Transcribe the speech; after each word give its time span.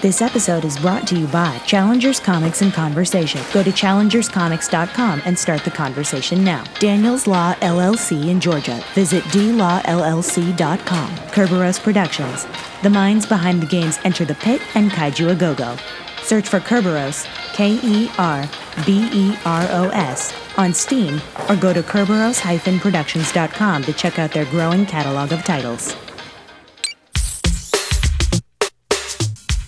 This 0.00 0.22
episode 0.22 0.64
is 0.64 0.78
brought 0.78 1.08
to 1.08 1.18
you 1.18 1.26
by 1.26 1.58
Challengers 1.66 2.20
Comics 2.20 2.62
and 2.62 2.72
Conversation. 2.72 3.40
Go 3.52 3.64
to 3.64 3.72
challengerscomics.com 3.72 5.22
and 5.24 5.36
start 5.36 5.64
the 5.64 5.72
conversation 5.72 6.44
now. 6.44 6.62
Daniels 6.78 7.26
Law 7.26 7.54
LLC 7.54 8.28
in 8.28 8.38
Georgia. 8.38 8.80
Visit 8.94 9.24
dlawllc.com. 9.24 11.10
Kerberos 11.32 11.82
Productions. 11.82 12.46
The 12.84 12.90
minds 12.90 13.26
behind 13.26 13.60
the 13.60 13.66
games 13.66 13.98
Enter 14.04 14.24
the 14.24 14.36
Pit 14.36 14.62
and 14.76 14.92
Kaiju 14.92 15.32
A 15.32 15.34
Go 15.34 15.52
Go. 15.56 15.76
Search 16.22 16.46
for 16.46 16.60
Kerberos, 16.60 17.26
K 17.52 17.80
E 17.82 18.08
R 18.18 18.48
B 18.86 19.10
E 19.12 19.36
R 19.44 19.66
O 19.68 19.88
S, 19.88 20.32
on 20.56 20.72
Steam 20.72 21.20
or 21.48 21.56
go 21.56 21.72
to 21.72 21.82
Kerberos-productions.com 21.82 23.82
to 23.82 23.92
check 23.92 24.20
out 24.20 24.30
their 24.30 24.44
growing 24.44 24.86
catalog 24.86 25.32
of 25.32 25.42
titles. 25.42 25.96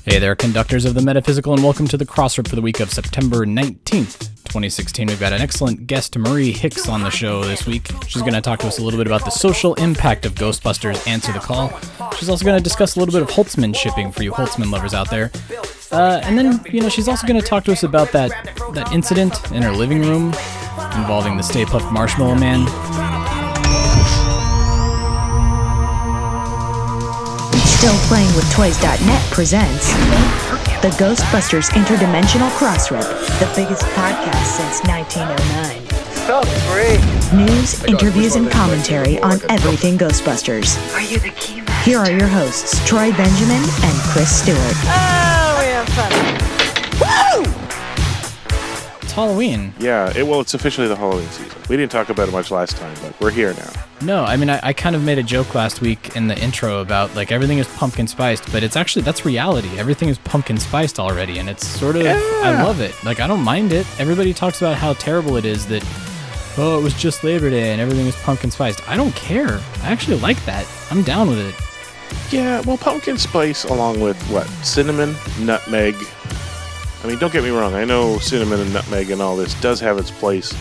Hey 0.06 0.18
there, 0.18 0.34
conductors 0.34 0.86
of 0.86 0.94
the 0.94 1.02
metaphysical, 1.02 1.52
and 1.52 1.62
welcome 1.62 1.86
to 1.88 1.98
the 1.98 2.06
Crossrip 2.06 2.48
for 2.48 2.56
the 2.56 2.62
week 2.62 2.80
of 2.80 2.90
September 2.90 3.44
19th, 3.44 4.18
2016. 4.44 5.08
We've 5.08 5.20
got 5.20 5.34
an 5.34 5.42
excellent 5.42 5.86
guest, 5.86 6.16
Marie 6.16 6.52
Hicks, 6.52 6.88
on 6.88 7.02
the 7.02 7.10
show 7.10 7.44
this 7.44 7.66
week. 7.66 7.86
She's 8.08 8.22
going 8.22 8.32
to 8.32 8.40
talk 8.40 8.60
to 8.60 8.66
us 8.66 8.78
a 8.78 8.82
little 8.82 8.98
bit 8.98 9.06
about 9.06 9.26
the 9.26 9.30
social 9.30 9.74
impact 9.74 10.24
of 10.24 10.34
Ghostbusters 10.36 11.06
Answer 11.06 11.32
the 11.32 11.38
Call. 11.38 11.68
She's 12.16 12.30
also 12.30 12.46
going 12.46 12.56
to 12.56 12.64
discuss 12.64 12.96
a 12.96 12.98
little 12.98 13.12
bit 13.12 13.20
of 13.20 13.28
Holtzman 13.28 13.76
shipping 13.76 14.10
for 14.10 14.22
you 14.22 14.32
Holtzman 14.32 14.72
lovers 14.72 14.94
out 14.94 15.10
there. 15.10 15.30
Uh, 15.92 16.22
and 16.24 16.38
then, 16.38 16.64
you 16.72 16.80
know, 16.80 16.88
she's 16.88 17.06
also 17.06 17.26
going 17.26 17.38
to 17.38 17.46
talk 17.46 17.64
to 17.64 17.72
us 17.72 17.82
about 17.82 18.10
that, 18.12 18.30
that 18.72 18.90
incident 18.92 19.52
in 19.52 19.62
her 19.62 19.72
living 19.72 20.00
room 20.00 20.28
involving 20.96 21.36
the 21.36 21.42
Stay 21.42 21.66
Puft 21.66 21.92
Marshmallow 21.92 22.36
Man. 22.36 22.60
Still 27.80 27.96
Playing 28.08 28.28
with 28.36 28.44
Toys.net 28.52 29.22
presents 29.30 29.90
the 30.82 30.92
Ghostbusters 30.98 31.70
Interdimensional 31.70 32.50
Crossrip, 32.50 33.08
the 33.38 33.50
biggest 33.56 33.84
podcast 33.96 34.44
since 34.44 34.82
1909. 34.84 35.88
So 36.26 36.42
free. 36.68 36.98
News, 37.34 37.82
interviews, 37.84 38.36
and 38.36 38.50
commentary 38.50 39.18
on 39.20 39.40
everything 39.48 39.96
Ghostbusters. 39.96 40.76
Are 40.94 41.00
you 41.00 41.20
the 41.20 41.30
key 41.30 41.62
man? 41.62 41.82
Here 41.82 41.98
are 41.98 42.10
your 42.10 42.26
hosts, 42.26 42.86
Troy 42.86 43.12
Benjamin 43.12 43.62
and 43.62 43.98
Chris 44.12 44.42
Stewart. 44.42 44.58
Oh, 44.60 45.56
we 45.58 45.72
have 45.72 45.88
fun. 45.88 46.12
It's 47.46 47.59
Halloween. 49.20 49.74
Yeah, 49.78 50.16
it, 50.16 50.26
well, 50.26 50.40
it's 50.40 50.54
officially 50.54 50.88
the 50.88 50.96
Halloween 50.96 51.28
season. 51.28 51.60
We 51.68 51.76
didn't 51.76 51.92
talk 51.92 52.08
about 52.08 52.28
it 52.28 52.32
much 52.32 52.50
last 52.50 52.78
time, 52.78 52.96
but 53.02 53.18
we're 53.20 53.30
here 53.30 53.52
now. 53.52 53.70
No, 54.00 54.24
I 54.24 54.38
mean, 54.38 54.48
I, 54.48 54.58
I 54.62 54.72
kind 54.72 54.96
of 54.96 55.02
made 55.02 55.18
a 55.18 55.22
joke 55.22 55.54
last 55.54 55.82
week 55.82 56.16
in 56.16 56.26
the 56.26 56.38
intro 56.42 56.80
about 56.80 57.14
like 57.14 57.30
everything 57.30 57.58
is 57.58 57.68
pumpkin 57.76 58.06
spiced, 58.06 58.50
but 58.50 58.62
it's 58.62 58.76
actually 58.76 59.02
that's 59.02 59.26
reality. 59.26 59.68
Everything 59.78 60.08
is 60.08 60.16
pumpkin 60.16 60.56
spiced 60.56 60.98
already, 60.98 61.38
and 61.38 61.50
it's 61.50 61.66
sort 61.66 61.96
of 61.96 62.06
I 62.06 62.62
love 62.62 62.80
it. 62.80 62.94
Like 63.04 63.20
I 63.20 63.26
don't 63.26 63.42
mind 63.42 63.72
it. 63.72 63.86
Everybody 64.00 64.32
talks 64.32 64.62
about 64.62 64.76
how 64.78 64.94
terrible 64.94 65.36
it 65.36 65.44
is 65.44 65.66
that 65.66 65.84
oh 66.56 66.78
it 66.78 66.82
was 66.82 66.94
just 66.94 67.22
Labor 67.22 67.50
Day 67.50 67.72
and 67.72 67.80
everything 67.80 68.06
was 68.06 68.16
pumpkin 68.22 68.50
spiced. 68.50 68.88
I 68.88 68.96
don't 68.96 69.14
care. 69.14 69.60
I 69.82 69.90
actually 69.90 70.18
like 70.20 70.42
that. 70.46 70.66
I'm 70.90 71.02
down 71.02 71.28
with 71.28 71.40
it. 71.40 71.54
Yeah, 72.32 72.62
well, 72.62 72.78
pumpkin 72.78 73.18
spice 73.18 73.64
along 73.64 74.00
with 74.00 74.20
what? 74.30 74.46
Cinnamon, 74.64 75.14
nutmeg. 75.38 75.94
I 77.02 77.06
mean, 77.06 77.18
don't 77.18 77.32
get 77.32 77.42
me 77.42 77.50
wrong. 77.50 77.74
I 77.74 77.84
know 77.84 78.18
cinnamon 78.18 78.60
and 78.60 78.72
nutmeg 78.72 79.10
and 79.10 79.22
all 79.22 79.36
this 79.36 79.58
does 79.60 79.80
have 79.80 79.98
its 79.98 80.10
place 80.10 80.54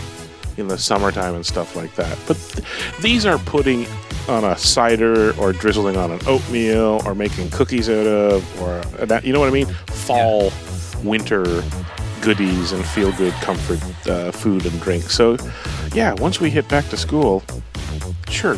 in 0.56 0.68
the 0.68 0.78
summertime 0.78 1.34
and 1.34 1.44
stuff 1.44 1.76
like 1.76 1.94
that. 1.96 2.18
But 2.26 2.36
th- 2.36 2.66
these 3.00 3.26
are 3.26 3.38
putting 3.38 3.86
on 4.28 4.44
a 4.44 4.56
cider 4.56 5.38
or 5.38 5.52
drizzling 5.52 5.96
on 5.96 6.10
an 6.10 6.20
oatmeal 6.26 7.02
or 7.04 7.14
making 7.14 7.50
cookies 7.50 7.88
out 7.88 8.06
of 8.06 8.62
or 8.62 8.80
that. 9.06 9.24
You 9.24 9.32
know 9.32 9.40
what 9.40 9.48
I 9.48 9.52
mean? 9.52 9.66
Fall, 9.86 10.52
winter 11.02 11.62
goodies 12.20 12.72
and 12.72 12.84
feel 12.84 13.12
good 13.12 13.32
comfort 13.34 14.08
uh, 14.08 14.30
food 14.30 14.66
and 14.66 14.80
drink. 14.80 15.04
So, 15.04 15.36
yeah, 15.92 16.12
once 16.14 16.40
we 16.40 16.50
hit 16.50 16.68
back 16.68 16.86
to 16.88 16.96
school, 16.96 17.42
sure, 18.28 18.56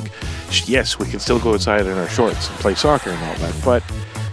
yes, 0.66 0.98
we 0.98 1.06
can 1.06 1.20
still 1.20 1.38
go 1.38 1.54
outside 1.54 1.86
in 1.86 1.96
our 1.96 2.08
shorts 2.08 2.48
and 2.48 2.58
play 2.58 2.74
soccer 2.74 3.10
and 3.10 3.24
all 3.24 3.34
that, 3.36 3.54
but 3.64 3.82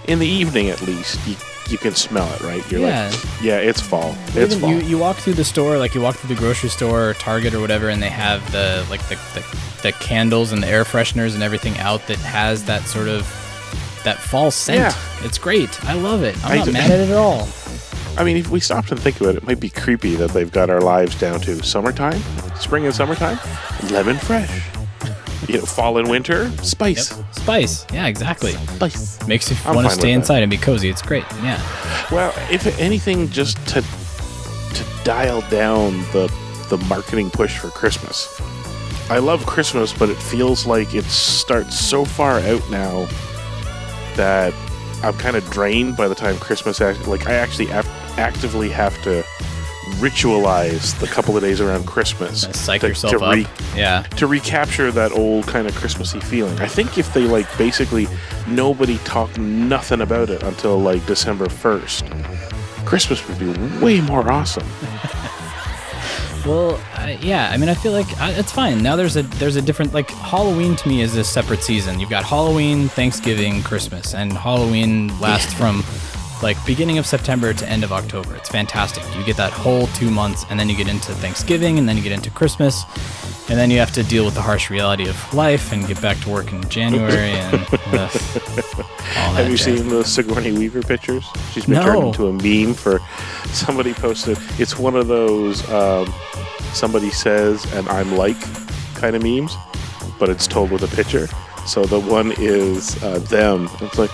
in 0.07 0.19
the 0.19 0.27
evening 0.27 0.69
at 0.69 0.81
least, 0.81 1.19
you, 1.27 1.35
you 1.71 1.77
can 1.77 1.93
smell 1.95 2.31
it, 2.33 2.41
right? 2.41 2.69
You're 2.71 2.81
Yeah. 2.81 3.09
like, 3.09 3.41
yeah, 3.41 3.57
it's 3.57 3.81
fall. 3.81 4.15
It's 4.27 4.37
Even 4.55 4.59
fall. 4.59 4.69
you, 4.71 4.79
you 4.81 4.97
walk 4.97 5.17
through 5.17 5.33
the 5.33 5.43
store, 5.43 5.77
like 5.77 5.93
you 5.95 6.01
walk 6.01 6.15
through 6.15 6.33
the 6.33 6.39
grocery 6.39 6.69
store 6.69 7.09
or 7.09 7.13
Target 7.15 7.53
or 7.53 7.59
whatever, 7.61 7.89
and 7.89 8.01
they 8.01 8.09
have 8.09 8.51
the 8.51 8.85
like 8.89 9.01
the, 9.09 9.15
the, 9.35 9.45
the 9.83 9.91
candles 9.93 10.51
and 10.51 10.61
the 10.63 10.67
air 10.67 10.83
fresheners 10.83 11.33
and 11.33 11.43
everything 11.43 11.77
out 11.79 12.05
that 12.07 12.17
has 12.19 12.65
that 12.65 12.83
sort 12.83 13.07
of 13.07 13.21
that 14.03 14.17
fall 14.17 14.49
scent. 14.51 14.79
Yeah. 14.79 15.25
It's 15.25 15.37
great. 15.37 15.83
I 15.85 15.93
love 15.93 16.23
it. 16.23 16.35
I'm 16.45 16.51
I 16.53 16.55
not 16.57 16.65
d- 16.65 16.71
mad 16.71 16.89
at 16.91 16.99
it 17.01 17.09
at 17.09 17.17
all. 17.17 17.47
I 18.17 18.23
mean, 18.23 18.37
if 18.37 18.49
we 18.49 18.59
stopped 18.59 18.91
and 18.91 18.99
think 18.99 19.19
about 19.21 19.35
it, 19.35 19.37
it 19.37 19.47
might 19.47 19.59
be 19.59 19.69
creepy 19.69 20.15
that 20.15 20.31
they've 20.31 20.51
got 20.51 20.69
our 20.69 20.81
lives 20.81 21.17
down 21.19 21.39
to 21.41 21.63
summertime, 21.63 22.21
spring 22.59 22.85
and 22.85 22.93
summertime, 22.95 23.39
lemon 23.91 24.17
fresh. 24.17 24.61
You 25.49 25.59
know, 25.59 25.65
fall 25.65 25.97
and 25.97 26.07
winter, 26.09 26.49
spice. 26.63 27.09
Spice. 27.31 27.85
Yeah, 27.91 28.05
exactly. 28.07 28.51
Spice. 28.51 29.27
Makes 29.27 29.49
you 29.49 29.57
I'm 29.65 29.75
want 29.75 29.87
to 29.87 29.93
stay 29.93 30.01
with 30.01 30.03
that. 30.03 30.09
inside 30.11 30.43
and 30.43 30.49
be 30.49 30.57
cozy. 30.57 30.89
It's 30.89 31.01
great. 31.01 31.23
Yeah. 31.43 31.59
Well, 32.11 32.33
if 32.51 32.65
anything, 32.79 33.29
just 33.29 33.57
to 33.69 33.81
to 33.81 34.85
dial 35.03 35.41
down 35.49 35.93
the 36.13 36.31
the 36.69 36.77
marketing 36.87 37.31
push 37.31 37.57
for 37.57 37.69
Christmas. 37.69 38.39
I 39.09 39.17
love 39.17 39.43
Christmas, 39.47 39.91
but 39.91 40.09
it 40.09 40.17
feels 40.17 40.67
like 40.67 40.93
it 40.93 41.05
starts 41.05 41.79
so 41.79 42.05
far 42.05 42.39
out 42.41 42.69
now 42.69 43.07
that 44.15 44.53
I'm 45.03 45.17
kind 45.17 45.35
of 45.35 45.49
drained 45.49 45.97
by 45.97 46.07
the 46.07 46.13
time 46.15 46.37
Christmas. 46.37 46.79
Act- 46.79 47.07
like 47.07 47.27
I 47.27 47.33
actually 47.33 47.71
act- 47.71 47.87
actively 48.19 48.69
have 48.69 49.01
to 49.03 49.23
ritualize 49.99 50.97
the 50.99 51.07
couple 51.07 51.35
of 51.35 51.43
days 51.43 51.61
around 51.61 51.85
Christmas 51.85 52.41
Psych 52.53 52.81
to- 52.81 52.87
yourself 52.87 53.11
to 53.13 53.19
up. 53.23 53.35
re- 53.35 53.47
yeah. 53.75 54.03
to 54.17 54.27
recapture 54.27 54.91
that 54.91 55.11
old 55.11 55.45
kind 55.47 55.67
of 55.67 55.75
Christmassy 55.75 56.19
feeling. 56.19 56.57
I 56.59 56.67
think 56.67 56.97
if 56.97 57.13
they 57.13 57.23
like 57.23 57.45
basically 57.57 58.07
nobody 58.47 58.97
talked 58.99 59.37
nothing 59.37 60.01
about 60.01 60.29
it 60.29 60.41
until 60.43 60.79
like 60.79 61.05
December 61.05 61.45
1st, 61.47 62.85
Christmas 62.85 63.27
would 63.27 63.39
be 63.39 63.51
way 63.83 64.01
more 64.01 64.29
awesome. 64.31 64.67
Well, 66.45 66.81
uh, 66.95 67.17
yeah. 67.19 67.49
I 67.51 67.57
mean, 67.57 67.67
I 67.67 67.73
feel 67.73 67.91
like 67.91 68.07
uh, 68.21 68.31
it's 68.35 68.51
fine. 68.51 68.81
Now 68.81 68.95
there's 68.95 69.17
a 69.17 69.23
there's 69.23 69.57
a 69.57 69.61
different 69.61 69.93
like 69.93 70.09
Halloween 70.09 70.75
to 70.77 70.87
me 70.87 71.01
is 71.01 71.15
a 71.17 71.23
separate 71.23 71.61
season. 71.63 71.99
You've 71.99 72.09
got 72.09 72.23
Halloween, 72.23 72.87
Thanksgiving, 72.87 73.61
Christmas, 73.61 74.15
and 74.15 74.31
Halloween 74.31 75.09
lasts 75.19 75.53
from 75.53 75.83
like 76.41 76.57
beginning 76.65 76.97
of 76.97 77.05
September 77.05 77.53
to 77.53 77.67
end 77.69 77.83
of 77.83 77.91
October. 77.91 78.35
It's 78.35 78.49
fantastic. 78.49 79.03
You 79.17 79.23
get 79.25 79.37
that 79.37 79.51
whole 79.51 79.87
two 79.87 80.09
months, 80.11 80.45
and 80.49 80.59
then 80.59 80.69
you 80.69 80.75
get 80.77 80.87
into 80.87 81.11
Thanksgiving, 81.13 81.77
and 81.79 81.87
then 81.87 81.97
you 81.97 82.03
get 82.03 82.11
into 82.13 82.29
Christmas, 82.31 82.83
and 83.49 83.57
then 83.57 83.69
you 83.71 83.79
have 83.79 83.91
to 83.93 84.03
deal 84.03 84.25
with 84.25 84.35
the 84.35 84.41
harsh 84.41 84.69
reality 84.69 85.07
of 85.09 85.33
life 85.33 85.71
and 85.73 85.87
get 85.87 86.01
back 86.01 86.17
to 86.21 86.29
work 86.29 86.51
in 86.53 86.67
January 86.69 87.31
and 87.31 87.55
ugh, 87.55 87.71
all 87.91 89.33
that. 89.33 89.35
Have 89.35 89.49
you 89.49 89.57
jazz. 89.57 89.77
seen 89.79 89.89
the 89.89 90.03
Sigourney 90.03 90.51
Weaver 90.51 90.81
pictures? 90.83 91.25
She's 91.51 91.65
been 91.65 91.75
No. 91.75 91.83
turned 91.83 92.03
into 92.07 92.27
a 92.27 92.33
meme 92.33 92.73
for 92.73 92.99
somebody 93.47 93.93
posted. 93.93 94.37
It's 94.59 94.77
one 94.77 94.95
of 94.95 95.07
those 95.07 95.67
um, 95.71 96.13
somebody 96.73 97.09
says 97.09 97.65
and 97.73 97.87
I'm 97.89 98.15
like 98.15 98.39
kind 98.95 99.15
of 99.15 99.23
memes, 99.23 99.55
but 100.19 100.29
it's 100.29 100.45
told 100.47 100.71
with 100.71 100.83
a 100.83 100.95
picture. 100.95 101.27
So 101.69 101.85
the 101.85 101.99
one 101.99 102.33
is 102.37 103.01
uh, 103.03 103.19
them. 103.19 103.69
It's 103.81 103.97
like 103.97 104.09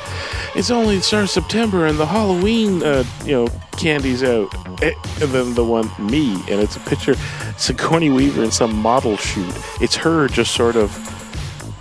it's 0.56 0.70
only 0.72 0.98
the 0.98 1.02
start 1.04 1.24
of 1.24 1.30
September 1.30 1.86
and 1.88 1.98
the 1.98 2.06
Halloween, 2.06 2.84
uh, 2.84 3.04
you 3.26 3.32
know, 3.32 3.48
candy's 3.78 4.24
out. 4.24 4.54
Eh, 4.84 4.94
And 5.22 5.32
then 5.32 5.54
the 5.56 5.64
one 5.64 5.90
me, 6.00 6.34
and 6.52 6.60
it's 6.62 6.76
a 6.76 6.82
picture 6.82 7.16
Sigourney 7.58 8.10
Weaver 8.10 8.44
in 8.44 8.52
some 8.52 8.76
model 8.76 9.16
shoot. 9.18 9.54
It's 9.80 9.96
her 9.96 10.28
just 10.28 10.54
sort 10.54 10.76
of 10.76 10.92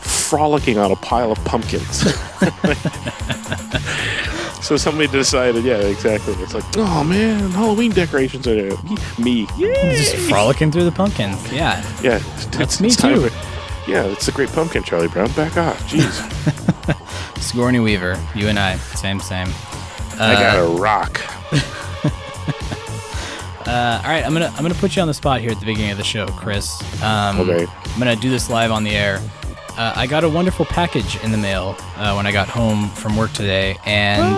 frolicking 0.01 0.79
on 0.79 0.91
a 0.93 0.97
pile 0.97 1.33
of 1.33 1.45
pumpkins. 1.45 1.99
so 4.63 4.77
somebody 4.77 5.09
decided, 5.09 5.65
yeah, 5.65 5.77
exactly. 5.79 6.35
It's 6.39 6.55
like, 6.55 6.65
oh 6.77 7.05
man, 7.05 7.51
Halloween 7.51 7.91
decorations 7.93 8.47
are 8.47 8.55
there. 8.55 8.77
Me, 9.19 9.47
yay! 9.59 9.97
Just 9.97 10.17
frolicking 10.29 10.71
through 10.73 10.85
the 10.85 10.93
pumpkins. 10.93 11.53
Yeah. 11.53 11.83
Yeah, 12.03 12.17
it's- 12.17 12.47
That's 12.47 12.81
it's 12.81 12.81
me 12.81 12.91
too. 12.91 13.29
Yeah, 13.87 14.05
it's 14.05 14.29
a 14.29 14.33
great 14.33 14.49
pumpkin, 14.51 14.83
Charlie 14.83 15.09
Brown. 15.09 15.31
Back 15.33 15.57
off, 15.57 15.79
jeez. 15.91 16.15
Sigourney 17.41 17.81
Weaver, 17.81 18.19
you 18.35 18.49
and 18.49 18.59
I, 18.59 18.77
same, 18.77 19.21
same. 19.21 19.49
I 20.19 20.35
got 20.35 20.59
a 20.59 20.67
rock. 20.81 21.21
Uh, 23.67 23.99
all 24.05 24.11
right, 24.11 24.23
I'm 24.27 24.35
gonna 24.35 24.53
I'm 24.57 24.63
gonna 24.63 24.75
put 24.75 24.95
you 24.95 25.01
on 25.01 25.09
the 25.09 25.15
spot 25.15 25.41
here 25.41 25.51
at 25.51 25.59
the 25.59 25.65
beginning 25.65 25.91
of 25.91 25.97
the 25.97 26.05
show, 26.05 26.27
Chris. 26.27 26.81
Um, 27.03 27.41
Okay. 27.41 27.67
I'm 27.67 27.99
gonna 27.99 28.15
do 28.15 28.29
this 28.29 28.51
live 28.51 28.71
on 28.71 28.85
the 28.85 28.91
air. 28.91 29.23
Uh, 29.79 29.95
I 29.97 30.07
got 30.07 30.23
a 30.23 30.29
wonderful 30.29 30.67
package 30.67 31.17
in 31.25 31.33
the 31.33 31.39
mail 31.39 31.75
uh, 31.97 32.13
when 32.13 32.27
I 32.27 32.31
got 32.31 32.47
home 32.47 32.91
from 32.91 33.17
work 33.17 33.33
today, 33.33 33.79
and 33.87 34.37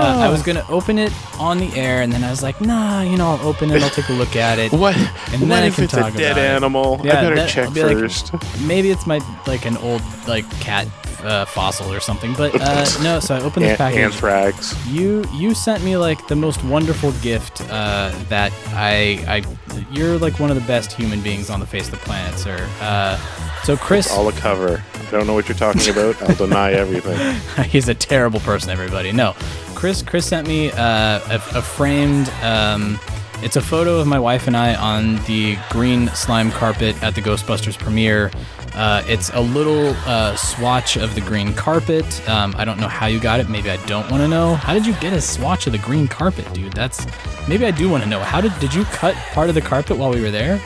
uh, 0.00 0.18
I 0.26 0.28
was 0.28 0.42
gonna 0.42 0.64
open 0.68 0.98
it 0.98 1.12
on 1.38 1.58
the 1.58 1.72
air, 1.74 2.02
and 2.02 2.12
then 2.12 2.22
I 2.24 2.30
was 2.30 2.42
like, 2.42 2.60
Nah, 2.60 3.02
you 3.02 3.16
know, 3.16 3.30
I'll 3.32 3.46
open 3.48 3.70
it, 3.70 3.82
I'll 3.82 3.90
take 3.90 4.08
a 4.08 4.12
look 4.12 4.36
at 4.36 4.58
it. 4.58 4.72
What? 4.72 4.96
And 4.96 5.06
what 5.42 5.48
then 5.48 5.62
I 5.62 5.66
if 5.66 5.74
can 5.76 5.84
it's 5.84 5.92
talk 5.94 6.14
a 6.14 6.16
dead 6.16 6.32
about 6.32 6.44
it. 6.44 6.48
animal? 6.50 7.00
Yeah, 7.04 7.18
I 7.18 7.22
better 7.22 7.36
that- 7.36 7.48
check 7.48 7.66
I'll 7.68 7.72
be 7.74 7.82
like, 7.84 7.96
first. 7.98 8.32
maybe 8.66 8.90
it's 8.90 9.06
my 9.06 9.20
like 9.46 9.64
an 9.66 9.76
old 9.78 10.02
like 10.26 10.48
cat 10.60 10.86
uh, 11.24 11.44
fossil 11.46 11.92
or 11.92 11.98
something. 12.00 12.32
But 12.34 12.54
uh, 12.60 12.84
no, 13.02 13.20
so 13.20 13.34
I 13.34 13.40
opened 13.40 13.66
the 13.66 13.74
package. 13.76 13.98
anthrax. 14.00 14.74
You 14.86 15.24
you 15.34 15.54
sent 15.54 15.82
me 15.82 15.96
like 15.96 16.26
the 16.28 16.36
most 16.36 16.62
wonderful 16.64 17.12
gift 17.22 17.62
uh, 17.70 18.12
that 18.28 18.52
I 18.68 19.24
I 19.26 19.44
you're 19.90 20.18
like 20.18 20.38
one 20.38 20.50
of 20.50 20.56
the 20.56 20.66
best 20.66 20.92
human 20.92 21.20
beings 21.20 21.50
on 21.50 21.60
the 21.60 21.66
face 21.66 21.86
of 21.86 21.92
the 21.92 21.96
planet, 21.98 22.38
sir. 22.38 22.68
Uh, 22.80 23.16
so 23.64 23.76
Chris, 23.76 24.12
All 24.12 24.28
a 24.28 24.32
cover. 24.32 24.82
I 24.94 25.10
don't 25.10 25.26
know 25.26 25.34
what 25.34 25.48
you're 25.48 25.56
talking 25.58 25.88
about. 25.90 26.20
I'll 26.22 26.34
deny 26.36 26.72
everything. 26.72 27.64
he's 27.70 27.88
a 27.88 27.94
terrible 27.94 28.40
person. 28.40 28.70
Everybody, 28.70 29.10
no. 29.12 29.34
Chris 29.76 30.02
Chris 30.02 30.26
sent 30.26 30.48
me 30.48 30.70
uh, 30.72 31.20
a, 31.30 31.34
a 31.36 31.62
framed. 31.62 32.28
Um, 32.42 32.98
it's 33.42 33.56
a 33.56 33.60
photo 33.60 33.98
of 34.00 34.06
my 34.06 34.18
wife 34.18 34.46
and 34.46 34.56
I 34.56 34.74
on 34.74 35.16
the 35.26 35.56
green 35.70 36.08
slime 36.08 36.50
carpet 36.50 37.00
at 37.02 37.14
the 37.14 37.20
Ghostbusters 37.20 37.78
premiere. 37.78 38.30
Uh, 38.74 39.02
it's 39.06 39.30
a 39.34 39.40
little 39.40 39.94
uh, 40.06 40.34
swatch 40.36 40.96
of 40.96 41.14
the 41.14 41.20
green 41.20 41.52
carpet. 41.54 42.04
Um, 42.28 42.54
I 42.56 42.64
don't 42.64 42.80
know 42.80 42.88
how 42.88 43.06
you 43.06 43.20
got 43.20 43.38
it. 43.40 43.48
Maybe 43.50 43.70
I 43.70 43.76
don't 43.86 44.10
want 44.10 44.22
to 44.22 44.28
know. 44.28 44.54
How 44.54 44.72
did 44.74 44.86
you 44.86 44.94
get 44.94 45.12
a 45.12 45.20
swatch 45.20 45.66
of 45.66 45.72
the 45.72 45.78
green 45.78 46.08
carpet, 46.08 46.50
dude? 46.54 46.72
That's 46.72 47.06
maybe 47.46 47.66
I 47.66 47.70
do 47.70 47.88
want 47.90 48.02
to 48.02 48.08
know. 48.08 48.20
How 48.20 48.40
did 48.40 48.58
did 48.58 48.72
you 48.74 48.84
cut 48.86 49.14
part 49.32 49.48
of 49.50 49.54
the 49.54 49.60
carpet 49.62 49.98
while 49.98 50.10
we 50.10 50.20
were 50.22 50.30
there? 50.30 50.60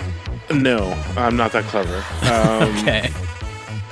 No, 0.52 0.92
I'm 1.16 1.36
not 1.36 1.52
that 1.52 1.64
clever. 1.64 2.04
Um, 2.30 2.78
Okay. 2.78 3.10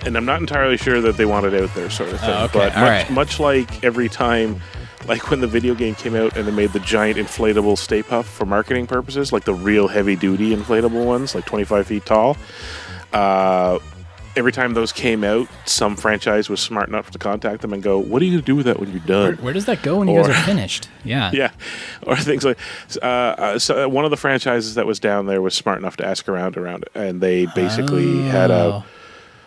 and 0.06 0.16
I'm 0.16 0.24
not 0.24 0.40
entirely 0.40 0.76
sure 0.76 1.00
that 1.00 1.16
they 1.16 1.24
wanted 1.26 1.52
it 1.54 1.62
out 1.64 1.74
there, 1.74 1.90
sort 1.90 2.10
of 2.12 2.20
thing. 2.20 2.30
Oh, 2.30 2.44
okay, 2.44 2.58
But 2.60 2.76
all 2.76 2.82
much, 2.82 2.90
right. 2.90 3.10
much 3.10 3.40
like 3.40 3.84
every 3.84 4.08
time, 4.08 4.60
like 5.08 5.31
when 5.31 5.40
the 5.40 5.46
video 5.46 5.75
game 5.75 5.94
came 5.94 6.14
out 6.14 6.37
and 6.37 6.46
they 6.46 6.52
made 6.52 6.72
the 6.72 6.81
giant 6.81 7.19
inflatable 7.19 7.76
Stay 7.78 8.02
Puft 8.02 8.25
for 8.26 8.44
marketing 8.46 8.87
purposes, 8.87 9.32
like 9.32 9.44
the 9.44 9.55
real 9.55 9.88
heavy 9.88 10.14
duty 10.16 10.55
inflatable 10.55 11.05
ones, 11.05 11.34
like 11.34 11.46
25 11.46 11.87
feet 11.87 12.05
tall. 12.06 12.37
Uh, 13.12 13.78
every 14.37 14.52
time 14.52 14.75
those 14.75 14.93
came 14.93 15.25
out, 15.25 15.49
some 15.64 15.96
franchise 15.96 16.49
was 16.50 16.60
smart 16.60 16.88
enough 16.88 17.10
to 17.10 17.19
contact 17.19 17.62
them 17.62 17.72
and 17.72 17.82
go, 17.82 17.99
"What 17.99 18.20
are 18.20 18.25
you 18.26 18.32
going 18.32 18.43
to 18.43 18.46
do 18.46 18.55
with 18.56 18.66
that 18.66 18.78
when 18.78 18.90
you're 18.90 19.00
done?" 19.00 19.37
Where 19.37 19.52
does 19.55 19.64
that 19.66 19.82
go 19.82 19.99
when 19.99 20.08
you 20.08 20.16
guys 20.22 20.28
are 20.28 20.43
finished? 20.44 20.88
Yeah. 21.05 21.31
yeah, 21.34 21.50
or 22.02 22.16
things 22.16 22.44
like 22.44 22.58
uh, 23.02 23.04
uh, 23.06 23.58
so 23.58 23.88
one 23.88 24.04
of 24.04 24.11
the 24.11 24.16
franchises 24.16 24.75
that 24.75 24.87
was 24.87 25.00
down 25.00 25.26
there 25.26 25.40
was 25.40 25.54
smart 25.54 25.78
enough 25.78 25.96
to 25.96 26.06
ask 26.06 26.28
around 26.28 26.56
around 26.56 26.82
it, 26.84 26.90
and 26.94 27.20
they 27.20 27.46
basically 27.46 28.20
had 28.22 28.50
Oh. 28.50 28.84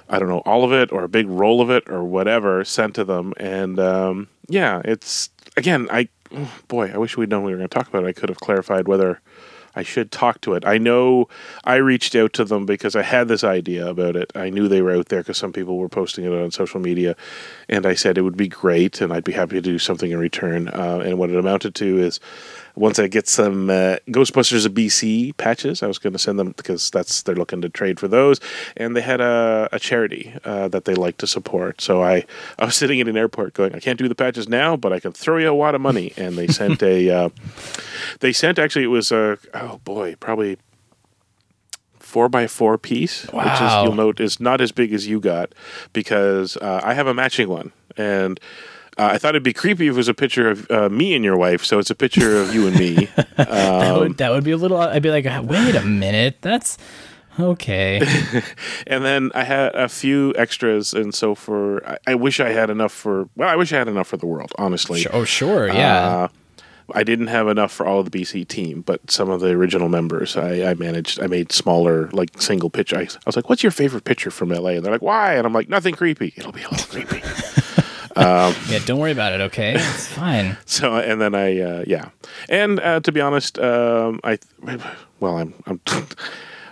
a 0.09 0.13
I 0.13 0.19
don't 0.19 0.27
know 0.27 0.39
all 0.39 0.65
of 0.65 0.73
it 0.73 0.91
or 0.91 1.03
a 1.05 1.07
big 1.07 1.27
roll 1.29 1.61
of 1.61 1.69
it 1.69 1.87
or 1.89 2.03
whatever 2.03 2.65
sent 2.65 2.95
to 2.95 3.05
them, 3.05 3.33
and 3.37 3.79
um, 3.79 4.27
yeah, 4.49 4.81
it's 4.83 5.29
again 5.57 5.87
I 5.91 6.09
oh, 6.33 6.51
boy 6.67 6.91
I 6.93 6.97
wish 6.97 7.17
we'd 7.17 7.29
known 7.29 7.43
we 7.43 7.51
were 7.51 7.57
going 7.57 7.69
to 7.69 7.73
talk 7.73 7.87
about 7.87 8.03
it. 8.03 8.07
I 8.07 8.13
could 8.13 8.29
have 8.29 8.39
clarified 8.39 8.87
whether. 8.87 9.21
I 9.75 9.83
should 9.83 10.11
talk 10.11 10.41
to 10.41 10.53
it. 10.53 10.65
I 10.65 10.77
know 10.77 11.29
I 11.63 11.75
reached 11.75 12.15
out 12.15 12.33
to 12.33 12.43
them 12.43 12.65
because 12.65 12.95
I 12.95 13.03
had 13.03 13.27
this 13.27 13.43
idea 13.43 13.87
about 13.87 14.15
it. 14.15 14.31
I 14.35 14.49
knew 14.49 14.67
they 14.67 14.81
were 14.81 14.95
out 14.95 15.07
there 15.07 15.21
because 15.21 15.37
some 15.37 15.53
people 15.53 15.77
were 15.77 15.89
posting 15.89 16.25
it 16.25 16.33
on 16.33 16.51
social 16.51 16.79
media, 16.79 17.15
and 17.69 17.85
I 17.85 17.93
said 17.93 18.17
it 18.17 18.23
would 18.23 18.37
be 18.37 18.49
great, 18.49 18.99
and 18.99 19.13
I'd 19.13 19.23
be 19.23 19.31
happy 19.31 19.55
to 19.55 19.61
do 19.61 19.79
something 19.79 20.11
in 20.11 20.19
return. 20.19 20.67
Uh, 20.67 21.01
and 21.05 21.17
what 21.17 21.29
it 21.29 21.37
amounted 21.37 21.75
to 21.75 21.99
is, 21.99 22.19
once 22.75 22.99
I 22.99 23.07
get 23.07 23.27
some 23.27 23.69
uh, 23.69 23.97
Ghostbusters 24.07 24.65
of 24.65 24.73
BC 24.73 25.35
patches, 25.37 25.83
I 25.83 25.87
was 25.87 25.97
going 25.97 26.13
to 26.13 26.19
send 26.19 26.39
them 26.39 26.53
because 26.55 26.89
that's 26.89 27.23
they're 27.23 27.35
looking 27.35 27.61
to 27.61 27.69
trade 27.69 27.99
for 27.99 28.07
those, 28.07 28.39
and 28.77 28.95
they 28.95 29.01
had 29.01 29.21
a, 29.21 29.67
a 29.71 29.79
charity 29.79 30.33
uh, 30.45 30.67
that 30.69 30.85
they 30.85 30.93
like 30.95 31.17
to 31.17 31.27
support. 31.27 31.81
So 31.81 32.01
I 32.03 32.25
I 32.59 32.65
was 32.65 32.75
sitting 32.81 32.99
in 32.99 33.07
an 33.07 33.17
airport 33.17 33.53
going, 33.53 33.75
I 33.75 33.79
can't 33.79 33.99
do 33.99 34.07
the 34.07 34.15
patches 34.15 34.47
now, 34.49 34.75
but 34.75 34.93
I 34.93 34.99
can 34.99 35.11
throw 35.11 35.37
you 35.37 35.49
a 35.49 35.53
wad 35.55 35.75
of 35.75 35.81
money, 35.81 36.13
and 36.17 36.37
they 36.37 36.47
sent 36.47 36.81
a. 36.83 37.09
Uh, 37.09 37.29
they 38.19 38.33
sent 38.33 38.57
actually 38.59 38.85
it 38.85 38.87
was 38.87 39.11
a 39.11 39.37
oh 39.53 39.79
boy 39.83 40.15
probably 40.19 40.57
four 41.99 42.27
by 42.29 42.45
four 42.47 42.77
piece, 42.77 43.23
which 43.25 43.45
is 43.45 43.59
Wow. 43.61 43.83
you'll 43.83 43.95
note 43.95 44.19
is 44.19 44.39
not 44.39 44.59
as 44.59 44.71
big 44.71 44.93
as 44.93 45.07
you 45.07 45.19
got 45.19 45.53
because 45.93 46.57
uh, 46.57 46.81
I 46.83 46.93
have 46.93 47.07
a 47.07 47.13
matching 47.13 47.47
one, 47.47 47.71
and 47.95 48.39
uh, 48.97 49.09
I 49.13 49.17
thought 49.17 49.29
it'd 49.29 49.43
be 49.43 49.53
creepy 49.53 49.87
if 49.87 49.93
it 49.93 49.97
was 49.97 50.07
a 50.07 50.13
picture 50.13 50.49
of 50.49 50.69
uh, 50.69 50.89
me 50.89 51.15
and 51.15 51.23
your 51.23 51.37
wife. 51.37 51.63
So 51.63 51.79
it's 51.79 51.89
a 51.89 51.95
picture 51.95 52.37
of 52.41 52.53
you 52.53 52.67
and 52.67 52.77
me. 52.77 53.09
That 53.37 53.91
Um, 53.91 53.99
would 53.99 54.17
that 54.17 54.31
would 54.31 54.43
be 54.43 54.51
a 54.51 54.57
little. 54.57 54.77
I'd 54.77 55.01
be 55.01 55.09
like, 55.11 55.25
wait 55.49 55.75
a 55.75 55.81
minute, 55.83 56.37
that's 56.41 56.77
okay. 57.39 58.01
and 58.87 59.03
then 59.03 59.31
I 59.33 59.43
had 59.43 59.73
a 59.75 59.87
few 59.89 60.33
extras, 60.37 60.93
and 60.93 61.13
so 61.15 61.33
for 61.35 61.85
I, 61.87 61.97
I 62.07 62.15
wish 62.15 62.39
I 62.39 62.49
had 62.49 62.69
enough 62.69 62.91
for 62.91 63.29
well, 63.35 63.49
I 63.49 63.55
wish 63.55 63.71
I 63.73 63.77
had 63.77 63.87
enough 63.87 64.07
for 64.07 64.17
the 64.17 64.27
world, 64.27 64.51
honestly. 64.57 65.05
Oh, 65.11 65.23
sure, 65.23 65.67
yeah. 65.67 66.07
Uh, 66.07 66.27
I 66.93 67.03
didn't 67.03 67.27
have 67.27 67.47
enough 67.47 67.71
for 67.71 67.85
all 67.85 68.01
of 68.01 68.11
the 68.11 68.19
BC 68.21 68.45
team, 68.49 68.81
but 68.81 69.09
some 69.09 69.29
of 69.29 69.39
the 69.39 69.51
original 69.51 69.87
members, 69.87 70.35
I, 70.35 70.71
I 70.71 70.73
managed. 70.73 71.21
I 71.21 71.27
made 71.27 71.51
smaller, 71.53 72.09
like 72.11 72.41
single 72.41 72.69
picture. 72.69 72.97
I, 72.97 73.03
I 73.03 73.07
was 73.25 73.37
like, 73.37 73.47
"What's 73.49 73.63
your 73.63 73.71
favorite 73.71 74.03
picture 74.03 74.29
from 74.29 74.49
LA?" 74.49 74.71
And 74.71 74.83
they're 74.85 74.91
like, 74.91 75.01
"Why?" 75.01 75.35
And 75.35 75.47
I'm 75.47 75.53
like, 75.53 75.69
"Nothing 75.69 75.95
creepy. 75.95 76.33
It'll 76.35 76.51
be 76.51 76.63
a 76.63 76.69
little 76.69 76.87
creepy." 76.87 77.21
yeah, 78.15 78.79
don't 78.85 78.99
worry 78.99 79.11
about 79.11 79.33
it. 79.33 79.41
Okay, 79.41 79.73
it's 79.75 80.07
fine. 80.07 80.57
So, 80.65 80.95
and 80.95 81.19
then 81.19 81.35
I, 81.35 81.59
uh, 81.59 81.83
yeah, 81.85 82.09
and 82.49 82.79
uh, 82.79 82.99
to 83.01 83.11
be 83.11 83.21
honest, 83.21 83.59
um, 83.59 84.19
I, 84.23 84.39
well, 85.19 85.37
I'm, 85.37 85.53
I'm, 85.65 85.81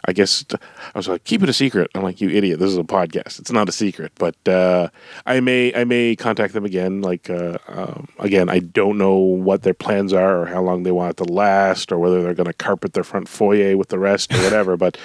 I 0.06 0.14
guess 0.14 0.44
I 0.52 0.98
was 0.98 1.08
like, 1.08 1.24
keep 1.24 1.44
it 1.44 1.50
a 1.50 1.54
secret. 1.54 1.92
I'm 1.94 2.02
like, 2.02 2.20
you 2.20 2.30
idiot. 2.30 2.60
This 2.60 2.70
is 2.70 2.78
a 2.78 2.84
podcast. 2.84 3.40
It's 3.40 3.52
not 3.52 3.70
a 3.70 3.72
secret. 3.72 4.12
But 4.16 4.36
uh, 4.48 4.90
I 5.26 5.40
may, 5.40 5.74
I 5.76 5.84
may 5.84 6.16
contact 6.16 6.54
them 6.54 6.66
again. 6.66 7.02
Like, 7.02 7.30
uh, 7.30 7.60
um, 7.68 8.08
again, 8.18 8.50
I 8.50 8.60
don't 8.60 8.98
know 8.98 9.18
what 9.18 9.64
their 9.64 9.76
plans 9.76 10.12
are 10.14 10.42
or 10.42 10.46
how 10.48 10.64
long 10.64 10.82
they 10.82 10.92
want 10.92 11.12
it 11.12 11.24
to 11.24 11.32
last 11.32 11.92
or 11.92 12.00
whether 12.00 12.24
they're 12.24 12.34
going 12.34 12.48
to 12.48 12.54
carpet 12.54 12.94
their 12.94 13.04
front 13.04 13.28
foyer 13.28 13.78
with 13.78 13.90
the 13.90 14.00
rest 14.00 14.34
or 14.34 14.38
whatever. 14.38 14.78
but. 14.86 14.98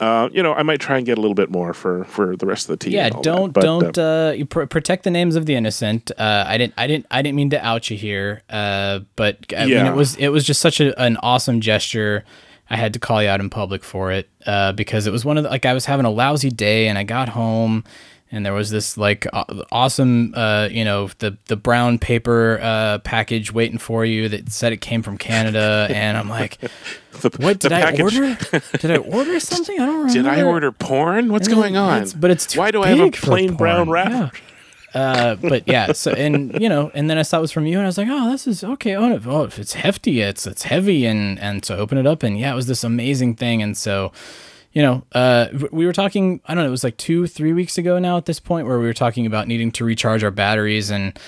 Uh, 0.00 0.30
you 0.32 0.42
know, 0.42 0.54
I 0.54 0.62
might 0.62 0.80
try 0.80 0.96
and 0.96 1.04
get 1.04 1.18
a 1.18 1.20
little 1.20 1.34
bit 1.34 1.50
more 1.50 1.74
for, 1.74 2.04
for 2.04 2.34
the 2.34 2.46
rest 2.46 2.68
of 2.70 2.78
the 2.78 2.84
team. 2.84 2.94
Yeah, 2.94 3.10
don't. 3.10 3.52
But, 3.52 3.60
don't 3.62 3.98
uh, 3.98 4.02
uh, 4.02 4.32
you 4.32 4.46
pr- 4.46 4.64
protect 4.64 5.04
the 5.04 5.10
names 5.10 5.36
of 5.36 5.44
the 5.44 5.54
innocent. 5.54 6.10
Uh, 6.16 6.44
I 6.46 6.56
didn't 6.56 6.72
I 6.78 6.86
didn't 6.86 7.06
I 7.10 7.20
didn't 7.20 7.36
mean 7.36 7.50
to 7.50 7.64
out 7.64 7.90
you 7.90 7.98
here. 7.98 8.42
Uh, 8.48 9.00
but 9.14 9.38
I 9.54 9.60
mean 9.66 9.70
Yeah. 9.70 9.92
it 9.92 9.94
was 9.94 10.16
it 10.16 10.28
was 10.28 10.44
just 10.44 10.60
such 10.62 10.80
a, 10.80 10.98
an 10.98 11.18
awesome 11.18 11.60
gesture. 11.60 12.24
I 12.70 12.76
had 12.76 12.94
to 12.94 12.98
call 12.98 13.22
you 13.22 13.28
out 13.28 13.40
in 13.40 13.50
public 13.50 13.84
for 13.84 14.10
it 14.10 14.28
uh, 14.46 14.72
because 14.72 15.06
it 15.06 15.10
was 15.10 15.24
one 15.24 15.36
of 15.36 15.44
the, 15.44 15.50
like 15.50 15.66
I 15.66 15.74
was 15.74 15.84
having 15.84 16.06
a 16.06 16.10
lousy 16.10 16.50
day 16.50 16.88
and 16.88 16.96
I 16.96 17.02
got 17.02 17.28
home 17.28 17.84
and 18.32 18.46
there 18.46 18.52
was 18.52 18.70
this 18.70 18.96
like 18.96 19.26
awesome 19.72 20.34
uh, 20.36 20.68
you 20.70 20.84
know 20.84 21.08
the 21.18 21.36
the 21.46 21.56
brown 21.56 21.98
paper 21.98 22.58
uh, 22.62 22.98
package 23.00 23.52
waiting 23.52 23.78
for 23.78 24.04
you 24.04 24.28
that 24.28 24.50
said 24.52 24.72
it 24.72 24.80
came 24.80 25.02
from 25.02 25.18
Canada 25.18 25.86
and 25.94 26.16
I'm 26.16 26.28
like 26.28 26.58
the, 27.20 27.30
what 27.38 27.58
did 27.58 27.72
I 27.72 27.80
package- 27.82 28.00
order? 28.18 28.38
Did 28.78 28.90
I 28.90 28.96
order 29.18 29.40
something? 29.40 29.78
I 29.80 29.86
don't 29.86 29.94
remember. 30.06 30.12
Did 30.14 30.26
I 30.26 30.42
order 30.42 30.72
porn? 30.72 31.30
What's 31.32 31.48
And 31.48 31.56
going 31.56 31.76
on? 31.76 31.96
it's- 31.98 32.14
but 32.14 32.30
it's 32.30 32.46
too 32.46 32.58
why 32.60 32.70
do 32.70 32.82
I 32.82 32.88
have 32.88 33.00
a 33.00 33.10
plain 33.10 33.54
brown 33.54 33.90
wrapper? 33.90 34.10
Yeah. 34.12 34.30
Uh, 34.92 35.36
but 35.36 35.68
yeah, 35.68 35.92
so 35.92 36.10
and 36.10 36.60
you 36.60 36.68
know, 36.68 36.90
and 36.94 37.08
then 37.08 37.16
I 37.16 37.22
saw 37.22 37.38
it 37.38 37.42
was 37.42 37.52
from 37.52 37.64
you, 37.64 37.76
and 37.78 37.84
I 37.84 37.86
was 37.86 37.96
like, 37.96 38.08
oh, 38.10 38.32
this 38.32 38.48
is 38.48 38.64
okay. 38.64 38.96
Oh, 38.96 39.14
if- 39.14 39.24
oh, 39.24 39.44
if 39.44 39.56
it's 39.60 39.74
hefty, 39.74 40.20
it's 40.20 40.48
it's 40.48 40.64
heavy, 40.64 41.06
and 41.06 41.38
and 41.38 41.64
so 41.64 41.76
open 41.76 41.96
it 41.96 42.08
up, 42.08 42.24
and 42.24 42.36
yeah, 42.36 42.50
it 42.50 42.56
was 42.56 42.66
this 42.66 42.82
amazing 42.82 43.36
thing, 43.36 43.62
and 43.62 43.76
so. 43.76 44.10
You 44.72 44.82
know, 44.82 45.04
uh, 45.12 45.48
we 45.72 45.84
were 45.84 45.92
talking. 45.92 46.40
I 46.46 46.54
don't 46.54 46.62
know. 46.62 46.68
It 46.68 46.70
was 46.70 46.84
like 46.84 46.96
two, 46.96 47.26
three 47.26 47.52
weeks 47.52 47.76
ago 47.76 47.98
now. 47.98 48.16
At 48.16 48.26
this 48.26 48.38
point, 48.38 48.66
where 48.66 48.78
we 48.78 48.84
were 48.84 48.94
talking 48.94 49.26
about 49.26 49.48
needing 49.48 49.72
to 49.72 49.84
recharge 49.84 50.22
our 50.22 50.30
batteries, 50.30 50.90
and 50.90 51.18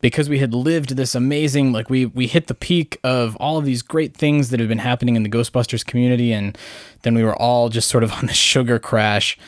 because 0.00 0.28
we 0.28 0.38
had 0.38 0.54
lived 0.54 0.90
this 0.90 1.14
amazing 1.14 1.72
like 1.72 1.88
we 1.90 2.06
we 2.06 2.26
hit 2.26 2.46
the 2.46 2.54
peak 2.54 2.98
of 3.02 3.36
all 3.36 3.58
of 3.58 3.64
these 3.64 3.82
great 3.82 4.14
things 4.14 4.50
that 4.50 4.60
had 4.60 4.68
been 4.68 4.78
happening 4.78 5.16
in 5.16 5.22
the 5.22 5.28
ghostbusters 5.28 5.84
community 5.84 6.32
and 6.32 6.56
then 7.02 7.14
we 7.14 7.24
were 7.24 7.34
all 7.36 7.68
just 7.68 7.88
sort 7.88 8.04
of 8.04 8.12
on 8.20 8.26
the 8.26 8.32
sugar 8.32 8.78
crash 8.78 9.38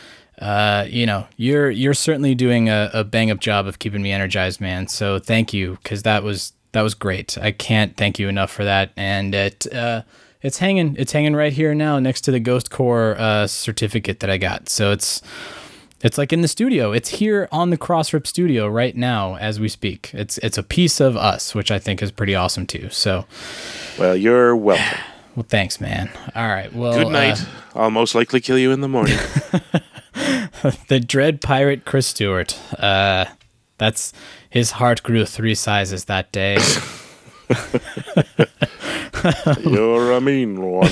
uh, 0.41 0.87
you 0.89 1.05
know 1.05 1.27
you're 1.37 1.71
you're 1.71 1.95
certainly 1.95 2.35
doing 2.35 2.69
a, 2.69 2.91
a 2.93 3.05
bang 3.05 3.31
up 3.31 3.41
job 3.41 3.67
of 3.67 3.79
keeping 3.79 4.03
me 4.03 4.13
energized 4.13 4.61
man 4.61 4.87
so 4.87 5.19
thank 5.19 5.53
you 5.53 5.79
because 5.83 6.03
that 6.03 6.23
was 6.23 6.53
that 6.73 6.83
was 6.83 6.95
great 6.95 7.37
i 7.39 7.51
can't 7.51 7.97
thank 7.97 8.19
you 8.19 8.29
enough 8.29 8.51
for 8.51 8.65
that 8.65 8.91
and 8.97 9.35
it 9.35 9.73
uh 9.75 10.03
it's 10.43 10.59
hanging 10.59 10.95
it's 10.99 11.13
hanging 11.13 11.35
right 11.35 11.53
here 11.53 11.75
now 11.75 11.99
next 11.99 12.23
to 12.23 12.31
the 12.31 12.41
Ghost 12.41 12.71
Corps 12.71 13.17
uh 13.19 13.47
certificate 13.47 14.21
that 14.21 14.31
i 14.31 14.37
got 14.37 14.69
so 14.69 14.93
it's 14.93 15.23
it's 16.01 16.17
like 16.17 16.33
in 16.33 16.43
the 16.43 16.49
studio. 16.49 16.93
It's 16.93 17.09
here 17.09 17.49
on 17.51 17.71
the 17.71 17.77
Crossrip 17.77 18.27
studio 18.27 18.69
right 18.69 18.97
now 18.97 19.37
as 19.37 19.59
we 19.59 19.69
speak. 19.69 20.11
It's 20.15 20.39
it's 20.39 20.57
a 20.57 20.63
piece 20.63 21.01
of 21.01 21.17
us, 21.17 21.55
which 21.55 21.71
I 21.71 21.79
think 21.79 22.03
is 22.03 22.13
pretty 22.13 22.35
awesome 22.35 22.67
too. 22.67 22.89
So, 22.91 23.27
Well, 23.99 24.17
you're 24.17 24.55
welcome. 24.55 24.99
well, 25.37 25.47
thanks, 25.49 25.81
man. 25.81 26.11
All 26.37 26.47
right. 26.49 26.73
Well, 26.73 26.93
Good 26.93 27.09
night. 27.11 27.45
I'll 27.75 27.91
most 27.91 28.15
likely 28.15 28.41
kill 28.41 28.59
you 28.59 28.71
in 28.71 28.81
the 28.81 28.89
morning. 28.89 29.19
uh, 29.53 30.71
the 30.89 31.01
dread 31.01 31.41
pirate 31.41 31.85
Chris 31.85 32.07
Stewart. 32.07 32.57
Uh, 32.79 33.25
that's 33.79 34.13
his 34.51 34.73
heart 34.73 35.03
grew 35.03 35.25
three 35.25 35.55
sizes 35.57 36.05
that 36.05 36.31
day. 36.31 36.59
you're 39.65 40.13
a 40.13 40.21
mean 40.21 40.61
one. 40.63 40.91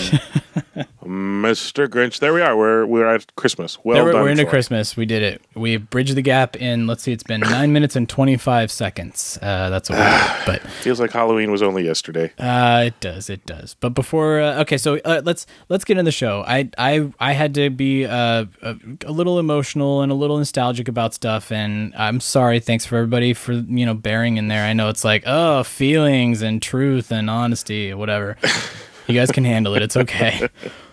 Mr. 1.07 1.89
Grinch. 1.89 2.19
There 2.19 2.35
we 2.35 2.41
are. 2.43 2.57
We're 2.57 2.87
we're 2.87 3.07
at 3.07 3.35
Christmas. 3.37 3.79
Well 3.85 4.05
we're, 4.05 4.13
done. 4.13 4.23
we're 4.23 4.29
into 4.31 4.45
Troy. 4.45 4.51
Christmas. 4.51 4.97
We 4.97 5.07
did 5.07 5.23
it. 5.23 5.43
We 5.55 5.77
bridged 5.77 6.15
the 6.15 6.23
gap 6.23 6.57
in. 6.57 6.87
Let's 6.87 7.03
see, 7.03 7.13
it's 7.13 7.23
been 7.23 7.41
nine 7.57 7.73
minutes 7.73 7.97
and 7.97 8.09
twenty 8.09 8.37
five 8.37 8.71
seconds. 8.71 9.39
Uh, 9.41 9.71
that's 9.71 9.91
what 9.91 9.97
did. 9.97 10.33
But 10.47 10.63
Feels 10.83 11.01
like 11.01 11.11
Halloween 11.11 11.51
was 11.51 11.63
only 11.63 11.85
yesterday. 11.85 12.33
Uh, 12.39 12.85
it 12.87 13.01
does, 13.01 13.29
it 13.29 13.45
does. 13.47 13.75
But 13.81 13.91
before, 13.91 14.41
uh, 14.41 14.61
okay, 14.61 14.77
so 14.79 14.99
uh, 15.05 15.23
let's 15.25 15.47
let's 15.69 15.85
get 15.85 15.99
in 15.99 16.05
the 16.05 16.13
show. 16.13 16.45
I 16.47 16.71
I 16.79 17.11
I 17.19 17.33
had 17.33 17.55
to 17.55 17.71
be 17.71 18.05
uh, 18.05 18.47
a, 18.63 18.77
a 19.07 19.13
little 19.13 19.39
emotional 19.39 20.03
and 20.03 20.13
a 20.13 20.15
little 20.15 20.39
nostalgic 20.39 20.89
about 20.89 21.15
stuff, 21.15 21.51
and 21.51 21.95
I'm 21.97 22.21
sorry. 22.21 22.61
Thanks 22.61 22.87
for 22.87 22.97
everybody 22.97 23.35
for 23.35 23.53
you 23.53 23.87
know 23.87 23.95
bearing 23.95 24.37
in 24.37 24.49
there. 24.49 24.65
I 24.65 24.73
know 24.73 24.89
it's 24.89 25.05
like 25.05 25.25
oh 25.27 25.63
feelings 25.65 26.43
and 26.43 26.63
truth 26.63 27.11
and 27.11 27.29
honesty, 27.29 27.93
whatever. 27.95 28.37
you 29.07 29.15
guys 29.15 29.31
can 29.31 29.45
handle 29.45 29.75
it. 29.75 29.83
It's 29.83 29.97
okay. 29.97 30.49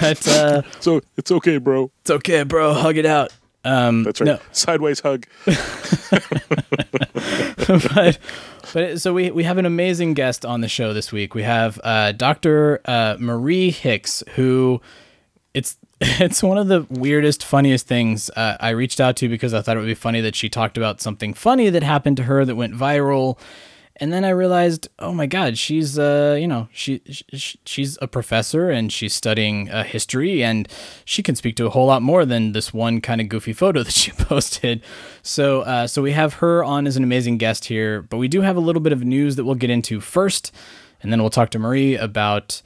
But 0.00 0.26
uh, 0.28 0.62
So 0.80 1.00
it's 1.16 1.30
okay, 1.30 1.58
bro. 1.58 1.90
it's 2.00 2.10
okay, 2.10 2.42
bro. 2.42 2.74
Hug 2.74 2.96
it 2.96 3.06
out. 3.06 3.32
Um, 3.64 4.02
That's 4.02 4.20
right. 4.20 4.26
no. 4.26 4.38
Sideways 4.52 5.00
hug. 5.00 5.26
but 7.66 8.18
but 8.72 9.00
so 9.00 9.14
we 9.14 9.30
we 9.30 9.44
have 9.44 9.58
an 9.58 9.66
amazing 9.66 10.14
guest 10.14 10.44
on 10.44 10.60
the 10.60 10.68
show 10.68 10.92
this 10.92 11.12
week. 11.12 11.34
We 11.34 11.42
have 11.42 11.80
uh, 11.82 12.12
Dr. 12.12 12.80
Uh, 12.84 13.16
Marie 13.18 13.70
Hicks, 13.70 14.22
who 14.34 14.80
it's 15.54 15.76
it's 16.00 16.42
one 16.42 16.58
of 16.58 16.68
the 16.68 16.86
weirdest, 16.90 17.44
funniest 17.44 17.86
things 17.86 18.28
uh, 18.30 18.56
I 18.60 18.70
reached 18.70 19.00
out 19.00 19.16
to 19.16 19.28
because 19.28 19.54
I 19.54 19.62
thought 19.62 19.76
it 19.76 19.80
would 19.80 19.86
be 19.86 19.94
funny 19.94 20.20
that 20.20 20.34
she 20.34 20.48
talked 20.48 20.76
about 20.76 21.00
something 21.00 21.32
funny 21.34 21.70
that 21.70 21.82
happened 21.82 22.16
to 22.18 22.24
her 22.24 22.44
that 22.44 22.56
went 22.56 22.74
viral. 22.74 23.38
And 23.96 24.12
then 24.12 24.24
I 24.24 24.30
realized, 24.30 24.88
oh 24.98 25.12
my 25.12 25.26
God, 25.26 25.56
she's 25.56 25.98
uh, 25.98 26.36
you 26.38 26.48
know, 26.48 26.68
she, 26.72 27.00
she 27.32 27.60
she's 27.64 27.96
a 28.02 28.08
professor 28.08 28.68
and 28.68 28.92
she's 28.92 29.14
studying 29.14 29.70
uh, 29.70 29.84
history, 29.84 30.42
and 30.42 30.68
she 31.04 31.22
can 31.22 31.36
speak 31.36 31.54
to 31.56 31.66
a 31.66 31.70
whole 31.70 31.86
lot 31.86 32.02
more 32.02 32.24
than 32.24 32.52
this 32.52 32.74
one 32.74 33.00
kind 33.00 33.20
of 33.20 33.28
goofy 33.28 33.52
photo 33.62 33.84
that 33.84 33.92
she 33.92 34.10
posted. 34.10 34.82
So, 35.22 35.60
uh, 35.60 35.86
so 35.86 36.02
we 36.02 36.12
have 36.12 36.34
her 36.34 36.64
on 36.64 36.86
as 36.88 36.96
an 36.96 37.04
amazing 37.04 37.38
guest 37.38 37.66
here, 37.66 38.02
but 38.02 38.16
we 38.16 38.26
do 38.26 38.40
have 38.40 38.56
a 38.56 38.60
little 38.60 38.82
bit 38.82 38.92
of 38.92 39.04
news 39.04 39.36
that 39.36 39.44
we'll 39.44 39.54
get 39.54 39.70
into 39.70 40.00
first, 40.00 40.50
and 41.00 41.12
then 41.12 41.20
we'll 41.20 41.30
talk 41.30 41.50
to 41.50 41.58
Marie 41.60 41.96
about, 41.96 42.62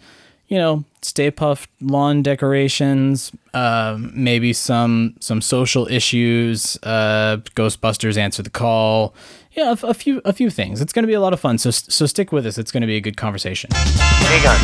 you 0.47 0.57
know, 0.57 0.85
Stay 1.03 1.31
Puft 1.31 1.69
lawn 1.81 2.23
decorations, 2.23 3.33
um, 3.55 4.11
maybe 4.15 4.53
some 4.53 5.15
some 5.21 5.41
social 5.41 5.87
issues, 5.89 6.79
uh, 6.83 7.37
Ghostbusters 7.55 8.17
answer 8.17 8.43
the 8.43 8.51
call. 8.51 9.15
Yeah, 9.53 9.75
a, 9.83 9.87
a 9.87 9.95
few 9.95 10.21
a 10.25 10.33
few 10.33 10.51
things. 10.51 10.81
It's 10.81 10.93
going 10.93 11.03
to 11.05 11.07
be 11.07 11.15
a 11.15 11.21
lot 11.21 11.33
of 11.33 11.41
fun. 11.41 11.59
So 11.59 11.71
so 11.71 12.07
stick 12.07 12.33
with 12.33 12.47
us. 12.47 12.59
It's 12.59 12.71
going 12.71 12.83
to 12.83 12.87
be 12.87 12.97
a 12.97 13.01
good 13.01 13.17
conversation. 13.17 13.71
Egon, 13.73 14.59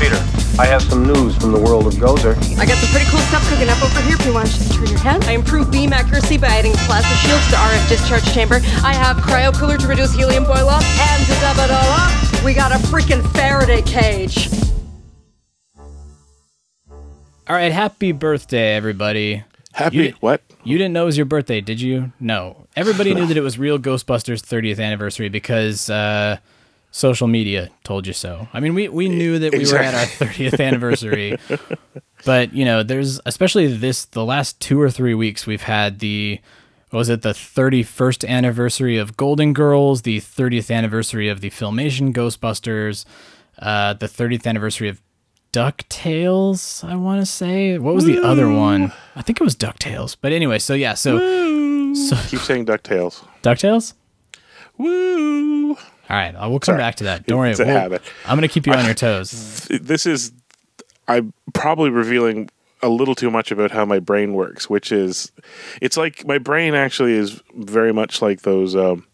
Peter, 0.00 0.16
I 0.58 0.66
have 0.66 0.82
some 0.82 1.04
news 1.04 1.36
from 1.36 1.52
the 1.52 1.58
world 1.60 1.86
of 1.86 1.94
Gozer. 1.94 2.36
I 2.58 2.64
got 2.64 2.78
some 2.78 2.88
pretty 2.90 3.10
cool 3.10 3.20
stuff 3.20 3.46
cooking 3.48 3.68
up 3.68 3.82
over 3.82 4.00
here 4.02 4.14
if 4.14 4.24
you 4.24 4.32
want 4.32 4.48
to 4.48 4.68
turn 4.70 4.86
your 4.86 4.98
head. 5.00 5.24
I 5.24 5.32
improved 5.32 5.72
beam 5.72 5.92
accuracy 5.92 6.38
by 6.38 6.48
adding 6.48 6.72
plasma 6.86 7.16
shields 7.16 7.46
to 7.50 7.56
RF 7.56 7.88
discharge 7.88 8.32
chamber. 8.32 8.56
I 8.84 8.94
have 8.94 9.16
cryo 9.18 9.52
cooler 9.52 9.76
to 9.76 9.86
reduce 9.88 10.14
helium 10.14 10.44
boil 10.44 10.68
off. 10.68 10.84
And 11.00 11.26
to 11.26 11.32
dub 11.40 11.56
it 11.58 11.70
all 11.70 11.90
up, 11.98 12.44
we 12.44 12.54
got 12.54 12.70
a 12.72 12.78
freaking 12.86 13.26
Faraday 13.34 13.82
cage. 13.82 14.48
All 17.48 17.56
right, 17.56 17.72
happy 17.72 18.12
birthday, 18.12 18.74
everybody. 18.76 19.42
Happy 19.78 19.96
You- 19.96 20.14
what? 20.20 20.42
You 20.64 20.76
didn't 20.76 20.92
know 20.92 21.04
it 21.04 21.06
was 21.06 21.16
your 21.16 21.26
birthday, 21.26 21.60
did 21.60 21.80
you? 21.80 22.12
No. 22.20 22.66
Everybody 22.76 23.14
knew 23.14 23.26
that 23.30 23.36
it 23.36 23.40
was 23.42 23.58
real 23.58 23.78
Ghostbusters 23.78 24.42
30th 24.42 24.82
anniversary 24.84 25.28
because 25.28 25.88
uh, 25.88 26.38
social 26.90 27.28
media 27.28 27.70
told 27.84 28.06
you 28.06 28.12
so. 28.12 28.48
I 28.52 28.60
mean, 28.60 28.74
we, 28.74 28.88
we 28.88 29.08
knew 29.08 29.38
that 29.38 29.52
we 29.52 29.64
were 29.70 29.78
at 29.78 29.94
our 29.94 30.26
30th 30.26 30.60
anniversary, 30.64 31.38
but 32.24 32.52
you 32.52 32.64
know, 32.64 32.82
there's 32.82 33.20
especially 33.24 33.68
this 33.68 34.04
the 34.06 34.24
last 34.24 34.60
two 34.60 34.80
or 34.80 34.90
three 34.90 35.14
weeks 35.14 35.46
we've 35.46 35.62
had 35.62 36.00
the 36.00 36.40
what 36.90 36.98
was 36.98 37.08
it 37.10 37.22
the 37.22 37.30
31st 37.30 38.26
anniversary 38.28 38.96
of 38.96 39.16
Golden 39.16 39.52
Girls, 39.52 40.02
the 40.02 40.20
30th 40.20 40.74
anniversary 40.74 41.28
of 41.28 41.40
the 41.40 41.50
Filmation 41.50 42.12
Ghostbusters, 42.14 43.04
uh, 43.58 43.92
the 43.94 44.06
30th 44.06 44.46
anniversary 44.46 44.88
of 44.88 45.00
DuckTales, 45.52 46.84
I 46.88 46.94
want 46.96 47.20
to 47.20 47.26
say. 47.26 47.78
What 47.78 47.94
was 47.94 48.04
the 48.04 48.22
other 48.22 48.48
one? 48.50 48.92
I 49.16 49.22
think 49.22 49.40
it 49.40 49.44
was 49.44 49.56
DuckTales. 49.56 50.16
But 50.20 50.32
anyway, 50.32 50.58
so 50.58 50.74
yeah, 50.74 50.94
so 50.94 51.18
Keep 52.28 52.40
saying 52.40 52.66
DuckTales. 52.66 53.24
DuckTales? 53.42 53.94
Woo! 54.76 55.70
All 55.70 55.76
right, 56.16 56.34
I 56.34 56.46
will 56.46 56.60
come 56.60 56.72
Sorry. 56.74 56.78
back 56.78 56.94
to 56.96 57.04
that. 57.04 57.26
Don't 57.26 57.38
worry. 57.38 57.50
It's 57.50 57.60
a 57.60 57.64
we'll- 57.66 57.78
habit. 57.78 58.02
I'm 58.26 58.36
going 58.38 58.48
to 58.48 58.52
keep 58.52 58.66
you 58.66 58.72
on 58.72 58.84
your 58.84 58.94
toes. 59.06 59.66
This 59.70 60.06
is, 60.06 60.32
I'm 61.06 61.32
probably 61.54 61.90
revealing 61.90 62.48
a 62.82 62.88
little 62.88 63.14
too 63.14 63.30
much 63.30 63.50
about 63.50 63.70
how 63.72 63.84
my 63.84 63.98
brain 63.98 64.34
works, 64.34 64.70
which 64.70 64.92
is, 64.92 65.32
it's 65.82 65.96
like 65.96 66.26
my 66.26 66.38
brain 66.38 66.74
actually 66.74 67.12
is 67.14 67.42
very 67.56 67.92
much 67.92 68.22
like 68.22 68.42
those, 68.42 68.76
um, 68.76 69.06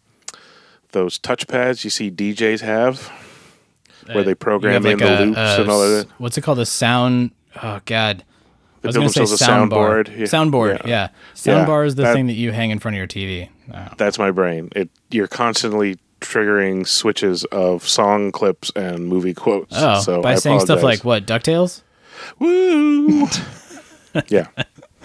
those 0.91 1.17
touchpads 1.17 1.83
you 1.83 1.89
see 1.89 2.11
DJs 2.11 2.61
have, 2.61 3.11
where 4.07 4.19
uh, 4.19 4.23
they 4.23 4.35
program 4.35 4.85
in 4.85 4.97
the 4.97 5.05
loops 5.25 5.37
and 5.37 5.69
all 5.69 5.79
that. 5.81 6.07
What's 6.17 6.37
it 6.37 6.41
called? 6.41 6.57
The 6.59 6.65
sound. 6.65 7.31
Oh, 7.61 7.79
God. 7.85 8.23
I 8.83 8.87
was 8.87 8.95
going 8.95 9.07
to 9.09 9.13
say 9.13 9.23
a 9.23 9.25
soundbar. 9.25 10.05
soundboard. 10.05 10.17
Yeah. 10.17 10.25
Soundboard, 10.25 10.85
yeah. 10.85 10.87
Yeah. 10.87 11.07
Soundbar 11.33 11.83
Yeah, 11.83 11.87
is 11.87 11.95
the 11.95 12.03
that- 12.03 12.13
thing 12.13 12.27
that 12.27 12.33
you 12.33 12.51
hang 12.51 12.69
in 12.71 12.79
front 12.79 12.95
of 12.95 12.97
your 12.99 13.07
TV. 13.07 13.49
Oh. 13.73 13.87
That's 13.97 14.19
my 14.19 14.29
brain. 14.31 14.69
It 14.75 14.89
you're 15.09 15.27
constantly 15.27 15.97
triggering 16.21 16.87
switches 16.87 17.43
of 17.45 17.87
song 17.87 18.31
clips 18.31 18.71
and 18.75 19.07
movie 19.07 19.33
quotes. 19.33 19.75
Oh, 19.75 19.99
so 20.01 20.21
by 20.21 20.33
I 20.33 20.35
saying 20.35 20.59
stuff 20.59 20.83
like 20.83 21.03
what? 21.03 21.25
DuckTales? 21.25 21.81
"Woo!" 22.39 23.27
yeah, 24.27 24.47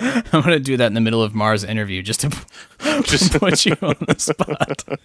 I'm 0.33 0.43
going 0.43 0.49
to 0.55 0.59
do 0.61 0.77
that 0.79 0.87
in 0.87 0.95
the 0.95 1.01
middle 1.01 1.23
of 1.23 1.35
Mars' 1.35 1.63
interview 1.65 2.03
just 2.03 2.21
to 2.23 2.29
just 3.05 3.33
put 3.39 3.65
you 3.67 3.77
on 3.83 3.95
the 4.07 4.17
spot. 4.19 4.85
I'm 4.89 4.97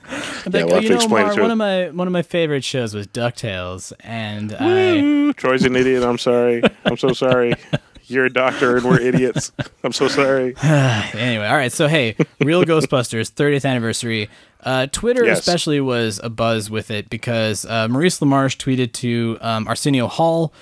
Yeah, 0.54 0.62
like, 0.62 0.66
we'll 0.66 0.72
oh, 0.72 0.76
have 0.76 0.84
you 0.84 0.90
to 0.90 0.94
know, 0.96 1.00
explain 1.02 1.24
it 1.24 1.28
Mar, 1.28 1.36
to 1.36 1.42
one 1.42 1.52
of 1.52 1.58
my 1.58 1.90
one 1.90 2.08
of 2.08 2.14
my 2.14 2.22
favorite 2.22 2.64
shows 2.64 2.94
was 2.94 3.08
DuckTales, 3.08 3.92
and 4.00 4.54
I 4.56 4.66
Woo! 4.66 5.34
Troy's 5.34 5.64
an 5.64 5.76
idiot. 5.76 6.04
I'm 6.04 6.18
sorry. 6.18 6.64
I'm 6.86 6.98
so 6.98 7.14
sorry. 7.14 7.54
You're 8.08 8.26
a 8.26 8.34
doctor 8.34 8.78
and 8.78 8.86
we're 8.86 9.00
idiots. 9.02 9.52
I'm 9.84 9.92
so 9.92 10.08
sorry. 10.08 10.56
anyway, 10.64 11.48
all 11.48 11.56
right. 11.58 11.72
So 11.72 11.88
hey, 11.88 12.16
Real 12.40 12.64
Ghostbusters 12.64 13.32
30th 13.32 13.68
anniversary. 13.68 14.30
Uh, 14.62 14.88
Twitter 14.92 15.26
Yes. 15.26 15.40
especially 15.40 15.80
was 15.82 16.20
a 16.24 16.30
buzz 16.30 16.70
with 16.70 16.90
it 16.92 17.10
because 17.10 17.66
uh, 17.66 17.88
Maurice 17.88 18.20
LaMarche 18.20 18.58
tweeted 18.58 18.94
to 18.94 19.38
um, 19.42 19.68
Arsenio 19.68 20.08
Hall. 20.08 20.54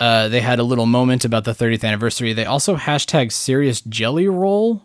Uh, 0.00 0.28
they 0.28 0.40
had 0.40 0.58
a 0.58 0.64
little 0.64 0.86
moment 0.86 1.24
about 1.24 1.44
the 1.44 1.52
30th 1.52 1.84
anniversary. 1.84 2.32
They 2.32 2.44
also 2.44 2.76
hashtag 2.76 3.30
Serious 3.30 3.80
Jelly 3.80 4.26
Roll. 4.26 4.82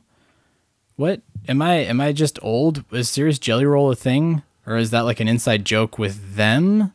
What 0.97 1.21
am 1.47 1.61
I? 1.61 1.75
Am 1.77 1.99
I 1.99 2.11
just 2.11 2.37
old? 2.43 2.83
Is 2.91 3.09
Serious 3.09 3.39
Jelly 3.39 3.65
Roll 3.65 3.89
a 3.91 3.95
thing, 3.95 4.43
or 4.67 4.77
is 4.77 4.91
that 4.91 5.01
like 5.01 5.19
an 5.19 5.27
inside 5.27 5.65
joke 5.65 5.97
with 5.97 6.35
them? 6.35 6.93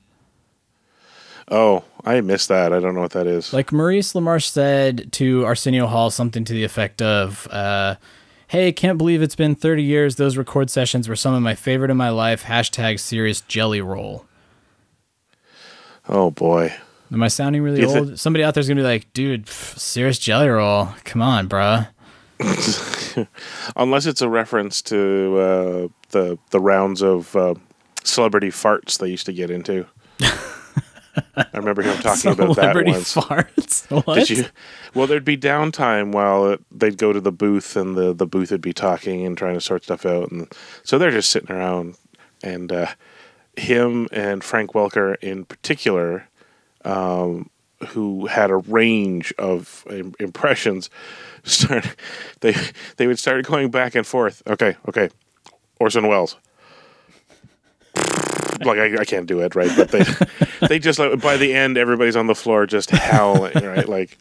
Oh, 1.50 1.84
I 2.04 2.20
missed 2.20 2.48
that. 2.48 2.72
I 2.72 2.80
don't 2.80 2.94
know 2.94 3.00
what 3.00 3.12
that 3.12 3.26
is. 3.26 3.52
Like 3.52 3.72
Maurice 3.72 4.12
LaMarche 4.14 4.48
said 4.48 5.12
to 5.12 5.44
Arsenio 5.44 5.86
Hall 5.86 6.10
something 6.10 6.44
to 6.44 6.52
the 6.52 6.64
effect 6.64 7.02
of, 7.02 7.46
uh, 7.50 7.96
"Hey, 8.46 8.72
can't 8.72 8.96
believe 8.96 9.22
it's 9.22 9.34
been 9.34 9.54
30 9.54 9.82
years. 9.82 10.16
Those 10.16 10.36
record 10.36 10.70
sessions 10.70 11.08
were 11.08 11.16
some 11.16 11.34
of 11.34 11.42
my 11.42 11.54
favorite 11.54 11.90
in 11.90 11.96
my 11.96 12.10
life." 12.10 12.44
Hashtag 12.44 13.00
serious 13.00 13.40
jelly 13.42 13.80
roll. 13.80 14.24
oh 16.08 16.30
boy. 16.30 16.72
Am 17.14 17.22
I 17.22 17.28
sounding 17.28 17.62
really 17.62 17.84
old? 17.84 18.18
Somebody 18.18 18.42
out 18.42 18.54
there's 18.54 18.66
gonna 18.66 18.80
be 18.80 18.86
like, 18.86 19.12
"Dude, 19.12 19.46
pff, 19.46 19.78
serious 19.78 20.18
jelly 20.18 20.48
roll. 20.48 20.88
Come 21.04 21.22
on, 21.22 21.48
bruh." 21.48 21.88
Unless 23.76 24.06
it's 24.06 24.20
a 24.20 24.28
reference 24.28 24.82
to 24.82 25.38
uh, 25.38 25.88
the 26.10 26.36
the 26.50 26.58
rounds 26.58 27.02
of 27.02 27.34
uh, 27.36 27.54
celebrity 28.02 28.48
farts 28.48 28.98
they 28.98 29.08
used 29.08 29.26
to 29.26 29.32
get 29.32 29.50
into. 29.50 29.86
I 31.36 31.46
remember 31.54 31.82
him 31.82 31.96
talking 31.98 32.32
about 32.32 32.56
that 32.56 32.62
Celebrity 32.72 32.90
once. 32.90 33.14
farts. 33.14 34.04
what? 34.04 34.26
Did 34.26 34.30
you? 34.30 34.44
Well, 34.94 35.06
there'd 35.06 35.24
be 35.24 35.36
downtime 35.36 36.10
while 36.10 36.46
it, 36.50 36.60
they'd 36.72 36.98
go 36.98 37.12
to 37.12 37.20
the 37.20 37.30
booth, 37.30 37.76
and 37.76 37.96
the 37.96 38.12
the 38.12 38.26
booth 38.26 38.50
would 38.50 38.60
be 38.60 38.72
talking 38.72 39.24
and 39.24 39.38
trying 39.38 39.54
to 39.54 39.60
sort 39.60 39.84
stuff 39.84 40.04
out, 40.04 40.32
and 40.32 40.52
so 40.82 40.98
they're 40.98 41.12
just 41.12 41.30
sitting 41.30 41.54
around, 41.54 41.96
and 42.42 42.72
uh, 42.72 42.86
him 43.56 44.08
and 44.10 44.42
Frank 44.42 44.72
Welker 44.72 45.14
in 45.22 45.44
particular, 45.44 46.28
um, 46.84 47.50
who 47.88 48.26
had 48.26 48.50
a 48.50 48.56
range 48.56 49.32
of 49.38 49.84
im- 49.90 50.14
impressions, 50.20 50.90
start 51.44 51.96
they 52.40 52.54
they 52.96 53.06
would 53.06 53.18
start 53.18 53.44
going 53.44 53.70
back 53.70 53.94
and 53.94 54.06
forth. 54.06 54.42
Okay, 54.46 54.76
okay, 54.88 55.10
Orson 55.80 56.06
Welles. 56.06 56.36
Like 58.64 58.78
I, 58.78 59.00
I 59.00 59.04
can't 59.04 59.26
do 59.26 59.40
it 59.40 59.54
right, 59.54 59.70
but 59.76 59.90
they 59.90 60.04
they 60.68 60.78
just 60.78 60.98
like, 60.98 61.20
by 61.20 61.36
the 61.36 61.52
end 61.52 61.76
everybody's 61.76 62.16
on 62.16 62.26
the 62.28 62.34
floor 62.34 62.66
just 62.66 62.90
howling 62.90 63.64
right 63.64 63.88
like 63.88 64.16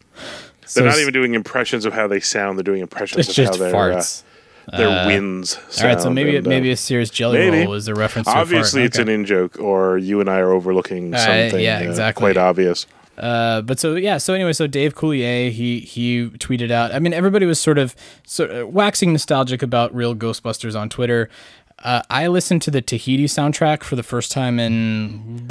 they're 0.74 0.86
not 0.86 0.98
even 0.98 1.14
doing 1.14 1.34
impressions 1.36 1.86
of 1.86 1.94
how 1.94 2.08
they 2.08 2.20
sound. 2.20 2.58
They're 2.58 2.64
doing 2.64 2.82
impressions 2.82 3.28
It's 3.28 3.30
of 3.30 3.36
just 3.36 3.60
how 3.60 3.64
their 3.64 3.74
farts. 3.74 4.24
uh, 4.24 4.28
their 4.72 5.06
winds. 5.08 5.58
All 5.82 5.88
right, 5.88 6.02
so 6.02 6.10
maybe 6.10 6.38
and, 6.38 6.48
uh, 6.48 6.50
maybe 6.50 6.72
a 6.72 6.78
serious 6.78 7.10
jelly 7.10 7.40
maybe. 7.40 7.60
roll 7.60 7.70
was 7.72 7.88
a 7.88 7.94
reference. 7.96 8.28
obviously 8.28 8.84
it's 8.84 8.98
Okay. 8.98 9.04
an 9.04 9.10
in 9.10 9.26
joke, 9.26 9.60
or 9.60 9.98
you 9.98 10.20
and 10.22 10.30
I 10.30 10.38
are 10.40 10.52
overlooking 10.52 11.14
Uh, 11.14 11.18
something. 11.18 11.60
yeah, 11.64 11.80
uh, 11.80 11.84
exactly. 11.84 12.22
quite 12.22 12.38
obvious. 12.38 12.86
Uh, 13.18 13.62
but 13.62 13.80
so 13.80 13.96
yeah, 13.96 14.18
so 14.18 14.34
anyway, 14.34 14.54
so 14.54 14.66
Dave 14.66 14.96
Coulier 14.96 15.52
he 15.52 15.80
he 15.82 16.30
tweeted 16.40 16.72
out. 16.72 16.92
I 16.94 17.00
mean, 17.00 17.14
everybody 17.14 17.46
was 17.46 17.60
sort 17.60 17.78
of 17.78 17.96
sort 18.26 18.50
of 18.50 18.70
waxing 18.74 19.12
nostalgic 19.12 19.62
about 19.62 19.94
real 19.94 20.16
Ghostbusters 20.16 20.76
on 20.80 20.90
Twitter. 20.90 21.30
Uh, 21.84 22.02
I 22.10 22.28
listened 22.28 22.62
to 22.64 22.72
the 22.72 22.82
Tahiti 22.82 23.26
soundtrack 23.26 23.84
for 23.84 23.96
the 23.96 24.04
first 24.04 24.32
time 24.32 24.58
in 24.60 25.48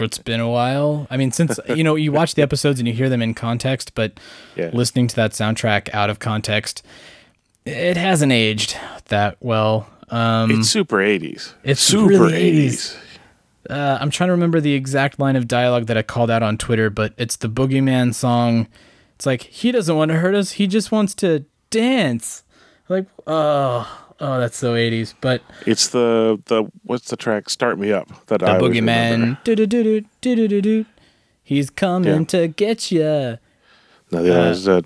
it's 0.00 0.18
been 0.18 0.40
a 0.40 0.48
while. 0.48 1.06
I 1.10 1.16
mean, 1.16 1.32
since 1.32 1.60
you 1.76 1.84
know 1.84 1.94
you 1.96 2.12
watch 2.12 2.34
the 2.34 2.42
episodes 2.42 2.80
and 2.80 2.88
you 2.88 2.94
hear 2.94 3.08
them 3.08 3.22
in 3.22 3.34
context, 3.34 3.94
but 3.94 4.18
Yeah. 4.56 4.70
listening 4.72 5.06
to 5.08 5.16
that 5.16 5.32
soundtrack 5.32 5.88
out 5.94 6.10
of 6.10 6.18
context, 6.18 6.82
it 7.70 7.96
hasn't 7.96 8.32
aged 8.32 8.76
that 9.06 9.36
well. 9.40 9.88
Um, 10.08 10.50
it's 10.50 10.68
super 10.68 10.96
80s. 10.96 11.54
It's 11.62 11.80
super 11.80 12.08
really 12.08 12.32
80s. 12.32 12.68
80s. 12.68 12.96
Uh, 13.68 13.98
I'm 14.00 14.10
trying 14.10 14.28
to 14.28 14.32
remember 14.32 14.60
the 14.60 14.72
exact 14.72 15.18
line 15.18 15.36
of 15.36 15.46
dialogue 15.46 15.86
that 15.86 15.96
I 15.96 16.02
called 16.02 16.30
out 16.30 16.42
on 16.42 16.58
Twitter, 16.58 16.90
but 16.90 17.14
it's 17.16 17.36
the 17.36 17.48
Boogeyman 17.48 18.14
song. 18.14 18.66
It's 19.14 19.26
like 19.26 19.42
he 19.42 19.70
doesn't 19.70 19.94
want 19.94 20.10
to 20.10 20.16
hurt 20.16 20.34
us; 20.34 20.52
he 20.52 20.66
just 20.66 20.90
wants 20.90 21.14
to 21.16 21.44
dance. 21.68 22.42
Like, 22.88 23.06
oh, 23.26 24.10
oh, 24.18 24.40
that's 24.40 24.56
so 24.56 24.74
80s. 24.74 25.14
But 25.20 25.42
it's 25.66 25.88
the 25.88 26.40
the 26.46 26.64
what's 26.82 27.10
the 27.10 27.16
track? 27.16 27.48
Start 27.50 27.78
me 27.78 27.92
up. 27.92 28.08
That 28.26 28.40
the 28.40 28.50
I 28.50 28.58
Boogeyman. 28.58 29.42
Do 29.44 29.54
do 29.54 29.66
do 29.66 29.82
do 29.84 30.06
do 30.20 30.48
do 30.48 30.60
do. 30.60 30.84
He's 31.42 31.70
coming 31.70 32.20
yeah. 32.20 32.26
to 32.26 32.48
get 32.48 32.90
you. 32.90 33.38
No, 34.12 34.22
the 34.22 34.34
uh, 34.34 34.40
other 34.40 34.50
is 34.50 34.68
uh, 34.68 34.80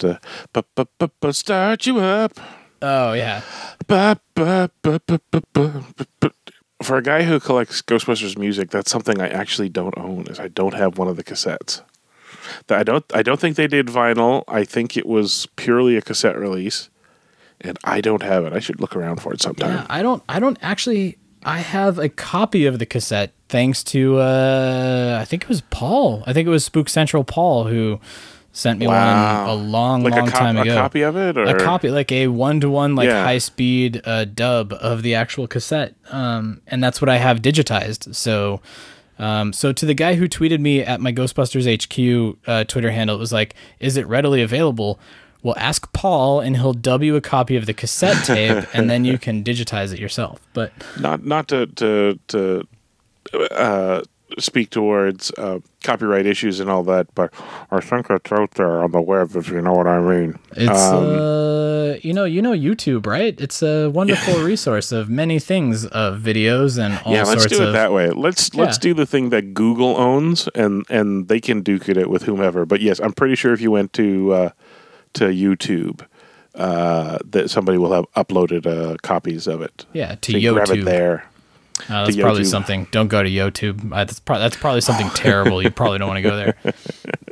p 0.52 1.06
p 1.20 1.32
start 1.32 1.86
you 1.86 1.98
up. 2.00 2.38
Oh 2.86 3.12
yeah, 3.14 3.40
Ba- 3.86 4.20
ba- 4.34 4.70
ba- 4.82 5.00
For 6.82 6.96
a 6.98 7.02
guy 7.02 7.22
who 7.22 7.40
collects 7.40 7.80
Ghostbusters 7.82 8.36
music, 8.36 8.70
that's 8.70 8.90
something 8.90 9.20
I 9.20 9.28
actually 9.28 9.68
don't 9.70 9.96
own. 9.96 10.26
Is 10.28 10.38
I 10.38 10.48
don't 10.48 10.74
have 10.74 10.98
one 10.98 11.08
of 11.08 11.16
the 11.16 11.24
cassettes. 11.24 11.80
That 12.66 12.78
I 12.78 12.82
don't. 12.82 13.04
I 13.14 13.22
don't 13.22 13.40
think 13.40 13.56
they 13.56 13.66
did 13.66 13.86
vinyl. 13.86 14.44
I 14.48 14.64
think 14.64 14.96
it 14.96 15.06
was 15.06 15.46
purely 15.56 15.96
a 15.96 16.02
cassette 16.02 16.36
release, 16.38 16.90
and 17.60 17.78
I 17.84 18.00
don't 18.02 18.22
have 18.22 18.44
it. 18.44 18.52
I 18.52 18.58
should 18.58 18.80
look 18.80 18.94
around 18.94 19.22
for 19.22 19.32
it 19.32 19.40
sometime. 19.40 19.70
yeah. 19.76 19.86
I 19.88 20.02
don't. 20.02 20.22
I 20.28 20.38
don't 20.40 20.58
actually. 20.60 21.16
I 21.46 21.58
have 21.58 21.98
a 21.98 22.08
copy 22.08 22.64
of 22.66 22.78
the 22.78 22.86
cassette 22.86 23.32
thanks 23.50 23.84
to 23.84 24.18
uh, 24.18 25.18
I 25.20 25.24
think 25.24 25.42
it 25.44 25.48
was 25.48 25.60
Paul. 25.62 26.22
I 26.26 26.32
think 26.32 26.46
it 26.46 26.50
was 26.50 26.64
Spook 26.64 26.88
Central 26.88 27.22
Paul 27.24 27.64
who 27.64 28.00
sent 28.56 28.78
me 28.78 28.86
Wow. 28.86 29.46
one 29.46 29.50
a 29.50 29.54
long, 29.54 30.02
like 30.04 30.14
long 30.14 30.28
a, 30.28 30.30
cop- 30.30 30.40
time 30.40 30.56
ago. 30.56 30.72
a 30.72 30.74
copy 30.76 31.02
of 31.02 31.16
it, 31.16 31.36
or 31.36 31.42
a 31.44 31.58
copy, 31.58 31.90
like 31.90 32.10
a 32.12 32.28
one 32.28 32.60
to 32.60 32.70
one, 32.70 32.94
like 32.94 33.08
Yeah. 33.08 33.22
high 33.24 33.38
speed 33.38 34.00
uh, 34.04 34.24
dub 34.24 34.72
of 34.80 35.02
the 35.02 35.14
actual 35.14 35.46
cassette, 35.46 35.94
um, 36.10 36.60
and 36.68 36.82
that's 36.82 37.02
what 37.02 37.08
I 37.08 37.16
have 37.18 37.42
digitized. 37.42 38.14
So, 38.14 38.60
um, 39.18 39.52
so 39.52 39.72
to 39.72 39.84
the 39.84 39.92
guy 39.94 40.14
who 40.14 40.28
tweeted 40.28 40.60
me 40.60 40.82
at 40.82 41.00
my 41.00 41.12
Ghostbusters 41.12 41.66
HQ 41.66 42.38
uh, 42.46 42.64
Twitter 42.64 42.92
handle, 42.92 43.16
it 43.16 43.18
was 43.18 43.32
like, 43.32 43.54
"Is 43.80 43.96
it 43.96 44.06
readily 44.06 44.40
available?" 44.40 44.98
Well, 45.42 45.56
ask 45.58 45.92
Paul, 45.92 46.40
and 46.40 46.56
he'll 46.56 46.72
dub 46.72 47.02
you 47.02 47.16
a 47.16 47.20
copy 47.20 47.56
of 47.56 47.66
the 47.66 47.74
cassette 47.74 48.24
tape, 48.24 48.64
and 48.72 48.88
then 48.88 49.04
you 49.04 49.18
can 49.18 49.44
digitize 49.44 49.92
it 49.92 49.98
yourself. 49.98 50.40
But 50.54 50.72
not 50.98 51.24
not 51.26 51.48
to 51.48 51.66
to 51.66 52.18
to 52.28 52.66
uh, 53.50 54.02
speak 54.38 54.70
towards 54.70 55.30
uh, 55.38 55.60
copyright 55.82 56.26
issues 56.26 56.60
and 56.60 56.70
all 56.70 56.82
that, 56.84 57.14
but 57.14 57.32
I 57.70 57.80
think 57.80 58.10
it's 58.10 58.32
out 58.32 58.52
there 58.52 58.82
on 58.82 58.92
the 58.92 59.00
web 59.00 59.36
if 59.36 59.48
you 59.48 59.60
know 59.60 59.72
what 59.72 59.86
I 59.86 60.00
mean. 60.00 60.38
it's 60.52 60.70
Um, 60.70 61.04
uh, 61.04 61.94
you 62.02 62.12
know, 62.12 62.24
you 62.24 62.42
know 62.42 62.52
YouTube, 62.52 63.06
right? 63.06 63.38
It's 63.40 63.62
a 63.62 63.88
wonderful 63.88 64.34
resource 64.42 64.92
of 64.92 65.08
many 65.08 65.38
things, 65.38 65.86
of 65.86 66.20
videos 66.20 66.78
and 66.78 67.00
all 67.04 67.12
yeah, 67.12 67.24
let's 67.24 67.46
do 67.46 67.62
it 67.62 67.68
of. 67.68 67.72
that 67.72 67.92
way. 67.92 68.10
Let's 68.10 68.54
let's 68.54 68.78
do 68.78 68.94
the 68.94 69.06
thing 69.06 69.30
that 69.30 69.54
Google 69.54 69.96
owns, 69.96 70.48
and 70.54 70.84
and 70.88 71.28
they 71.28 71.40
can 71.40 71.62
duke 71.62 71.88
it 71.88 72.08
with 72.08 72.22
whomever. 72.24 72.64
But 72.64 72.80
yes, 72.80 73.00
I'm 73.00 73.12
pretty 73.12 73.34
sure 73.36 73.52
if 73.52 73.60
you 73.60 73.70
went 73.70 73.92
to 73.94 74.32
uh, 74.32 74.50
to 75.14 75.24
YouTube, 75.26 76.06
uh, 76.54 77.18
that 77.24 77.50
somebody 77.50 77.78
will 77.78 77.92
have 77.92 78.06
uploaded 78.14 78.66
uh, 78.66 78.96
copies 79.02 79.46
of 79.46 79.62
it. 79.62 79.86
Yeah, 79.92 80.14
to 80.16 80.32
So 80.32 80.38
you 80.38 80.54
grab 80.54 80.70
it 80.70 80.78
YouTube. 80.78 80.84
there. 80.84 81.24
Uh, 81.88 82.04
that's 82.04 82.16
probably 82.16 82.44
something. 82.44 82.86
Don't 82.92 83.08
go 83.08 83.22
to 83.22 83.28
YouTube. 83.28 83.92
Uh, 83.92 84.04
that's, 84.04 84.20
pro- 84.20 84.38
that's 84.38 84.56
probably 84.56 84.80
something 84.80 85.08
terrible. 85.14 85.62
You 85.62 85.70
probably 85.70 85.98
don't 85.98 86.08
want 86.08 86.18
to 86.18 86.22
go 86.22 86.36
there. 86.36 86.56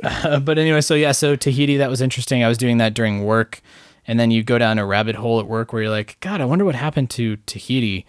Uh, 0.03 0.39
but 0.39 0.57
anyway, 0.57 0.81
so 0.81 0.95
yeah, 0.95 1.13
so 1.13 1.35
Tahiti, 1.35 1.77
that 1.77 1.89
was 1.89 2.01
interesting. 2.01 2.43
I 2.43 2.47
was 2.49 2.57
doing 2.57 2.77
that 2.77 2.93
during 2.93 3.23
work. 3.23 3.61
And 4.05 4.19
then 4.19 4.31
you 4.31 4.43
go 4.43 4.57
down 4.57 4.79
a 4.79 4.85
rabbit 4.85 5.15
hole 5.15 5.39
at 5.39 5.47
work 5.47 5.71
where 5.71 5.83
you're 5.83 5.91
like, 5.91 6.17
God, 6.19 6.41
I 6.41 6.45
wonder 6.45 6.65
what 6.65 6.75
happened 6.75 7.09
to 7.11 7.37
Tahiti. 7.45 8.05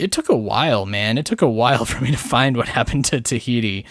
It 0.00 0.10
took 0.10 0.28
a 0.28 0.36
while, 0.36 0.86
man. 0.86 1.18
It 1.18 1.24
took 1.24 1.40
a 1.40 1.48
while 1.48 1.84
for 1.84 2.02
me 2.02 2.10
to 2.10 2.18
find 2.18 2.56
what 2.56 2.66
happened 2.68 3.04
to 3.06 3.20
Tahiti. 3.20 3.86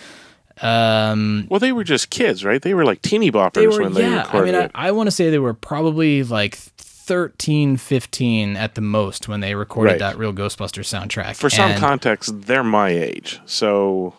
Um, 0.61 1.47
Well, 1.49 1.61
they 1.61 1.71
were 1.71 1.85
just 1.85 2.09
kids, 2.09 2.43
right? 2.43 2.61
They 2.61 2.73
were 2.73 2.83
like 2.85 3.01
teeny 3.01 3.31
boppers 3.31 3.55
when 3.55 3.63
they 3.63 3.67
were, 3.77 3.83
when 3.83 3.93
they 3.93 4.01
yeah. 4.01 4.29
I 4.31 4.41
mean, 4.41 4.55
I. 4.55 4.69
I 4.75 4.91
want 4.91 5.07
to 5.07 5.11
say 5.11 5.29
they 5.29 5.39
were 5.39 5.53
probably 5.53 6.23
like 6.23 6.59
13, 7.05 7.77
15 7.77 8.55
at 8.57 8.75
the 8.75 8.81
most 8.81 9.27
when 9.27 9.41
they 9.41 9.55
recorded 9.55 9.91
Right. 9.91 9.99
that 9.99 10.17
real 10.17 10.31
Ghostbusters 10.33 10.87
soundtrack. 10.87 11.35
For 11.35 11.49
some 11.49 11.71
And- 11.71 11.79
context, 11.79 12.43
they're 12.43 12.63
my 12.63 12.89
age, 12.89 13.39
so. 13.45 14.15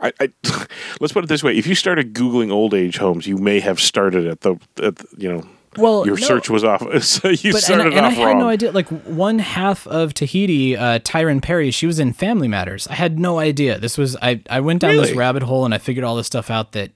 I, 0.00 0.12
I 0.20 0.28
let's 1.00 1.12
put 1.12 1.24
it 1.24 1.26
this 1.28 1.42
way: 1.42 1.56
if 1.58 1.66
you 1.66 1.74
started 1.74 2.14
googling 2.14 2.52
old 2.52 2.72
age 2.72 2.98
homes, 2.98 3.26
you 3.26 3.36
may 3.36 3.58
have 3.60 3.80
started 3.80 4.26
at 4.28 4.42
the, 4.42 4.54
at 4.80 4.94
the 4.96 5.06
you 5.16 5.28
know, 5.32 5.42
Well, 5.76 6.06
your 6.06 6.16
no. 6.16 6.24
search 6.24 6.48
was 6.48 6.62
off. 6.62 6.82
So 7.02 7.30
you 7.30 7.50
but 7.52 7.62
started 7.64 7.92
I- 7.94 7.96
and 7.96 8.06
I 8.06 8.10
had 8.10 8.24
wrong. 8.26 8.38
no 8.38 8.48
idea. 8.48 8.70
Like 8.70 8.88
one 8.88 9.40
half 9.40 9.88
of 9.88 10.14
Tahiti, 10.14 10.76
uh, 10.76 11.00
Tyron 11.00 11.42
Perry, 11.42 11.72
she 11.72 11.86
was 11.88 11.98
in 11.98 12.12
Family 12.12 12.46
Matters. 12.46 12.86
I 12.86 12.94
had 12.94 13.18
no 13.18 13.40
idea. 13.40 13.80
This 13.80 13.98
was 13.98 14.16
I. 14.22 14.40
I 14.48 14.60
went 14.60 14.82
down 14.82 14.96
this 14.98 15.10
rabbit 15.12 15.42
hole 15.42 15.64
and 15.64 15.74
I 15.74 15.78
figured 15.78 16.04
all 16.04 16.14
this 16.14 16.28
stuff 16.28 16.48
out. 16.48 16.72
That 16.72 16.92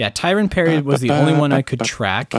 yeah, 0.00 0.08
Tyron 0.08 0.50
Perry 0.50 0.80
was 0.80 1.02
the 1.02 1.10
only 1.10 1.34
one 1.34 1.52
I 1.52 1.60
could 1.60 1.80
track. 1.80 2.32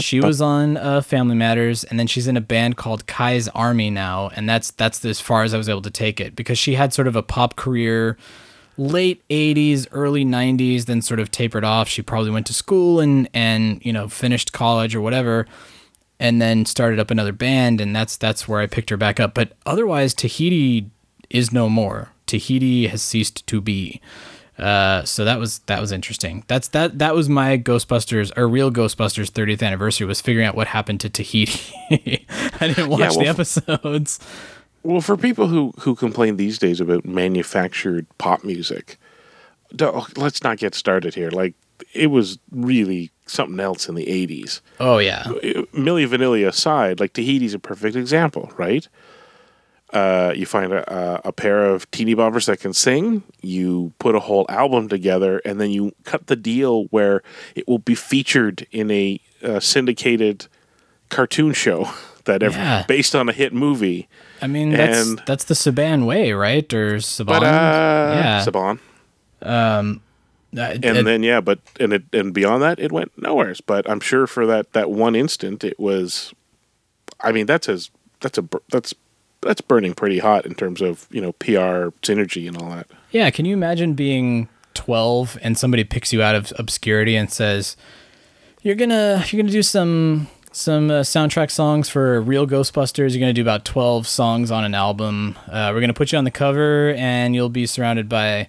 She 0.00 0.20
was 0.20 0.40
on 0.40 0.76
uh, 0.76 1.00
Family 1.00 1.34
Matters, 1.34 1.82
and 1.82 1.98
then 1.98 2.06
she's 2.06 2.28
in 2.28 2.36
a 2.36 2.40
band 2.40 2.76
called 2.76 3.04
Kai's 3.08 3.48
Army 3.48 3.90
now, 3.90 4.30
and 4.36 4.48
that's 4.48 4.70
that's 4.70 5.04
as 5.04 5.20
far 5.20 5.42
as 5.42 5.52
I 5.52 5.58
was 5.58 5.68
able 5.68 5.82
to 5.82 5.90
take 5.90 6.20
it 6.20 6.36
because 6.36 6.56
she 6.56 6.76
had 6.76 6.94
sort 6.94 7.08
of 7.08 7.16
a 7.16 7.22
pop 7.22 7.56
career, 7.56 8.16
late 8.76 9.26
'80s, 9.28 9.88
early 9.90 10.24
'90s, 10.24 10.84
then 10.84 11.02
sort 11.02 11.18
of 11.18 11.32
tapered 11.32 11.64
off. 11.64 11.88
She 11.88 12.00
probably 12.00 12.30
went 12.30 12.46
to 12.46 12.54
school 12.54 13.00
and 13.00 13.28
and 13.34 13.84
you 13.84 13.92
know 13.92 14.06
finished 14.06 14.52
college 14.52 14.94
or 14.94 15.00
whatever, 15.00 15.48
and 16.20 16.40
then 16.40 16.64
started 16.64 17.00
up 17.00 17.10
another 17.10 17.32
band, 17.32 17.80
and 17.80 17.92
that's 17.96 18.16
that's 18.16 18.46
where 18.46 18.60
I 18.60 18.68
picked 18.68 18.90
her 18.90 18.96
back 18.96 19.18
up. 19.18 19.34
But 19.34 19.54
otherwise, 19.66 20.14
Tahiti 20.14 20.92
is 21.28 21.50
no 21.50 21.68
more. 21.68 22.10
Tahiti 22.26 22.86
has 22.86 23.02
ceased 23.02 23.44
to 23.48 23.60
be. 23.60 24.00
Uh, 24.58 25.04
so 25.04 25.24
that 25.24 25.38
was 25.38 25.60
that 25.66 25.80
was 25.80 25.92
interesting. 25.92 26.44
That's 26.48 26.68
that 26.68 26.98
that 26.98 27.14
was 27.14 27.28
my 27.28 27.56
Ghostbusters 27.58 28.36
or 28.36 28.48
real 28.48 28.70
Ghostbusters 28.72 29.30
30th 29.30 29.62
anniversary 29.62 30.06
was 30.06 30.20
figuring 30.20 30.46
out 30.46 30.54
what 30.56 30.66
happened 30.66 31.00
to 31.00 31.08
Tahiti. 31.08 31.74
I 32.60 32.68
didn't 32.68 32.88
watch 32.88 33.00
Yeah, 33.00 33.08
the 33.10 33.18
well, 33.18 33.28
episodes. 33.28 34.18
Well, 34.82 35.00
for 35.00 35.16
people 35.16 35.46
who 35.48 35.72
who 35.80 35.94
complain 35.94 36.36
these 36.36 36.58
days 36.58 36.80
about 36.80 37.04
manufactured 37.04 38.06
pop 38.18 38.42
music, 38.44 38.98
don't- 39.74 40.16
let's 40.18 40.42
not 40.42 40.58
get 40.58 40.74
started 40.74 41.14
here. 41.14 41.30
Like 41.30 41.54
it 41.92 42.08
was 42.08 42.38
really 42.50 43.10
something 43.26 43.60
else 43.60 43.88
in 43.88 43.94
the 43.94 44.06
'80s. 44.06 44.60
Oh 44.80 44.98
yeah, 44.98 45.22
Milli 45.72 46.06
Vanilli 46.08 46.46
aside, 46.46 46.98
like 47.00 47.12
Tahiti's 47.12 47.54
a 47.54 47.58
perfect 47.58 47.94
example, 47.96 48.50
right? 48.56 48.88
Uh, 49.92 50.32
you 50.36 50.44
find 50.44 50.72
a, 50.72 50.84
a, 50.94 51.20
a 51.28 51.32
pair 51.32 51.64
of 51.64 51.90
teeny 51.90 52.14
boppers 52.14 52.44
that 52.46 52.60
can 52.60 52.74
sing. 52.74 53.22
You 53.40 53.92
put 53.98 54.14
a 54.14 54.20
whole 54.20 54.44
album 54.50 54.88
together, 54.88 55.40
and 55.46 55.58
then 55.60 55.70
you 55.70 55.94
cut 56.04 56.26
the 56.26 56.36
deal 56.36 56.84
where 56.90 57.22
it 57.54 57.66
will 57.66 57.78
be 57.78 57.94
featured 57.94 58.66
in 58.70 58.90
a 58.90 59.18
uh, 59.42 59.60
syndicated 59.60 60.46
cartoon 61.08 61.54
show 61.54 61.88
that 62.24 62.42
ever, 62.42 62.58
Yeah. 62.58 62.84
based 62.86 63.14
on 63.14 63.30
a 63.30 63.32
hit 63.32 63.54
movie. 63.54 64.08
I 64.42 64.46
mean 64.46 64.72
that's 64.72 65.08
And- 65.08 65.22
that's 65.26 65.44
the 65.44 65.54
Saban 65.54 66.04
way, 66.04 66.32
right? 66.32 66.70
Or 66.74 66.96
Saban? 66.96 67.26
But 67.26 67.42
uh, 67.44 68.12
yeah. 68.14 68.44
Saban. 68.44 68.78
Uh, 69.40 69.94
and 70.52 70.84
it- 70.98 71.04
then 71.04 71.22
yeah, 71.22 71.40
but 71.40 71.60
and 71.80 71.92
it 71.94 72.02
and 72.12 72.34
beyond 72.34 72.62
that, 72.62 72.78
it 72.78 72.92
went 72.92 73.12
nowheres. 73.16 73.60
But 73.62 73.88
I'm 73.88 74.00
sure 74.00 74.26
for 74.26 74.46
that 74.46 74.72
that 74.74 74.90
one 74.90 75.14
instant, 75.14 75.64
it 75.64 75.78
was. 75.80 76.32
I 77.20 77.32
mean, 77.32 77.46
that's 77.46 77.68
as 77.68 77.90
that's 78.20 78.38
a 78.38 78.44
that's 78.70 78.94
that's 79.40 79.60
burning 79.60 79.94
pretty 79.94 80.18
hot 80.18 80.46
in 80.46 80.54
terms 80.54 80.80
of 80.80 81.06
you 81.10 81.20
know 81.20 81.32
PR 81.32 81.90
synergy 82.02 82.46
and 82.48 82.56
all 82.56 82.70
that. 82.70 82.86
Yeah, 83.10 83.30
can 83.30 83.44
you 83.44 83.54
imagine 83.54 83.94
being 83.94 84.48
12 84.74 85.38
and 85.42 85.58
somebody 85.58 85.84
picks 85.84 86.12
you 86.12 86.22
out 86.22 86.34
of 86.34 86.52
obscurity 86.58 87.16
and 87.16 87.30
says, 87.30 87.76
"You're 88.62 88.74
gonna 88.76 89.24
you're 89.28 89.42
gonna 89.42 89.52
do 89.52 89.62
some 89.62 90.28
some 90.52 90.90
uh, 90.90 91.00
soundtrack 91.00 91.50
songs 91.50 91.88
for 91.88 92.20
real 92.20 92.46
Ghostbusters. 92.46 93.12
You're 93.12 93.20
gonna 93.20 93.32
do 93.32 93.42
about 93.42 93.64
12 93.64 94.06
songs 94.06 94.50
on 94.50 94.64
an 94.64 94.74
album. 94.74 95.36
Uh, 95.46 95.72
we're 95.74 95.80
gonna 95.80 95.94
put 95.94 96.12
you 96.12 96.18
on 96.18 96.24
the 96.24 96.30
cover, 96.30 96.94
and 96.96 97.34
you'll 97.34 97.48
be 97.48 97.66
surrounded 97.66 98.08
by, 98.08 98.48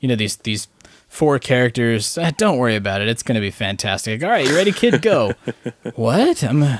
you 0.00 0.08
know, 0.08 0.16
these 0.16 0.36
these." 0.36 0.68
Four 1.08 1.40
characters. 1.40 2.16
Uh, 2.16 2.30
don't 2.36 2.56
worry 2.56 2.76
about 2.76 3.00
it. 3.00 3.08
It's 3.08 3.24
gonna 3.24 3.40
be 3.40 3.50
fantastic. 3.50 4.22
All 4.22 4.30
right, 4.30 4.46
you 4.46 4.54
ready, 4.54 4.70
kid? 4.70 5.02
Go. 5.02 5.32
what? 5.96 6.44
I'm. 6.44 6.62
Uh, 6.62 6.78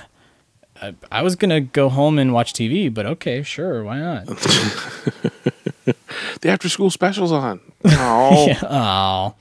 I, 0.81 0.95
I 1.13 1.23
was 1.23 1.37
gonna 1.37 1.61
go 1.61 1.89
home 1.89 2.19
and 2.19 2.33
watch 2.33 2.53
TV, 2.53 2.93
but 2.93 3.05
okay, 3.07 3.43
sure, 3.43 3.85
why 3.85 3.99
not? 3.99 4.27
The 6.43 6.49
after 6.49 6.69
school 6.69 6.91
specials 6.91 7.33
on. 7.33 7.61
Oh, 7.85 8.49
Oh, 8.63 9.35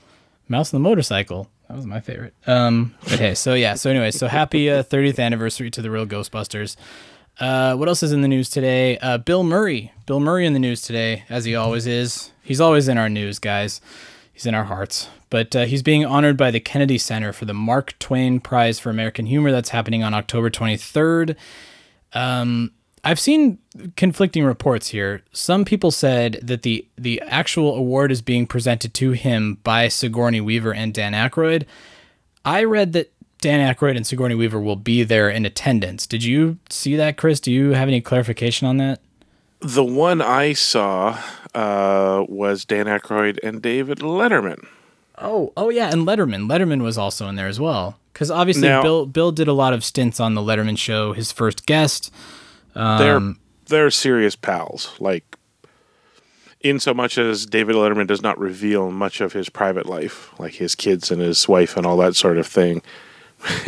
Mouse 0.48 0.72
and 0.72 0.84
the 0.84 0.88
Motorcycle. 0.88 1.48
That 1.68 1.76
was 1.76 1.86
my 1.86 2.00
favorite. 2.00 2.34
Um, 2.46 2.94
but 3.08 3.18
hey, 3.18 3.34
so 3.34 3.54
yeah, 3.54 3.74
so 3.74 3.90
anyway, 3.90 4.10
so 4.10 4.26
happy 4.26 4.68
uh, 4.70 4.82
30th 4.82 5.18
anniversary 5.18 5.70
to 5.70 5.82
the 5.82 5.90
real 5.90 6.06
Ghostbusters. 6.06 6.76
Uh, 7.38 7.74
what 7.76 7.88
else 7.88 8.02
is 8.02 8.12
in 8.12 8.20
the 8.22 8.28
news 8.28 8.50
today? 8.50 8.98
Uh, 8.98 9.16
Bill 9.18 9.44
Murray. 9.44 9.92
Bill 10.06 10.20
Murray 10.20 10.44
in 10.46 10.52
the 10.52 10.58
news 10.58 10.82
today, 10.82 11.24
as 11.30 11.44
he 11.44 11.54
always 11.54 11.86
is. 11.86 12.32
He's 12.42 12.60
always 12.60 12.88
in 12.88 12.98
our 12.98 13.08
news, 13.08 13.38
guys. 13.38 13.80
He's 14.32 14.44
in 14.46 14.54
our 14.54 14.64
hearts. 14.64 15.08
But 15.30 15.54
uh, 15.54 15.64
he's 15.64 15.82
being 15.82 16.04
honored 16.04 16.36
by 16.36 16.50
the 16.50 16.60
Kennedy 16.60 16.98
Center 16.98 17.32
for 17.32 17.44
the 17.44 17.54
Mark 17.54 17.98
Twain 17.98 18.40
Prize 18.40 18.78
for 18.78 18.90
American 18.90 19.26
Humor. 19.26 19.52
That's 19.52 19.70
happening 19.70 20.02
on 20.02 20.12
October 20.12 20.50
23rd. 20.50 21.36
Um, 22.12 22.72
I've 23.02 23.20
seen 23.20 23.58
conflicting 23.96 24.44
reports 24.44 24.88
here. 24.88 25.22
Some 25.32 25.64
people 25.64 25.90
said 25.90 26.38
that 26.42 26.62
the 26.62 26.86
the 26.98 27.20
actual 27.22 27.74
award 27.74 28.12
is 28.12 28.20
being 28.20 28.46
presented 28.46 28.92
to 28.94 29.12
him 29.12 29.58
by 29.62 29.88
Sigourney 29.88 30.40
Weaver 30.40 30.74
and 30.74 30.92
Dan 30.92 31.12
Aykroyd. 31.12 31.64
I 32.44 32.64
read 32.64 32.92
that 32.92 33.12
Dan 33.40 33.74
Aykroyd 33.74 33.96
and 33.96 34.06
Sigourney 34.06 34.34
Weaver 34.34 34.60
will 34.60 34.76
be 34.76 35.02
there 35.02 35.30
in 35.30 35.46
attendance. 35.46 36.06
Did 36.06 36.24
you 36.24 36.58
see 36.68 36.94
that, 36.96 37.16
Chris? 37.16 37.40
Do 37.40 37.50
you 37.50 37.70
have 37.70 37.88
any 37.88 38.02
clarification 38.02 38.66
on 38.66 38.76
that? 38.78 39.00
The 39.60 39.84
one 39.84 40.20
I 40.20 40.52
saw 40.52 41.18
uh, 41.54 42.24
was 42.28 42.64
Dan 42.64 42.86
Aykroyd 42.86 43.38
and 43.42 43.62
David 43.62 43.98
Letterman. 43.98 44.66
Oh, 45.20 45.52
oh 45.56 45.68
yeah, 45.68 45.90
and 45.90 46.06
Letterman. 46.06 46.48
Letterman 46.48 46.82
was 46.82 46.96
also 46.98 47.28
in 47.28 47.36
there 47.36 47.48
as 47.48 47.60
well. 47.60 47.98
Because 48.12 48.30
obviously, 48.30 48.68
Now- 48.68 48.82
Bill 48.82 49.06
Bill 49.06 49.32
did 49.32 49.48
a 49.48 49.52
lot 49.52 49.72
of 49.72 49.84
stints 49.84 50.20
on 50.20 50.34
the 50.34 50.40
Letterman 50.40 50.78
show. 50.78 51.12
His 51.12 51.32
first 51.32 51.66
guest. 51.66 52.12
they're 52.74 53.16
Um, 53.16 53.38
they're 53.66 53.90
serious 53.90 54.34
pals. 54.36 54.92
Like, 54.98 55.36
in 56.60 56.78
so 56.80 56.92
much 56.92 57.16
as 57.18 57.46
David 57.46 57.76
Letterman 57.76 58.06
does 58.06 58.22
not 58.22 58.38
reveal 58.38 58.90
much 58.90 59.20
of 59.20 59.32
his 59.32 59.48
private 59.48 59.86
life, 59.86 60.30
like 60.38 60.54
his 60.54 60.74
kids 60.74 61.10
and 61.10 61.20
his 61.20 61.48
wife 61.48 61.76
and 61.76 61.86
all 61.86 61.96
that 61.98 62.16
sort 62.16 62.36
of 62.36 62.46
thing. 62.46 62.82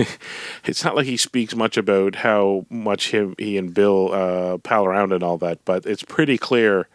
it's 0.64 0.84
not 0.84 0.94
like 0.94 1.06
he 1.06 1.16
speaks 1.16 1.54
much 1.56 1.78
about 1.78 2.16
how 2.16 2.66
much 2.68 3.10
him 3.12 3.34
he 3.38 3.56
and 3.56 3.72
Bill 3.72 4.12
uh, 4.12 4.58
pal 4.58 4.84
around 4.84 5.12
and 5.12 5.22
all 5.22 5.38
that, 5.38 5.64
but 5.64 5.86
it's 5.86 6.02
pretty 6.02 6.36
clear 6.36 6.88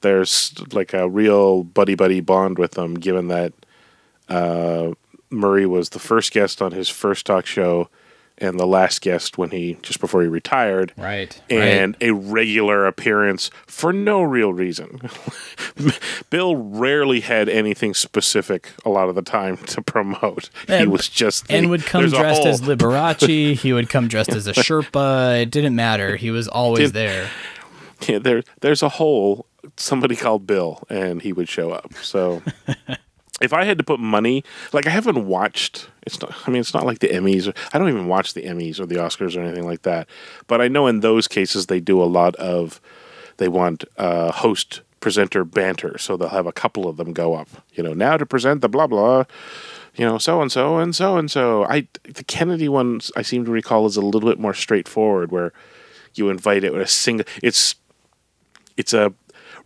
there's 0.00 0.52
like 0.72 0.92
a 0.92 1.08
real 1.08 1.62
buddy 1.62 1.94
buddy 1.94 2.20
bond 2.20 2.58
with 2.58 2.72
them, 2.72 2.94
given 2.94 3.28
that 3.28 3.52
uh, 4.28 4.92
Murray 5.30 5.66
was 5.66 5.90
the 5.90 5.98
first 5.98 6.32
guest 6.32 6.62
on 6.62 6.72
his 6.72 6.88
first 6.88 7.26
talk 7.26 7.46
show 7.46 7.88
and 8.38 8.60
the 8.60 8.66
last 8.66 9.00
guest 9.00 9.38
when 9.38 9.48
he 9.50 9.78
just 9.80 9.98
before 9.98 10.20
he 10.20 10.28
retired 10.28 10.92
Right. 10.98 11.40
and 11.48 11.96
a 12.02 12.10
regular 12.10 12.86
appearance 12.86 13.50
for 13.66 13.94
no 13.94 14.20
real 14.22 14.52
reason. 14.52 15.00
Bill 16.30 16.54
rarely 16.56 17.20
had 17.20 17.48
anything 17.48 17.94
specific 17.94 18.72
a 18.84 18.90
lot 18.90 19.08
of 19.08 19.14
the 19.14 19.22
time 19.22 19.56
to 19.58 19.80
promote. 19.80 20.50
he 20.66 20.74
And- 20.74 20.92
was 20.92 21.08
just 21.08 21.48
the- 21.48 21.54
and 21.54 21.70
would 21.70 21.84
come 21.86 22.08
dressed 22.08 22.44
as 22.44 22.60
Liberace. 22.60 23.56
he 23.58 23.72
would 23.72 23.88
come 23.88 24.06
dressed 24.06 24.30
as 24.32 24.46
a 24.46 24.52
Sherpa. 24.52 25.40
It 25.42 25.50
didn't 25.50 25.74
matter. 25.74 26.16
He 26.16 26.30
was 26.30 26.46
always 26.46 26.92
Did- 26.92 26.94
there. 26.94 27.30
yeah, 28.06 28.18
there 28.18 28.42
there's 28.60 28.82
a 28.82 28.90
hole 28.90 29.46
somebody 29.78 30.14
called 30.14 30.46
Bill 30.46 30.82
and 30.90 31.22
he 31.22 31.32
would 31.32 31.48
show 31.48 31.70
up. 31.70 31.94
So 32.02 32.42
if 33.40 33.52
I 33.52 33.64
had 33.64 33.78
to 33.78 33.84
put 33.84 34.00
money, 34.00 34.44
like 34.72 34.86
I 34.86 34.90
haven't 34.90 35.26
watched 35.26 35.88
it's 36.06 36.20
not 36.20 36.34
I 36.46 36.50
mean 36.50 36.60
it's 36.60 36.74
not 36.74 36.86
like 36.86 37.00
the 37.00 37.08
Emmys 37.08 37.48
or 37.48 37.54
I 37.72 37.78
don't 37.78 37.88
even 37.88 38.08
watch 38.08 38.34
the 38.34 38.42
Emmys 38.42 38.80
or 38.80 38.86
the 38.86 38.96
Oscars 38.96 39.36
or 39.36 39.40
anything 39.40 39.66
like 39.66 39.82
that. 39.82 40.08
But 40.46 40.60
I 40.60 40.68
know 40.68 40.86
in 40.86 41.00
those 41.00 41.28
cases 41.28 41.66
they 41.66 41.80
do 41.80 42.02
a 42.02 42.04
lot 42.04 42.34
of 42.36 42.80
they 43.36 43.48
want 43.48 43.84
uh 43.98 44.32
host 44.32 44.82
presenter 45.00 45.44
banter, 45.44 45.98
so 45.98 46.16
they'll 46.16 46.28
have 46.30 46.46
a 46.46 46.52
couple 46.52 46.88
of 46.88 46.96
them 46.96 47.12
go 47.12 47.34
up. 47.34 47.48
You 47.74 47.82
know, 47.82 47.92
now 47.92 48.16
to 48.16 48.26
present 48.26 48.60
the 48.60 48.68
blah 48.68 48.86
blah 48.86 49.24
you 49.96 50.04
know, 50.04 50.18
so 50.18 50.42
and 50.42 50.52
so 50.52 50.78
and 50.78 50.94
so 50.94 51.16
and 51.16 51.30
so. 51.30 51.64
I 51.64 51.88
the 52.04 52.24
Kennedy 52.24 52.68
one 52.68 53.00
I 53.16 53.22
seem 53.22 53.44
to 53.46 53.50
recall 53.50 53.86
is 53.86 53.96
a 53.96 54.02
little 54.02 54.28
bit 54.28 54.38
more 54.38 54.54
straightforward, 54.54 55.32
where 55.32 55.52
you 56.14 56.28
invite 56.28 56.64
it 56.64 56.72
with 56.72 56.82
a 56.82 56.86
single. 56.86 57.26
It's 57.42 57.76
it's 58.76 58.92
a 58.92 59.14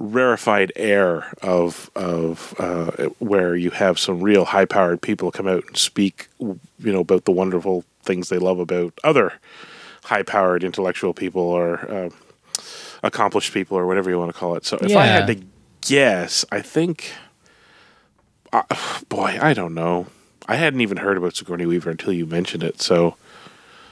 rarefied 0.01 0.73
air 0.77 1.31
of 1.43 1.91
of 1.95 2.55
uh, 2.59 2.91
where 3.19 3.55
you 3.55 3.71
have 3.71 3.99
some 3.99 4.21
real 4.21 4.47
high 4.47 4.65
powered 4.65 5.03
people 5.03 5.31
come 5.31 5.47
out 5.47 5.63
and 5.67 5.77
speak, 5.77 6.29
you 6.39 6.59
know, 6.79 7.01
about 7.01 7.27
the 7.27 7.31
wonderful 7.31 7.85
things 8.03 8.31
they 8.31 8.39
love 8.39 8.59
about 8.59 8.99
other 9.05 9.35
high 10.05 10.23
powered 10.23 10.65
intellectual 10.65 11.13
people 11.13 11.43
or 11.43 11.79
uh, 11.91 12.11
accomplished 13.03 13.53
people 13.53 13.77
or 13.77 13.87
whatever 13.87 14.09
you 14.09 14.19
want 14.19 14.33
to 14.33 14.39
call 14.39 14.57
it. 14.57 14.65
So 14.65 14.79
if 14.81 14.97
I 14.97 15.05
had 15.05 15.27
to 15.27 15.37
guess, 15.83 16.45
I 16.51 16.63
think, 16.63 17.13
uh, 18.53 18.63
boy, 19.09 19.39
I 19.41 19.53
don't 19.53 19.75
know. 19.75 20.07
I 20.49 20.57
hadn't 20.57 20.81
even 20.81 20.97
heard 20.97 21.19
about 21.19 21.37
Sigourney 21.37 21.67
Weaver 21.67 21.91
until 21.91 22.13
you 22.13 22.27
mentioned 22.27 22.63
it. 22.63 22.81
So 22.81 23.17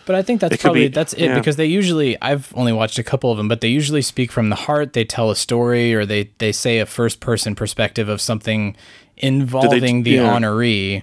But 0.09 0.17
I 0.17 0.23
think 0.23 0.41
that's 0.41 0.55
It 0.55 0.61
probably 0.61 0.89
be- 0.89 0.95
that's 0.95 1.13
it 1.13 1.27
yeah. 1.27 1.35
because 1.39 1.57
they 1.57 1.67
usually 1.67 2.17
I've 2.23 2.51
only 2.57 2.73
watched 2.73 2.99
a 2.99 3.03
couple 3.03 3.31
of 3.31 3.37
them, 3.37 3.47
but 3.47 3.61
they 3.61 3.69
usually 3.69 4.01
speak 4.01 4.33
from 4.33 4.49
the 4.49 4.57
heart. 4.57 4.95
They 4.95 5.05
tell 5.05 5.31
a 5.31 5.37
story 5.37 5.95
or 5.95 6.07
they 6.07 6.31
they 6.39 6.51
say 6.51 6.79
a 6.79 6.87
first 6.87 7.21
person 7.21 7.55
perspective 7.55 8.09
of 8.09 8.23
something 8.23 8.75
involving 9.19 10.05
the 10.05 10.13
yeah. 10.13 10.35
honoree. 10.35 11.03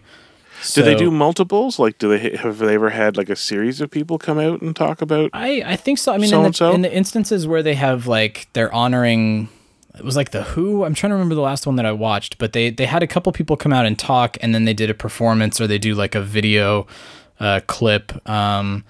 do 0.73 0.81
they 0.81 0.95
do 0.95 1.11
multiples? 1.11 1.77
Like, 1.77 1.99
do 1.99 2.17
they 2.17 2.35
have 2.35 2.57
they 2.57 2.73
ever 2.73 2.89
had 2.89 3.15
like 3.15 3.29
a 3.29 3.35
series 3.35 3.79
of 3.79 3.91
people 3.91 4.17
come 4.17 4.39
out 4.39 4.63
and 4.63 4.75
talk 4.75 5.03
about? 5.03 5.29
I, 5.33 5.61
I 5.63 5.75
think 5.75 5.99
so. 5.99 6.11
I 6.11 6.17
mean, 6.17 6.33
in 6.33 6.41
the, 6.41 6.71
in 6.73 6.81
the 6.81 6.91
instances 6.91 7.45
where 7.45 7.61
they 7.61 7.75
have 7.75 8.07
like 8.07 8.47
they're 8.53 8.73
honoring, 8.73 9.49
it 9.93 10.03
was 10.03 10.15
like 10.15 10.31
the 10.31 10.41
Who. 10.41 10.83
I'm 10.83 10.95
trying 10.95 11.11
to 11.11 11.15
remember 11.15 11.35
the 11.35 11.41
last 11.41 11.67
one 11.67 11.75
that 11.75 11.85
I 11.85 11.91
watched, 11.91 12.39
but 12.39 12.53
they 12.53 12.71
they 12.71 12.87
had 12.87 13.03
a 13.03 13.07
couple 13.07 13.31
people 13.33 13.55
come 13.55 13.71
out 13.71 13.85
and 13.85 13.99
talk, 13.99 14.35
and 14.41 14.55
then 14.55 14.65
they 14.65 14.73
did 14.73 14.89
a 14.89 14.95
performance 14.95 15.61
or 15.61 15.67
they 15.67 15.77
do 15.77 15.93
like 15.93 16.15
a 16.15 16.21
video 16.21 16.87
uh, 17.39 17.61
clip. 17.67 18.27
Um, 18.29 18.83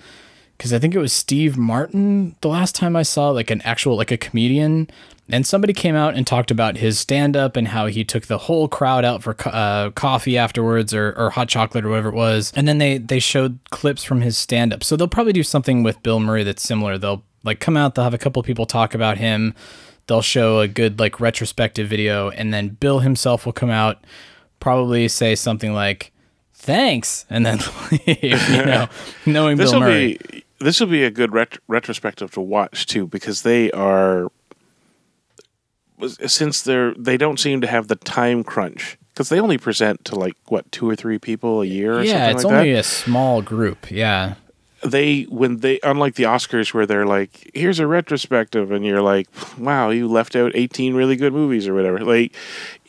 because 0.58 0.71
I 0.71 0.79
think 0.79 0.95
it 0.95 0.99
was 0.99 1.12
Steve 1.12 1.58
Martin 1.58 2.36
the 2.41 2.47
last 2.47 2.75
time 2.75 2.95
I 2.95 3.03
saw 3.03 3.29
like 3.29 3.51
an 3.51 3.62
actual 3.63 3.97
like 3.97 4.12
a 4.12 4.17
comedian. 4.17 4.89
And 5.27 5.45
somebody 5.45 5.73
came 5.73 5.95
out 5.95 6.13
and 6.13 6.25
talked 6.25 6.51
about 6.51 6.77
his 6.77 6.99
stand 6.99 7.36
up 7.36 7.58
and 7.58 7.69
how 7.69 7.88
he 7.88 8.03
took 8.03 8.27
the 8.27 8.38
whole 8.38 8.67
crowd 8.67 9.03
out 9.03 9.23
for 9.23 9.34
co- 9.34 9.49
uh, 9.49 9.89
coffee 9.89 10.38
afterwards 10.38 10.93
or, 10.93 11.13
or 11.17 11.31
hot 11.31 11.49
chocolate 11.49 11.84
or 11.84 11.89
whatever 11.89 12.10
it 12.10 12.15
was. 12.15 12.53
And 12.55 12.67
then 12.67 12.77
they, 12.77 12.99
they 12.99 13.17
showed 13.17 13.58
clips 13.71 14.03
from 14.03 14.21
his 14.21 14.38
stand 14.38 14.71
up. 14.71 14.84
So 14.84 14.95
they'll 14.95 15.08
probably 15.08 15.34
do 15.34 15.41
something 15.41 15.81
with 15.81 16.01
Bill 16.03 16.19
Murray 16.19 16.43
that's 16.43 16.62
similar. 16.62 16.99
They'll 16.99 17.23
like 17.43 17.60
come 17.60 17.75
out, 17.75 17.95
they'll 17.95 18.03
have 18.03 18.13
a 18.13 18.19
couple 18.19 18.43
people 18.43 18.67
talk 18.67 18.93
about 18.93 19.17
him. 19.17 19.55
They'll 20.05 20.21
show 20.21 20.60
a 20.60 20.67
good 20.67 20.99
like 20.99 21.19
retrospective 21.19 21.88
video. 21.88 22.29
And 22.29 22.53
then 22.53 22.69
Bill 22.69 22.99
himself 22.99 23.47
will 23.47 23.53
come 23.53 23.71
out, 23.71 24.03
probably 24.60 25.08
say 25.08 25.34
something 25.34 25.73
like, 25.73 26.12
thanks. 26.65 27.25
And 27.30 27.45
then, 27.45 27.60
you 28.06 28.65
know, 28.65 28.88
knowing 29.25 29.58
This 29.58 29.71
Bill 29.71 29.80
will 29.82 29.88
Murray. 29.88 30.17
be 30.30 30.43
this 30.60 30.80
will 30.80 30.88
be 30.88 31.04
a 31.04 31.12
good 31.12 31.34
ret- 31.34 31.58
retrospective 31.67 32.32
to 32.32 32.41
watch 32.41 32.86
too 32.86 33.08
because 33.08 33.41
they 33.43 33.71
are 33.71 34.30
since 36.17 36.62
they're 36.63 36.93
they 36.95 37.17
don't 37.17 37.39
seem 37.39 37.62
to 37.62 37.67
have 37.67 37.88
the 37.88 37.95
time 37.95 38.43
crunch 38.43 38.97
because 39.13 39.30
they 39.30 39.39
only 39.39 39.58
present 39.58 40.04
to 40.06 40.15
like 40.15 40.36
what 40.47 40.69
two 40.71 40.89
or 40.89 40.95
three 40.95 41.17
people 41.19 41.62
a 41.62 41.65
year 41.65 41.99
or 41.99 42.04
yeah, 42.04 42.28
something 42.28 42.36
it's 42.36 42.43
like 42.45 42.54
only 42.54 42.73
that. 42.73 42.80
a 42.80 42.84
small 42.84 43.41
group. 43.41 43.89
Yeah. 43.91 44.36
they 44.84 45.23
when 45.23 45.58
they 45.58 45.80
unlike 45.84 46.15
the 46.15 46.23
Oscars 46.23 46.73
where 46.73 46.86
they're 46.86 47.06
like 47.06 47.49
here's 47.54 47.80
a 47.80 47.88
retrospective 47.88 48.71
and 48.71 48.86
you're 48.86 49.01
like 49.01 49.28
wow 49.58 49.89
you 49.89 50.08
left 50.08 50.36
out 50.36 50.51
18 50.54 50.95
really 50.95 51.15
good 51.15 51.34
movies 51.34 51.67
or 51.67 51.73
whatever 51.73 51.99
like 51.99 52.34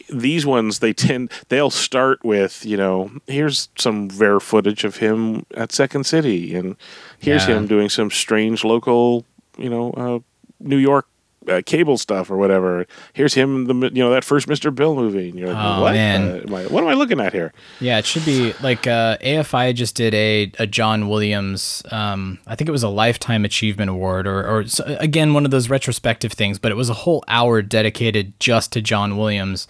these 0.09 0.47
ones 0.47 0.79
they 0.79 0.93
tend 0.93 1.31
they'll 1.49 1.71
start 1.71 2.25
with 2.25 2.65
you 2.65 2.77
know 2.77 3.11
here's 3.27 3.69
some 3.77 4.09
rare 4.17 4.41
footage 4.41 4.85
of 4.85 4.97
him 4.97 5.45
at 5.55 5.73
Second 5.73 6.05
City 6.05 6.55
and 6.55 6.77
here's 7.19 7.47
Yeah. 7.49 7.57
him 7.57 7.67
doing 7.67 7.89
some 7.89 8.11
strange 8.11 8.65
local 8.65 9.25
you 9.59 9.69
know 9.71 9.91
uh, 9.93 10.19
New 10.61 10.79
York 10.79 11.07
uh, 11.49 11.63
cable 11.65 11.97
stuff 11.97 12.29
or 12.29 12.37
whatever. 12.37 12.87
Here's 13.13 13.35
him, 13.35 13.67
the 13.67 13.75
you 13.95 14.03
know 14.03 14.11
that 14.11 14.25
first 14.25 14.49
Mr. 14.49 14.75
Bill 14.75 14.97
movie, 14.97 15.29
and 15.29 15.39
you're 15.39 15.53
like, 15.53 15.65
Oh, 15.65 15.83
what? 15.83 15.93
man. 15.93 16.23
Uh, 16.29 16.41
am 16.45 16.55
I, 16.57 16.65
what 16.67 16.83
am 16.83 16.89
I 16.89 16.95
looking 16.95 17.21
at 17.21 17.33
here? 17.33 17.53
Yeah, 17.79 17.99
it 17.99 18.05
should 18.05 18.25
be 18.25 18.53
like 18.63 18.89
uh, 18.89 19.17
AFI 19.19 19.73
just 19.73 19.95
did 19.95 20.13
a, 20.13 20.51
a 20.59 20.67
John 20.67 21.09
Williams. 21.09 21.85
Um, 21.93 22.41
I 22.49 22.57
think 22.57 22.67
it 22.69 22.73
was 22.73 22.83
a 22.83 22.89
lifetime 22.89 23.45
achievement 23.45 23.91
award, 23.91 24.27
or 24.27 24.45
or 24.45 24.65
again 24.99 25.35
one 25.35 25.45
of 25.45 25.53
those 25.53 25.71
retrospective 25.71 26.33
things. 26.33 26.59
But 26.59 26.73
it 26.73 26.75
was 26.75 26.91
a 26.91 26.95
whole 26.95 27.23
hour 27.29 27.63
dedicated 27.63 28.33
just 28.41 28.73
to 28.73 28.83
John 28.83 29.17
Williams. 29.17 29.69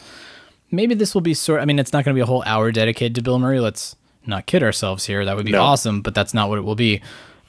Maybe 0.70 0.94
this 0.94 1.14
will 1.14 1.20
be 1.20 1.34
sort. 1.34 1.60
I 1.60 1.64
mean, 1.64 1.78
it's 1.78 1.92
not 1.92 2.04
going 2.04 2.14
to 2.14 2.18
be 2.18 2.22
a 2.22 2.26
whole 2.26 2.42
hour 2.44 2.72
dedicated 2.72 3.14
to 3.16 3.22
Bill 3.22 3.38
Murray. 3.38 3.60
Let's 3.60 3.96
not 4.26 4.46
kid 4.46 4.62
ourselves 4.62 5.06
here. 5.06 5.24
That 5.24 5.36
would 5.36 5.46
be 5.46 5.52
No. 5.52 5.62
awesome, 5.62 6.02
but 6.02 6.14
that's 6.14 6.34
not 6.34 6.48
what 6.48 6.58
it 6.58 6.62
will 6.62 6.74
be. 6.74 7.00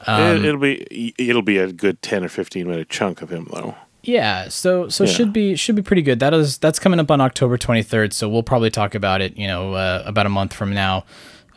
Um, 0.05 0.21
it, 0.37 0.45
it'll 0.45 0.59
be 0.61 1.13
it'll 1.17 1.41
be 1.41 1.57
a 1.57 1.71
good 1.73 2.01
10 2.03 2.23
or 2.23 2.29
15 2.29 2.67
minute 2.67 2.89
chunk 2.89 3.21
of 3.23 3.29
him 3.31 3.47
though. 3.51 3.75
Yeah, 4.03 4.47
so 4.49 4.87
so 4.87 5.03
Yeah. 5.05 5.09
should 5.11 5.33
be 5.33 5.55
should 5.55 5.75
be 5.75 5.81
pretty 5.81 6.03
good. 6.03 6.19
That 6.19 6.33
is 6.35 6.59
that's 6.59 6.77
coming 6.77 6.99
up 6.99 7.09
on 7.09 7.19
October 7.19 7.57
23rd, 7.57 8.13
so 8.13 8.29
we'll 8.29 8.43
probably 8.43 8.69
talk 8.69 8.93
about 8.93 9.21
it, 9.21 9.35
you 9.35 9.47
know, 9.47 9.73
uh, 9.73 10.03
about 10.05 10.27
a 10.27 10.29
month 10.29 10.53
from 10.53 10.71
now. 10.73 11.03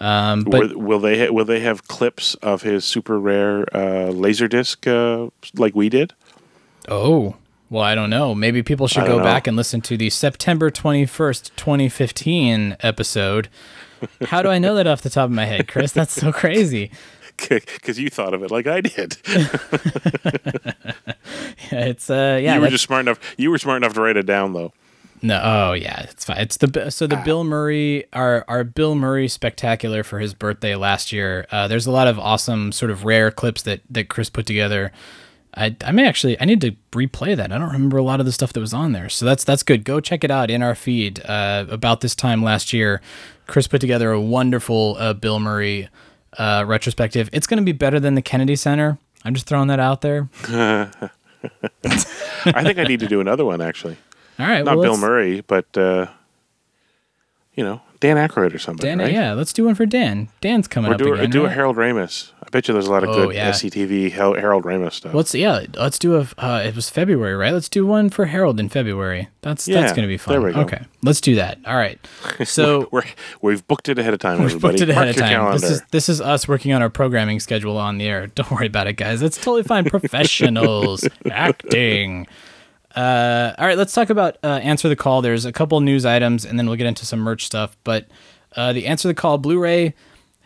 Um, 0.01 0.45
but 0.45 0.71
will, 0.75 0.79
will 0.81 0.99
they 0.99 1.27
ha- 1.27 1.31
will 1.33 1.45
they 1.45 1.61
have 1.61 1.87
clips 1.87 2.35
of 2.37 2.63
his 2.63 2.87
super 2.87 3.21
rare 3.21 3.67
uh, 3.77 4.09
laser 4.09 4.49
disc 4.49 4.87
uh, 4.87 5.29
like 5.55 5.75
we 5.77 5.91
did? 5.91 6.15
oh, 6.89 7.37
well, 7.71 7.83
I 7.83 7.95
don't 7.95 8.11
know. 8.11 8.35
Maybe 8.35 8.63
people 8.63 8.89
should 8.89 9.07
go 9.07 9.19
know. 9.19 9.25
back 9.25 9.47
and 9.47 9.57
listen 9.57 9.81
to 9.83 9.97
the 9.97 10.11
September 10.11 10.71
21st, 10.71 11.57
2015 11.57 12.77
episode 12.81 13.49
How 14.27 14.43
do 14.43 14.49
I 14.49 14.59
know 14.59 14.75
that 14.75 14.87
off 14.87 15.03
the 15.03 15.11
top 15.11 15.27
of 15.27 15.31
my 15.31 15.45
head, 15.45 15.69
Chris? 15.69 15.93
That's 15.93 16.13
so 16.13 16.33
crazy. 16.33 16.91
Because 17.49 17.99
you 17.99 18.11
thought 18.11 18.35
of 18.35 18.43
it 18.43 18.51
like 18.51 18.67
I 18.67 18.83
did. 18.83 19.17
Yeah, 21.71 21.87
it's 21.87 22.11
uh 22.11 22.39
yeah. 22.43 22.57
you 22.57 22.61
were 22.61 22.69
just 22.69 22.85
smart 22.85 23.03
enough. 23.03 23.19
You 23.37 23.51
were 23.51 23.59
smart 23.59 23.79
enough 23.79 23.95
to 23.95 24.01
write 24.01 24.17
it 24.17 24.27
down, 24.27 24.53
though. 24.53 24.73
No, 25.23 25.41
oh 25.43 25.73
yeah, 25.73 26.01
it's 26.03 26.25
fine. 26.25 26.39
It's 26.39 26.57
the 26.57 26.91
so 26.91 27.07
the 27.07 27.17
Bill 27.25 27.45
Murray 27.45 28.05
our 28.13 28.45
our 28.49 28.65
Bill 28.65 28.95
Murray 28.95 29.29
spectacular 29.29 30.03
for 30.03 30.19
his 30.19 30.35
birthday 30.35 30.75
last 30.75 31.13
year. 31.13 31.47
Uh, 31.51 31.69
there's 31.69 31.87
a 31.87 31.91
lot 31.91 32.09
of 32.09 32.19
awesome 32.19 32.73
sort 32.73 32.91
of 32.91 33.05
rare 33.05 33.31
clips 33.31 33.63
that 33.63 33.83
that 33.91 34.09
Chris 34.09 34.31
put 34.31 34.47
together. 34.47 34.93
I 35.55 35.77
I 35.85 35.93
may 35.93 36.07
actually 36.07 36.41
I 36.41 36.45
need 36.45 36.61
to 36.63 36.73
replay 36.93 37.37
that. 37.37 37.53
I 37.53 37.59
don't 37.59 37.73
remember 37.73 37.97
a 37.99 38.03
lot 38.03 38.21
of 38.21 38.27
the 38.27 38.33
stuff 38.33 38.53
that 38.53 38.61
was 38.61 38.75
on 38.75 38.93
there. 38.93 39.09
So 39.09 39.25
that's 39.25 39.45
that's 39.45 39.63
good. 39.63 39.85
Go 39.85 40.01
check 40.01 40.25
it 40.25 40.31
out 40.31 40.51
in 40.51 40.63
our 40.63 40.75
feed. 40.75 41.21
Uh, 41.25 41.67
about 41.69 42.01
this 42.03 42.15
time 42.15 42.43
last 42.43 42.73
year, 42.73 43.01
Chris 43.47 43.67
put 43.67 43.81
together 43.81 44.13
a 44.13 44.21
wonderful 44.21 44.97
uh, 44.99 45.13
Bill 45.13 45.41
Murray 45.41 45.89
uh, 46.39 46.65
retrospective. 46.67 47.29
It's 47.33 47.47
going 47.47 47.59
to 47.59 47.65
be 47.65 47.73
better 47.73 47.99
than 47.99 48.15
the 48.15 48.23
Kennedy 48.23 48.57
Center. 48.57 48.99
I'm 49.25 49.35
just 49.35 49.47
throwing 49.47 49.69
that 49.69 49.81
out 49.81 50.01
there. 50.03 50.29
I 50.49 51.11
think 52.63 52.79
I 52.79 52.85
need 52.85 53.01
to 53.01 53.09
do 53.09 53.21
another 53.21 53.45
one, 53.45 53.61
actually. 53.61 53.97
All 54.39 54.47
right, 54.47 54.65
Not 54.65 54.77
well, 54.77 54.93
Bill 54.93 54.97
Murray, 54.99 55.43
but, 55.43 55.77
uh, 55.77 56.07
you 57.55 57.63
know, 57.65 57.83
Dan 58.01 58.17
Aykroyd 58.17 58.55
or 58.55 58.59
somebody. 58.59 58.89
Dan, 58.89 58.99
right? 58.99 59.13
yeah, 59.13 59.33
let's 59.35 59.53
do 59.53 59.65
one 59.67 59.75
for 59.75 59.85
Dan. 59.85 60.29
Dan's 60.41 60.67
coming 60.69 60.91
Or 60.91 60.95
up 60.95 61.01
do, 61.01 61.13
again. 61.15 61.31
do 61.31 61.45
a? 61.45 61.51
Harold 61.51 61.77
Ramis. 61.77 62.33
Bet 62.51 62.67
you 62.69 62.75
there's 62.75 62.87
a 62.87 62.91
lot 62.91 63.05
of 63.05 63.11
Oh, 63.11 63.27
good 63.27 63.35
yeah. 63.37 63.51
SCTV 63.51 64.11
Harold 64.13 64.65
Ramis 64.65 64.95
stuff. 64.95 65.15
Let's 65.15 65.35
yeah, 65.35 65.65
let's 65.75 65.99
do 65.99 66.17
a. 66.17 66.27
Uh, 66.39 66.63
it 66.65 66.75
was 66.75 66.91
February, 66.91 67.35
right? 67.37 67.53
Let's 67.53 67.69
do 67.69 67.87
one 67.87 68.11
for 68.11 68.27
Harold 68.27 68.59
in 68.59 68.69
February. 68.69 69.29
That's 69.43 69.65
that's 69.67 69.93
gonna 69.93 70.09
be 70.09 70.17
fun. 70.17 70.33
there 70.33 70.41
we 70.43 70.53
go. 70.53 70.61
Okay, 70.63 70.83
let's 71.03 71.21
do 71.21 71.35
that. 71.37 71.59
All 71.67 71.77
right. 71.77 71.99
So 72.45 72.89
We're, 72.91 73.05
we've 73.43 73.67
booked 73.69 73.89
it 73.89 73.99
ahead 73.99 74.13
of 74.15 74.21
time. 74.21 74.39
we've 74.41 74.47
everybody. 74.47 74.73
booked 74.79 74.81
it 74.83 74.91
ahead 74.91 75.05
Mark 75.07 75.17
of 75.17 75.23
time. 75.23 75.53
This 75.53 75.71
is 75.71 75.83
this 75.91 76.09
is 76.09 76.21
us 76.21 76.49
working 76.49 76.73
on 76.73 76.83
our 76.83 76.91
programming 76.91 77.39
schedule 77.41 77.77
on 77.79 77.99
the 77.99 78.07
air. 78.07 78.27
Don't 78.29 78.51
worry 78.51 78.67
about 78.67 78.87
it, 78.87 78.95
guys. 78.95 79.23
It's 79.23 79.37
totally 79.37 79.63
fine. 79.63 79.85
Professionals 79.91 81.07
acting. 81.31 82.27
Uh, 82.95 83.53
all 83.59 83.67
right, 83.67 83.79
let's 83.79 83.93
talk 83.93 84.11
about 84.11 84.37
uh, 84.43 84.49
answer 84.63 84.89
the 84.89 84.97
call. 84.97 85.23
There's 85.23 85.45
a 85.45 85.53
couple 85.53 85.81
news 85.81 86.05
items, 86.05 86.45
and 86.45 86.59
then 86.59 86.67
we'll 86.67 86.77
get 86.77 86.87
into 86.87 87.07
some 87.07 87.21
merch 87.21 87.47
stuff. 87.47 87.77
But 87.85 88.07
uh, 88.57 88.73
the 88.73 88.87
answer 88.87 89.07
the 89.07 89.15
call 89.15 89.39
Blu-ray 89.39 89.95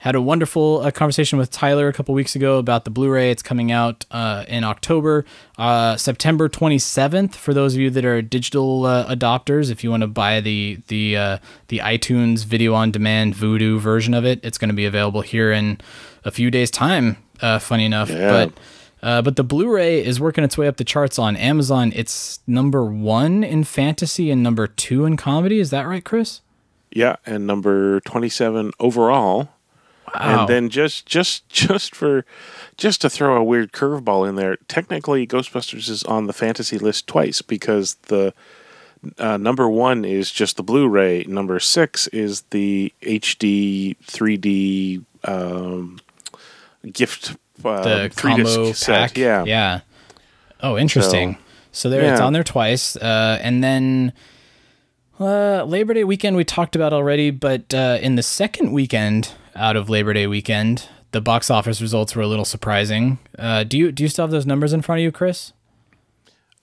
had 0.04 0.14
a 0.14 0.20
wonderful 0.20 0.82
uh, 0.82 0.90
conversation 0.90 1.38
with 1.38 1.50
Tyler 1.50 1.88
a 1.88 1.92
couple 1.94 2.14
weeks 2.14 2.36
ago 2.36 2.58
about 2.58 2.84
the 2.84 2.90
Blu-ray. 2.90 3.30
It's 3.30 3.42
coming 3.42 3.72
out 3.72 4.04
uh, 4.10 4.44
in 4.48 4.62
October, 4.62 5.24
uh, 5.56 5.96
September 5.96 6.46
27th. 6.46 7.32
For 7.34 7.54
those 7.54 7.72
of 7.72 7.80
you 7.80 7.88
that 7.88 8.04
are 8.04 8.20
digital 8.20 8.84
uh, 8.84 9.06
adopters, 9.08 9.70
if 9.70 9.82
you 9.82 9.90
want 9.90 10.02
to 10.02 10.06
buy 10.06 10.42
the 10.42 10.78
the 10.88 11.16
uh, 11.16 11.38
the 11.68 11.78
iTunes 11.78 12.44
video 12.44 12.74
on 12.74 12.90
demand 12.90 13.34
Vudu 13.34 13.78
version 13.78 14.12
of 14.12 14.26
it, 14.26 14.40
it's 14.42 14.58
going 14.58 14.68
to 14.68 14.74
be 14.74 14.84
available 14.84 15.22
here 15.22 15.50
in 15.50 15.80
a 16.22 16.30
few 16.30 16.50
days' 16.50 16.70
time. 16.70 17.16
Uh, 17.40 17.58
funny 17.58 17.86
enough, 17.86 18.10
Yeah. 18.10 18.30
but. 18.30 18.52
Uh, 19.02 19.20
but 19.20 19.36
the 19.36 19.44
Blu-ray 19.44 20.02
is 20.02 20.18
working 20.18 20.44
its 20.44 20.56
way 20.56 20.66
up 20.66 20.78
the 20.78 20.84
charts 20.84 21.18
on 21.18 21.36
Amazon. 21.36 21.92
It's 21.94 22.40
number 22.46 22.86
one 22.86 23.44
in 23.44 23.62
fantasy 23.64 24.30
and 24.30 24.42
number 24.42 24.66
two 24.66 25.04
in 25.04 25.18
comedy. 25.18 25.60
Is 25.60 25.68
that 25.68 25.86
right, 25.86 26.02
Chris? 26.02 26.40
Yeah, 26.90 27.16
and 27.26 27.46
number 27.46 28.00
27 28.00 28.72
overall. 28.80 29.50
And 30.20 30.48
then 30.48 30.68
just 30.68 31.06
just 31.06 31.48
just 31.48 31.94
for 31.94 32.24
just 32.76 33.00
to 33.02 33.10
throw 33.10 33.36
a 33.36 33.44
weird 33.44 33.72
curveball 33.72 34.28
in 34.28 34.36
there, 34.36 34.56
technically 34.68 35.26
Ghostbusters 35.26 35.88
is 35.88 36.02
on 36.04 36.26
the 36.26 36.32
fantasy 36.32 36.78
list 36.78 37.06
twice 37.06 37.42
because 37.42 37.94
the 38.06 38.34
uh, 39.18 39.36
number 39.36 39.68
one 39.68 40.04
is 40.04 40.30
just 40.30 40.56
the 40.56 40.62
Blu-ray. 40.62 41.24
Number 41.24 41.60
six 41.60 42.06
is 42.08 42.42
the 42.50 42.92
HD 43.02 43.96
3D 44.06 45.04
um, 45.24 46.00
gift 46.90 47.36
uh, 47.64 47.82
the 47.82 48.10
three-disc 48.10 48.54
combo 48.54 48.72
set. 48.72 49.10
pack. 49.10 49.18
Yeah, 49.18 49.44
Yeah. 49.44 49.80
Oh, 50.60 50.78
interesting. 50.78 51.36
So, 51.72 51.90
there, 51.90 52.12
it's 52.12 52.20
on 52.20 52.32
there 52.32 52.44
twice, 52.44 52.96
uh, 52.96 53.38
and 53.42 53.62
then 53.62 54.12
uh, 55.18 55.64
Labor 55.64 55.92
Day 55.92 56.04
weekend 56.04 56.36
we 56.36 56.44
talked 56.44 56.76
about 56.76 56.92
already, 56.92 57.30
but 57.30 57.74
uh, 57.74 57.98
in 58.00 58.14
the 58.14 58.22
second 58.22 58.72
weekend 58.72 59.32
out 59.54 59.76
of 59.76 59.88
Labor 59.88 60.12
Day 60.12 60.26
weekend, 60.26 60.88
the 61.12 61.20
box 61.20 61.50
office 61.50 61.80
results 61.80 62.14
were 62.16 62.22
a 62.22 62.26
little 62.26 62.44
surprising. 62.44 63.18
Uh, 63.38 63.64
do 63.64 63.78
you 63.78 63.92
do 63.92 64.02
you 64.02 64.08
still 64.08 64.24
have 64.24 64.30
those 64.30 64.46
numbers 64.46 64.72
in 64.72 64.82
front 64.82 65.00
of 65.00 65.02
you, 65.04 65.12
Chris? 65.12 65.52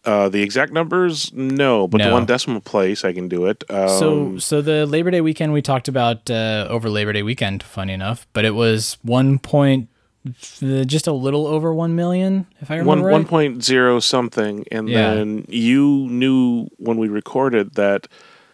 Uh, 0.03 0.29
the 0.29 0.41
exact 0.41 0.73
numbers, 0.73 1.31
no, 1.31 1.87
but 1.87 1.99
No. 1.99 2.07
the 2.07 2.13
one 2.13 2.25
decimal 2.25 2.59
place, 2.59 3.05
I 3.05 3.13
can 3.13 3.27
do 3.27 3.45
it. 3.45 3.63
Um, 3.69 3.87
so 3.87 4.37
so 4.39 4.61
the 4.61 4.85
Labor 4.87 5.11
Day 5.11 5.21
weekend 5.21 5.53
we 5.53 5.61
talked 5.61 5.87
about 5.87 6.29
uh, 6.31 6.65
over 6.69 6.89
Labor 6.89 7.13
Day 7.13 7.21
weekend, 7.21 7.61
funny 7.61 7.93
enough, 7.93 8.25
but 8.33 8.43
it 8.43 8.55
was 8.55 8.97
one 9.03 9.37
point, 9.37 9.89
uh, 10.27 10.85
just 10.85 11.05
a 11.05 11.11
little 11.13 11.45
over 11.45 11.71
one 11.71 11.95
million, 11.95 12.47
if 12.61 12.71
I 12.71 12.75
remember 12.77 12.87
one 12.89 13.03
right. 13.03 13.11
one 13.11 13.25
point 13.25 13.63
zero 13.63 13.99
something, 13.99 14.65
and 14.71 14.89
Yeah. 14.89 15.13
then 15.13 15.45
you 15.47 16.07
knew 16.09 16.67
when 16.77 16.97
we 16.97 17.07
recorded 17.07 17.75
that 17.75 18.07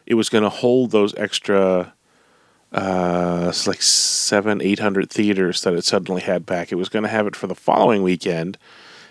it 0.06 0.16
was 0.16 0.28
going 0.28 0.44
to 0.44 0.50
hold 0.50 0.92
those 0.92 1.16
extra, 1.16 1.94
uh, 2.74 3.48
it's 3.50 3.68
like 3.68 3.82
seven 3.82 4.62
eight 4.62 4.80
hundred 4.80 5.10
theaters 5.10 5.62
that 5.62 5.74
it 5.74 5.86
suddenly 5.86 6.22
had 6.22 6.46
back. 6.46 6.72
It 6.72 6.76
was 6.76 6.90
going 6.90 7.04
to 7.04 7.10
have 7.10 7.28
it 7.28 7.36
for 7.36 7.48
the 7.48 7.56
following 7.56 8.04
weekend, 8.04 8.58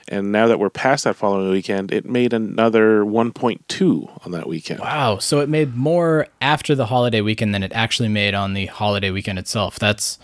and 0.09 0.31
now 0.31 0.47
that 0.47 0.59
we're 0.59 0.71
past 0.71 1.05
that 1.05 1.16
following 1.16 1.51
weekend, 1.51 1.90
it 1.92 2.05
made 2.05 2.33
another 2.33 3.05
one 3.05 3.33
point 3.33 3.66
two 3.69 4.09
on 4.25 4.33
that 4.33 4.47
weekend. 4.49 4.81
Wow. 4.81 5.19
So 5.19 5.40
it 5.40 5.49
made 5.49 5.75
more 5.75 6.29
after 6.40 6.75
the 6.75 6.87
holiday 6.87 7.23
weekend 7.23 7.55
than 7.55 7.62
it 7.62 7.73
actually 7.73 8.09
made 8.11 8.35
on 8.35 8.55
the 8.55 8.66
holiday 8.66 9.11
weekend 9.11 9.38
itself. 9.38 9.79
That's 9.79 10.19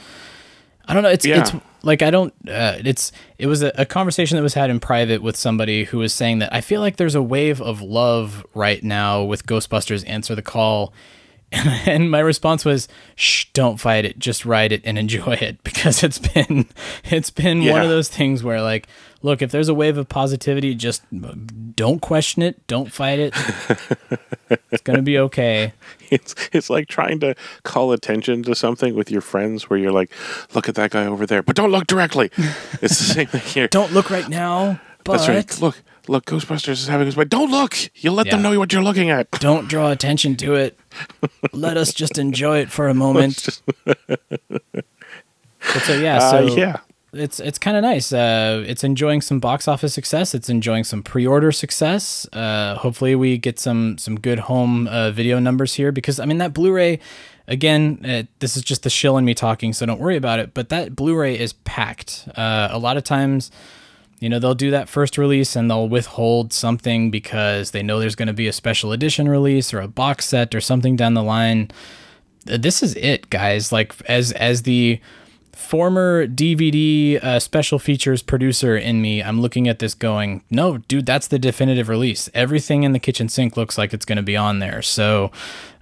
I 0.87 0.95
don't 0.95 1.03
know. 1.03 1.09
It's 1.11 1.25
Yeah. 1.25 1.41
it's 1.41 1.53
like 1.83 2.03
I 2.03 2.11
don't. 2.11 2.35
Uh, 2.47 2.77
it's 2.85 3.13
it 3.39 3.47
was 3.47 3.63
a, 3.63 3.73
a 3.77 3.87
conversation 3.87 4.37
that 4.37 4.43
was 4.43 4.55
had 4.55 4.69
in 4.69 4.79
private 4.79 5.23
with 5.23 5.37
somebody 5.37 5.85
who 5.85 5.99
was 5.99 6.13
saying 6.13 6.41
that 6.41 6.53
I 6.53 6.61
feel 6.61 6.81
like 6.81 6.97
there's 6.97 7.15
a 7.15 7.23
wave 7.23 7.63
of 7.63 7.81
love 7.81 8.45
right 8.55 8.83
now 8.85 9.23
with 9.23 9.47
Ghostbusters 9.47 10.07
Answer 10.07 10.35
the 10.35 10.43
Call. 10.43 10.93
And 11.87 12.11
my 12.11 12.21
response 12.21 12.65
was, 12.65 12.89
"Shh, 13.15 13.47
don't 13.53 13.79
fight 13.79 14.05
it. 14.05 14.19
Just 14.19 14.47
ride 14.47 14.73
it 14.73 14.81
and 14.85 14.99
enjoy 14.99 15.35
it 15.35 15.63
because 15.65 16.03
it's 16.03 16.19
been 16.19 16.67
it's 17.05 17.31
been 17.31 17.65
one 17.67 17.83
of 17.83 17.89
those 17.89 18.09
things 18.09 18.43
where 18.43 18.63
like, 18.63 18.89
look, 19.23 19.43
if 19.43 19.51
there's 19.51 19.69
a 19.69 19.75
wave 19.75 19.99
of 19.99 20.09
positivity, 20.09 20.75
just 20.75 21.03
uh, 21.25 21.35
don't 21.75 22.01
question 22.01 22.43
it, 22.43 22.67
don't 22.67 22.93
fight 22.93 23.19
it. 23.19 23.35
it's 24.71 24.83
gonna 24.83 25.03
be 25.03 25.19
okay. 25.19 25.73
It's 26.11 26.35
it's 26.53 26.71
like 26.71 26.89
trying 26.89 27.21
to 27.21 27.35
call 27.65 27.93
attention 27.93 28.43
to 28.45 28.55
something 28.55 28.95
with 28.95 29.11
your 29.11 29.21
friends, 29.23 29.69
where 29.69 29.79
you're 29.79 29.93
like, 29.93 30.11
"Look 30.55 30.69
at 30.69 30.75
that 30.77 30.91
guy 30.91 31.07
over 31.07 31.27
there," 31.27 31.43
but 31.43 31.57
don't 31.57 31.71
look 31.71 31.87
directly. 31.87 32.31
It's 32.81 32.99
the 32.99 33.15
same 33.15 33.27
thing 33.27 33.43
here. 33.43 33.69
Don't 33.69 33.93
look 33.93 34.09
right 34.11 34.29
now, 34.29 34.81
but 35.05 35.19
That's 35.19 35.29
right. 35.29 35.61
Look, 35.61 35.83
look, 36.09 36.27
Ghostbusters 36.27 36.73
is 36.73 36.89
having 36.89 37.07
his 37.07 37.17
way. 37.17 37.25
Don't 37.25 37.51
look. 37.51 37.77
You'll 37.95 38.15
let 38.15 38.31
them 38.31 38.43
know 38.43 38.59
what 38.59 38.73
you're 38.73 38.83
looking 38.83 39.11
at. 39.11 39.31
don't 39.41 39.69
draw 39.69 39.91
attention 39.91 40.37
to 40.37 40.55
it. 40.55 40.79
Let 41.53 41.77
us 41.77 41.93
just 41.93 42.19
enjoy 42.19 42.59
it 42.59 42.71
for 42.71 42.89
a 42.89 42.95
moment. 43.05 43.61
but 43.85 43.97
so 45.83 45.95
yeah, 45.95 46.19
so 46.19 46.49
uh, 46.49 46.55
yeah. 46.55 46.77
it's 47.13 47.41
it's 47.41 47.59
kind 47.59 47.77
of 47.77 47.83
nice. 47.83 48.13
Uh, 48.13 48.65
it's 48.67 48.85
enjoying 48.85 49.21
some 49.21 49.41
box 49.41 49.69
office 49.69 49.95
success. 49.95 50.35
It's 50.35 50.49
enjoying 50.49 50.85
some 50.85 51.03
pre-order 51.03 51.53
success. 51.53 52.27
Uh, 52.33 52.77
hopefully, 52.77 53.15
we 53.15 53.39
get 53.39 53.59
some 53.59 53.99
some 53.99 54.19
good 54.19 54.41
home 54.41 54.89
uh, 54.89 55.11
video 55.11 55.39
numbers 55.39 55.75
here 55.75 55.93
because 55.93 56.19
I 56.21 56.25
mean 56.25 56.39
that 56.39 56.53
Blu-ray. 56.53 56.99
Again, 57.49 58.01
uh, 58.05 58.23
this 58.39 58.57
is 58.57 58.63
just 58.63 58.85
the 58.85 58.89
shill 58.89 59.19
in 59.19 59.25
me 59.25 59.35
talking, 59.35 59.73
so 59.73 59.85
don't 59.85 59.99
worry 59.99 60.17
about 60.17 60.39
it. 60.39 60.55
But 60.55 60.69
that 60.69 60.95
Blu-ray 60.95 61.37
is 61.37 61.53
packed. 61.53 62.29
Uh, 62.37 62.69
a 62.71 62.79
lot 62.79 62.97
of 62.97 63.03
times, 63.03 63.51
you 64.23 64.29
know, 64.29 64.39
they'll 64.39 64.55
do 64.55 64.71
that 64.71 64.89
first 64.89 65.19
release 65.19 65.57
and 65.57 65.69
they'll 65.69 65.89
withhold 65.89 66.53
something 66.53 67.11
because 67.11 67.73
they 67.73 67.83
know 67.83 67.99
there's 67.99 68.15
going 68.15 68.29
to 68.29 68.33
be 68.33 68.47
a 68.47 68.53
special 68.53 68.93
edition 68.93 69.29
release 69.29 69.75
or 69.75 69.81
a 69.81 69.89
box 69.89 70.27
set 70.27 70.55
or 70.55 70.61
something 70.61 70.95
down 70.95 71.15
the 71.15 71.25
line. 71.25 71.73
This 72.45 72.85
is 72.85 72.95
it, 72.95 73.31
guys. 73.31 73.73
Like 73.73 73.95
as 74.09 74.31
as 74.33 74.63
the 74.63 75.01
former 75.53 76.29
DVD 76.29 77.23
uh, 77.23 77.41
special 77.41 77.81
features 77.81 78.23
producer 78.23 78.77
in 78.77 79.03
me, 79.03 79.21
I'm 79.21 79.41
looking 79.41 79.67
at 79.67 79.81
this 79.81 79.93
going, 79.93 80.45
no, 80.51 80.79
dude, 80.79 81.05
that's 81.07 81.27
the 81.27 81.39
definitive 81.41 81.89
release. 81.89 82.31
Everything 82.33 82.85
in 82.85 82.93
the 82.93 83.01
kitchen 83.01 83.29
sink 83.29 83.57
looks 83.57 83.77
like 83.77 83.93
it's 83.93 84.05
going 84.05 84.17
to 84.17 84.23
be 84.23 84.37
on 84.37 84.61
there. 84.61 84.83
So, 84.83 85.33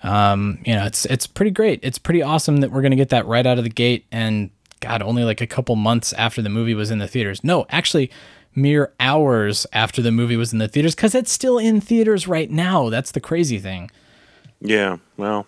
um, 0.02 0.60
you 0.64 0.74
know, 0.74 0.86
it's 0.86 1.04
it's 1.04 1.26
pretty 1.26 1.50
great. 1.50 1.80
It's 1.82 1.98
pretty 1.98 2.22
awesome 2.22 2.58
that 2.58 2.70
we're 2.70 2.82
going 2.82 2.92
to 2.92 2.96
get 2.96 3.10
that 3.10 3.26
right 3.26 3.44
out 3.44 3.58
of 3.58 3.64
the 3.64 3.70
gate. 3.70 4.06
And 4.10 4.48
God, 4.80 5.02
only 5.02 5.24
like 5.24 5.40
a 5.40 5.46
couple 5.46 5.76
months 5.76 6.12
after 6.14 6.42
the 6.42 6.48
movie 6.48 6.74
was 6.74 6.90
in 6.90 6.98
the 6.98 7.08
theaters. 7.08 7.44
No, 7.44 7.66
actually. 7.70 8.10
Mere 8.52 8.92
hours 8.98 9.64
after 9.72 10.02
the 10.02 10.10
movie 10.10 10.36
was 10.36 10.52
in 10.52 10.58
the 10.58 10.66
theaters, 10.66 10.96
because 10.96 11.14
it's 11.14 11.30
still 11.30 11.56
in 11.56 11.80
theaters 11.80 12.26
right 12.26 12.50
now. 12.50 12.88
That's 12.88 13.12
the 13.12 13.20
crazy 13.20 13.60
thing. 13.60 13.92
Yeah. 14.60 14.96
Well, 15.16 15.46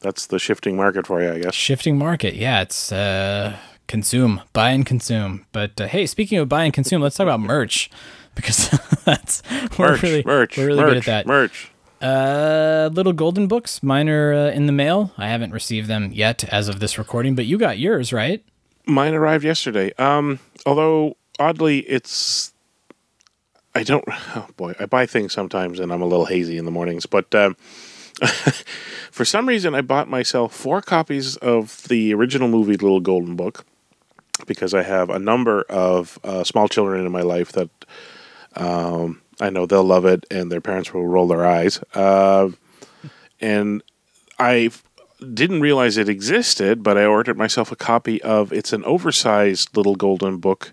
that's 0.00 0.26
the 0.26 0.38
shifting 0.38 0.76
market 0.76 1.08
for 1.08 1.20
you, 1.20 1.32
I 1.32 1.40
guess. 1.40 1.54
shifting 1.54 1.98
market. 1.98 2.36
Yeah, 2.36 2.60
it's 2.62 2.92
uh, 2.92 3.56
consume, 3.88 4.42
buy 4.52 4.70
and 4.70 4.86
consume. 4.86 5.46
But 5.50 5.80
uh, 5.80 5.88
hey, 5.88 6.06
speaking 6.06 6.38
of 6.38 6.48
buy 6.48 6.62
and 6.62 6.72
consume, 6.72 7.02
let's 7.02 7.16
talk 7.16 7.24
about 7.24 7.40
merch 7.40 7.90
because 8.36 8.68
that's 9.04 9.42
we're 9.76 9.88
Merch, 9.90 10.02
really 10.02 10.22
merch, 10.24 10.56
we're 10.56 10.66
really 10.68 10.80
merch, 10.80 10.88
good 10.90 10.96
at 10.98 11.04
that. 11.06 11.26
merch. 11.26 11.72
Uh, 12.00 12.88
little 12.92 13.12
golden 13.12 13.48
books. 13.48 13.82
Mine 13.82 14.08
are 14.08 14.32
uh, 14.32 14.50
in 14.52 14.66
the 14.66 14.72
mail. 14.72 15.10
I 15.18 15.26
haven't 15.26 15.50
received 15.50 15.88
them 15.88 16.12
yet 16.12 16.44
as 16.44 16.68
of 16.68 16.78
this 16.78 16.96
recording, 16.98 17.34
but 17.34 17.46
you 17.46 17.58
got 17.58 17.80
yours, 17.80 18.12
right? 18.12 18.44
Mine 18.88 19.14
arrived 19.14 19.44
yesterday. 19.44 19.92
Um, 19.98 20.40
although 20.66 21.16
oddly, 21.38 21.80
it's 21.80 22.52
I 23.74 23.82
don't. 23.82 24.04
Oh 24.34 24.48
boy, 24.56 24.74
I 24.80 24.86
buy 24.86 25.06
things 25.06 25.32
sometimes 25.32 25.78
and 25.78 25.92
I'm 25.92 26.02
a 26.02 26.06
little 26.06 26.26
hazy 26.26 26.58
in 26.58 26.64
the 26.64 26.70
mornings. 26.70 27.06
But 27.06 27.32
um, 27.34 27.54
for 29.10 29.24
some 29.24 29.46
reason, 29.46 29.74
I 29.74 29.82
bought 29.82 30.08
myself 30.08 30.54
four 30.54 30.82
copies 30.82 31.36
of 31.36 31.86
the 31.88 32.14
original 32.14 32.48
movie 32.48 32.76
Little 32.76 33.00
Golden 33.00 33.36
Book 33.36 33.64
because 34.46 34.74
I 34.74 34.82
have 34.82 35.10
a 35.10 35.18
number 35.18 35.62
of 35.62 36.18
uh, 36.24 36.44
small 36.44 36.68
children 36.68 37.04
in 37.04 37.12
my 37.12 37.22
life 37.22 37.52
that 37.52 37.70
um, 38.56 39.20
I 39.40 39.50
know 39.50 39.66
they'll 39.66 39.84
love 39.84 40.04
it 40.04 40.24
and 40.30 40.50
their 40.50 40.60
parents 40.60 40.92
will 40.92 41.06
roll 41.06 41.28
their 41.28 41.46
eyes. 41.46 41.80
Uh, 41.94 42.48
and 43.40 43.82
I 44.38 44.70
didn't 45.34 45.60
realize 45.60 45.96
it 45.96 46.08
existed, 46.08 46.82
but 46.82 46.96
I 46.96 47.04
ordered 47.04 47.36
myself 47.36 47.72
a 47.72 47.76
copy 47.76 48.22
of. 48.22 48.52
It's 48.52 48.72
an 48.72 48.84
oversized 48.84 49.76
Little 49.76 49.96
Golden 49.96 50.38
Book 50.38 50.72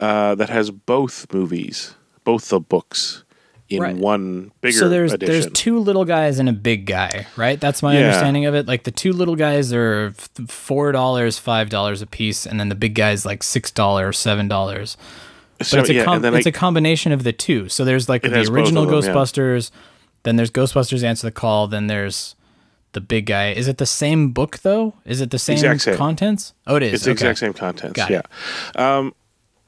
uh, 0.00 0.34
that 0.36 0.48
has 0.50 0.70
both 0.70 1.32
movies, 1.32 1.94
both 2.24 2.48
the 2.48 2.60
books 2.60 3.24
in 3.70 3.80
Right. 3.80 3.96
one 3.96 4.52
bigger 4.60 4.76
so 4.78 4.88
there's 4.90 5.12
edition. 5.14 5.32
there's 5.32 5.50
two 5.52 5.78
little 5.78 6.04
guys 6.04 6.38
and 6.38 6.48
a 6.48 6.52
big 6.52 6.84
guy, 6.86 7.26
right? 7.36 7.58
That's 7.58 7.82
my 7.82 7.94
Yeah. 7.94 8.06
understanding 8.06 8.44
of 8.46 8.54
it. 8.54 8.66
Like 8.68 8.84
the 8.84 8.90
two 8.90 9.12
little 9.12 9.36
guys 9.36 9.72
are 9.72 10.12
four 10.46 10.92
dollars, 10.92 11.38
five 11.38 11.70
dollars 11.70 12.02
a 12.02 12.06
piece, 12.06 12.44
and 12.46 12.60
then 12.60 12.68
the 12.68 12.74
big 12.74 12.94
guy's 12.94 13.24
like 13.24 13.42
six 13.42 13.70
dollars, 13.70 14.18
seven 14.18 14.48
dollars. 14.48 14.96
But 15.58 15.66
So, 15.68 15.80
it's 15.80 15.88
a 15.88 15.94
yeah, 15.94 16.04
com- 16.04 16.24
it's 16.24 16.46
I- 16.46 16.50
a 16.50 16.52
combination 16.52 17.12
of 17.12 17.22
the 17.24 17.32
two. 17.32 17.68
So 17.68 17.84
there's 17.84 18.08
like 18.08 18.22
the 18.22 18.40
original 18.50 18.82
of 18.84 18.90
them, 18.90 19.02
yeah. 19.02 19.10
Ghostbusters, 19.20 19.70
then 20.24 20.36
there's 20.36 20.50
Ghostbusters 20.50 21.02
Answer 21.02 21.26
the 21.28 21.32
Call, 21.32 21.66
then 21.68 21.86
there's 21.86 22.34
the 22.94 23.00
big 23.00 23.26
guy. 23.26 23.50
Is 23.50 23.68
it 23.68 23.78
the 23.78 23.86
same 23.86 24.30
book 24.30 24.58
though? 24.60 24.94
Is 25.04 25.20
it 25.20 25.30
the 25.30 25.38
same, 25.38 25.78
same. 25.78 25.96
contents? 25.96 26.54
Oh, 26.66 26.76
it 26.76 26.82
is. 26.82 26.94
It's 26.94 27.04
the 27.04 27.10
exact 27.10 27.38
same 27.38 27.52
contents. 27.52 27.94
Got 27.94 28.10
yeah. 28.10 28.22
Um, 28.74 29.14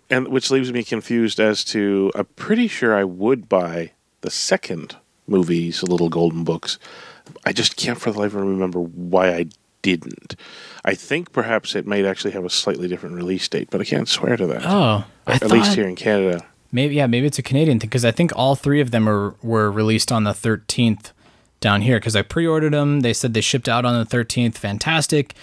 and 0.09 0.29
which 0.29 0.51
leaves 0.51 0.73
me 0.73 0.83
confused 0.83 1.39
as 1.39 1.65
to 1.65 2.11
I'm 2.15 2.27
pretty 2.37 2.69
sure 2.69 2.97
I 2.97 3.05
would 3.05 3.49
buy 3.49 3.93
the 4.23 4.31
second 4.31 4.97
movie's 5.27 5.83
Little 5.83 6.09
Golden 6.09 6.45
Books. 6.45 6.79
I 7.45 7.53
just 7.53 7.77
can't 7.77 8.01
for 8.01 8.13
the 8.13 8.19
life 8.19 8.35
of 8.35 8.43
me 8.43 8.49
remember 8.49 8.81
why 8.81 9.35
I 9.35 9.47
didn't. 9.83 10.37
I 10.85 10.95
think 10.95 11.33
perhaps 11.33 11.75
it 11.75 11.87
might 11.87 12.05
actually 12.05 12.31
have 12.33 12.45
a 12.45 12.51
slightly 12.51 12.89
different 12.89 13.17
release 13.17 13.49
date, 13.49 13.69
but 13.71 13.81
I 13.81 13.85
can't 13.85 14.09
swear 14.09 14.37
to 14.37 14.47
that. 14.47 14.63
Oh, 14.65 15.05
I 15.27 15.35
At 15.35 15.51
least 15.51 15.75
here 15.75 15.89
in 15.89 15.97
Canada. 15.97 16.47
Maybe 16.73 16.95
yeah, 16.97 17.07
maybe 17.07 17.27
it's 17.27 17.39
a 17.39 17.43
Canadian 17.43 17.81
thing 17.81 17.89
because 17.89 18.05
I 18.05 18.11
think 18.13 18.33
all 18.37 18.55
three 18.55 18.81
of 18.81 18.91
them 18.91 19.09
are 19.09 19.35
were 19.43 19.71
released 19.71 20.13
on 20.13 20.25
the 20.25 20.33
13th 20.33 21.13
down 21.67 21.83
here 21.83 21.99
because 21.99 22.15
I 22.15 22.23
pre-ordered 22.23 22.73
them. 22.73 23.01
They 23.01 23.13
said 23.13 23.35
they 23.35 23.41
shipped 23.41 23.69
out 23.69 23.85
on 23.85 23.99
the 23.99 24.07
13th. 24.07 24.55
Fantastic. 24.55 25.35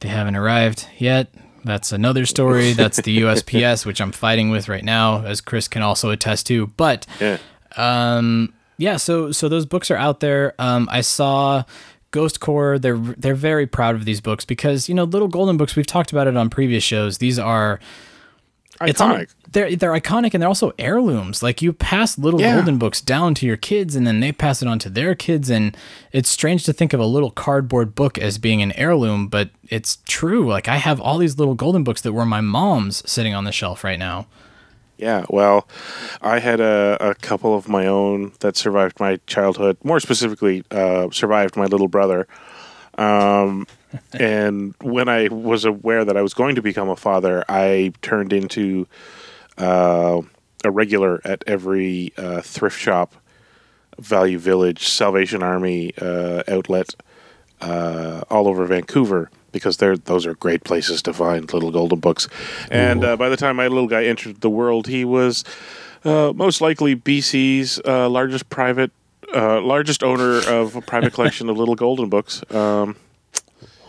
They 0.00 0.08
haven't 0.08 0.34
arrived 0.34 0.88
yet. 0.98 1.28
That's 1.64 1.92
another 1.92 2.26
story. 2.26 2.72
That's 2.82 3.00
the 3.00 3.18
USPS, 3.20 3.86
which 3.86 4.00
I'm 4.00 4.10
fighting 4.10 4.50
with 4.50 4.68
right 4.68 4.82
now, 4.84 5.24
as 5.24 5.40
Chris 5.40 5.68
can 5.68 5.82
also 5.82 6.10
attest 6.10 6.46
to. 6.48 6.66
But 6.76 7.06
Yeah. 7.20 7.38
um, 7.76 8.52
yeah, 8.76 8.96
so 8.96 9.30
so 9.32 9.48
those 9.48 9.66
books 9.66 9.88
are 9.90 9.96
out 9.96 10.18
there. 10.20 10.54
Um, 10.58 10.88
I 10.90 11.00
saw 11.00 11.62
Ghost 12.10 12.40
Corps. 12.40 12.78
They're 12.80 12.96
they're 12.96 13.34
very 13.36 13.66
proud 13.66 13.94
of 13.94 14.04
these 14.04 14.20
books 14.20 14.44
because 14.44 14.88
you 14.88 14.94
know 14.96 15.04
little 15.04 15.28
golden 15.28 15.56
books. 15.56 15.76
We've 15.76 15.86
talked 15.86 16.10
about 16.12 16.26
it 16.26 16.36
on 16.36 16.48
previous 16.50 16.82
shows. 16.84 17.18
These 17.18 17.38
are 17.40 17.78
it's 18.80 19.00
Iconic. 19.00 19.18
on, 19.18 19.26
they're 19.52 19.74
they're 19.76 19.92
iconic 19.92 20.34
and 20.34 20.42
they're 20.42 20.48
also 20.48 20.72
heirlooms. 20.78 21.42
Like 21.42 21.62
you 21.62 21.72
pass 21.72 22.18
little 22.18 22.40
Yeah. 22.40 22.56
golden 22.56 22.78
books 22.78 23.00
down 23.00 23.34
to 23.36 23.46
your 23.46 23.56
kids, 23.56 23.96
and 23.96 24.06
then 24.06 24.20
they 24.20 24.32
pass 24.32 24.62
it 24.62 24.68
on 24.68 24.78
to 24.80 24.90
their 24.90 25.14
kids. 25.14 25.48
And 25.50 25.76
it's 26.12 26.28
strange 26.28 26.64
to 26.64 26.72
think 26.72 26.92
of 26.92 27.00
a 27.00 27.06
little 27.06 27.30
cardboard 27.30 27.94
book 27.94 28.18
as 28.18 28.38
being 28.38 28.60
an 28.62 28.72
heirloom, 28.72 29.28
but 29.28 29.50
it's 29.68 29.98
true. 30.06 30.48
Like 30.48 30.68
I 30.68 30.76
have 30.76 31.00
all 31.00 31.18
these 31.18 31.38
little 31.38 31.54
golden 31.54 31.84
books 31.84 32.00
that 32.02 32.12
were 32.12 32.26
my 32.26 32.40
mom's 32.40 33.08
sitting 33.10 33.34
on 33.34 33.44
the 33.44 33.52
shelf 33.52 33.84
right 33.84 33.98
now. 33.98 34.26
Yeah, 34.98 35.24
well, 35.30 35.68
I 36.22 36.40
had 36.40 36.58
a, 36.60 36.96
a 37.00 37.14
couple 37.14 37.54
of 37.56 37.68
my 37.68 37.86
own 37.86 38.32
that 38.40 38.56
survived 38.56 38.98
my 38.98 39.20
childhood. 39.28 39.76
More 39.84 40.00
specifically, 40.00 40.64
uh, 40.72 41.08
survived 41.12 41.56
my 41.56 41.66
little 41.66 41.86
brother. 41.86 42.26
Um, 42.98 43.68
and 44.18 44.74
when 44.82 45.08
I 45.08 45.28
was 45.28 45.64
aware 45.64 46.04
that 46.04 46.16
I 46.16 46.22
was 46.22 46.34
going 46.34 46.56
to 46.56 46.62
become 46.62 46.88
a 46.88 46.96
father, 46.96 47.44
I 47.48 47.92
turned 48.02 48.32
into 48.32 48.88
uh, 49.58 50.22
a 50.64 50.70
regular 50.70 51.20
at 51.24 51.44
every 51.46 52.12
uh, 52.16 52.40
thrift 52.40 52.78
shop, 52.78 53.14
Value 53.98 54.38
Village, 54.38 54.88
Salvation 54.88 55.42
Army 55.42 55.92
uh, 56.00 56.42
outlet 56.48 56.94
uh, 57.60 58.22
all 58.30 58.48
over 58.48 58.64
Vancouver 58.66 59.30
because 59.52 59.78
they're 59.78 59.96
those 59.96 60.26
are 60.26 60.34
great 60.34 60.64
places 60.64 61.02
to 61.02 61.12
find 61.12 61.52
little 61.52 61.70
golden 61.70 62.00
books. 62.00 62.28
And 62.70 63.04
uh, 63.04 63.16
by 63.16 63.28
the 63.28 63.36
time 63.36 63.56
my 63.56 63.66
little 63.66 63.88
guy 63.88 64.04
entered 64.04 64.40
the 64.40 64.50
world, 64.50 64.86
he 64.86 65.04
was 65.04 65.44
uh, 66.04 66.32
most 66.34 66.60
likely 66.60 66.94
BC's 66.94 67.80
uh, 67.84 68.08
largest 68.08 68.48
private, 68.50 68.90
uh, 69.34 69.60
largest 69.60 70.02
owner 70.02 70.40
of 70.48 70.76
a 70.76 70.80
private 70.80 71.12
collection 71.12 71.48
of 71.48 71.56
little 71.56 71.74
golden 71.74 72.08
books. 72.08 72.42
Um, 72.52 72.96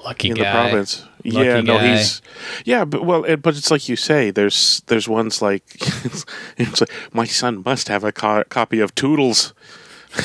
Lucky 0.03 0.29
in 0.29 0.35
guy. 0.35 0.43
the 0.43 0.51
province. 0.51 1.05
Lucky 1.25 1.45
yeah, 1.47 1.61
no, 1.61 1.77
guy. 1.77 1.97
he's 1.97 2.21
yeah, 2.65 2.85
but 2.85 3.05
well, 3.05 3.23
it, 3.25 3.41
but 3.41 3.57
it's 3.57 3.69
like 3.69 3.89
you 3.89 3.95
say. 3.95 4.31
There's 4.31 4.81
there's 4.87 5.07
ones 5.09 5.41
like 5.41 5.63
it's, 6.05 6.25
it's 6.57 6.81
like 6.81 6.89
my 7.13 7.25
son 7.25 7.61
must 7.65 7.87
have 7.89 8.03
a 8.03 8.11
co- 8.11 8.43
copy 8.45 8.79
of 8.79 8.95
Toodles. 8.95 9.53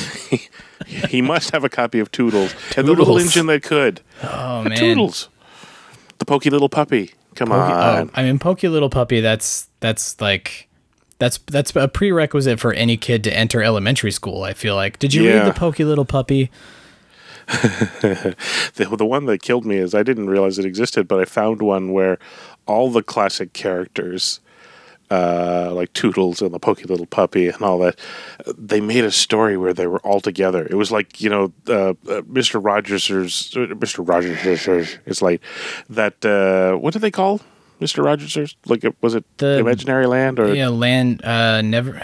he 0.86 1.20
must 1.20 1.50
have 1.50 1.64
a 1.64 1.68
copy 1.68 1.98
of 1.98 2.10
Toodles 2.12 2.54
and 2.76 2.86
the 2.88 2.92
little 2.92 3.18
engine 3.18 3.46
that 3.46 3.62
could. 3.62 4.00
Oh 4.22 4.62
man, 4.62 4.76
Toodles, 4.78 5.28
the 6.18 6.24
pokey 6.24 6.50
little 6.50 6.68
puppy. 6.68 7.12
Come 7.34 7.48
Pokey- 7.48 7.72
oh, 7.72 7.76
on, 7.76 8.08
oh, 8.08 8.10
I 8.14 8.22
mean, 8.22 8.38
Pokey 8.38 8.68
Little 8.68 8.90
Puppy. 8.90 9.20
That's 9.20 9.68
that's 9.80 10.20
like 10.20 10.68
that's 11.18 11.38
that's 11.50 11.74
a 11.74 11.88
prerequisite 11.88 12.60
for 12.60 12.72
any 12.72 12.96
kid 12.96 13.24
to 13.24 13.36
enter 13.36 13.60
elementary 13.62 14.12
school. 14.12 14.44
I 14.44 14.52
feel 14.52 14.76
like. 14.76 14.98
Did 15.00 15.14
you 15.14 15.24
Yeah. 15.24 15.38
read 15.38 15.46
the 15.48 15.58
Pokey 15.58 15.84
Little 15.84 16.04
Puppy? 16.04 16.50
the, 18.00 18.94
the 18.96 19.06
one 19.06 19.26
that 19.26 19.42
killed 19.42 19.64
me 19.64 19.76
is 19.76 19.94
I 19.94 20.02
didn't 20.02 20.28
realize 20.28 20.58
it 20.58 20.64
existed, 20.64 21.08
but 21.08 21.20
I 21.20 21.24
found 21.24 21.62
one 21.62 21.92
where 21.92 22.18
all 22.66 22.90
the 22.90 23.02
classic 23.02 23.52
characters, 23.52 24.40
uh, 25.10 25.70
like 25.72 25.92
Toodles 25.92 26.40
and 26.40 26.52
the 26.52 26.58
Pokey 26.58 26.84
Little 26.84 27.06
Puppy 27.06 27.48
and 27.48 27.62
all 27.62 27.78
that, 27.80 27.98
uh, 28.46 28.52
they 28.56 28.80
made 28.80 29.04
a 29.04 29.10
story 29.10 29.56
where 29.56 29.74
they 29.74 29.86
were 29.86 30.00
all 30.00 30.20
together. 30.20 30.66
It 30.66 30.74
was 30.74 30.90
like 30.90 31.20
you 31.20 31.28
know, 31.30 31.52
uh, 31.68 31.90
uh, 31.90 32.22
Mr. 32.22 32.64
Rogers, 32.64 33.08
Mr. 33.08 34.08
Rogers 34.08 34.66
is 35.06 35.22
like 35.22 35.40
that. 35.90 36.24
Uh, 36.24 36.76
what 36.78 36.92
did 36.92 37.02
they 37.02 37.10
call 37.10 37.40
Mr. 37.80 38.04
Rogers? 38.04 38.56
Like, 38.66 38.84
was 39.02 39.14
it 39.14 39.24
The- 39.38 39.58
Imaginary 39.58 40.06
Land 40.06 40.38
or 40.38 40.54
Yeah, 40.54 40.68
land. 40.68 41.24
Uh, 41.24 41.60
never. 41.62 42.00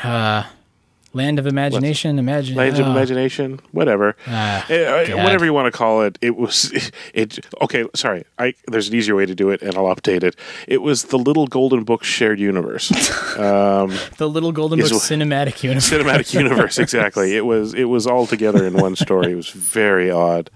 Land 1.12 1.40
of 1.40 1.46
imagination. 1.48 2.18
Imagine. 2.20 2.54
Lands 2.56 2.78
of 2.78 2.86
oh. 2.86 2.90
Imagination, 2.92 3.58
whatever, 3.72 4.14
Ah, 4.28 4.64
Eh, 4.70 4.84
uh, 5.12 5.16
whatever 5.16 5.44
you 5.44 5.52
want 5.52 5.66
to 5.66 5.76
call 5.76 6.02
it. 6.02 6.16
It 6.22 6.36
was 6.36 6.70
it. 7.14 7.44
Okay, 7.60 7.84
sorry. 7.96 8.24
I 8.38 8.54
there's 8.68 8.88
an 8.88 8.94
easier 8.94 9.16
way 9.16 9.26
to 9.26 9.34
do 9.34 9.50
it, 9.50 9.60
and 9.60 9.74
I'll 9.76 9.92
update 9.94 10.22
it. 10.22 10.36
It 10.68 10.82
was 10.82 11.04
the 11.06 11.18
Little 11.18 11.48
Golden 11.48 11.82
Book 11.82 12.04
shared 12.04 12.38
universe, 12.38 12.88
The 13.36 14.28
Little 14.28 14.52
Golden 14.52 14.78
Book 14.78 14.90
Is 14.92 14.98
cinematic 14.98 15.62
universe. 15.64 15.90
cinematic 15.90 16.32
universe. 16.32 16.78
Exactly. 16.78 17.36
It 17.36 17.44
was 17.44 17.74
it 17.74 17.84
was 17.84 18.06
all 18.06 18.26
together 18.26 18.64
in 18.64 18.74
one 18.74 18.94
story. 18.94 19.32
It 19.32 19.36
was 19.36 19.50
very 19.50 20.10
odd. 20.10 20.48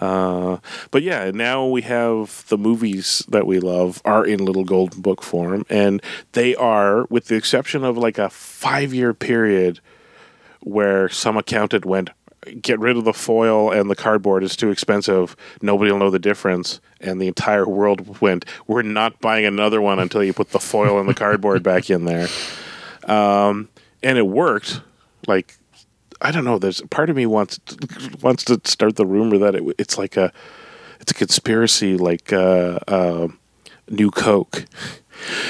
Uh, 0.00 0.58
but 0.90 1.02
yeah, 1.02 1.30
now 1.32 1.66
we 1.66 1.82
have 1.82 2.44
the 2.48 2.58
movies 2.58 3.24
that 3.28 3.46
we 3.46 3.58
love 3.58 4.02
are 4.04 4.24
in 4.24 4.44
little 4.44 4.64
golden 4.64 5.00
book 5.00 5.22
form, 5.22 5.64
and 5.68 6.02
they 6.32 6.54
are, 6.54 7.06
with 7.06 7.26
the 7.26 7.36
exception 7.36 7.84
of 7.84 7.96
like 7.96 8.18
a 8.18 8.30
five 8.30 8.92
year 8.92 9.14
period 9.14 9.80
where 10.60 11.08
some 11.08 11.36
accountant 11.36 11.84
went, 11.84 12.10
get 12.60 12.78
rid 12.78 12.96
of 12.96 13.04
the 13.04 13.12
foil 13.12 13.70
and 13.70 13.90
the 13.90 13.96
cardboard 13.96 14.42
is 14.42 14.56
too 14.56 14.70
expensive. 14.70 15.36
Nobody 15.62 15.90
will 15.90 15.98
know 15.98 16.10
the 16.10 16.18
difference. 16.18 16.80
And 17.00 17.20
the 17.20 17.28
entire 17.28 17.68
world 17.68 18.20
went, 18.20 18.44
we're 18.66 18.82
not 18.82 19.20
buying 19.20 19.44
another 19.44 19.80
one 19.80 19.98
until 19.98 20.24
you 20.24 20.32
put 20.32 20.50
the 20.50 20.60
foil 20.60 20.98
and 20.98 21.08
the 21.08 21.14
cardboard 21.14 21.62
back 21.62 21.90
in 21.90 22.04
there. 22.04 22.28
Um, 23.04 23.68
and 24.02 24.18
it 24.18 24.26
worked. 24.26 24.80
Like, 25.26 25.56
I 26.20 26.30
don't 26.30 26.44
know. 26.44 26.58
There's 26.58 26.80
part 26.90 27.10
of 27.10 27.16
me 27.16 27.26
wants 27.26 27.60
wants 28.22 28.44
to 28.44 28.60
start 28.64 28.96
the 28.96 29.06
rumor 29.06 29.38
that 29.38 29.54
it, 29.54 29.62
it's 29.78 29.98
like 29.98 30.16
a 30.16 30.32
it's 31.00 31.12
a 31.12 31.14
conspiracy, 31.14 31.96
like 31.96 32.32
uh, 32.32 32.78
uh, 32.88 33.28
new 33.88 34.10
Coke. 34.10 34.64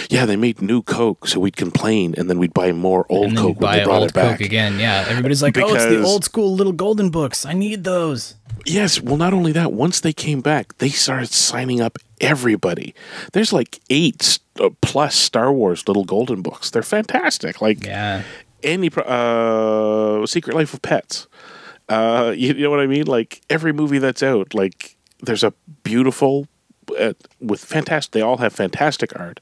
Yeah, 0.09 0.27
they 0.27 0.37
made 0.37 0.63
new 0.63 0.83
Coke, 0.83 1.27
so 1.27 1.41
we'd 1.41 1.57
complain, 1.57 2.15
and 2.17 2.31
then 2.31 2.39
we'd 2.39 2.55
buy 2.55 2.71
more 2.73 3.05
old 3.09 3.37
Coke 3.37 3.59
buy 3.59 3.79
they 3.79 3.85
brought 3.85 4.01
old 4.01 4.11
it 4.11 4.15
back. 4.15 4.39
Coke 4.39 4.47
again. 4.47 4.79
Yeah, 4.79 5.05
everybody's 5.09 5.43
like, 5.43 5.59
"Oh, 5.59 5.75
it's 5.75 5.85
the 5.85 6.03
old 6.03 6.25
school 6.25 6.55
little 6.55 6.73
golden 6.73 7.11
books. 7.11 7.45
I 7.45 7.53
need 7.53 7.85
those." 7.85 8.37
Yes, 8.65 9.01
well, 9.01 9.17
not 9.17 9.33
only 9.33 9.53
that, 9.53 9.73
once 9.73 10.01
they 10.01 10.13
came 10.13 10.41
back, 10.41 10.77
they 10.79 10.89
started 10.89 11.31
signing 11.31 11.81
up 11.81 11.99
everybody. 12.21 12.95
There's 13.33 13.53
like 13.53 13.81
eight 13.91 14.39
uh, 14.61 14.71
plus 14.81 15.15
Star 15.15 15.53
Wars 15.53 15.87
little 15.87 16.05
golden 16.05 16.43
books. 16.43 16.71
They're 16.71 16.83
fantastic. 16.83 17.61
Like 17.61 17.85
Yeah, 17.85 18.23
any 18.63 18.91
uh, 18.97 20.27
Secret 20.27 20.55
Life 20.55 20.75
of 20.75 20.83
Pets. 20.83 21.27
Uh, 21.89 22.33
you, 22.37 22.55
you 22.55 22.65
know 22.65 22.71
what 22.71 22.81
I 22.81 22.87
mean? 22.87 23.07
Like 23.07 23.43
every 23.49 23.73
movie 23.73 23.99
that's 23.99 24.23
out, 24.23 24.55
like 24.55 24.97
there's 25.23 25.45
a 25.45 25.53
beautiful, 25.83 26.49
uh, 26.99 27.13
with 27.41 27.65
fantastic. 27.65 28.13
They 28.13 28.23
all 28.23 28.39
have 28.39 28.53
fantastic 28.53 29.19
art. 29.19 29.41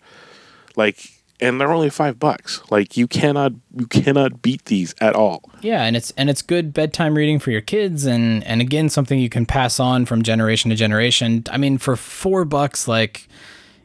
Like, 0.76 1.08
and 1.40 1.60
they're 1.60 1.72
only 1.72 1.90
five 1.90 2.18
bucks. 2.18 2.62
Like 2.70 2.96
you 2.96 3.06
cannot, 3.08 3.52
you 3.76 3.86
cannot 3.86 4.42
beat 4.42 4.66
these 4.66 4.94
at 5.00 5.14
all. 5.14 5.42
Yeah, 5.62 5.84
and 5.84 5.96
it's 5.96 6.12
and 6.16 6.30
it's 6.30 6.42
good 6.42 6.72
bedtime 6.72 7.14
reading 7.14 7.38
for 7.38 7.50
your 7.50 7.60
kids, 7.60 8.04
and 8.06 8.44
and 8.44 8.60
again 8.60 8.88
something 8.88 9.18
you 9.18 9.28
can 9.28 9.46
pass 9.46 9.80
on 9.80 10.06
from 10.06 10.22
generation 10.22 10.70
to 10.70 10.76
generation. 10.76 11.44
I 11.50 11.56
mean, 11.56 11.78
for 11.78 11.96
four 11.96 12.44
bucks, 12.44 12.86
like 12.86 13.28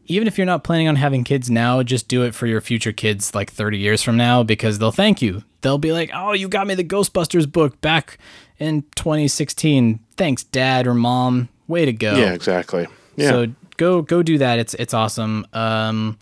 even 0.09 0.27
if 0.27 0.37
you're 0.37 0.45
not 0.45 0.63
planning 0.63 0.87
on 0.87 0.95
having 0.97 1.23
kids 1.23 1.49
now, 1.49 1.81
just 1.83 2.07
do 2.07 2.23
it 2.23 2.33
for 2.35 2.47
your 2.47 2.59
future 2.59 2.91
kids 2.91 3.33
like 3.35 3.51
30 3.51 3.77
years 3.77 4.01
from 4.01 4.17
now 4.17 4.43
because 4.43 4.79
they'll 4.79 4.91
thank 4.91 5.21
you. 5.21 5.43
They'll 5.61 5.77
be 5.77 5.93
like, 5.93 6.09
"Oh, 6.13 6.33
you 6.33 6.49
got 6.49 6.67
me 6.67 6.75
the 6.75 6.83
Ghostbusters 6.83 7.49
book 7.49 7.79
back 7.79 8.17
in 8.57 8.81
2016. 8.95 9.99
Thanks, 10.17 10.43
Dad 10.43 10.87
or 10.87 10.93
Mom. 10.93 11.49
Way 11.67 11.85
to 11.85 11.93
go." 11.93 12.17
Yeah, 12.17 12.33
exactly. 12.33 12.87
Yeah. 13.15 13.29
So 13.29 13.47
go 13.77 14.01
go 14.01 14.23
do 14.23 14.39
that. 14.39 14.57
It's 14.59 14.73
it's 14.73 14.93
awesome. 14.93 15.45
Um, 15.53 16.17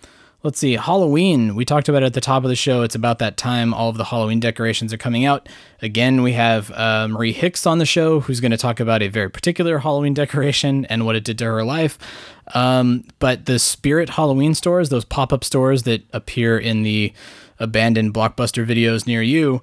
let's 0.47 0.59
see, 0.59 0.75
Halloween. 0.75 1.55
We 1.55 1.65
talked 1.65 1.89
about 1.89 2.03
it 2.03 2.05
at 2.05 2.13
the 2.13 2.21
top 2.21 2.45
of 2.45 2.49
the 2.49 2.55
show. 2.55 2.81
It's 2.81 2.95
about 2.95 3.19
that 3.19 3.35
time. 3.35 3.73
All 3.73 3.89
of 3.89 3.97
the 3.97 4.05
Halloween 4.05 4.39
decorations 4.39 4.93
are 4.93 4.97
coming 4.97 5.25
out. 5.25 5.49
Again, 5.81 6.21
we 6.21 6.31
have 6.31 6.71
uh, 6.71 7.09
Marie 7.09 7.33
Hicks 7.33 7.65
on 7.65 7.79
the 7.79 7.85
show, 7.85 8.21
who's 8.21 8.39
going 8.39 8.51
to 8.51 8.57
talk 8.57 8.79
about 8.79 9.01
a 9.01 9.09
very 9.09 9.29
particular 9.29 9.79
Halloween 9.79 10.13
decoration 10.13 10.85
and 10.85 11.05
what 11.05 11.17
it 11.17 11.25
did 11.25 11.37
to 11.39 11.45
her 11.45 11.65
life. 11.65 11.99
Um, 12.53 13.03
but 13.19 13.45
the 13.45 13.59
Spirit 13.59 14.11
Halloween 14.11 14.53
stores, 14.53 14.87
those 14.87 15.03
pop 15.03 15.33
up 15.33 15.43
stores 15.43 15.83
that 15.83 16.03
appear 16.13 16.57
in 16.57 16.83
the 16.83 17.11
abandoned 17.59 18.13
blockbuster 18.13 18.65
videos 18.65 19.05
near 19.05 19.21
you, 19.21 19.61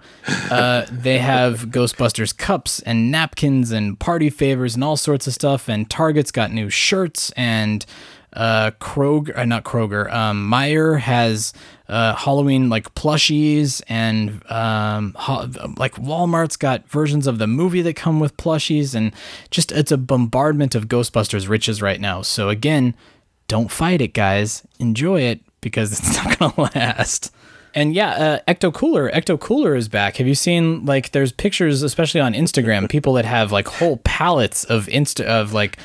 uh, 0.50 0.84
they 0.92 1.16
have 1.16 1.68
Ghostbusters 1.70 2.36
cups 2.36 2.80
and 2.80 3.10
napkins 3.10 3.70
and 3.70 3.98
party 3.98 4.28
favors 4.28 4.74
and 4.74 4.84
all 4.84 4.98
sorts 4.98 5.26
of 5.26 5.32
stuff. 5.32 5.66
And 5.66 5.88
Target's 5.88 6.30
got 6.30 6.52
new 6.52 6.68
shirts 6.68 7.30
and 7.38 7.86
uh, 8.34 8.72
Kroger, 8.80 9.36
uh, 9.36 9.44
not 9.44 9.64
Kroger, 9.64 10.12
um, 10.12 10.50
Meijer 10.50 10.98
has 10.98 11.52
uh, 11.88 12.14
Halloween 12.14 12.68
like 12.68 12.94
plushies, 12.94 13.82
and 13.88 14.42
um, 14.50 15.14
ho- 15.16 15.48
like 15.76 15.94
Walmart's 15.94 16.56
got 16.56 16.88
versions 16.88 17.26
of 17.26 17.38
the 17.38 17.46
movie 17.46 17.82
that 17.82 17.94
come 17.94 18.20
with 18.20 18.36
plushies, 18.36 18.94
and 18.94 19.12
just 19.50 19.70
it's 19.72 19.92
a 19.92 19.98
bombardment 19.98 20.74
of 20.74 20.88
Ghostbusters 20.88 21.48
riches 21.48 21.80
right 21.80 22.00
now. 22.00 22.22
So 22.22 22.48
again, 22.48 22.94
don't 23.48 23.70
fight 23.70 24.00
it, 24.00 24.14
guys. 24.14 24.66
Enjoy 24.78 25.20
it 25.20 25.40
because 25.60 25.92
it's 25.98 26.16
not 26.16 26.38
gonna 26.38 26.70
last. 26.74 27.32
And 27.74 27.92
yeah, 27.92 28.10
uh, 28.10 28.38
Ecto 28.46 28.72
Cooler. 28.72 29.10
Ecto 29.10 29.38
Cooler 29.38 29.74
is 29.74 29.88
back. 29.88 30.16
Have 30.18 30.28
you 30.28 30.36
seen 30.36 30.84
like 30.86 31.10
there's 31.10 31.32
pictures, 31.32 31.82
especially 31.82 32.20
on 32.20 32.32
Instagram, 32.32 32.88
people 32.88 33.14
that 33.14 33.24
have 33.24 33.50
like 33.50 33.66
whole 33.66 33.96
pallets 34.04 34.62
of 34.64 34.86
insta 34.86 35.24
of 35.24 35.52
like 35.52 35.78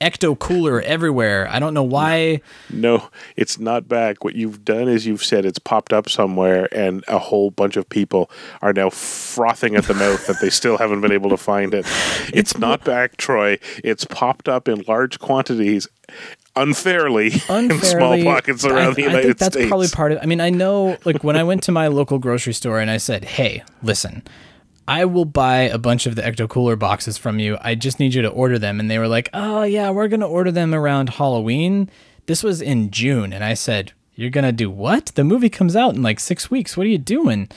ecto 0.00 0.38
cooler 0.38 0.80
everywhere. 0.82 1.48
I 1.50 1.58
don't 1.58 1.74
know 1.74 1.82
why. 1.82 2.40
No, 2.70 3.08
it's 3.36 3.58
not 3.58 3.88
back. 3.88 4.24
What 4.24 4.34
you've 4.34 4.64
done 4.64 4.88
is 4.88 5.06
you've 5.06 5.24
said 5.24 5.44
it's 5.44 5.58
popped 5.58 5.92
up 5.92 6.08
somewhere, 6.08 6.68
and 6.72 7.04
a 7.08 7.18
whole 7.18 7.50
bunch 7.50 7.76
of 7.76 7.88
people 7.88 8.30
are 8.62 8.72
now 8.72 8.90
frothing 8.90 9.76
at 9.76 9.84
the 9.84 9.94
mouth 9.94 10.26
that 10.26 10.40
they 10.40 10.50
still 10.50 10.78
haven't 10.78 11.00
been 11.00 11.12
able 11.12 11.30
to 11.30 11.36
find 11.36 11.74
it. 11.74 11.86
It's 12.34 12.58
not 12.58 12.84
back, 12.84 13.16
Troy. 13.16 13.58
It's 13.84 14.04
popped 14.04 14.48
up 14.48 14.66
in 14.68 14.82
large 14.88 15.18
quantities. 15.20 15.86
Unfairly, 16.56 17.32
in 17.48 17.80
small 17.80 18.22
pockets 18.22 18.64
around 18.64 18.90
I, 18.92 18.94
the 18.94 19.02
I 19.02 19.06
United 19.06 19.22
think 19.24 19.38
that's 19.38 19.54
States. 19.54 19.68
probably 19.68 19.88
part 19.88 20.12
of. 20.12 20.18
I 20.22 20.26
mean, 20.26 20.40
I 20.40 20.50
know, 20.50 20.96
like 21.04 21.24
when 21.24 21.36
I 21.36 21.42
went 21.42 21.62
to 21.64 21.72
my 21.72 21.88
local 21.88 22.18
grocery 22.18 22.52
store 22.52 22.78
and 22.78 22.90
I 22.90 22.96
said, 22.98 23.24
"Hey, 23.24 23.62
listen, 23.82 24.22
I 24.86 25.04
will 25.06 25.24
buy 25.24 25.60
a 25.62 25.78
bunch 25.78 26.06
of 26.06 26.14
the 26.14 26.22
Ecto 26.22 26.48
Cooler 26.48 26.76
boxes 26.76 27.16
from 27.16 27.38
you. 27.38 27.56
I 27.60 27.74
just 27.74 27.98
need 27.98 28.14
you 28.14 28.22
to 28.22 28.28
order 28.28 28.58
them." 28.58 28.80
And 28.80 28.90
they 28.90 28.98
were 28.98 29.08
like, 29.08 29.30
"Oh 29.32 29.62
yeah, 29.62 29.90
we're 29.90 30.08
gonna 30.08 30.28
order 30.28 30.50
them 30.50 30.74
around 30.74 31.10
Halloween." 31.10 31.88
This 32.26 32.42
was 32.42 32.60
in 32.62 32.90
June, 32.90 33.32
and 33.32 33.42
I 33.44 33.54
said, 33.54 33.92
"You're 34.14 34.30
gonna 34.30 34.52
do 34.52 34.70
what? 34.70 35.06
The 35.14 35.24
movie 35.24 35.50
comes 35.50 35.74
out 35.76 35.94
in 35.94 36.02
like 36.02 36.20
six 36.20 36.50
weeks. 36.50 36.76
What 36.76 36.86
are 36.86 36.90
you 36.90 36.98
doing?" 36.98 37.48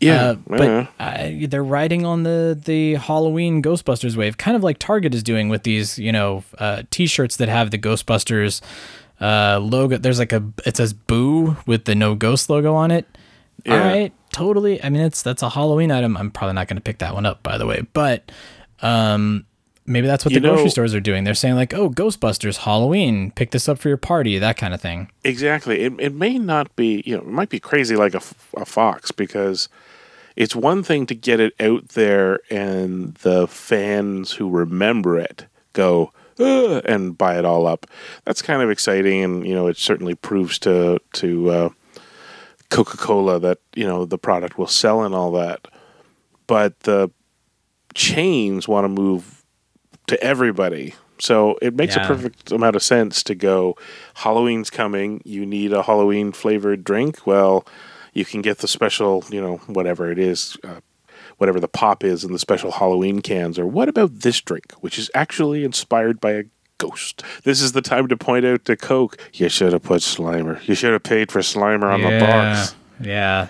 Yeah, 0.00 0.22
Uh, 0.30 0.34
but. 0.46 0.88
I, 1.00 1.46
they're 1.50 1.64
riding 1.64 2.04
on 2.06 2.22
the 2.22 2.56
the 2.64 2.94
Halloween 2.94 3.60
Ghostbusters 3.62 4.14
wave, 4.14 4.38
kind 4.38 4.56
of 4.56 4.62
like 4.62 4.78
Target 4.78 5.12
is 5.12 5.24
doing 5.24 5.48
with 5.48 5.64
these, 5.64 5.98
you 5.98 6.12
know, 6.12 6.44
uh, 6.58 6.82
T-shirts 6.90 7.34
that 7.38 7.48
have 7.48 7.72
the 7.72 7.78
Ghostbusters 7.78 8.60
uh, 9.20 9.58
logo. 9.60 9.98
There's 9.98 10.20
like 10.20 10.32
a 10.32 10.44
it 10.64 10.76
says 10.76 10.92
"Boo" 10.92 11.56
with 11.66 11.84
the 11.86 11.96
no 11.96 12.14
ghost 12.14 12.48
logo 12.48 12.74
on 12.76 12.92
it. 12.92 13.06
All 13.66 13.74
Yeah. 13.74 13.88
right, 13.88 14.12
totally. 14.38 14.82
I 14.82 14.88
mean, 14.88 15.02
it's 15.02 15.22
that's 15.22 15.42
a 15.42 15.50
Halloween 15.50 15.90
item. 15.90 16.16
I'm 16.16 16.30
probably 16.30 16.54
not 16.54 16.68
going 16.68 16.76
to 16.76 16.82
pick 16.82 16.98
that 16.98 17.14
one 17.14 17.26
up, 17.26 17.42
by 17.42 17.58
the 17.58 17.66
way, 17.66 17.86
but 17.92 18.30
um, 18.82 19.44
maybe 19.84 20.06
that's 20.06 20.24
what 20.24 20.32
You 20.32 20.40
the 20.40 20.48
grocery 20.48 20.70
stores 20.70 20.94
are 20.94 21.00
doing. 21.00 21.24
They're 21.24 21.34
saying 21.34 21.56
like, 21.56 21.74
"Oh, 21.74 21.90
Ghostbusters 21.90 22.58
Halloween, 22.58 23.32
pick 23.32 23.50
this 23.50 23.68
up 23.68 23.78
for 23.78 23.88
your 23.88 23.96
party," 23.96 24.38
that 24.38 24.56
kind 24.56 24.74
of 24.74 24.80
thing. 24.80 25.10
Exactly. 25.24 25.80
It, 25.80 25.94
it 25.98 26.14
may 26.14 26.38
not 26.38 26.74
be, 26.76 27.02
you 27.04 27.16
know, 27.16 27.22
it 27.22 27.28
might 27.28 27.50
be 27.50 27.60
crazy 27.60 27.96
like 27.96 28.14
a, 28.14 28.22
a 28.56 28.64
fox 28.64 29.10
because 29.10 29.68
it's 30.36 30.54
one 30.54 30.82
thing 30.82 31.06
to 31.06 31.14
get 31.14 31.40
it 31.40 31.54
out 31.58 31.88
there 31.88 32.40
and 32.48 33.14
the 33.16 33.48
fans 33.48 34.32
who 34.32 34.48
remember 34.48 35.18
it 35.18 35.46
go 35.72 36.12
and 36.38 37.18
buy 37.18 37.36
it 37.36 37.44
all 37.44 37.66
up. 37.66 37.86
That's 38.24 38.42
kind 38.42 38.62
of 38.62 38.70
exciting, 38.70 39.24
and 39.24 39.46
you 39.46 39.54
know, 39.54 39.66
it 39.66 39.76
certainly 39.76 40.14
proves 40.14 40.58
to 40.60 41.00
to 41.14 41.50
uh, 41.50 41.68
Coca 42.70 42.96
Cola 42.96 43.38
that 43.40 43.58
you 43.74 43.86
know 43.86 44.04
the 44.04 44.18
product 44.18 44.58
will 44.58 44.66
sell 44.66 45.02
and 45.04 45.14
all 45.14 45.32
that. 45.32 45.68
But 46.46 46.80
the 46.80 47.10
chains 47.94 48.68
want 48.68 48.84
to 48.84 48.88
move 48.88 49.44
to 50.06 50.22
everybody. 50.22 50.94
So 51.20 51.58
it 51.60 51.74
makes 51.74 51.96
Yeah. 51.96 52.04
a 52.04 52.06
perfect 52.06 52.52
amount 52.52 52.76
of 52.76 52.82
sense 52.82 53.22
to 53.24 53.34
go, 53.34 53.76
Halloween's 54.14 54.70
coming, 54.70 55.20
you 55.24 55.44
need 55.44 55.72
a 55.72 55.82
Halloween 55.82 56.30
flavored 56.32 56.84
drink. 56.84 57.26
Well, 57.26 57.66
you 58.14 58.24
can 58.24 58.40
get 58.40 58.58
the 58.58 58.68
special, 58.68 59.24
you 59.28 59.40
know, 59.40 59.56
whatever 59.66 60.10
it 60.12 60.18
is, 60.18 60.56
uh, 60.62 60.80
whatever 61.38 61.58
the 61.58 61.68
pop 61.68 62.04
is 62.04 62.22
in 62.24 62.32
the 62.32 62.38
special 62.38 62.70
Halloween 62.70 63.20
cans. 63.20 63.58
Or 63.58 63.66
what 63.66 63.88
about 63.88 64.20
this 64.20 64.40
drink, 64.40 64.72
which 64.80 64.98
is 64.98 65.10
actually 65.14 65.64
inspired 65.64 66.20
by 66.20 66.30
a 66.32 66.44
ghost? 66.78 67.22
This 67.44 67.60
is 67.60 67.72
the 67.72 67.82
time 67.82 68.08
to 68.08 68.16
point 68.16 68.44
out 68.46 68.64
to 68.66 68.76
Coke, 68.76 69.18
you 69.34 69.48
should 69.48 69.72
have 69.72 69.82
put 69.82 70.00
Slimer. 70.02 70.66
You 70.66 70.74
should 70.74 70.92
have 70.92 71.02
paid 71.02 71.30
for 71.30 71.40
Slimer 71.40 71.92
on 71.92 72.02
the 72.02 72.18
box. 72.20 72.74
Yeah. 73.00 73.48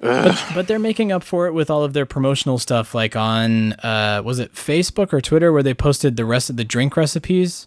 But, 0.00 0.44
but 0.54 0.68
they're 0.68 0.78
making 0.78 1.10
up 1.10 1.24
for 1.24 1.46
it 1.48 1.52
with 1.54 1.70
all 1.70 1.82
of 1.82 1.92
their 1.92 2.06
promotional 2.06 2.58
stuff, 2.58 2.94
like 2.94 3.16
on 3.16 3.72
uh, 3.74 4.22
was 4.24 4.38
it 4.38 4.54
Facebook 4.54 5.12
or 5.12 5.20
Twitter, 5.20 5.52
where 5.52 5.62
they 5.62 5.74
posted 5.74 6.16
the 6.16 6.24
rest 6.24 6.50
of 6.50 6.56
the 6.56 6.64
drink 6.64 6.96
recipes. 6.96 7.66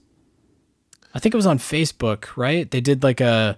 I 1.14 1.20
think 1.20 1.36
it 1.36 1.38
was 1.38 1.46
on 1.46 1.58
Facebook, 1.58 2.38
right? 2.38 2.70
They 2.72 2.80
did 2.80 3.04
like 3.04 3.20
a 3.20 3.58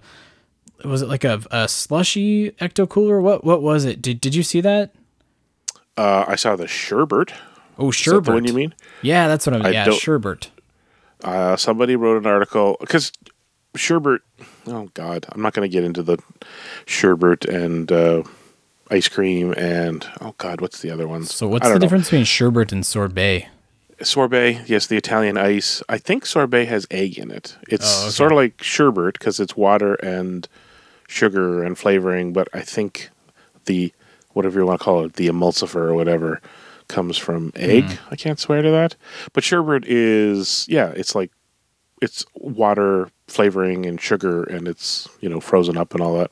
was 0.84 1.02
it 1.02 1.08
like 1.08 1.22
a, 1.22 1.40
a 1.52 1.68
slushy 1.68 2.50
ecto 2.52 2.88
cooler? 2.88 3.20
What 3.20 3.44
what 3.44 3.62
was 3.62 3.84
it? 3.84 4.02
Did 4.02 4.20
did 4.20 4.34
you 4.34 4.42
see 4.42 4.60
that? 4.62 4.92
Uh, 5.96 6.24
I 6.26 6.34
saw 6.34 6.56
the 6.56 6.66
sherbet. 6.66 7.32
Oh, 7.78 7.90
Is 7.90 8.04
that 8.04 8.24
the 8.24 8.32
one 8.32 8.44
you 8.44 8.52
mean? 8.54 8.74
Yeah, 9.02 9.28
that's 9.28 9.46
what 9.46 9.54
I 9.54 9.58
mean. 9.58 9.66
I 9.66 9.70
Yeah, 9.70 9.84
don't- 9.84 10.00
sherbet. 10.00 10.50
Uh, 11.24 11.56
somebody 11.56 11.96
wrote 11.96 12.18
an 12.18 12.26
article 12.26 12.76
because 12.80 13.10
sherbet. 13.74 14.20
Oh 14.66 14.88
God, 14.94 15.26
I'm 15.30 15.42
not 15.42 15.52
going 15.54 15.68
to 15.68 15.72
get 15.72 15.82
into 15.84 16.02
the 16.02 16.18
sherbet 16.86 17.44
and 17.46 17.90
uh, 17.90 18.22
ice 18.90 19.08
cream 19.08 19.54
and 19.56 20.06
oh 20.20 20.34
God, 20.38 20.60
what's 20.60 20.80
the 20.82 20.90
other 20.90 21.08
ones? 21.08 21.34
So 21.34 21.48
what's 21.48 21.66
the 21.66 21.74
know. 21.74 21.78
difference 21.78 22.06
between 22.06 22.24
sherbet 22.24 22.72
and 22.72 22.84
sorbet? 22.84 23.48
Sorbet, 24.02 24.62
yes, 24.66 24.86
the 24.88 24.96
Italian 24.96 25.38
ice. 25.38 25.82
I 25.88 25.98
think 25.98 26.26
sorbet 26.26 26.66
has 26.66 26.86
egg 26.90 27.16
in 27.18 27.30
it. 27.30 27.56
It's 27.68 27.86
Oh, 27.86 28.02
okay. 28.02 28.10
sort 28.10 28.32
of 28.32 28.36
like 28.36 28.62
sherbet 28.62 29.14
because 29.18 29.40
it's 29.40 29.56
water 29.56 29.94
and 29.94 30.46
sugar 31.08 31.62
and 31.62 31.78
flavoring, 31.78 32.32
but 32.32 32.48
I 32.52 32.60
think 32.60 33.10
the 33.66 33.92
whatever 34.32 34.58
you 34.60 34.66
want 34.66 34.80
to 34.80 34.84
call 34.84 35.04
it, 35.04 35.14
the 35.14 35.28
emulsifier 35.28 35.76
or 35.90 35.94
whatever, 35.94 36.40
comes 36.88 37.16
from 37.16 37.52
egg. 37.56 37.84
Mm-hmm. 37.84 38.12
I 38.12 38.16
can't 38.16 38.38
swear 38.38 38.62
to 38.62 38.70
that, 38.70 38.96
but 39.32 39.44
sherbet 39.44 39.84
is 39.86 40.66
yeah, 40.68 40.92
it's 40.96 41.14
like 41.14 41.30
it's 42.02 42.24
water 42.34 43.08
flavoring 43.28 43.86
and 43.86 44.00
sugar, 44.00 44.44
and 44.44 44.68
it's 44.68 45.08
you 45.20 45.28
know 45.28 45.40
frozen 45.40 45.76
up 45.76 45.94
and 45.94 46.02
all 46.02 46.16
that. 46.18 46.30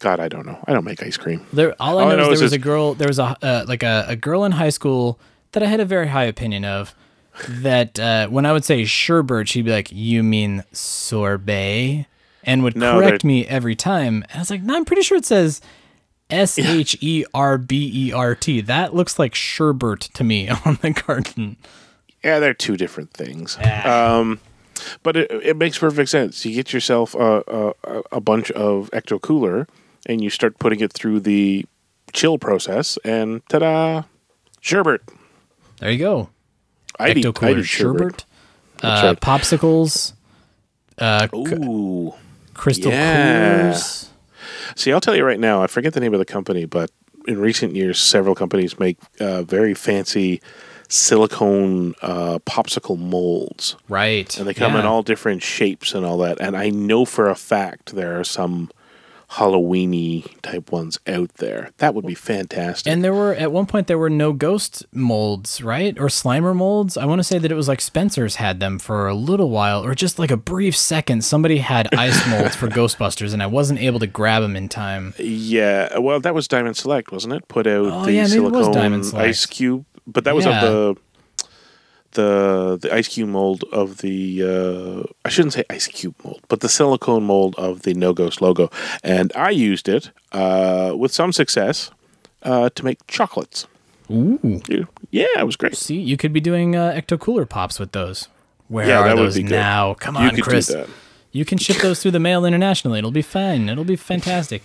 God, 0.00 0.20
I 0.20 0.28
don't 0.28 0.44
know. 0.44 0.58
I 0.66 0.72
don't 0.72 0.84
make 0.84 1.02
ice 1.02 1.16
cream. 1.16 1.46
There, 1.52 1.74
all 1.80 1.98
I 1.98 2.02
All 2.02 2.08
know, 2.08 2.14
I 2.14 2.18
know 2.18 2.30
is 2.30 2.34
is 2.34 2.38
there 2.40 2.46
was 2.46 2.52
a 2.52 2.58
girl. 2.58 2.94
There 2.94 3.08
was 3.08 3.18
a 3.18 3.36
uh, 3.42 3.64
like 3.66 3.82
a, 3.82 4.04
a 4.08 4.16
girl 4.16 4.44
in 4.44 4.52
high 4.52 4.70
school 4.70 5.18
that 5.52 5.62
I 5.62 5.66
had 5.66 5.80
a 5.80 5.84
very 5.84 6.08
high 6.08 6.24
opinion 6.24 6.64
of. 6.64 6.94
That 7.48 7.98
uh, 7.98 8.28
when 8.28 8.46
I 8.46 8.52
would 8.52 8.64
say 8.64 8.84
sherbet, 8.84 9.48
she'd 9.48 9.64
be 9.64 9.72
like, 9.72 9.90
"You 9.90 10.22
mean 10.22 10.62
sorbet?" 10.72 12.06
and 12.44 12.62
would 12.62 12.76
No, 12.76 13.00
correct 13.00 13.24
me 13.24 13.46
every 13.46 13.74
time. 13.74 14.22
And 14.28 14.36
I 14.36 14.38
was 14.38 14.50
like, 14.50 14.62
"No, 14.62 14.76
I'm 14.76 14.84
pretty 14.84 15.02
sure 15.02 15.16
it 15.16 15.24
says 15.24 15.60
S 16.30 16.58
H 16.58 16.96
E 17.00 17.24
R 17.34 17.58
B 17.58 17.90
E 18.08 18.12
R 18.12 18.34
T. 18.34 18.60
That 18.60 18.94
looks 18.94 19.18
like 19.18 19.34
sherbet 19.34 20.00
to 20.14 20.24
me 20.24 20.48
on 20.64 20.78
the 20.82 20.92
carton." 20.92 21.56
Yeah, 22.22 22.38
they're 22.38 22.54
two 22.54 22.76
different 22.78 23.12
things. 23.12 23.58
Um, 23.84 24.40
but 25.02 25.16
it, 25.16 25.30
it 25.30 25.56
makes 25.58 25.78
perfect 25.78 26.08
sense. 26.08 26.44
You 26.46 26.54
get 26.54 26.72
yourself 26.72 27.14
a, 27.14 27.42
a, 27.84 28.02
a 28.12 28.20
bunch 28.20 28.50
of 28.52 28.90
Ecto 28.92 29.20
Cooler 29.20 29.68
and 30.06 30.22
you 30.22 30.30
start 30.30 30.58
putting 30.58 30.80
it 30.80 30.92
through 30.92 31.20
the 31.20 31.66
chill 32.12 32.38
process, 32.38 32.98
and 33.04 33.46
ta 33.48 33.58
da, 33.58 34.02
sherbet. 34.60 35.02
There 35.80 35.90
you 35.90 35.98
go. 35.98 36.30
Eat, 37.00 37.16
Ecto 37.18 37.34
cooler 37.34 37.62
sherbet. 37.62 38.24
sherbet, 38.80 38.84
uh, 38.84 39.14
popsicles, 39.16 40.12
uh, 40.98 41.26
c- 41.28 41.54
Ooh. 41.54 42.14
crystal 42.54 42.92
yeah. 42.92 43.62
coolers. 43.72 44.10
See, 44.76 44.92
I'll 44.92 45.00
tell 45.00 45.16
you 45.16 45.24
right 45.24 45.40
now, 45.40 45.62
I 45.62 45.66
forget 45.66 45.94
the 45.94 46.00
name 46.00 46.14
of 46.14 46.18
the 46.18 46.24
company, 46.24 46.64
but 46.64 46.90
in 47.26 47.38
recent 47.38 47.74
years, 47.74 47.98
several 47.98 48.34
companies 48.34 48.78
make 48.78 48.98
uh, 49.20 49.42
very 49.42 49.74
fancy 49.74 50.40
silicone 50.88 51.94
uh, 52.02 52.38
popsicle 52.40 52.98
molds. 52.98 53.76
Right. 53.88 54.36
And 54.38 54.46
they 54.46 54.54
come 54.54 54.76
in 54.76 54.84
all 54.84 55.02
different 55.02 55.42
shapes 55.42 55.94
and 55.94 56.04
all 56.04 56.18
that. 56.18 56.40
And 56.40 56.56
I 56.56 56.70
know 56.70 57.04
for 57.04 57.28
a 57.28 57.34
fact 57.34 57.94
there 57.94 58.18
are 58.20 58.24
some 58.24 58.70
Halloweeny 59.34 60.40
type 60.42 60.70
ones 60.72 60.98
out 61.06 61.34
there. 61.34 61.70
That 61.78 61.94
would 61.94 62.06
be 62.06 62.14
fantastic. 62.14 62.90
And 62.90 63.02
there 63.04 63.12
were 63.12 63.34
at 63.34 63.52
one 63.52 63.66
point 63.66 63.86
there 63.86 63.98
were 63.98 64.10
no 64.10 64.32
ghost 64.32 64.84
molds, 64.92 65.62
right? 65.62 65.98
Or 65.98 66.06
Slimer 66.06 66.54
molds. 66.54 66.96
I 66.96 67.04
want 67.04 67.18
to 67.18 67.24
say 67.24 67.38
that 67.38 67.50
it 67.50 67.54
was 67.54 67.68
like 67.68 67.80
Spencer's 67.80 68.36
had 68.36 68.60
them 68.60 68.78
for 68.78 69.08
a 69.08 69.14
little 69.14 69.50
while, 69.50 69.84
or 69.84 69.94
just 69.94 70.18
like 70.18 70.30
a 70.30 70.36
brief 70.36 70.76
second. 70.76 71.24
Somebody 71.24 71.58
had 71.58 71.88
ice 71.94 72.26
molds 72.30 72.56
for 72.56 72.68
Ghostbusters, 72.68 73.32
and 73.32 73.42
I 73.42 73.46
wasn't 73.46 73.80
able 73.80 73.98
to 74.00 74.06
grab 74.06 74.42
them 74.42 74.56
in 74.56 74.68
time. 74.68 75.14
yeah, 75.18 75.98
well, 75.98 76.20
that 76.20 76.34
was 76.34 76.48
Diamond 76.48 76.76
Select, 76.76 77.12
wasn't 77.12 77.34
it? 77.34 77.48
Put 77.48 77.66
out 77.66 77.86
Oh, 77.86 78.04
the 78.04 78.12
yeah, 78.12 78.24
maybe 78.26 78.36
it 78.36 78.50
was 78.52 78.66
silicone 78.66 79.14
ice 79.20 79.46
cube, 79.46 79.84
but 80.06 80.24
that 80.24 80.34
was 80.34 80.44
Yeah. 80.44 80.64
of 80.64 80.94
the 80.96 81.00
the 82.14 82.78
the 82.80 82.92
ice 82.94 83.08
cube 83.08 83.28
mold 83.28 83.64
of 83.72 83.98
the 83.98 84.42
uh, 84.42 85.12
I 85.24 85.28
shouldn't 85.28 85.52
say 85.54 85.64
ice 85.70 85.86
cube 85.86 86.14
mold, 86.24 86.40
but 86.48 86.60
the 86.60 86.68
silicone 86.68 87.24
mold 87.24 87.54
of 87.56 87.82
the 87.82 87.94
No 87.94 88.12
Ghost 88.12 88.40
logo, 88.40 88.70
and 89.02 89.32
I 89.36 89.50
used 89.50 89.88
it 89.88 90.10
uh, 90.32 90.94
with 90.96 91.12
some 91.12 91.32
success 91.32 91.90
uh, 92.42 92.70
to 92.74 92.84
make 92.84 93.06
chocolates. 93.06 93.66
Ooh. 94.10 94.38
Yeah, 95.10 95.26
it 95.38 95.46
was 95.46 95.56
great. 95.56 95.76
See, 95.76 95.96
you 95.98 96.16
could 96.16 96.32
be 96.32 96.40
doing 96.40 96.76
uh, 96.76 96.92
Ecto 96.92 97.18
Cooler 97.18 97.46
pops 97.46 97.78
with 97.78 97.92
those. 97.92 98.28
Where 98.68 98.86
Yeah, 98.86 98.98
are 99.00 99.04
that 99.08 99.16
would 99.16 99.26
those 99.26 99.36
be 99.36 99.42
good. 99.44 99.52
now? 99.52 99.94
Come 99.94 100.16
you 100.16 100.22
on, 100.22 100.34
could 100.34 100.44
Chris. 100.44 100.66
do 100.66 100.74
that. 100.74 100.88
You 101.32 101.44
can 101.44 101.58
ship 101.58 101.78
those 101.78 102.00
through 102.02 102.10
the 102.12 102.20
mail 102.20 102.44
internationally. 102.44 102.98
It'll 102.98 103.10
be 103.10 103.22
fine. 103.22 103.68
It'll 103.68 103.84
be 103.84 103.96
fantastic. 103.96 104.62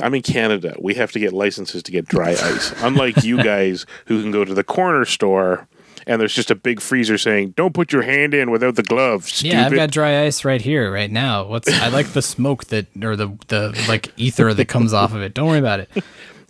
I'm 0.00 0.14
in 0.14 0.22
Canada. 0.22 0.76
We 0.78 0.94
have 0.94 1.10
to 1.12 1.18
get 1.18 1.32
licenses 1.32 1.82
to 1.84 1.92
get 1.92 2.06
dry 2.06 2.30
ice. 2.30 2.72
Unlike 2.82 3.24
you 3.24 3.42
guys 3.42 3.86
who 4.06 4.20
can 4.22 4.30
go 4.30 4.44
to 4.44 4.54
the 4.54 4.62
corner 4.64 5.04
store 5.04 5.66
and 6.06 6.20
there's 6.20 6.34
just 6.34 6.50
a 6.50 6.54
big 6.54 6.80
freezer 6.80 7.18
saying, 7.18 7.54
"Don't 7.56 7.74
put 7.74 7.92
your 7.92 8.02
hand 8.02 8.34
in 8.34 8.50
without 8.50 8.76
the 8.76 8.82
gloves." 8.82 9.32
Stupid. 9.32 9.52
Yeah, 9.54 9.66
I've 9.66 9.74
got 9.74 9.90
dry 9.90 10.22
ice 10.24 10.44
right 10.44 10.60
here, 10.60 10.92
right 10.92 11.10
now. 11.10 11.44
What's 11.44 11.68
I 11.80 11.88
like 11.88 12.08
the 12.08 12.22
smoke 12.22 12.66
that 12.66 12.86
or 13.02 13.16
the 13.16 13.28
the 13.48 13.84
like 13.88 14.12
ether 14.16 14.52
that 14.54 14.66
comes 14.66 14.92
off 14.92 15.12
of 15.14 15.22
it. 15.22 15.34
Don't 15.34 15.48
worry 15.48 15.58
about 15.58 15.80
it. 15.80 15.90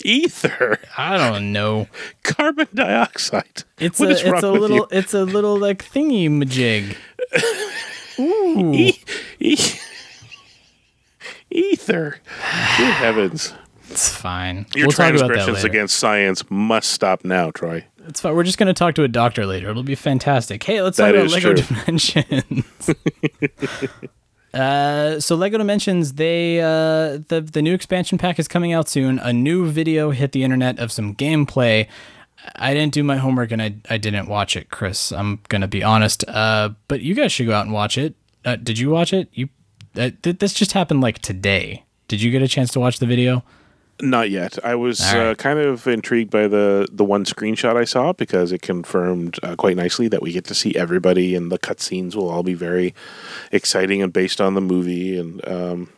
ether, 0.04 0.78
I 0.96 1.16
don't 1.18 1.52
know. 1.52 1.86
carbon 2.22 2.68
dioxide. 2.74 3.64
It's 3.78 4.00
What 4.00 4.08
a 4.10 4.12
is 4.12 4.24
wrong 4.24 4.34
it's 4.34 4.42
a 4.44 4.50
little 4.52 4.76
you? 4.76 4.86
it's 4.90 5.14
a 5.14 5.24
little 5.24 5.58
like 5.58 5.84
thingy 5.84 6.28
majig. 6.30 6.96
Ooh. 8.18 8.72
E- 8.74 8.98
e- 9.38 9.58
ether. 11.50 12.16
Good 12.76 12.92
heavens! 12.94 13.54
It's 13.90 14.08
fine. 14.08 14.66
Your 14.74 14.86
we'll 14.86 14.92
talk 14.92 15.10
about 15.14 15.18
that 15.20 15.26
transgressions 15.34 15.64
against 15.64 15.96
science 15.98 16.44
must 16.50 16.90
stop 16.90 17.24
now, 17.24 17.50
Troy. 17.50 17.84
It's 18.10 18.20
fine. 18.20 18.34
We're 18.34 18.42
just 18.42 18.58
going 18.58 18.66
to 18.66 18.74
talk 18.74 18.96
to 18.96 19.04
a 19.04 19.08
doctor 19.08 19.46
later. 19.46 19.70
It'll 19.70 19.84
be 19.84 19.94
fantastic. 19.94 20.64
Hey, 20.64 20.82
let's 20.82 20.96
That 20.96 21.12
talk 21.12 21.20
about 21.20 21.30
Lego 21.30 21.54
true. 21.54 21.76
Dimensions. 21.76 22.90
uh, 24.54 25.20
so 25.20 25.36
Lego 25.36 25.58
Dimensions, 25.58 26.14
they 26.14 26.60
uh, 26.60 27.18
the 27.28 27.40
the 27.52 27.62
new 27.62 27.72
expansion 27.72 28.18
pack 28.18 28.40
is 28.40 28.48
coming 28.48 28.72
out 28.72 28.88
soon. 28.88 29.20
A 29.20 29.32
new 29.32 29.70
video 29.70 30.10
hit 30.10 30.32
the 30.32 30.42
internet 30.42 30.80
of 30.80 30.90
some 30.90 31.14
gameplay. 31.14 31.86
I 32.56 32.74
didn't 32.74 32.94
do 32.94 33.04
my 33.04 33.16
homework 33.16 33.52
and 33.52 33.62
I 33.62 33.76
I 33.88 33.96
didn't 33.96 34.26
watch 34.26 34.56
it, 34.56 34.70
Chris. 34.70 35.12
I'm 35.12 35.38
gonna 35.48 35.68
be 35.68 35.84
honest. 35.84 36.24
Uh, 36.26 36.70
but 36.88 37.02
you 37.02 37.14
guys 37.14 37.30
should 37.30 37.46
go 37.46 37.52
out 37.52 37.64
and 37.64 37.72
watch 37.72 37.96
it. 37.96 38.16
Uh, 38.44 38.56
did 38.56 38.76
you 38.76 38.90
watch 38.90 39.12
it? 39.12 39.28
You 39.34 39.50
uh, 39.96 40.10
th- 40.20 40.40
this 40.40 40.52
just 40.52 40.72
happened 40.72 41.00
like 41.00 41.20
today. 41.20 41.84
Did 42.08 42.20
you 42.20 42.32
get 42.32 42.42
a 42.42 42.48
chance 42.48 42.72
to 42.72 42.80
watch 42.80 42.98
the 42.98 43.06
video? 43.06 43.44
Not 44.02 44.30
yet. 44.30 44.58
I 44.64 44.74
was 44.74 45.00
right. 45.00 45.30
uh, 45.30 45.34
kind 45.34 45.58
of 45.58 45.86
intrigued 45.86 46.30
by 46.30 46.48
the 46.48 46.88
the 46.90 47.04
one 47.04 47.24
screenshot 47.24 47.76
I 47.76 47.84
saw 47.84 48.12
because 48.12 48.52
it 48.52 48.62
confirmed 48.62 49.38
uh, 49.42 49.56
quite 49.56 49.76
nicely 49.76 50.08
that 50.08 50.22
we 50.22 50.32
get 50.32 50.44
to 50.46 50.54
see 50.54 50.74
everybody, 50.74 51.34
and 51.34 51.50
the 51.50 51.58
cutscenes 51.58 52.14
will 52.14 52.28
all 52.28 52.42
be 52.42 52.54
very 52.54 52.94
exciting 53.52 54.02
and 54.02 54.12
based 54.12 54.40
on 54.40 54.54
the 54.54 54.60
movie. 54.60 55.18
And 55.18 55.46
um, 55.46 55.88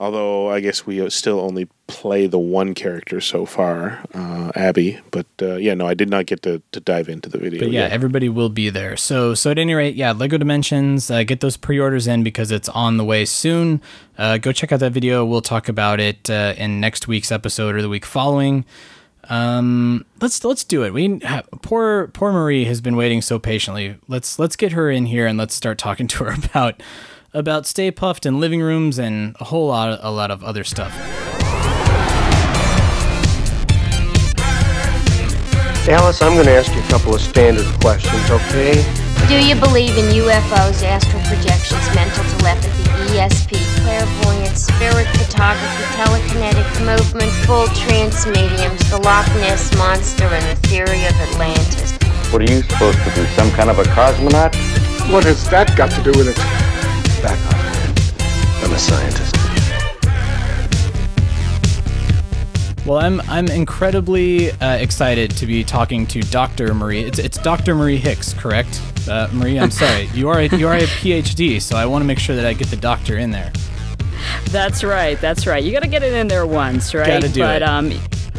although 0.00 0.50
I 0.50 0.60
guess 0.60 0.86
we 0.86 1.08
still 1.10 1.40
only 1.40 1.68
play 1.86 2.26
the 2.26 2.38
one 2.38 2.74
character 2.74 3.20
so 3.20 3.46
far, 3.46 4.04
uh, 4.14 4.52
Abby. 4.54 4.98
But 5.10 5.26
uh, 5.40 5.56
yeah, 5.56 5.74
no, 5.74 5.86
I 5.86 5.94
did 5.94 6.10
not 6.10 6.26
get 6.26 6.42
to, 6.42 6.62
to 6.72 6.80
dive 6.80 7.08
into 7.08 7.28
the 7.28 7.38
video. 7.38 7.60
But 7.60 7.70
yeah, 7.70 7.82
yet. 7.82 7.92
everybody 7.92 8.28
will 8.28 8.48
be 8.48 8.70
there. 8.70 8.96
So 8.96 9.34
so 9.34 9.50
at 9.50 9.58
any 9.58 9.74
rate, 9.74 9.94
yeah, 9.94 10.12
Lego 10.12 10.38
Dimensions, 10.38 11.10
uh, 11.10 11.22
get 11.22 11.40
those 11.40 11.56
pre-orders 11.56 12.06
in 12.06 12.22
because 12.22 12.50
it's 12.50 12.68
on 12.70 12.96
the 12.96 13.04
way 13.04 13.24
soon. 13.24 13.80
Uh, 14.18 14.38
go 14.38 14.52
check 14.52 14.72
out 14.72 14.80
that 14.80 14.92
video. 14.92 15.24
We'll 15.24 15.42
talk 15.42 15.68
about 15.68 16.00
it 16.00 16.28
uh, 16.30 16.54
in 16.56 16.80
next 16.80 17.08
week's 17.08 17.30
episode 17.32 17.74
or 17.74 17.82
the 17.82 17.88
week 17.88 18.04
following. 18.04 18.64
Um, 19.28 20.04
let's 20.20 20.44
let's 20.44 20.64
do 20.64 20.84
it. 20.84 20.92
We 20.92 21.18
ha- 21.18 21.42
poor 21.62 22.08
poor 22.08 22.32
Marie 22.32 22.64
has 22.64 22.80
been 22.80 22.96
waiting 22.96 23.22
so 23.22 23.38
patiently. 23.38 23.96
Let's 24.08 24.38
let's 24.38 24.56
get 24.56 24.72
her 24.72 24.90
in 24.90 25.06
here 25.06 25.26
and 25.26 25.36
let's 25.38 25.54
start 25.54 25.78
talking 25.78 26.06
to 26.08 26.24
her 26.24 26.34
about 26.44 26.82
about 27.36 27.66
Stay 27.66 27.92
Puft 27.92 28.24
and 28.24 28.40
living 28.40 28.62
rooms 28.62 28.98
and 28.98 29.36
a 29.38 29.44
whole 29.44 29.68
lot 29.68 29.98
a 30.02 30.10
lot 30.10 30.30
of 30.30 30.42
other 30.42 30.64
stuff. 30.64 30.96
Alice, 35.86 36.20
I'm 36.20 36.34
going 36.34 36.46
to 36.46 36.52
ask 36.52 36.74
you 36.74 36.80
a 36.80 36.88
couple 36.88 37.14
of 37.14 37.20
standard 37.20 37.66
questions, 37.80 38.28
okay? 38.28 38.82
Do 39.28 39.38
you 39.38 39.54
believe 39.54 39.96
in 39.96 40.06
UFOs, 40.18 40.82
astral 40.82 41.22
projections, 41.22 41.84
mental 41.94 42.24
telepathy, 42.38 42.82
ESP, 43.14 43.54
clairvoyance, 43.84 44.66
spirit 44.66 45.06
photography, 45.14 45.84
telekinetic 45.94 46.66
movement, 46.82 47.30
full 47.46 47.68
trance 47.68 48.26
mediums, 48.26 48.90
the 48.90 48.98
Loch 48.98 49.28
Ness 49.36 49.76
Monster, 49.76 50.24
and 50.24 50.44
the 50.58 50.68
theory 50.68 51.04
of 51.04 51.14
Atlantis? 51.30 51.92
What 52.32 52.42
are 52.42 52.52
you 52.52 52.62
supposed 52.62 52.98
to 53.04 53.10
do? 53.14 53.24
some 53.36 53.50
kind 53.52 53.70
of 53.70 53.78
a 53.78 53.84
cosmonaut? 53.84 54.56
What 55.12 55.22
has 55.22 55.48
that 55.50 55.76
got 55.76 55.92
to 55.92 56.02
do 56.02 56.10
with 56.18 56.28
it? 56.28 56.75
Back 57.26 57.46
off. 57.46 58.62
I'm 58.62 58.72
a 58.72 58.78
scientist. 58.78 59.36
Well, 62.86 62.98
I'm 62.98 63.20
I'm 63.22 63.48
incredibly 63.48 64.52
uh, 64.52 64.76
excited 64.76 65.32
to 65.32 65.44
be 65.46 65.64
talking 65.64 66.06
to 66.06 66.20
Dr. 66.20 66.72
Marie. 66.72 67.00
It's 67.00 67.18
it's 67.18 67.36
Dr. 67.38 67.74
Marie 67.74 67.96
Hicks, 67.96 68.32
correct? 68.32 68.80
Uh, 69.08 69.28
Marie, 69.32 69.58
I'm 69.58 69.72
sorry. 69.72 70.08
You 70.14 70.28
are 70.28 70.38
a, 70.38 70.56
you 70.56 70.68
are 70.68 70.76
a 70.76 70.82
PhD, 70.82 71.60
so 71.60 71.76
I 71.76 71.84
want 71.84 72.02
to 72.02 72.06
make 72.06 72.20
sure 72.20 72.36
that 72.36 72.46
I 72.46 72.52
get 72.52 72.68
the 72.68 72.76
doctor 72.76 73.18
in 73.18 73.32
there. 73.32 73.52
That's 74.50 74.84
right. 74.84 75.20
That's 75.20 75.48
right. 75.48 75.64
You 75.64 75.72
got 75.72 75.82
to 75.82 75.88
get 75.88 76.04
it 76.04 76.12
in 76.12 76.28
there 76.28 76.46
once, 76.46 76.94
right? 76.94 77.08
Gotta 77.08 77.28
do 77.28 77.40
but 77.40 77.62
it. 77.62 77.68
um, 77.68 77.92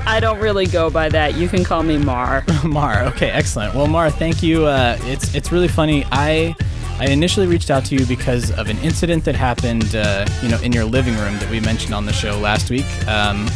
I 0.06 0.22
don't 0.22 0.40
really 0.40 0.66
go 0.66 0.90
by 0.90 1.10
that. 1.10 1.36
You 1.36 1.50
can 1.50 1.66
call 1.66 1.84
me 1.84 1.98
Mar. 1.98 2.46
Mar, 2.64 3.04
okay, 3.08 3.32
excellent. 3.32 3.76
Well, 3.76 3.88
Mar, 3.88 4.10
thank 4.10 4.42
you. 4.42 4.66
Uh, 4.66 4.98
it's 5.02 5.36
it's 5.36 5.52
really 5.52 5.68
funny. 5.68 6.06
I 6.10 6.56
I 7.00 7.08
initially 7.08 7.46
reached 7.46 7.70
out 7.70 7.86
to 7.86 7.96
you 7.96 8.06
because 8.06 8.52
of 8.52 8.70
an 8.70 8.78
incident 8.80 9.24
that 9.26 9.36
happened, 9.36 9.96
uh, 9.96 10.26
you 10.42 10.50
know, 10.50 10.60
in 10.62 10.72
your 10.72 10.86
living 10.86 11.16
room 11.16 11.38
that 11.40 11.50
we 11.50 11.60
mentioned 11.60 11.94
on 11.94 12.06
the 12.06 12.14
show 12.14 12.40
last 12.40 12.70
week. 12.70 12.86
Um, 13.08 13.48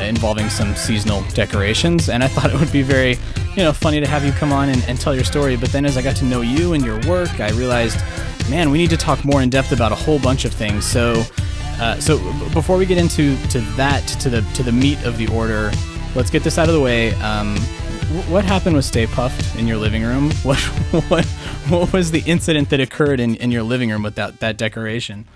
involving 0.00 0.50
some 0.50 0.74
seasonal 0.74 1.22
decorations. 1.34 2.08
And 2.08 2.24
i 2.24 2.28
thought 2.28 2.52
it 2.52 2.58
would 2.58 2.72
be 2.72 2.82
very 2.82 3.16
you 3.56 3.62
know 3.62 3.72
funny 3.72 4.00
to 4.00 4.06
have 4.06 4.24
you 4.24 4.32
come 4.32 4.52
on 4.52 4.68
and, 4.68 4.82
and 4.88 5.00
tell 5.00 5.14
your 5.14 5.24
story. 5.24 5.56
But 5.56 5.70
then 5.70 5.84
as 5.84 5.96
i 5.96 6.02
got 6.02 6.16
to 6.16 6.24
know 6.24 6.40
you 6.40 6.72
and 6.72 6.84
your 6.84 6.98
work 7.06 7.40
i 7.40 7.50
realized 7.50 8.00
man 8.50 8.70
we 8.70 8.78
need 8.78 8.90
to 8.90 8.96
talk 8.96 9.24
more 9.24 9.42
in 9.42 9.50
depth 9.50 9.72
about 9.72 9.92
a 9.92 9.94
whole 9.94 10.18
bunch 10.18 10.44
of 10.44 10.52
things. 10.52 10.84
So 10.84 11.22
uh, 11.80 11.98
so 12.00 12.18
before 12.52 12.76
we 12.76 12.86
get 12.86 12.98
into 12.98 13.36
to 13.48 13.60
that 13.76 14.06
to 14.20 14.30
the 14.30 14.42
to 14.54 14.62
the 14.62 14.72
meat 14.72 15.02
of 15.04 15.16
the 15.18 15.28
order 15.28 15.70
let's 16.14 16.30
get 16.30 16.42
this 16.42 16.58
out 16.58 16.68
of 16.68 16.74
the 16.74 16.80
way. 16.80 17.14
Um, 17.14 17.56
what 18.28 18.44
happened 18.44 18.76
with 18.76 18.84
Stay 18.84 19.06
Puft 19.06 19.58
in 19.58 19.66
your 19.66 19.76
living 19.76 20.02
room? 20.02 20.30
What 20.42 20.58
what 21.08 21.24
what 21.68 21.92
was 21.92 22.10
the 22.10 22.22
incident 22.26 22.70
that 22.70 22.80
occurred 22.80 23.20
in, 23.20 23.34
in 23.36 23.50
your 23.50 23.62
living 23.62 23.90
room 23.90 24.02
with 24.02 24.14
that, 24.16 24.40
that 24.40 24.56
decoration? 24.56 25.26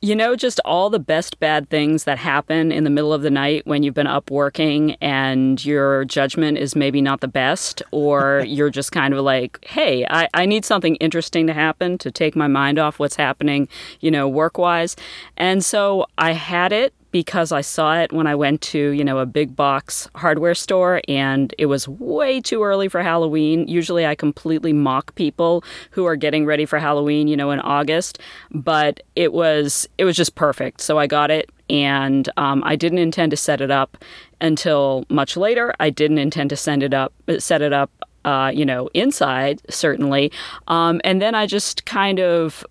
You 0.00 0.14
know, 0.14 0.36
just 0.36 0.60
all 0.64 0.90
the 0.90 1.00
best 1.00 1.40
bad 1.40 1.70
things 1.70 2.04
that 2.04 2.18
happen 2.18 2.70
in 2.70 2.84
the 2.84 2.90
middle 2.90 3.12
of 3.12 3.22
the 3.22 3.30
night 3.30 3.66
when 3.66 3.82
you've 3.82 3.94
been 3.94 4.06
up 4.06 4.30
working 4.30 4.94
and 5.00 5.64
your 5.64 6.04
judgment 6.04 6.58
is 6.58 6.76
maybe 6.76 7.00
not 7.00 7.20
the 7.20 7.28
best, 7.28 7.82
or 7.90 8.44
you're 8.46 8.70
just 8.70 8.92
kind 8.92 9.12
of 9.12 9.24
like, 9.24 9.58
hey, 9.64 10.06
I, 10.08 10.28
I 10.34 10.46
need 10.46 10.64
something 10.64 10.94
interesting 10.96 11.48
to 11.48 11.52
happen 11.52 11.98
to 11.98 12.12
take 12.12 12.36
my 12.36 12.46
mind 12.46 12.78
off 12.78 13.00
what's 13.00 13.16
happening, 13.16 13.66
you 13.98 14.10
know, 14.10 14.28
work 14.28 14.56
wise. 14.56 14.94
And 15.36 15.64
so 15.64 16.06
I 16.16 16.32
had 16.32 16.72
it 16.72 16.94
because 17.10 17.52
I 17.52 17.60
saw 17.60 17.98
it 17.98 18.12
when 18.12 18.26
I 18.26 18.34
went 18.34 18.60
to, 18.62 18.90
you 18.90 19.04
know, 19.04 19.18
a 19.18 19.26
big 19.26 19.56
box 19.56 20.08
hardware 20.14 20.54
store 20.54 21.00
and 21.08 21.54
it 21.58 21.66
was 21.66 21.88
way 21.88 22.40
too 22.40 22.62
early 22.62 22.88
for 22.88 23.02
Halloween. 23.02 23.66
Usually 23.66 24.06
I 24.06 24.14
completely 24.14 24.72
mock 24.72 25.14
people 25.14 25.64
who 25.90 26.04
are 26.04 26.16
getting 26.16 26.44
ready 26.44 26.66
for 26.66 26.78
Halloween, 26.78 27.28
you 27.28 27.36
know, 27.36 27.50
in 27.50 27.60
August, 27.60 28.18
but 28.50 29.00
it 29.16 29.32
was 29.32 29.88
it 29.96 30.04
was 30.04 30.16
just 30.16 30.34
perfect. 30.34 30.80
So 30.80 30.98
I 30.98 31.06
got 31.06 31.30
it 31.30 31.50
and 31.70 32.28
um, 32.36 32.62
I 32.64 32.76
didn't 32.76 32.98
intend 32.98 33.30
to 33.30 33.36
set 33.36 33.60
it 33.60 33.70
up 33.70 33.96
until 34.40 35.04
much 35.08 35.36
later. 35.36 35.74
I 35.80 35.90
didn't 35.90 36.18
intend 36.18 36.50
to 36.50 36.56
send 36.56 36.82
it 36.82 36.94
up 36.94 37.12
set 37.38 37.62
it 37.62 37.72
up 37.72 37.90
uh, 38.24 38.50
you 38.54 38.66
know, 38.66 38.90
inside, 38.92 39.62
certainly. 39.70 40.30
Um, 40.66 41.00
and 41.02 41.22
then 41.22 41.34
I 41.34 41.46
just 41.46 41.86
kind 41.86 42.20
of 42.20 42.62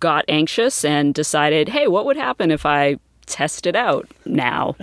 got 0.00 0.24
anxious 0.28 0.84
and 0.84 1.14
decided, 1.14 1.68
hey, 1.68 1.86
what 1.86 2.06
would 2.06 2.16
happen 2.16 2.50
if 2.50 2.66
I 2.66 2.96
test 3.26 3.66
it 3.66 3.76
out 3.76 4.08
now? 4.24 4.76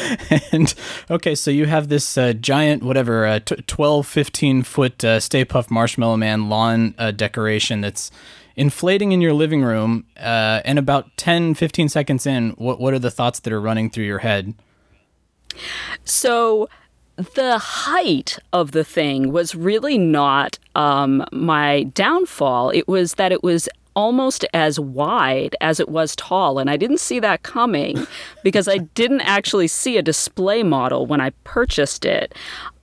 and 0.52 0.74
okay, 1.10 1.34
so 1.34 1.50
you 1.50 1.66
have 1.66 1.88
this 1.88 2.16
uh, 2.16 2.32
giant, 2.32 2.82
whatever, 2.82 3.26
uh, 3.26 3.40
t- 3.40 3.56
12, 3.56 4.06
15 4.06 4.62
foot 4.62 5.04
uh, 5.04 5.20
Stay 5.20 5.44
Puft 5.44 5.70
Marshmallow 5.70 6.16
Man 6.16 6.48
lawn 6.48 6.94
uh, 6.98 7.10
decoration 7.10 7.80
that's 7.80 8.10
inflating 8.56 9.12
in 9.12 9.20
your 9.20 9.32
living 9.32 9.62
room. 9.62 10.06
Uh, 10.16 10.60
and 10.64 10.78
about 10.78 11.16
10, 11.16 11.54
15 11.54 11.88
seconds 11.88 12.26
in, 12.26 12.50
what, 12.50 12.80
what 12.80 12.94
are 12.94 12.98
the 12.98 13.10
thoughts 13.10 13.40
that 13.40 13.52
are 13.52 13.60
running 13.60 13.90
through 13.90 14.04
your 14.04 14.20
head? 14.20 14.54
So 16.04 16.68
the 17.16 17.58
height 17.58 18.38
of 18.52 18.72
the 18.72 18.84
thing 18.84 19.32
was 19.32 19.54
really 19.54 19.98
not 19.98 20.58
um, 20.74 21.24
my 21.32 21.84
downfall. 21.94 22.70
It 22.70 22.88
was 22.88 23.14
that 23.14 23.32
it 23.32 23.42
was 23.42 23.68
almost 23.94 24.44
as 24.52 24.78
wide 24.78 25.56
as 25.60 25.80
it 25.80 25.88
was 25.88 26.16
tall. 26.16 26.58
And 26.58 26.70
I 26.70 26.76
didn't 26.76 27.00
see 27.00 27.20
that 27.20 27.42
coming 27.42 28.06
because 28.42 28.68
I 28.68 28.78
didn't 28.78 29.22
actually 29.22 29.68
see 29.68 29.96
a 29.96 30.02
display 30.02 30.62
model 30.62 31.06
when 31.06 31.20
I 31.20 31.30
purchased 31.44 32.04
it. 32.04 32.34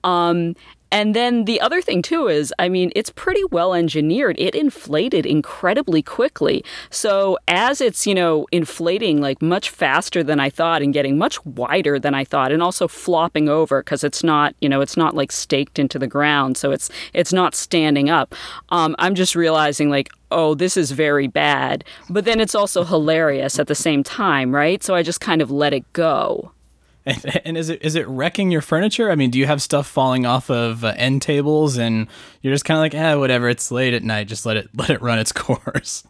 Um, 0.04 0.54
and 0.92 1.14
then 1.14 1.44
the 1.44 1.60
other 1.60 1.80
thing 1.80 2.02
too 2.02 2.28
is, 2.28 2.52
I 2.58 2.68
mean, 2.68 2.90
it's 2.96 3.10
pretty 3.10 3.44
well 3.50 3.74
engineered. 3.74 4.36
It 4.38 4.54
inflated 4.54 5.24
incredibly 5.26 6.02
quickly. 6.02 6.64
So 6.90 7.38
as 7.46 7.80
it's, 7.80 8.06
you 8.06 8.14
know, 8.14 8.46
inflating 8.50 9.20
like 9.20 9.40
much 9.40 9.70
faster 9.70 10.22
than 10.22 10.40
I 10.40 10.50
thought 10.50 10.82
and 10.82 10.92
getting 10.92 11.16
much 11.18 11.44
wider 11.44 11.98
than 11.98 12.14
I 12.14 12.24
thought 12.24 12.52
and 12.52 12.62
also 12.62 12.88
flopping 12.88 13.48
over 13.48 13.82
because 13.82 14.02
it's 14.02 14.24
not, 14.24 14.54
you 14.60 14.68
know, 14.68 14.80
it's 14.80 14.96
not 14.96 15.14
like 15.14 15.32
staked 15.32 15.78
into 15.78 15.98
the 15.98 16.06
ground. 16.06 16.56
So 16.56 16.72
it's 16.72 16.90
it's 17.12 17.32
not 17.32 17.54
standing 17.54 18.10
up. 18.10 18.34
Um, 18.70 18.96
I'm 18.98 19.14
just 19.14 19.36
realizing 19.36 19.90
like, 19.90 20.10
oh, 20.32 20.54
this 20.54 20.76
is 20.76 20.90
very 20.90 21.26
bad. 21.26 21.84
But 22.08 22.24
then 22.24 22.40
it's 22.40 22.54
also 22.54 22.84
hilarious 22.84 23.58
at 23.58 23.66
the 23.66 23.74
same 23.74 24.02
time, 24.02 24.54
right? 24.54 24.82
So 24.82 24.94
I 24.94 25.02
just 25.02 25.20
kind 25.20 25.42
of 25.42 25.50
let 25.50 25.72
it 25.72 25.90
go. 25.92 26.52
And, 27.06 27.40
and, 27.44 27.56
is 27.56 27.70
it 27.70 27.82
is 27.82 27.94
it 27.94 28.06
wrecking 28.08 28.50
your 28.50 28.60
furniture? 28.60 29.10
I 29.10 29.14
mean, 29.14 29.30
do 29.30 29.38
you 29.38 29.46
have 29.46 29.62
stuff 29.62 29.86
falling 29.86 30.26
off 30.26 30.50
of 30.50 30.84
uh, 30.84 30.92
end 30.96 31.22
tables, 31.22 31.78
and 31.78 32.06
you're 32.42 32.52
just 32.52 32.64
kind 32.64 32.76
of 32.76 32.82
like, 32.82 32.94
ah, 32.94 33.18
whatever. 33.18 33.48
It's 33.48 33.70
late 33.70 33.94
at 33.94 34.02
night. 34.02 34.28
Just 34.28 34.44
let 34.44 34.56
it 34.56 34.68
let 34.74 34.90
it 34.90 35.00
run 35.00 35.18
its 35.18 35.32
course. 35.32 36.04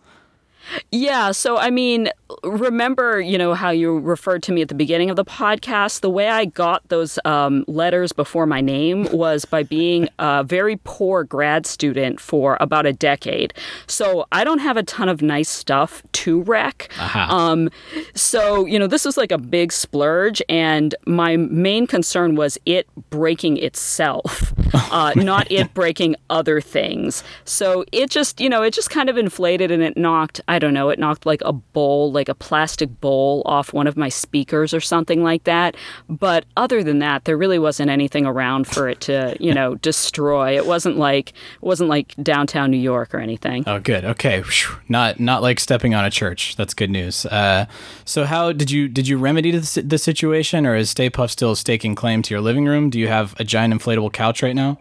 Yeah. 0.90 1.32
So, 1.32 1.58
I 1.58 1.70
mean, 1.70 2.10
remember, 2.44 3.20
you 3.20 3.36
know, 3.36 3.54
how 3.54 3.70
you 3.70 3.98
referred 3.98 4.42
to 4.44 4.52
me 4.52 4.62
at 4.62 4.68
the 4.68 4.74
beginning 4.74 5.10
of 5.10 5.16
the 5.16 5.24
podcast? 5.24 6.00
The 6.00 6.10
way 6.10 6.28
I 6.28 6.44
got 6.44 6.88
those 6.88 7.18
um, 7.24 7.64
letters 7.66 8.12
before 8.12 8.46
my 8.46 8.60
name 8.60 9.08
was 9.12 9.44
by 9.44 9.62
being 9.62 10.08
a 10.18 10.44
very 10.44 10.78
poor 10.84 11.24
grad 11.24 11.66
student 11.66 12.20
for 12.20 12.56
about 12.60 12.86
a 12.86 12.92
decade. 12.92 13.52
So, 13.86 14.26
I 14.32 14.44
don't 14.44 14.60
have 14.60 14.76
a 14.76 14.82
ton 14.82 15.08
of 15.08 15.22
nice 15.22 15.48
stuff 15.48 16.02
to 16.12 16.42
wreck. 16.42 16.88
Uh-huh. 16.98 17.18
Um, 17.34 17.70
so, 18.14 18.64
you 18.66 18.78
know, 18.78 18.86
this 18.86 19.04
was 19.04 19.16
like 19.16 19.32
a 19.32 19.38
big 19.38 19.72
splurge. 19.72 20.42
And 20.48 20.94
my 21.06 21.36
main 21.36 21.86
concern 21.86 22.36
was 22.36 22.58
it 22.66 22.86
breaking 23.10 23.56
itself, 23.56 24.52
uh, 24.92 25.12
not 25.16 25.50
it 25.50 25.74
breaking 25.74 26.16
other 26.28 26.60
things. 26.60 27.24
So, 27.44 27.84
it 27.92 28.10
just, 28.10 28.40
you 28.40 28.48
know, 28.48 28.62
it 28.62 28.72
just 28.72 28.90
kind 28.90 29.08
of 29.08 29.18
inflated 29.18 29.70
and 29.70 29.82
it 29.82 29.96
knocked, 29.96 30.40
I 30.46 30.59
don't 30.61 30.74
know, 30.74 30.88
it 30.90 30.98
knocked 30.98 31.26
like 31.26 31.42
a 31.44 31.52
bowl, 31.52 32.12
like 32.12 32.28
a 32.28 32.34
plastic 32.34 33.00
bowl 33.00 33.42
off 33.44 33.72
one 33.72 33.88
of 33.88 33.96
my 33.96 34.08
speakers 34.08 34.72
or 34.72 34.80
something 34.80 35.24
like 35.24 35.44
that. 35.44 35.76
But 36.08 36.44
other 36.56 36.84
than 36.84 37.00
that, 37.00 37.24
there 37.24 37.36
really 37.36 37.58
wasn't 37.58 37.90
anything 37.90 38.26
around 38.26 38.68
for 38.68 38.88
it 38.88 39.00
to, 39.02 39.36
you 39.40 39.52
know, 39.52 39.74
destroy. 39.90 40.56
It 40.56 40.66
wasn't 40.66 40.96
like 40.96 41.30
it 41.30 41.62
wasn't 41.62 41.90
like 41.90 42.14
downtown 42.22 42.70
New 42.70 42.76
York 42.76 43.12
or 43.12 43.18
anything. 43.18 43.64
Oh, 43.66 43.80
good. 43.80 44.04
Okay, 44.04 44.44
not 44.88 45.18
not 45.18 45.42
like 45.42 45.58
stepping 45.58 45.94
on 45.94 46.04
a 46.04 46.11
church. 46.11 46.54
That's 46.56 46.74
good 46.74 46.90
news. 46.90 47.26
Uh, 47.26 47.66
so, 48.04 48.24
how 48.24 48.52
did 48.52 48.70
you 48.70 48.86
did 48.88 49.08
you 49.08 49.18
remedy 49.18 49.50
the, 49.50 49.82
the 49.82 49.98
situation, 49.98 50.66
or 50.66 50.76
is 50.76 50.90
Stay 50.90 51.11
Puft 51.11 51.30
still 51.30 51.56
staking 51.56 51.94
claim 51.94 52.22
to 52.22 52.34
your 52.34 52.40
living 52.40 52.66
room? 52.66 52.90
Do 52.90 53.00
you 53.00 53.08
have 53.08 53.34
a 53.40 53.44
giant 53.44 53.74
inflatable 53.74 54.12
couch 54.12 54.42
right 54.42 54.54
now? 54.54 54.78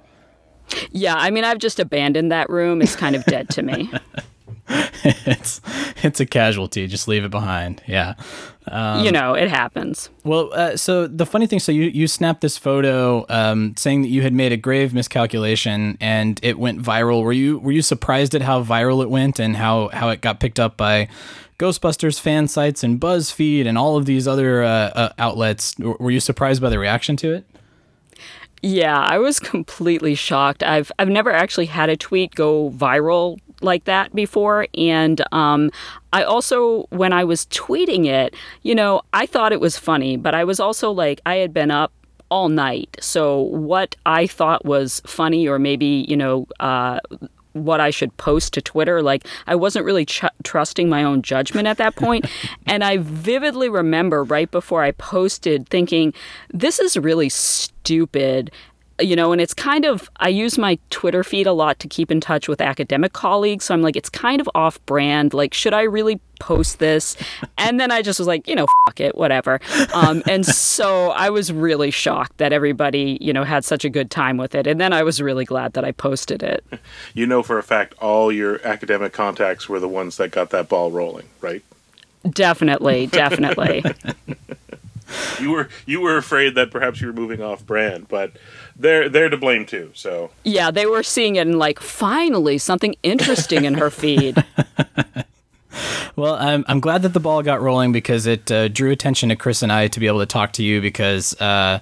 Yeah, 0.91 1.15
I 1.15 1.29
mean, 1.31 1.43
I've 1.43 1.57
just 1.57 1.79
abandoned 1.79 2.31
that 2.31 2.49
room. 2.49 2.81
It's 2.81 2.95
kind 2.95 3.15
of 3.15 3.25
dead 3.25 3.49
to 3.51 3.63
me. 3.63 3.91
it's 5.03 5.61
it's 6.03 6.19
a 6.19 6.25
casualty. 6.25 6.87
Just 6.87 7.07
leave 7.07 7.23
it 7.23 7.31
behind. 7.31 7.81
Yeah. 7.85 8.15
Um, 8.67 9.03
you 9.03 9.11
know, 9.11 9.33
it 9.33 9.49
happens. 9.49 10.09
Well, 10.23 10.51
uh, 10.53 10.77
so 10.77 11.07
the 11.07 11.25
funny 11.25 11.47
thing, 11.47 11.59
so 11.59 11.71
you 11.71 11.83
you 11.83 12.07
snapped 12.07 12.41
this 12.41 12.57
photo 12.57 13.25
um, 13.29 13.75
saying 13.77 14.03
that 14.03 14.09
you 14.09 14.21
had 14.21 14.33
made 14.33 14.51
a 14.51 14.57
grave 14.57 14.93
miscalculation 14.93 15.97
and 15.99 16.39
it 16.43 16.59
went 16.59 16.81
viral. 16.81 17.23
Were 17.23 17.33
you 17.33 17.59
were 17.59 17.71
you 17.71 17.81
surprised 17.81 18.35
at 18.35 18.41
how 18.41 18.63
viral 18.63 19.01
it 19.01 19.09
went 19.09 19.39
and 19.39 19.55
how 19.55 19.89
how 19.89 20.09
it 20.09 20.21
got 20.21 20.39
picked 20.39 20.59
up 20.59 20.77
by 20.77 21.07
Ghostbusters 21.57 22.19
fan 22.19 22.47
sites 22.47 22.83
and 22.83 22.99
BuzzFeed 22.99 23.65
and 23.65 23.77
all 23.77 23.97
of 23.97 24.05
these 24.05 24.27
other 24.27 24.63
uh, 24.63 24.69
uh, 24.69 25.09
outlets? 25.17 25.75
Were 25.79 26.11
you 26.11 26.19
surprised 26.19 26.61
by 26.61 26.69
the 26.69 26.79
reaction 26.79 27.15
to 27.17 27.33
it? 27.33 27.45
Yeah, 28.61 28.99
I 28.99 29.17
was 29.19 29.39
completely 29.39 30.15
shocked. 30.15 30.63
I've 30.63 30.91
I've 30.99 31.09
never 31.09 31.31
actually 31.31 31.67
had 31.67 31.89
a 31.89 31.97
tweet 31.97 32.35
go 32.35 32.69
viral 32.69 33.39
like 33.61 33.85
that 33.85 34.13
before. 34.15 34.67
And 34.77 35.21
um, 35.31 35.71
I 36.13 36.23
also, 36.23 36.83
when 36.89 37.13
I 37.13 37.23
was 37.23 37.45
tweeting 37.47 38.05
it, 38.05 38.35
you 38.63 38.75
know, 38.75 39.01
I 39.13 39.25
thought 39.25 39.51
it 39.51 39.59
was 39.59 39.77
funny, 39.77 40.17
but 40.17 40.33
I 40.33 40.43
was 40.43 40.59
also 40.59 40.91
like, 40.91 41.21
I 41.25 41.35
had 41.35 41.53
been 41.53 41.71
up 41.71 41.91
all 42.29 42.49
night. 42.49 42.95
So 42.99 43.41
what 43.41 43.95
I 44.05 44.27
thought 44.27 44.65
was 44.65 45.01
funny, 45.05 45.47
or 45.47 45.59
maybe, 45.59 46.05
you 46.07 46.15
know, 46.15 46.47
uh, 46.59 46.99
what 47.53 47.79
I 47.79 47.89
should 47.89 48.15
post 48.17 48.53
to 48.53 48.61
Twitter. 48.61 49.01
Like, 49.01 49.25
I 49.47 49.55
wasn't 49.55 49.85
really 49.85 50.05
ch- 50.05 50.23
trusting 50.43 50.89
my 50.89 51.03
own 51.03 51.21
judgment 51.21 51.67
at 51.67 51.77
that 51.77 51.95
point. 51.95 52.25
and 52.65 52.83
I 52.83 52.97
vividly 52.97 53.69
remember 53.69 54.23
right 54.23 54.49
before 54.49 54.83
I 54.83 54.91
posted 54.91 55.67
thinking, 55.69 56.13
this 56.53 56.79
is 56.79 56.95
really 56.97 57.29
stupid 57.29 58.51
you 58.99 59.15
know, 59.15 59.31
and 59.31 59.41
it's 59.41 59.53
kind 59.53 59.85
of, 59.85 60.09
I 60.17 60.29
use 60.29 60.57
my 60.57 60.77
Twitter 60.89 61.23
feed 61.23 61.47
a 61.47 61.53
lot 61.53 61.79
to 61.79 61.87
keep 61.87 62.11
in 62.11 62.21
touch 62.21 62.47
with 62.47 62.61
academic 62.61 63.13
colleagues. 63.13 63.65
So 63.65 63.73
I'm 63.73 63.81
like, 63.81 63.95
it's 63.95 64.09
kind 64.09 64.41
of 64.41 64.49
off 64.55 64.83
brand. 64.85 65.33
Like, 65.33 65.53
should 65.53 65.73
I 65.73 65.83
really 65.83 66.19
post 66.39 66.79
this? 66.79 67.15
And 67.61 67.79
then 67.79 67.91
I 67.91 68.01
just 68.01 68.19
was 68.19 68.27
like, 68.27 68.47
you 68.47 68.55
know, 68.55 68.65
fuck 68.87 69.01
it, 69.01 69.15
whatever. 69.15 69.59
Um, 69.93 70.23
and 70.25 70.45
so 70.45 71.09
I 71.11 71.29
was 71.29 71.51
really 71.51 71.91
shocked 71.91 72.37
that 72.37 72.53
everybody, 72.53 73.17
you 73.21 73.33
know, 73.33 73.43
had 73.43 73.65
such 73.65 73.83
a 73.83 73.89
good 73.89 74.09
time 74.09 74.37
with 74.37 74.55
it. 74.55 74.65
And 74.65 74.79
then 74.79 74.93
I 74.93 75.03
was 75.03 75.21
really 75.21 75.43
glad 75.45 75.73
that 75.73 75.83
I 75.83 75.91
posted 75.91 76.41
it. 76.41 76.63
You 77.13 77.27
know, 77.27 77.43
for 77.43 77.57
a 77.57 77.63
fact, 77.63 77.95
all 77.99 78.31
your 78.31 78.65
academic 78.65 79.13
contacts 79.13 79.67
were 79.67 79.79
the 79.79 79.87
ones 79.87 80.17
that 80.17 80.31
got 80.31 80.51
that 80.51 80.69
ball 80.69 80.89
rolling, 80.89 81.27
right? 81.41 81.63
Definitely, 82.29 83.07
definitely. 83.11 83.83
you 85.39 85.51
were 85.51 85.69
you 85.85 86.01
were 86.01 86.17
afraid 86.17 86.55
that 86.55 86.71
perhaps 86.71 87.01
you 87.01 87.07
were 87.07 87.13
moving 87.13 87.41
off 87.41 87.65
brand, 87.65 88.07
but 88.07 88.31
they're 88.79 89.09
they're 89.09 89.29
to 89.29 89.37
blame 89.37 89.65
too. 89.65 89.91
So 89.93 90.31
yeah, 90.43 90.71
they 90.71 90.85
were 90.85 91.03
seeing 91.03 91.35
it 91.35 91.47
and 91.47 91.59
like 91.59 91.79
finally 91.79 92.57
something 92.57 92.95
interesting 93.03 93.65
in 93.65 93.75
her 93.75 93.89
feed. 93.89 94.43
well, 96.15 96.35
I'm 96.35 96.65
I'm 96.67 96.79
glad 96.79 97.01
that 97.03 97.13
the 97.13 97.19
ball 97.19 97.43
got 97.43 97.61
rolling 97.61 97.91
because 97.91 98.25
it 98.25 98.51
uh, 98.51 98.69
drew 98.69 98.91
attention 98.91 99.29
to 99.29 99.35
Chris 99.35 99.61
and 99.61 99.71
I 99.71 99.87
to 99.89 99.99
be 99.99 100.07
able 100.07 100.19
to 100.19 100.25
talk 100.25 100.53
to 100.53 100.63
you 100.63 100.81
because. 100.81 101.39
Uh, 101.39 101.79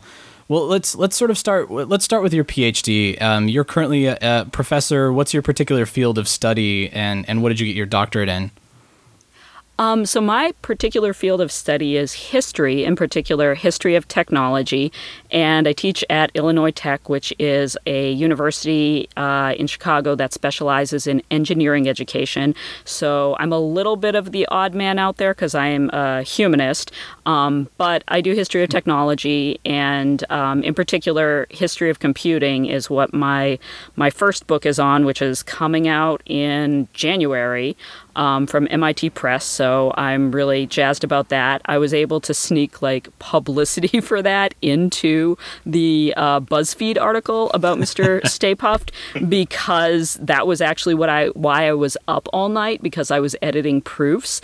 well, 0.50 0.66
let's 0.66 0.96
let's 0.96 1.18
sort 1.18 1.30
of 1.30 1.38
start. 1.38 1.70
Let's 1.70 2.06
start 2.06 2.24
with 2.24 2.34
your 2.34 2.46
PhD. 2.46 3.22
Um, 3.22 3.50
you're 3.50 3.66
currently 3.66 4.06
a, 4.06 4.18
a 4.22 4.46
professor. 4.50 5.12
What's 5.12 5.34
your 5.34 5.44
particular 5.44 5.86
field 5.86 6.18
of 6.18 6.26
study, 6.26 6.90
and 6.92 7.28
and 7.28 7.44
what 7.44 7.50
did 7.50 7.60
you 7.60 7.68
get 7.68 7.76
your 7.76 7.86
doctorate 7.86 8.30
in? 8.30 8.52
Um, 9.80 10.06
so, 10.06 10.22
my 10.22 10.54
particular 10.64 11.14
field 11.14 11.40
of 11.40 11.52
study 11.52 11.98
is 11.98 12.14
history, 12.14 12.84
in 12.84 12.96
particular, 12.96 13.54
history 13.54 13.96
of 13.96 14.08
technology. 14.08 14.92
And 15.32 15.68
I 15.68 15.74
teach 15.74 16.04
at 16.10 16.32
Illinois 16.34 16.72
Tech, 16.72 17.10
which 17.10 17.34
is 17.40 17.78
a 17.86 18.12
university 18.12 19.10
uh, 19.18 19.54
in 19.58 19.68
Chicago 19.68 20.16
that 20.16 20.34
specializes 20.34 21.08
in 21.08 21.22
engineering 21.32 21.88
education. 21.88 22.56
So, 22.86 23.36
I'm 23.40 23.52
a 23.52 23.60
little 23.60 23.96
bit 23.96 24.16
of 24.16 24.32
the 24.32 24.46
odd 24.48 24.74
man 24.74 25.00
out 25.00 25.18
there 25.18 25.34
because 25.34 25.56
I 25.56 25.68
am 25.68 25.90
a 25.92 26.24
humanist. 26.24 26.92
Um, 27.26 27.70
but 27.78 28.04
I 28.08 28.22
do 28.22 28.34
history 28.34 28.64
of 28.64 28.70
technology, 28.70 29.60
and 29.66 30.24
um, 30.32 30.64
in 30.64 30.74
particular, 30.74 31.48
history 31.50 31.90
of 31.90 32.00
computing 32.00 32.66
is 32.66 32.90
what 32.90 33.14
my, 33.14 33.60
my 33.96 34.10
first 34.10 34.48
book 34.48 34.66
is 34.66 34.80
on, 34.80 35.06
which 35.06 35.22
is 35.22 35.44
coming 35.44 35.88
out 35.88 36.22
in 36.26 36.88
January 36.94 37.76
um, 38.18 38.48
from 38.48 38.68
MIT 38.70 39.12
Press. 39.12 39.46
So 39.46 39.94
I'm 39.96 40.32
really 40.32 40.66
jazzed 40.66 41.04
about 41.04 41.30
that. 41.30 41.62
I 41.66 41.78
was 41.78 41.94
able 41.94 42.20
to 42.22 42.34
sneak 42.34 42.82
like 42.82 43.08
publicity 43.20 44.02
for 44.10 44.22
that 44.22 44.54
into 44.62 45.17
the 45.66 46.14
uh, 46.18 46.40
BuzzFeed 46.40 47.00
article 47.00 47.50
about 47.54 47.78
Mr. 47.84 48.26
Stay 48.28 48.56
Puft 48.56 48.90
because 49.30 50.16
that 50.16 50.48
was 50.48 50.62
actually 50.62 50.96
what 50.96 51.10
I 51.10 51.28
why 51.30 51.68
I 51.68 51.74
was 51.74 51.98
up 52.08 52.28
all 52.34 52.50
night 52.50 52.82
because 52.82 53.12
I 53.12 53.20
was 53.20 53.36
editing 53.42 53.82
proofs. 53.82 54.42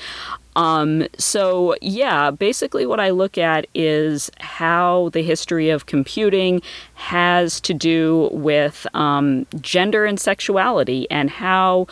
Um, 0.56 1.08
so, 1.18 1.76
yeah, 1.82 2.30
basically, 2.32 2.86
what 2.86 3.00
I 3.00 3.10
look 3.10 3.38
at 3.38 3.66
is 3.74 4.30
how 4.40 5.10
the 5.14 5.24
history 5.24 5.70
of 5.70 5.88
computing 5.88 6.62
has 6.94 7.60
to 7.62 7.74
do 7.74 8.30
with 8.32 8.86
um, 8.94 9.48
gender 9.60 10.06
and 10.06 10.20
sexuality, 10.20 11.10
and 11.10 11.30
how 11.30 11.88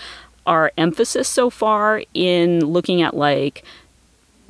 our 0.45 0.71
emphasis 0.77 1.27
so 1.27 1.49
far 1.49 2.03
in 2.13 2.65
looking 2.65 3.01
at 3.01 3.15
like 3.15 3.63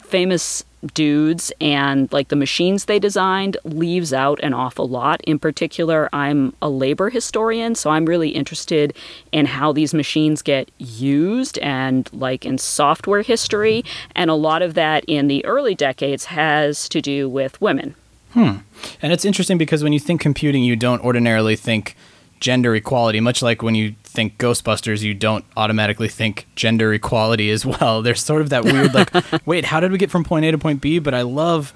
famous 0.02 0.64
dudes 0.94 1.52
and 1.62 2.12
like 2.12 2.30
the 2.30 2.36
machines 2.36 2.86
they 2.86 3.00
designed 3.00 3.58
leaves 3.64 4.14
out 4.14 4.40
an 4.42 4.54
awful 4.54 4.88
lot. 4.88 5.22
In 5.24 5.40
particular, 5.40 6.10
I'm 6.14 6.54
a 6.62 6.70
labor 6.70 7.10
historian, 7.10 7.76
so 7.76 7.90
I'm 7.90 8.06
really 8.06 8.30
interested 8.30 8.96
in 9.32 9.46
how 9.46 9.72
these 9.72 9.94
machines 9.94 10.42
get 10.42 10.72
used 10.78 11.58
and 11.60 12.10
like 12.14 12.46
in 12.46 12.58
software 12.58 13.22
history. 13.22 13.84
And 14.16 14.30
a 14.30 14.36
lot 14.36 14.62
of 14.62 14.74
that 14.74 15.06
in 15.06 15.28
the 15.28 15.46
early 15.46 15.76
decades 15.76 16.26
has 16.26 16.90
to 16.90 17.02
do 17.02 17.30
with 17.30 17.60
women. 17.62 17.96
Hmm. 18.34 18.58
And 19.02 19.12
it's 19.12 19.26
interesting 19.26 19.58
because 19.58 19.84
when 19.84 19.94
you 19.94 20.00
think 20.00 20.22
computing, 20.22 20.64
you 20.64 20.76
don't 20.76 21.04
ordinarily 21.04 21.56
think 21.56 21.96
gender 22.42 22.76
equality, 22.76 23.22
much 23.22 23.42
like 23.42 23.62
when 23.62 23.76
you 23.76 23.96
think 24.04 24.38
Ghostbusters, 24.38 25.02
you 25.02 25.14
don't 25.14 25.46
automatically 25.56 26.10
think 26.10 26.48
gender 26.56 26.92
equality 26.94 27.50
as 27.52 27.66
well. 27.66 28.02
There's 28.04 28.22
sort 28.22 28.42
of 28.42 28.50
that 28.50 28.66
weird 28.66 28.94
like, 28.94 29.14
wait, 29.46 29.64
how 29.64 29.80
did 29.80 29.92
we 29.94 29.98
get 29.98 30.12
from 30.12 30.26
point 30.26 30.44
A 30.44 30.52
to 30.52 30.58
point 30.58 30.82
B? 30.82 31.00
But 31.00 31.14
I 31.14 31.22
love, 31.22 31.74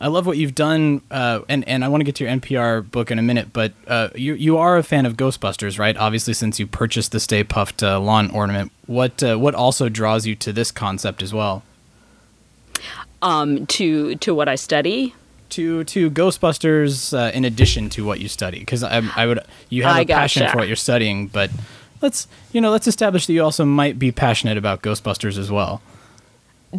I 0.00 0.06
love 0.06 0.26
what 0.26 0.36
you've 0.36 0.54
done, 0.54 1.00
uh, 1.10 1.40
and 1.48 1.66
and 1.66 1.84
I 1.84 1.88
want 1.88 2.02
to 2.02 2.04
get 2.04 2.14
to 2.16 2.24
your 2.24 2.32
NPR 2.32 2.88
book 2.88 3.10
in 3.10 3.18
a 3.18 3.22
minute. 3.22 3.52
But 3.52 3.72
uh, 3.88 4.10
you 4.14 4.34
you 4.34 4.58
are 4.58 4.76
a 4.76 4.82
fan 4.82 5.06
of 5.06 5.16
Ghostbusters, 5.16 5.78
right? 5.78 5.96
Obviously, 5.96 6.34
since 6.34 6.60
you 6.60 6.66
purchased 6.66 7.10
the 7.12 7.20
Stay 7.20 7.42
Puft 7.42 7.82
uh, 7.82 7.98
lawn 7.98 8.30
ornament, 8.30 8.70
what 8.86 9.22
uh, 9.22 9.36
what 9.36 9.54
also 9.54 9.88
draws 9.88 10.26
you 10.26 10.36
to 10.36 10.52
this 10.52 10.70
concept 10.70 11.22
as 11.22 11.32
well? 11.32 11.62
Um, 13.22 13.66
to 13.68 14.16
to 14.16 14.34
what 14.34 14.48
I 14.48 14.56
study 14.56 15.14
to 15.52 15.84
to 15.84 16.10
Ghostbusters 16.10 17.16
uh, 17.16 17.30
in 17.32 17.44
addition 17.44 17.88
to 17.90 18.04
what 18.04 18.20
you 18.20 18.28
study? 18.28 18.60
Because 18.60 18.82
I, 18.82 19.02
I 19.16 19.26
would 19.26 19.40
you 19.68 19.84
have 19.84 19.96
I 19.96 20.00
a 20.00 20.04
gotcha. 20.04 20.20
passion 20.20 20.48
for 20.50 20.58
what 20.58 20.66
you're 20.66 20.76
studying, 20.76 21.28
but 21.28 21.50
let's 22.00 22.26
you 22.52 22.60
know 22.60 22.70
let's 22.70 22.86
establish 22.86 23.26
that 23.26 23.32
you 23.32 23.42
also 23.42 23.64
might 23.64 23.98
be 23.98 24.12
passionate 24.12 24.58
about 24.58 24.82
Ghostbusters 24.82 25.38
as 25.38 25.50
well. 25.50 25.80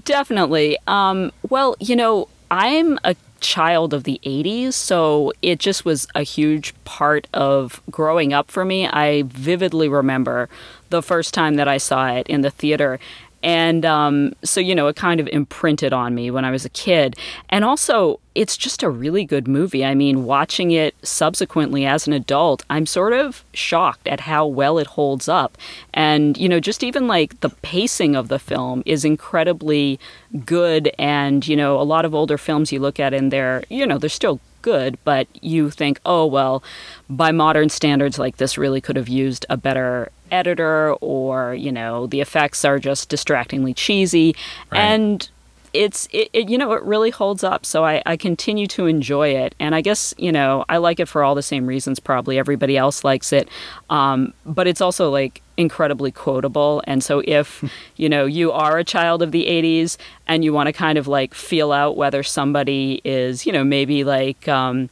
Definitely. 0.06 0.78
Um, 0.88 1.32
well, 1.50 1.76
you 1.80 1.96
know, 1.96 2.28
I'm 2.50 3.00
a 3.04 3.16
child 3.40 3.94
of 3.94 4.06
the 4.06 4.20
80s, 4.24 4.74
so 4.74 5.32
it 5.42 5.60
just 5.60 5.86
was 5.86 6.08
a 6.16 6.24
huge 6.24 6.74
part 6.84 7.28
of 7.34 7.82
growing 7.92 8.34
up 8.34 8.50
for 8.50 8.66
me. 8.66 8.88
I 8.88 9.24
vividly 9.28 9.88
remember 9.88 10.50
the 10.90 11.04
first 11.04 11.34
time 11.34 11.56
that 11.56 11.68
I 11.68 11.78
saw 11.78 12.14
it 12.14 12.28
in 12.28 12.42
the 12.42 12.50
theater 12.50 13.00
and 13.44 13.86
um, 13.86 14.34
so, 14.44 14.62
you 14.62 14.74
know, 14.74 14.88
it 14.88 14.96
kind 14.96 15.20
of 15.20 15.28
imprinted 15.28 15.92
on 15.92 16.16
me 16.16 16.32
when 16.32 16.46
I 16.46 16.52
was 16.52 16.64
a 16.64 16.70
kid. 16.70 17.18
And 17.50 17.66
also, 17.66 18.22
it's 18.36 18.56
just 18.56 18.82
a 18.82 18.90
really 18.90 19.26
good 19.26 19.50
movie. 19.50 19.84
I 19.84 19.94
mean, 19.94 20.24
watching 20.24 20.72
it 20.72 20.96
subsequently 21.04 21.86
as 21.86 22.08
an 22.08 22.14
adult, 22.14 22.64
I'm 22.70 22.86
sort 22.86 23.12
of 23.12 23.44
shocked 23.54 24.08
at 24.08 24.22
how 24.22 24.48
well 24.48 24.78
it 24.78 24.88
holds 24.88 25.28
up. 25.28 25.58
And, 25.94 26.38
you 26.38 26.48
know, 26.48 26.62
just 26.62 26.84
even 26.84 27.06
like 27.06 27.42
the 27.42 27.50
pacing 27.50 28.16
of 28.16 28.30
the 28.30 28.40
film 28.40 28.82
is 28.86 29.04
incredibly 29.04 30.00
good. 30.46 30.90
And, 30.98 31.46
you 31.46 31.58
know, 31.58 31.80
a 31.80 31.84
lot 31.84 32.06
of 32.06 32.16
older 32.16 32.38
films 32.38 32.72
you 32.72 32.80
look 32.80 32.98
at 32.98 33.14
and 33.14 33.30
they're, 33.30 33.64
you 33.70 33.86
know, 33.86 33.98
they're 33.98 34.10
still 34.10 34.40
good, 34.62 34.98
but 35.04 35.28
you 35.44 35.70
think, 35.70 36.00
oh, 36.06 36.26
well, 36.26 36.64
by 37.10 37.34
modern 37.34 37.68
standards, 37.68 38.18
like 38.18 38.38
this 38.38 38.58
really 38.58 38.80
could 38.80 38.96
have 38.96 39.10
used 39.10 39.46
a 39.50 39.58
better 39.58 40.10
editor, 40.34 40.94
or, 40.96 41.54
you 41.54 41.72
know, 41.72 42.08
the 42.08 42.20
effects 42.20 42.66
are 42.66 42.80
just 42.80 43.10
distractingly 43.10 43.74
cheesy. 43.74 44.36
Right. 44.72 44.80
And 44.80 45.30
it's 45.74 46.08
it, 46.12 46.30
it, 46.34 46.50
you 46.50 46.58
know 46.58 46.72
it 46.74 46.84
really 46.84 47.10
holds 47.10 47.44
up. 47.44 47.66
So 47.66 47.84
I, 47.84 48.02
I 48.06 48.16
continue 48.16 48.68
to 48.68 48.86
enjoy 48.86 49.30
it. 49.30 49.56
And 49.60 49.74
i 49.74 49.82
guess 49.82 50.14
you 50.18 50.32
know 50.32 50.64
i 50.70 50.78
like 50.78 51.00
it 51.00 51.08
for 51.08 51.24
all 51.24 51.36
the 51.36 51.42
same 51.42 51.66
reasons 51.66 52.00
probably. 52.00 52.38
Everybody 52.38 52.78
else 52.78 53.04
likes 53.04 53.34
it. 53.34 53.50
Um, 53.90 54.34
but 54.46 54.68
it's 54.68 54.82
also 54.82 55.10
like 55.10 55.42
incredibly 55.58 56.12
quotable. 56.12 56.84
And 56.86 57.04
so 57.04 57.24
if 57.26 57.64
you 57.98 58.08
know 58.08 58.26
you 58.26 58.52
are 58.52 58.78
a 58.78 58.84
child 58.84 59.22
of 59.22 59.32
the 59.32 59.46
80s 59.46 59.98
and 60.28 60.44
you 60.44 60.54
want 60.54 60.68
to 60.68 60.74
kind 60.74 60.98
of 60.98 61.08
like 61.08 61.34
feel 61.34 61.72
out 61.72 61.98
whether 61.98 62.24
somebody 62.24 63.02
is 63.04 63.46
you 63.46 63.52
know 63.52 63.64
maybe 63.64 64.04
like 64.04 64.48
um, 64.48 64.90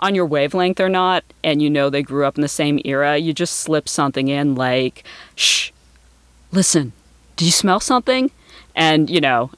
on 0.00 0.14
your 0.14 0.26
wavelength 0.26 0.80
or 0.80 0.88
not 0.88 1.24
and 1.42 1.62
you 1.62 1.70
know 1.70 1.88
they 1.90 2.02
grew 2.02 2.24
up 2.24 2.36
in 2.36 2.42
the 2.42 2.48
same 2.48 2.80
era 2.84 3.16
you 3.16 3.32
just 3.32 3.60
slip 3.60 3.88
something 3.88 4.28
in 4.28 4.54
like 4.54 5.04
shh 5.36 5.70
listen 6.52 6.92
do 7.36 7.44
you 7.44 7.50
smell 7.50 7.80
something 7.80 8.30
and 8.74 9.08
you 9.08 9.20
know 9.20 9.50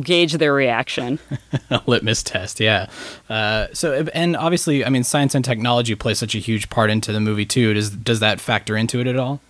gauge 0.00 0.34
their 0.34 0.54
reaction. 0.54 1.18
a 1.70 1.82
litmus 1.86 2.22
test, 2.22 2.60
yeah. 2.60 2.88
Uh, 3.28 3.66
so, 3.72 4.06
and 4.14 4.36
obviously, 4.36 4.84
I 4.84 4.88
mean, 4.88 5.04
science 5.04 5.34
and 5.34 5.44
technology 5.44 5.94
play 5.94 6.14
such 6.14 6.34
a 6.34 6.38
huge 6.38 6.70
part 6.70 6.90
into 6.90 7.12
the 7.12 7.20
movie 7.20 7.46
too. 7.46 7.74
Does 7.74 7.90
does 7.90 8.20
that 8.20 8.40
factor 8.40 8.76
into 8.76 9.00
it 9.00 9.06
at 9.06 9.16
all? 9.16 9.40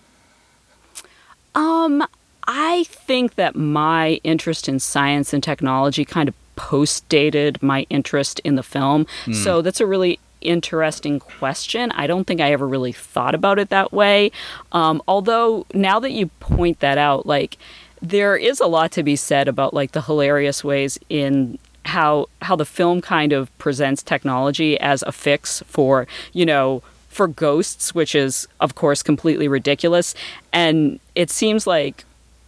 Um, 1.55 2.05
I 2.47 2.83
think 2.85 3.35
that 3.35 3.55
my 3.55 4.19
interest 4.23 4.67
in 4.67 4.79
science 4.79 5.33
and 5.33 5.43
technology 5.43 6.03
kind 6.03 6.27
of 6.27 6.35
post 6.55 7.07
dated 7.09 7.61
my 7.61 7.85
interest 7.89 8.39
in 8.43 8.55
the 8.55 8.63
film. 8.63 9.05
Mm. 9.25 9.35
So 9.35 9.61
that's 9.61 9.79
a 9.79 9.85
really 9.85 10.19
interesting 10.43 11.19
question. 11.19 11.91
I 11.91 12.07
don't 12.07 12.25
think 12.25 12.41
I 12.41 12.51
ever 12.51 12.67
really 12.67 12.91
thought 12.91 13.35
about 13.35 13.59
it 13.59 13.69
that 13.69 13.91
way. 13.91 14.31
Um, 14.71 15.01
although 15.07 15.65
now 15.73 15.99
that 15.99 16.11
you 16.11 16.27
point 16.39 16.79
that 16.79 16.97
out, 16.97 17.25
like 17.25 17.57
there 18.01 18.35
is 18.35 18.59
a 18.59 18.67
lot 18.67 18.91
to 18.91 19.03
be 19.03 19.15
said 19.15 19.47
about 19.47 19.73
like 19.73 19.93
the 19.93 20.01
hilarious 20.01 20.63
ways 20.63 20.99
in 21.09 21.57
how 21.85 22.27
how 22.41 22.55
the 22.55 22.65
film 22.65 23.01
kind 23.01 23.33
of 23.33 23.55
presents 23.57 24.03
technology 24.03 24.79
as 24.79 25.03
a 25.03 25.11
fix 25.11 25.61
for 25.67 26.07
you 26.31 26.45
know 26.45 26.81
for 27.09 27.27
ghosts 27.27 27.93
which 27.93 28.15
is 28.15 28.47
of 28.59 28.75
course 28.75 29.03
completely 29.03 29.47
ridiculous 29.47 30.15
and 30.51 30.99
it 31.15 31.29
seems 31.29 31.67
like 31.67 32.05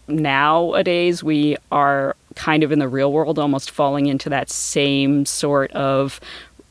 nowadays 0.08 1.22
we 1.22 1.56
are 1.70 2.16
kind 2.34 2.62
of 2.62 2.72
in 2.72 2.78
the 2.78 2.88
real 2.88 3.12
world 3.12 3.38
almost 3.38 3.70
falling 3.70 4.06
into 4.06 4.28
that 4.28 4.50
same 4.50 5.24
sort 5.26 5.70
of 5.72 6.20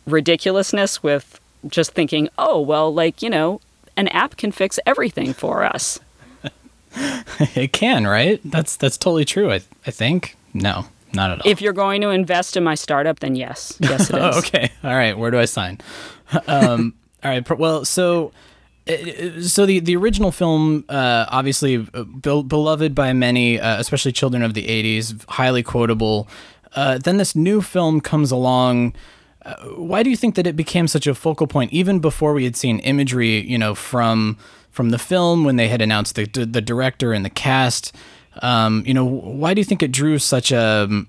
ridiculousness 0.06 1.02
with 1.02 1.40
just 1.68 1.94
thinking 1.94 2.30
oh 2.38 2.60
well 2.60 2.94
like 2.94 3.22
you 3.22 3.30
know 3.30 3.60
an 3.98 4.08
app 4.10 4.38
can 4.38 4.52
fix 4.52 4.80
everything 4.86 5.34
for 5.34 5.64
us 5.64 6.00
it 7.56 7.74
can, 7.74 8.08
right? 8.08 8.40
That's 8.46 8.78
that's 8.78 8.98
totally 8.98 9.26
true. 9.26 9.52
I 9.52 9.62
I 9.86 9.92
think 9.92 10.38
no, 10.54 10.86
not 11.14 11.32
at 11.32 11.42
all. 11.42 11.52
If 11.52 11.62
you're 11.62 11.74
going 11.74 12.02
to 12.02 12.10
invest 12.10 12.56
in 12.56 12.64
my 12.64 12.76
startup, 12.76 13.20
then 13.20 13.36
yes, 13.36 13.78
yes 13.80 14.10
it 14.10 14.16
is. 14.22 14.38
okay, 14.38 14.72
all 14.84 14.96
right. 14.96 15.18
Where 15.18 15.32
do 15.32 15.40
I 15.40 15.46
sign? 15.46 15.80
Um, 16.48 16.96
all 17.24 17.30
right. 17.30 17.60
Well, 17.60 17.86
so 17.86 18.32
so 19.42 19.66
the 19.66 19.80
the 19.80 19.96
original 19.96 20.32
film, 20.32 20.84
uh, 20.90 21.26
obviously 21.30 21.86
uh, 21.94 22.04
be- 22.04 22.44
beloved 22.44 22.96
by 22.96 23.14
many, 23.14 23.60
uh, 23.60 23.80
especially 23.80 24.12
children 24.12 24.42
of 24.42 24.54
the 24.54 24.66
'80s, 24.66 25.24
highly 25.30 25.64
quotable. 25.64 26.28
Uh, 26.76 26.98
then 26.98 27.18
this 27.18 27.36
new 27.36 27.62
film 27.62 28.02
comes 28.02 28.32
along. 28.32 28.94
Why 29.76 30.02
do 30.04 30.10
you 30.10 30.16
think 30.16 30.36
that 30.36 30.48
it 30.48 30.56
became 30.56 30.88
such 30.88 31.08
a 31.08 31.14
focal 31.14 31.48
point, 31.48 31.72
even 31.72 32.00
before 32.00 32.34
we 32.34 32.46
had 32.46 32.56
seen 32.56 32.80
imagery, 32.80 33.42
you 33.42 33.58
know, 33.58 33.76
from 33.76 34.38
from 34.76 34.90
the 34.90 35.00
film 35.00 35.46
when 35.46 35.56
they 35.56 35.70
had 35.70 35.82
announced 35.82 36.16
the 36.16 36.26
the 36.26 36.62
director 36.62 37.14
and 37.14 37.24
the 37.24 37.30
cast. 37.30 37.96
Um, 38.42 38.84
you 38.86 38.94
know, 38.94 39.06
why 39.06 39.54
do 39.54 39.62
you 39.62 39.66
think 39.66 39.82
it 39.82 39.94
drew 39.94 40.20
such 40.20 40.52
a? 40.52 41.06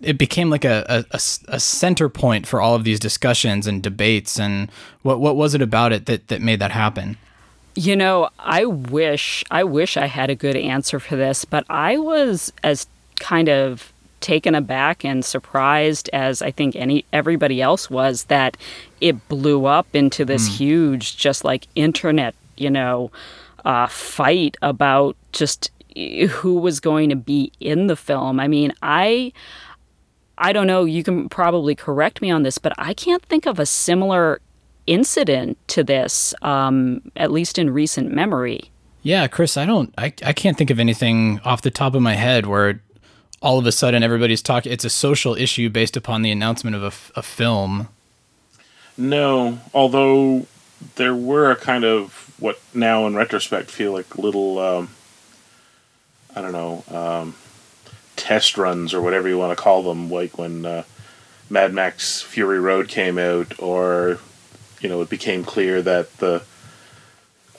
It 0.00 0.16
became 0.16 0.48
like 0.48 0.64
a, 0.64 1.04
a, 1.10 1.20
a 1.48 1.60
center 1.60 2.08
point 2.08 2.46
for 2.46 2.62
all 2.62 2.74
of 2.74 2.84
these 2.84 2.98
discussions 2.98 3.66
and 3.66 3.82
debates. 3.82 4.40
And 4.40 4.70
what 5.02 5.20
what 5.20 5.36
was 5.36 5.54
it 5.54 5.60
about 5.60 5.92
it 5.92 6.06
that 6.06 6.28
that 6.28 6.40
made 6.40 6.58
that 6.60 6.70
happen? 6.70 7.18
You 7.74 7.94
know, 7.94 8.30
I 8.38 8.64
wish 8.64 9.44
I 9.50 9.64
wish 9.64 9.98
I 9.98 10.06
had 10.06 10.30
a 10.30 10.34
good 10.34 10.56
answer 10.56 10.98
for 10.98 11.16
this, 11.16 11.44
but 11.44 11.66
I 11.68 11.98
was 11.98 12.50
as 12.64 12.86
kind 13.20 13.50
of 13.50 13.92
taken 14.26 14.54
aback 14.54 15.04
and 15.04 15.24
surprised 15.24 16.10
as 16.12 16.42
I 16.42 16.50
think 16.50 16.74
any 16.74 17.04
everybody 17.12 17.62
else 17.62 17.88
was 17.88 18.24
that 18.24 18.56
it 19.00 19.28
blew 19.28 19.66
up 19.66 19.86
into 19.94 20.24
this 20.24 20.48
mm. 20.48 20.56
huge 20.56 21.16
just 21.16 21.44
like 21.44 21.68
internet 21.74 22.34
you 22.56 22.70
know, 22.70 23.10
uh, 23.64 23.86
fight 23.86 24.56
about 24.62 25.16
just 25.32 25.70
who 26.28 26.54
was 26.54 26.80
going 26.80 27.08
to 27.10 27.16
be 27.16 27.52
in 27.60 27.86
the 27.86 27.96
film. 27.96 28.38
I 28.40 28.48
mean, 28.48 28.72
I 28.82 29.32
I 30.38 30.52
don't 30.52 30.66
know, 30.66 30.84
you 30.84 31.02
can 31.02 31.28
probably 31.30 31.74
correct 31.74 32.20
me 32.20 32.30
on 32.30 32.42
this, 32.42 32.58
but 32.58 32.74
I 32.76 32.92
can't 32.92 33.22
think 33.22 33.46
of 33.46 33.58
a 33.58 33.64
similar 33.64 34.40
incident 34.86 35.56
to 35.68 35.82
this, 35.82 36.34
um, 36.42 37.10
at 37.16 37.32
least 37.32 37.58
in 37.58 37.70
recent 37.70 38.12
memory. 38.12 38.70
Yeah, 39.02 39.26
Chris, 39.28 39.56
I 39.56 39.64
don't 39.64 39.94
I, 39.96 40.12
I 40.24 40.32
can't 40.32 40.58
think 40.58 40.70
of 40.70 40.80
anything 40.80 41.40
off 41.44 41.62
the 41.62 41.70
top 41.70 41.94
of 41.94 42.02
my 42.02 42.14
head 42.14 42.46
where 42.46 42.82
all 43.42 43.58
of 43.58 43.66
a 43.66 43.72
sudden 43.72 44.02
everybody's 44.02 44.42
talking 44.42 44.72
it's 44.72 44.84
a 44.84 44.90
social 44.90 45.34
issue 45.34 45.68
based 45.68 45.96
upon 45.96 46.22
the 46.22 46.30
announcement 46.30 46.76
of 46.76 46.82
a, 46.82 47.20
a 47.20 47.22
film. 47.22 47.88
No, 48.98 49.58
although 49.74 50.46
there 50.96 51.14
were 51.14 51.50
a 51.50 51.56
kind 51.56 51.84
of 51.84 52.34
what 52.38 52.60
now 52.74 53.06
in 53.06 53.14
retrospect 53.14 53.70
feel 53.70 53.92
like 53.92 54.18
little 54.18 54.58
um, 54.58 54.90
I 56.34 56.42
don't 56.42 56.52
know 56.52 56.84
um, 56.90 57.34
test 58.16 58.58
runs 58.58 58.94
or 58.94 59.00
whatever 59.00 59.28
you 59.28 59.38
want 59.38 59.56
to 59.56 59.62
call 59.62 59.82
them, 59.82 60.10
like 60.10 60.38
when 60.38 60.64
uh, 60.64 60.82
Mad 61.48 61.72
Max 61.72 62.22
Fury 62.22 62.58
Road 62.58 62.88
came 62.88 63.18
out, 63.18 63.60
or 63.60 64.18
you 64.80 64.88
know, 64.88 65.00
it 65.02 65.10
became 65.10 65.44
clear 65.44 65.80
that 65.82 66.16
the 66.18 66.42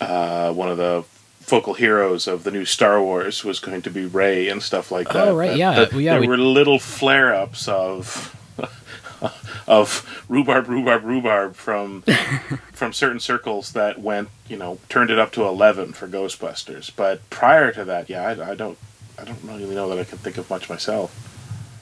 uh, 0.02 0.52
one 0.54 0.70
of 0.70 0.78
the 0.78 1.04
focal 1.48 1.76
heroes 1.76 2.28
of 2.28 2.44
the 2.44 2.52
new 2.52 2.66
Star 2.66 3.02
Wars 3.02 3.46
was 3.46 3.60
going 3.60 3.82
to 3.82 3.90
be 3.90 4.06
Rey 4.06 4.50
and 4.50 4.62
stuff 4.62 4.92
like 4.92 5.08
oh, 5.12 5.14
that. 5.14 5.28
Oh, 5.30 5.36
right, 5.36 5.52
That- 5.52 5.58
yeah, 5.58 5.74
that 5.74 5.94
yeah, 5.94 6.12
there 6.12 6.22
we- 6.22 6.28
were 6.28 6.38
little 6.38 6.78
flare 6.78 7.34
ups 7.34 7.70
of 7.70 8.36
of 9.68 10.24
rhubarb, 10.28 10.68
rhubarb, 10.68 11.06
rhubarb 11.06 11.56
from 11.56 12.02
from 12.74 12.92
certain 12.92 13.22
circles 13.22 13.72
that 13.72 13.98
went, 13.98 14.28
you 14.50 14.58
know, 14.58 14.78
turned 14.90 15.10
it 15.10 15.18
up 15.18 15.32
to 15.32 15.46
eleven 15.46 15.94
for 15.94 16.08
Ghostbusters. 16.08 16.92
But 16.94 17.28
prior 17.30 17.72
to 17.72 17.86
that, 17.86 18.10
yeah, 18.10 18.24
I, 18.28 18.52
I 18.52 18.56
don't, 18.56 18.78
I 19.18 19.24
don't 19.24 19.42
really 19.44 19.74
know 19.74 19.88
that 19.90 19.98
I 20.00 20.04
can 20.04 20.18
think 20.18 20.38
of 20.38 20.50
much 20.50 20.70
myself. 20.70 21.27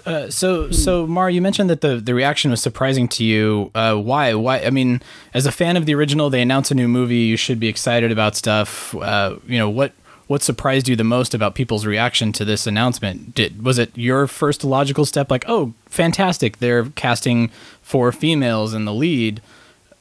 Uh, 0.06 0.30
so, 0.30 0.70
so 0.72 1.08
Mar, 1.08 1.30
you 1.30 1.41
mentioned 1.41 1.70
that 1.70 1.82
the, 1.82 1.97
the 1.97 2.14
reaction 2.14 2.51
was 2.51 2.62
surprising 2.62 3.08
to 3.08 3.24
you. 3.24 3.72
Uh, 3.74 3.95
why? 3.95 4.34
Why? 4.36 4.60
I 4.60 4.70
mean, 4.70 5.01
as 5.34 5.45
a 5.45 5.51
fan 5.51 5.78
of 5.78 5.86
the 5.88 5.95
original, 5.95 6.30
they 6.30 6.41
announce 6.41 6.70
a 6.70 6.76
new 6.76 6.88
movie. 6.88 7.18
You 7.18 7.38
should 7.38 7.60
be 7.60 7.68
excited 7.68 8.12
about 8.12 8.36
stuff. 8.36 8.93
Uh, 8.95 9.38
you 9.47 9.58
know 9.58 9.70
what? 9.70 9.93
What 10.28 10.41
surprised 10.41 10.88
you 10.88 10.95
the 10.95 11.03
most 11.03 11.34
about 11.36 11.53
people's 11.53 11.86
reaction 11.86 12.32
to 12.34 12.45
this 12.45 12.66
announcement? 12.66 13.36
Did 13.36 13.64
was 13.64 13.78
it 13.78 13.91
your 13.95 14.26
first 14.28 14.64
logical 14.64 15.06
step? 15.06 15.30
Like, 15.30 15.45
oh, 15.47 15.74
fantastic! 15.86 16.58
They're 16.58 16.86
casting 16.86 17.49
four 17.82 18.12
females 18.12 18.74
in 18.74 18.86
the 18.86 18.93
lead, 18.93 19.41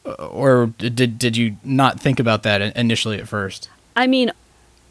Uh, 0.07 0.13
or 0.29 0.67
did 0.79 1.19
did 1.19 1.37
you 1.37 1.57
not 1.65 2.01
think 2.01 2.19
about 2.21 2.43
that 2.43 2.61
initially 2.77 3.19
at 3.19 3.29
first? 3.29 3.69
I 3.97 4.07
mean, 4.07 4.33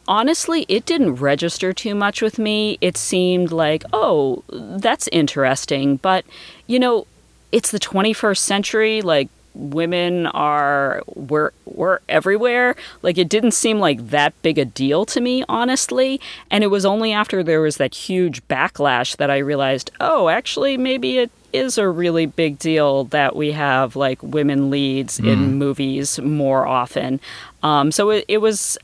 honestly, 0.08 0.66
it 0.68 0.86
didn't 0.86 1.16
register 1.16 1.74
too 1.74 1.96
much 1.96 2.22
with 2.22 2.38
me. 2.40 2.78
It 2.82 2.98
seemed 2.98 3.52
like, 3.52 3.84
oh, 3.94 4.44
that's 4.50 5.08
interesting. 5.10 5.98
But, 5.98 6.26
you 6.68 6.80
know, 6.80 7.08
it's 7.52 7.72
the 7.72 7.80
21st 7.80 8.38
century. 8.38 9.02
Like, 9.02 9.30
women 9.54 10.26
are, 10.28 11.04
we're, 11.08 11.52
we're 11.66 12.00
everywhere. 12.10 12.76
Like, 13.02 13.18
it 13.18 13.30
didn't 13.30 13.52
seem 13.52 13.80
like 13.80 14.10
that 14.10 14.40
big 14.42 14.58
a 14.58 14.66
deal 14.66 15.06
to 15.06 15.22
me, 15.22 15.44
honestly. 15.48 16.20
And 16.50 16.64
it 16.64 16.68
was 16.68 16.86
only 16.86 17.14
after 17.14 17.44
there 17.44 17.62
was 17.62 17.78
that 17.78 17.94
huge 17.94 18.46
backlash 18.48 19.18
that 19.18 19.30
I 19.30 19.38
realized, 19.38 19.92
oh, 20.02 20.30
actually, 20.30 20.78
maybe 20.78 21.20
it 21.20 21.32
is 21.54 21.78
a 21.78 21.88
really 21.88 22.26
big 22.26 22.58
deal 22.58 23.04
that 23.06 23.36
we 23.36 23.52
have 23.52 23.96
like 23.96 24.22
women 24.24 24.72
leads 24.72 25.20
in 25.20 25.54
movies 25.60 26.20
more 26.20 26.66
often. 26.66 27.20
Um, 27.62 27.92
so 27.92 28.10
it, 28.10 28.26
it 28.28 28.40
was 28.40 28.76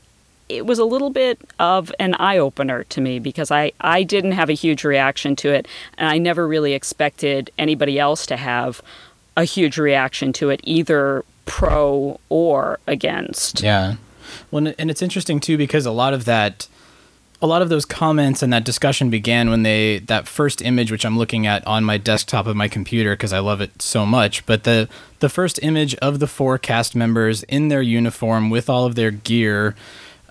it 0.50 0.66
was 0.66 0.78
a 0.78 0.84
little 0.84 1.10
bit 1.10 1.40
of 1.58 1.92
an 1.98 2.14
eye 2.14 2.38
opener 2.38 2.84
to 2.84 3.00
me 3.00 3.18
because 3.18 3.50
I, 3.50 3.72
I 3.80 4.02
didn't 4.02 4.32
have 4.32 4.50
a 4.50 4.54
huge 4.54 4.84
reaction 4.84 5.36
to 5.36 5.52
it 5.52 5.68
and 5.96 6.08
I 6.08 6.18
never 6.18 6.46
really 6.46 6.72
expected 6.74 7.50
anybody 7.56 7.98
else 7.98 8.26
to 8.26 8.36
have 8.36 8.82
a 9.36 9.44
huge 9.44 9.78
reaction 9.78 10.32
to 10.34 10.50
it, 10.50 10.60
either 10.64 11.24
pro 11.46 12.20
or 12.28 12.78
against. 12.86 13.62
Yeah. 13.62 13.96
Well, 14.50 14.72
and 14.78 14.90
it's 14.90 15.02
interesting 15.02 15.40
too 15.40 15.56
because 15.56 15.86
a 15.86 15.90
lot 15.92 16.14
of 16.14 16.24
that, 16.24 16.68
a 17.40 17.46
lot 17.46 17.62
of 17.62 17.68
those 17.68 17.84
comments 17.84 18.42
and 18.42 18.52
that 18.52 18.64
discussion 18.64 19.08
began 19.08 19.50
when 19.50 19.62
they 19.62 20.00
that 20.00 20.28
first 20.28 20.60
image, 20.62 20.90
which 20.90 21.06
I'm 21.06 21.16
looking 21.16 21.46
at 21.46 21.66
on 21.66 21.84
my 21.84 21.96
desktop 21.96 22.46
of 22.46 22.56
my 22.56 22.68
computer 22.68 23.14
because 23.14 23.32
I 23.32 23.38
love 23.38 23.60
it 23.60 23.80
so 23.80 24.04
much. 24.04 24.44
But 24.46 24.64
the 24.64 24.88
the 25.20 25.28
first 25.28 25.58
image 25.62 25.94
of 25.96 26.18
the 26.18 26.26
four 26.26 26.58
cast 26.58 26.94
members 26.94 27.44
in 27.44 27.68
their 27.68 27.82
uniform 27.82 28.50
with 28.50 28.68
all 28.68 28.84
of 28.84 28.94
their 28.94 29.10
gear. 29.10 29.74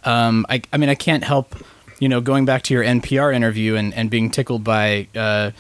Um, 0.04 0.46
I, 0.50 0.62
I 0.72 0.78
mean, 0.78 0.90
I 0.90 0.96
can't 0.96 1.24
help, 1.24 1.56
you 2.00 2.10
know, 2.10 2.22
going 2.22 2.46
back 2.46 2.64
to 2.64 2.74
your 2.74 2.84
NPR 2.84 3.34
interview 3.34 3.76
and, 3.76 3.94
and 3.94 4.10
being 4.10 4.30
tickled 4.30 4.64
by 4.64 5.08
uh, 5.16 5.52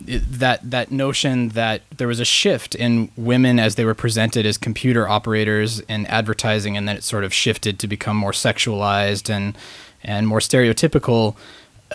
that 0.00 0.70
that 0.70 0.90
notion 0.90 1.50
that 1.50 1.82
there 1.96 2.08
was 2.08 2.20
a 2.20 2.24
shift 2.24 2.74
in 2.74 3.10
women 3.16 3.58
as 3.58 3.76
they 3.76 3.84
were 3.84 3.94
presented 3.94 4.44
as 4.44 4.58
computer 4.58 5.08
operators 5.08 5.80
in 5.80 6.06
advertising, 6.06 6.76
and 6.76 6.86
then 6.88 6.96
it 6.96 7.02
sort 7.02 7.24
of 7.24 7.32
shifted 7.32 7.78
to 7.78 7.86
become 7.86 8.16
more 8.16 8.32
sexualized 8.32 9.30
and 9.30 9.56
and 10.02 10.28
more 10.28 10.40
stereotypical. 10.40 11.36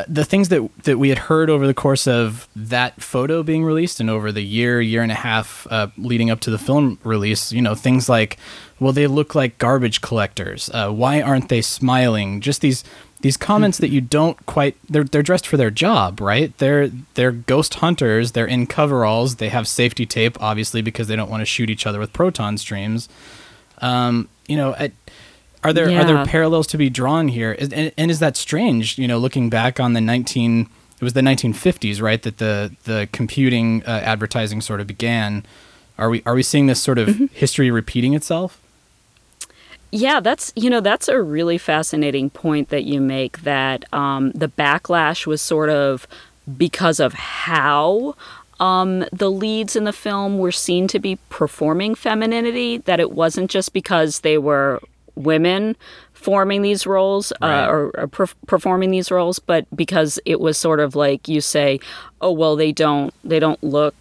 The 0.08 0.24
things 0.24 0.50
that 0.50 0.70
that 0.84 0.98
we 0.98 1.10
had 1.10 1.18
heard 1.18 1.50
over 1.50 1.68
the 1.68 1.74
course 1.74 2.08
of 2.08 2.48
that 2.56 3.02
photo 3.02 3.44
being 3.44 3.64
released 3.64 4.00
and 4.00 4.10
over 4.10 4.32
the 4.32 4.42
year 4.42 4.80
year 4.82 5.04
and 5.04 5.12
a 5.12 5.16
half 5.16 5.68
uh, 5.70 5.88
leading 5.98 6.30
up 6.30 6.40
to 6.42 6.50
the 6.50 6.58
film 6.58 6.98
release, 7.04 7.52
you 7.52 7.62
know, 7.62 7.76
things 7.76 8.08
like, 8.08 8.38
well, 8.80 8.94
they 8.94 9.08
look 9.08 9.36
like 9.36 9.58
garbage 9.58 10.00
collectors. 10.02 10.70
Uh, 10.74 10.90
why 10.92 11.22
aren't 11.22 11.50
they 11.50 11.62
smiling? 11.62 12.40
Just 12.40 12.62
these 12.62 12.84
these 13.22 13.38
comments 13.38 13.78
that 13.78 13.90
you 13.90 14.02
don't 14.02 14.44
quite 14.46 14.76
they're 14.90 15.04
they're 15.04 15.24
dressed 15.24 15.48
for 15.48 15.58
their 15.58 15.72
job, 15.72 16.20
right? 16.22 16.58
They're 16.58 16.90
they're 17.16 17.32
ghost 17.32 17.76
hunters, 17.76 18.32
they're 18.32 18.48
in 18.48 18.68
coveralls, 18.68 19.36
they 19.36 19.50
have 19.50 19.68
safety 19.68 20.06
tape 20.06 20.42
obviously 20.42 20.82
because 20.82 21.08
they 21.08 21.16
don't 21.16 21.30
want 21.30 21.42
to 21.42 21.46
shoot 21.46 21.70
each 21.70 21.86
other 21.86 22.00
with 22.00 22.14
proton 22.14 22.58
streams. 22.58 23.10
Um, 23.80 24.30
you 24.48 24.58
know, 24.58 24.74
at, 24.76 24.92
are 25.64 25.74
there 25.74 25.86
are 25.98 26.06
there 26.06 26.26
parallels 26.26 26.68
to 26.68 26.78
be 26.78 26.90
drawn 26.90 27.28
here? 27.28 27.52
Is, 27.54 27.72
and, 27.72 27.92
and 27.98 28.12
is 28.12 28.20
that 28.20 28.36
strange, 28.36 28.98
you 28.98 29.08
know, 29.08 29.18
looking 29.18 29.50
back 29.50 29.80
on 29.80 29.94
the 29.94 30.02
19 30.02 30.68
it 31.02 31.04
was 31.04 31.14
the 31.14 31.22
1950s, 31.22 32.00
right, 32.00 32.22
that 32.22 32.38
the 32.38 32.72
the 32.84 33.10
computing 33.12 33.84
uh, 33.86 33.90
advertising 33.90 34.62
sort 34.62 34.80
of 34.80 34.88
began. 34.88 35.44
Are 35.98 36.12
we 36.12 36.22
are 36.28 36.36
we 36.36 36.44
seeing 36.44 36.68
this 36.68 36.80
sort 36.80 37.00
of 37.00 37.08
history 37.34 37.72
repeating 37.72 38.14
itself? 38.14 38.62
Yeah, 39.90 40.20
that's 40.20 40.54
you 40.56 40.70
know 40.70 40.80
that's 40.80 41.08
a 41.08 41.20
really 41.20 41.58
fascinating 41.58 42.30
point 42.30 42.70
that 42.70 42.84
you 42.84 43.02
make. 43.02 43.42
That 43.42 43.92
um, 43.92 44.32
the 44.34 44.48
backlash 44.48 45.26
was 45.26 45.42
sort 45.42 45.70
of 45.70 46.08
because 46.56 47.00
of 47.00 47.14
how 47.14 48.16
um, 48.60 49.04
the 49.12 49.32
leads 49.32 49.76
in 49.76 49.86
the 49.86 49.94
film 49.94 50.38
were 50.38 50.52
seen 50.52 50.88
to 50.90 51.00
be 51.00 51.18
performing 51.30 51.96
femininity. 51.96 52.78
That 52.78 53.00
it 53.00 53.12
wasn't 53.12 53.50
just 53.50 53.74
because 53.74 54.20
they 54.20 54.38
were 54.38 54.82
women 55.16 55.76
forming 56.14 56.62
these 56.62 56.86
roles 56.86 57.34
Right. 57.42 57.64
uh, 57.66 57.68
or, 57.70 57.92
or 57.98 58.08
per- 58.08 58.28
performing 58.48 58.92
these 58.92 59.10
roles, 59.12 59.40
but 59.40 59.66
because 59.76 60.20
it 60.26 60.40
was 60.40 60.58
sort 60.58 60.80
of 60.80 60.96
like 60.96 61.28
you 61.28 61.42
say, 61.42 61.80
oh 62.22 62.32
well, 62.32 62.56
they 62.56 62.72
don't 62.72 63.14
they 63.24 63.40
don't 63.40 63.62
look 63.64 63.96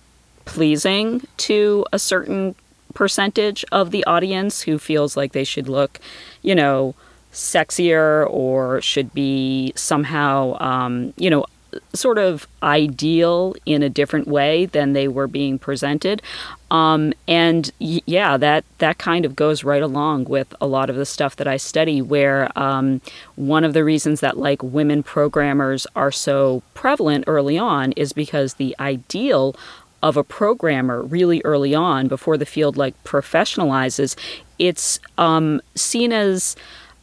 pleasing 0.44 1.22
to 1.38 1.84
a 1.92 1.98
certain 1.98 2.54
percentage 2.94 3.64
of 3.70 3.90
the 3.92 4.04
audience 4.04 4.62
who 4.62 4.78
feels 4.78 5.16
like 5.16 5.32
they 5.32 5.44
should 5.44 5.68
look, 5.68 6.00
you 6.42 6.54
know, 6.54 6.94
sexier 7.32 8.28
or 8.28 8.80
should 8.80 9.12
be 9.14 9.72
somehow, 9.76 10.56
um, 10.60 11.12
you 11.16 11.30
know, 11.30 11.46
sort 11.94 12.18
of 12.18 12.46
ideal 12.62 13.54
in 13.66 13.82
a 13.82 13.88
different 13.88 14.26
way 14.26 14.66
than 14.66 14.92
they 14.92 15.08
were 15.08 15.26
being 15.26 15.58
presented. 15.58 16.22
Um, 16.70 17.12
and 17.26 17.70
y- 17.80 18.02
yeah, 18.06 18.36
that 18.36 18.64
that 18.78 18.98
kind 18.98 19.24
of 19.24 19.34
goes 19.36 19.64
right 19.64 19.82
along 19.82 20.24
with 20.24 20.54
a 20.60 20.66
lot 20.66 20.90
of 20.90 20.96
the 20.96 21.06
stuff 21.06 21.36
that 21.36 21.48
I 21.48 21.56
study. 21.56 22.00
Where 22.02 22.56
um, 22.58 23.00
one 23.36 23.64
of 23.64 23.72
the 23.72 23.84
reasons 23.84 24.20
that 24.20 24.38
like 24.38 24.62
women 24.62 25.02
programmers 25.02 25.86
are 25.96 26.12
so 26.12 26.62
prevalent 26.74 27.24
early 27.26 27.58
on 27.58 27.92
is 27.92 28.12
because 28.12 28.54
the 28.54 28.76
ideal 28.78 29.54
of 30.02 30.16
a 30.16 30.24
programmer 30.24 31.02
really 31.02 31.42
early 31.44 31.74
on 31.74 32.08
before 32.08 32.38
the 32.38 32.46
field 32.46 32.76
like 32.76 32.94
professionalizes 33.04 34.16
it's 34.60 35.00
um, 35.18 35.60
seen 35.74 36.12
as 36.12 36.54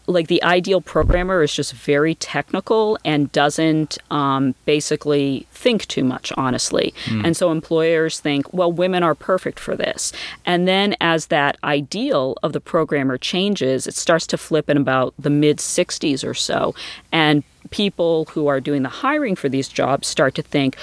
like 0.08 0.28
the 0.28 0.42
ideal 0.44 0.82
programmer 0.82 1.44
is 1.44 1.54
just 1.54 1.74
very 1.74 2.16
technical 2.16 2.98
and 3.04 3.32
doesn't 3.32 3.98
um, 4.10 4.56
basically 4.66 5.46
think 5.52 5.86
too 5.88 6.04
much 6.04 6.32
honestly. 6.38 6.94
And 7.26 7.36
so 7.38 7.52
employers 7.52 8.20
think 8.20 8.52
well 8.54 8.72
women 8.72 9.04
are 9.04 9.16
perfect 9.16 9.60
for 9.60 9.76
this. 9.76 10.14
And 10.46 10.68
then 10.68 10.96
as 11.02 11.28
that 11.28 11.58
ideal 11.64 12.38
of 12.42 12.54
the 12.54 12.62
programmer 12.62 13.18
changes 13.18 13.86
it 13.86 13.96
starts 13.96 14.26
to 14.28 14.38
flip 14.38 14.70
in 14.70 14.78
about 14.78 15.14
the 15.20 15.30
mid 15.30 15.58
60s 15.58 16.28
or 16.28 16.34
so. 16.34 16.74
And 17.12 17.44
people 17.70 18.26
who 18.26 18.48
are 18.48 18.62
doing 18.62 18.84
the 18.84 18.90
hiring 18.90 19.36
for 19.36 19.50
these 19.50 19.68
jobs 19.68 20.08
start 20.08 20.36
to 20.36 20.42
think 20.42 20.78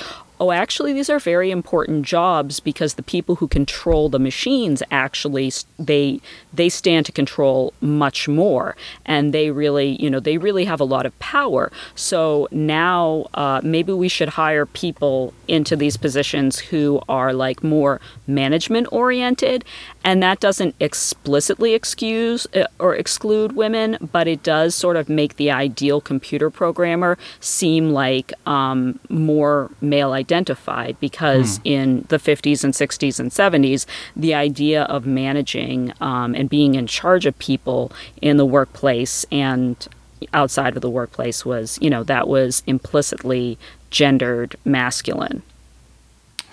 oh 0.45 0.51
actually 0.53 0.93
these 0.93 1.09
are 1.09 1.19
very 1.19 1.51
important 1.51 2.05
jobs 2.05 2.61
because 2.61 2.95
the 2.95 3.03
people 3.03 3.37
who 3.37 3.49
control 3.49 4.09
the 4.11 4.19
machines 4.19 4.83
actually 4.91 5.51
they 5.79 6.21
they 6.53 6.69
stand 6.69 7.07
to 7.07 7.13
control 7.13 7.73
much 7.81 8.29
more. 8.29 8.77
And 9.07 9.33
they 9.33 9.51
really 9.51 10.01
you 10.03 10.11
know 10.11 10.21
they 10.21 10.39
really 10.39 10.65
have 10.65 10.81
a 10.81 10.85
lot 10.85 11.07
of 11.07 11.19
power. 11.19 11.73
So 11.95 12.49
now 12.51 13.27
uh, 13.35 13.61
maybe 13.65 13.93
we 13.93 14.09
should 14.09 14.31
hire 14.31 14.67
people 14.67 15.33
into 15.49 15.77
these 15.77 15.97
positions 15.97 16.59
who 16.59 17.01
are 17.09 17.33
like 17.33 17.65
more 17.65 18.01
management 18.27 18.87
oriented 18.93 19.65
and 20.05 20.23
that 20.23 20.39
doesn't 20.39 20.75
explicitly 20.79 21.75
excuse 21.75 22.47
uh, 22.55 22.67
or 22.79 22.95
exclude 22.95 23.53
women 23.53 23.97
but 24.13 24.29
it 24.29 24.43
does 24.43 24.75
sort 24.75 24.97
of 24.97 25.09
make 25.09 25.37
the 25.37 25.51
ideal 25.51 26.01
computer 26.01 26.51
programmer 26.51 27.19
seem 27.41 27.91
like 27.91 28.33
um, 28.47 28.99
more 29.09 29.71
male 29.81 30.13
identified 30.13 30.97
because 31.01 31.61
in 31.65 32.05
the 32.09 32.19
50s 32.19 32.63
and 32.63 32.75
60s 32.75 33.19
and 33.19 33.31
70s 33.31 33.87
the 34.15 34.35
idea 34.35 34.83
of 34.85 35.07
managing 35.07 35.93
um, 36.01 36.35
and 36.35 36.49
being 36.49 36.75
in 36.75 36.87
charge 36.87 37.27
of 37.27 37.39
people 37.39 37.91
in 38.21 38.37
the 38.37 38.47
workplace 38.47 39.25
and 39.33 39.89
outside 40.33 40.77
of 40.77 40.83
the 40.83 40.91
workplace 40.91 41.45
was 41.45 41.79
you 41.81 41.91
know 41.91 42.03
that 42.03 42.29
was 42.29 42.63
implicitly 42.67 43.59
gendered 43.95 44.57
masculine. 44.65 45.43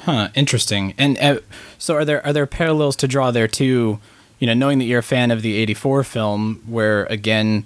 Huh. 0.03 0.29
Interesting. 0.33 0.93
And 0.97 1.17
uh, 1.19 1.39
so, 1.77 1.95
are 1.95 2.05
there 2.05 2.25
are 2.25 2.33
there 2.33 2.47
parallels 2.47 2.95
to 2.97 3.07
draw 3.07 3.31
there 3.31 3.47
too? 3.47 3.99
You 4.39 4.47
know, 4.47 4.53
knowing 4.53 4.79
that 4.79 4.85
you're 4.85 4.99
a 4.99 5.03
fan 5.03 5.29
of 5.31 5.41
the 5.41 5.55
'84 5.57 6.03
film, 6.03 6.63
where 6.65 7.05
again. 7.05 7.65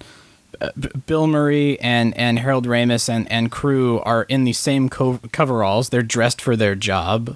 Uh, 0.62 0.70
B- 0.80 0.88
Bill 1.06 1.28
Murray 1.28 1.78
and, 1.82 2.16
and 2.18 2.40
Harold 2.40 2.66
Ramis 2.66 3.10
and, 3.10 3.30
and 3.30 3.52
crew 3.52 4.00
are 4.00 4.24
in 4.24 4.46
the 4.46 4.54
same 4.54 4.88
co- 4.88 5.20
coveralls. 5.34 5.90
They're 5.90 6.02
dressed 6.02 6.40
for 6.40 6.56
their 6.56 6.76
job. 6.76 7.36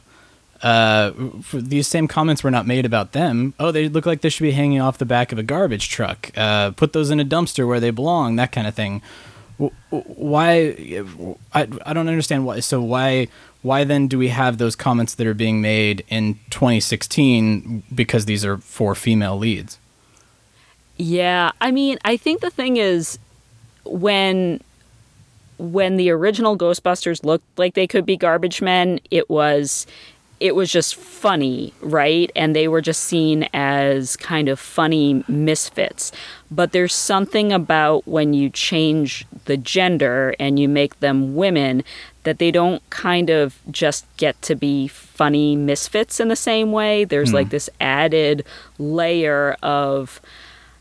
Uh, 0.62 1.12
these 1.52 1.86
same 1.86 2.08
comments 2.08 2.46
were 2.46 2.52
not 2.52 2.66
made 2.66 2.86
about 2.86 3.12
them. 3.12 3.54
Oh, 3.60 3.72
they 3.72 3.90
look 3.90 4.06
like 4.06 4.22
they 4.22 4.30
should 4.30 4.44
be 4.44 4.52
hanging 4.52 4.80
off 4.80 4.98
the 4.98 5.06
back 5.06 5.34
of 5.34 5.38
a 5.38 5.44
garbage 5.44 5.90
truck. 5.90 6.32
Uh, 6.38 6.72
put 6.72 6.94
those 6.94 7.10
in 7.12 7.20
a 7.20 7.26
dumpster 7.26 7.68
where 7.68 7.82
they 7.82 7.92
belong. 7.92 8.38
That 8.38 8.54
kind 8.54 8.68
of 8.68 8.74
thing. 8.74 9.02
Why? 9.90 11.04
I, 11.54 11.68
I 11.86 11.94
don't 11.94 12.08
understand 12.08 12.46
why. 12.46 12.62
So 12.62 12.82
why 12.82 13.28
why 13.62 13.84
then 13.84 14.08
do 14.08 14.18
we 14.18 14.30
have 14.30 14.58
those 14.58 14.76
comments 14.76 15.16
that 15.16 15.28
are 15.28 15.34
being 15.34 15.62
made 15.62 16.06
in 16.08 16.36
2016 16.50 17.84
because 17.94 18.26
these 18.26 18.46
are 18.46 18.58
four 18.58 18.96
female 18.96 19.38
leads? 19.38 19.78
Yeah, 20.98 21.52
I 21.62 21.72
mean, 21.72 21.98
I 22.04 22.18
think 22.18 22.42
the 22.42 22.50
thing 22.50 22.78
is 22.78 23.20
when 23.86 24.62
when 25.58 25.98
the 25.98 26.10
original 26.10 26.58
Ghostbusters 26.58 27.26
looked 27.26 27.46
like 27.60 27.74
they 27.74 27.88
could 27.88 28.06
be 28.06 28.16
garbage 28.16 28.62
men, 28.62 29.00
it 29.12 29.30
was 29.30 29.86
it 30.40 30.56
was 30.56 30.72
just 30.72 30.96
funny, 30.96 31.74
right? 31.82 32.32
And 32.36 32.56
they 32.56 32.68
were 32.68 32.82
just 32.82 33.04
seen 33.04 33.50
as 33.54 34.16
kind 34.16 34.48
of 34.48 34.60
funny 34.60 35.24
misfits. 35.28 36.12
But 36.50 36.72
there's 36.72 36.96
something 36.96 37.52
about 37.52 38.08
when 38.08 38.34
you 38.34 38.50
change 38.50 39.26
the 39.46 39.58
gender 39.58 40.34
and 40.40 40.58
you 40.58 40.70
make 40.70 41.00
them 41.02 41.36
women 41.36 41.84
that 42.24 42.40
they 42.40 42.52
don't 42.52 42.88
kind 42.90 43.30
of 43.30 43.60
just 43.72 44.06
get 44.18 44.42
to 44.44 44.56
be 44.56 44.88
funny 44.88 45.56
misfits 45.56 46.20
in 46.20 46.28
the 46.28 46.36
same 46.36 46.72
way. 46.72 47.04
There's 47.04 47.32
mm. 47.32 47.36
like 47.36 47.50
this 47.50 47.70
added 47.80 48.46
layer 48.78 49.56
of 49.64 50.22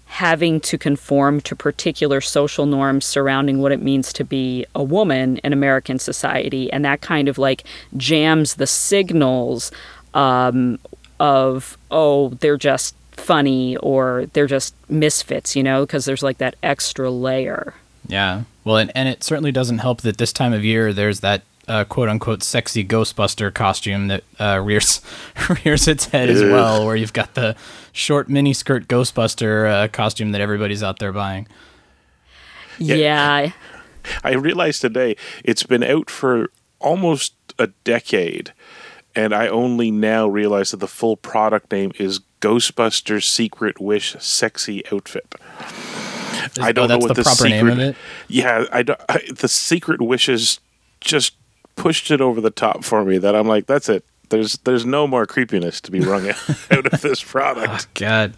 having 0.06 0.58
to 0.58 0.78
conform 0.78 1.40
to 1.42 1.54
particular 1.54 2.20
social 2.20 2.64
norms 2.64 3.04
surrounding 3.04 3.60
what 3.60 3.72
it 3.72 3.82
means 3.82 4.12
to 4.14 4.24
be 4.24 4.64
a 4.74 4.82
woman 4.82 5.36
in 5.38 5.52
American 5.52 5.98
society. 5.98 6.72
And 6.72 6.84
that 6.84 7.02
kind 7.02 7.28
of 7.28 7.36
like 7.36 7.64
jams 7.96 8.54
the 8.54 8.66
signals 8.66 9.70
um, 10.14 10.78
of, 11.20 11.76
oh, 11.90 12.30
they're 12.30 12.56
just 12.56 12.94
funny 13.12 13.76
or 13.78 14.26
they're 14.32 14.46
just 14.46 14.74
misfits, 14.88 15.54
you 15.54 15.62
know, 15.62 15.84
because 15.84 16.06
there's 16.06 16.22
like 16.22 16.38
that 16.38 16.56
extra 16.62 17.10
layer. 17.10 17.74
Yeah. 18.06 18.44
Well, 18.68 18.76
and, 18.76 18.92
and 18.94 19.08
it 19.08 19.24
certainly 19.24 19.50
doesn't 19.50 19.78
help 19.78 20.02
that 20.02 20.18
this 20.18 20.30
time 20.30 20.52
of 20.52 20.62
year 20.62 20.92
there's 20.92 21.20
that 21.20 21.40
uh, 21.68 21.84
quote 21.84 22.10
unquote 22.10 22.42
sexy 22.42 22.84
Ghostbuster 22.84 23.52
costume 23.52 24.08
that 24.08 24.24
uh, 24.38 24.60
rears 24.62 25.00
rears 25.64 25.88
its 25.88 26.04
head 26.04 26.28
as 26.28 26.42
well, 26.42 26.84
where 26.84 26.94
you've 26.94 27.14
got 27.14 27.32
the 27.32 27.56
short 27.92 28.28
mini 28.28 28.52
skirt 28.52 28.86
Ghostbuster 28.86 29.72
uh, 29.72 29.88
costume 29.88 30.32
that 30.32 30.42
everybody's 30.42 30.82
out 30.82 30.98
there 30.98 31.12
buying. 31.12 31.48
Yeah. 32.78 32.96
yeah. 32.96 33.52
I 34.22 34.34
realized 34.34 34.82
today 34.82 35.16
it's 35.42 35.62
been 35.62 35.82
out 35.82 36.10
for 36.10 36.50
almost 36.78 37.32
a 37.58 37.68
decade, 37.84 38.52
and 39.14 39.34
I 39.34 39.48
only 39.48 39.90
now 39.90 40.28
realize 40.28 40.72
that 40.72 40.80
the 40.80 40.88
full 40.88 41.16
product 41.16 41.72
name 41.72 41.92
is 41.98 42.20
Ghostbusters 42.42 43.24
Secret 43.24 43.80
Wish 43.80 44.14
Sexy 44.18 44.84
Outfit. 44.92 45.34
Is, 46.44 46.58
I 46.60 46.72
don't 46.72 46.90
oh, 46.90 46.94
know 46.94 46.98
what 46.98 47.16
the, 47.16 47.22
the 47.22 47.24
secret. 47.24 47.96
Yeah, 48.28 48.64
I, 48.72 48.82
don't, 48.82 49.00
I 49.08 49.22
the 49.34 49.48
secret 49.48 50.00
wishes 50.00 50.60
just 51.00 51.34
pushed 51.76 52.10
it 52.10 52.20
over 52.20 52.40
the 52.40 52.50
top 52.50 52.84
for 52.84 53.04
me 53.04 53.18
that 53.18 53.34
I'm 53.34 53.46
like, 53.46 53.66
that's 53.66 53.88
it. 53.88 54.04
There's 54.30 54.58
there's 54.58 54.84
no 54.84 55.06
more 55.06 55.26
creepiness 55.26 55.80
to 55.82 55.90
be 55.90 56.00
wrung 56.00 56.28
out 56.70 56.92
of 56.92 57.00
this 57.00 57.22
product. 57.22 57.86
Oh, 57.88 57.90
God, 57.94 58.34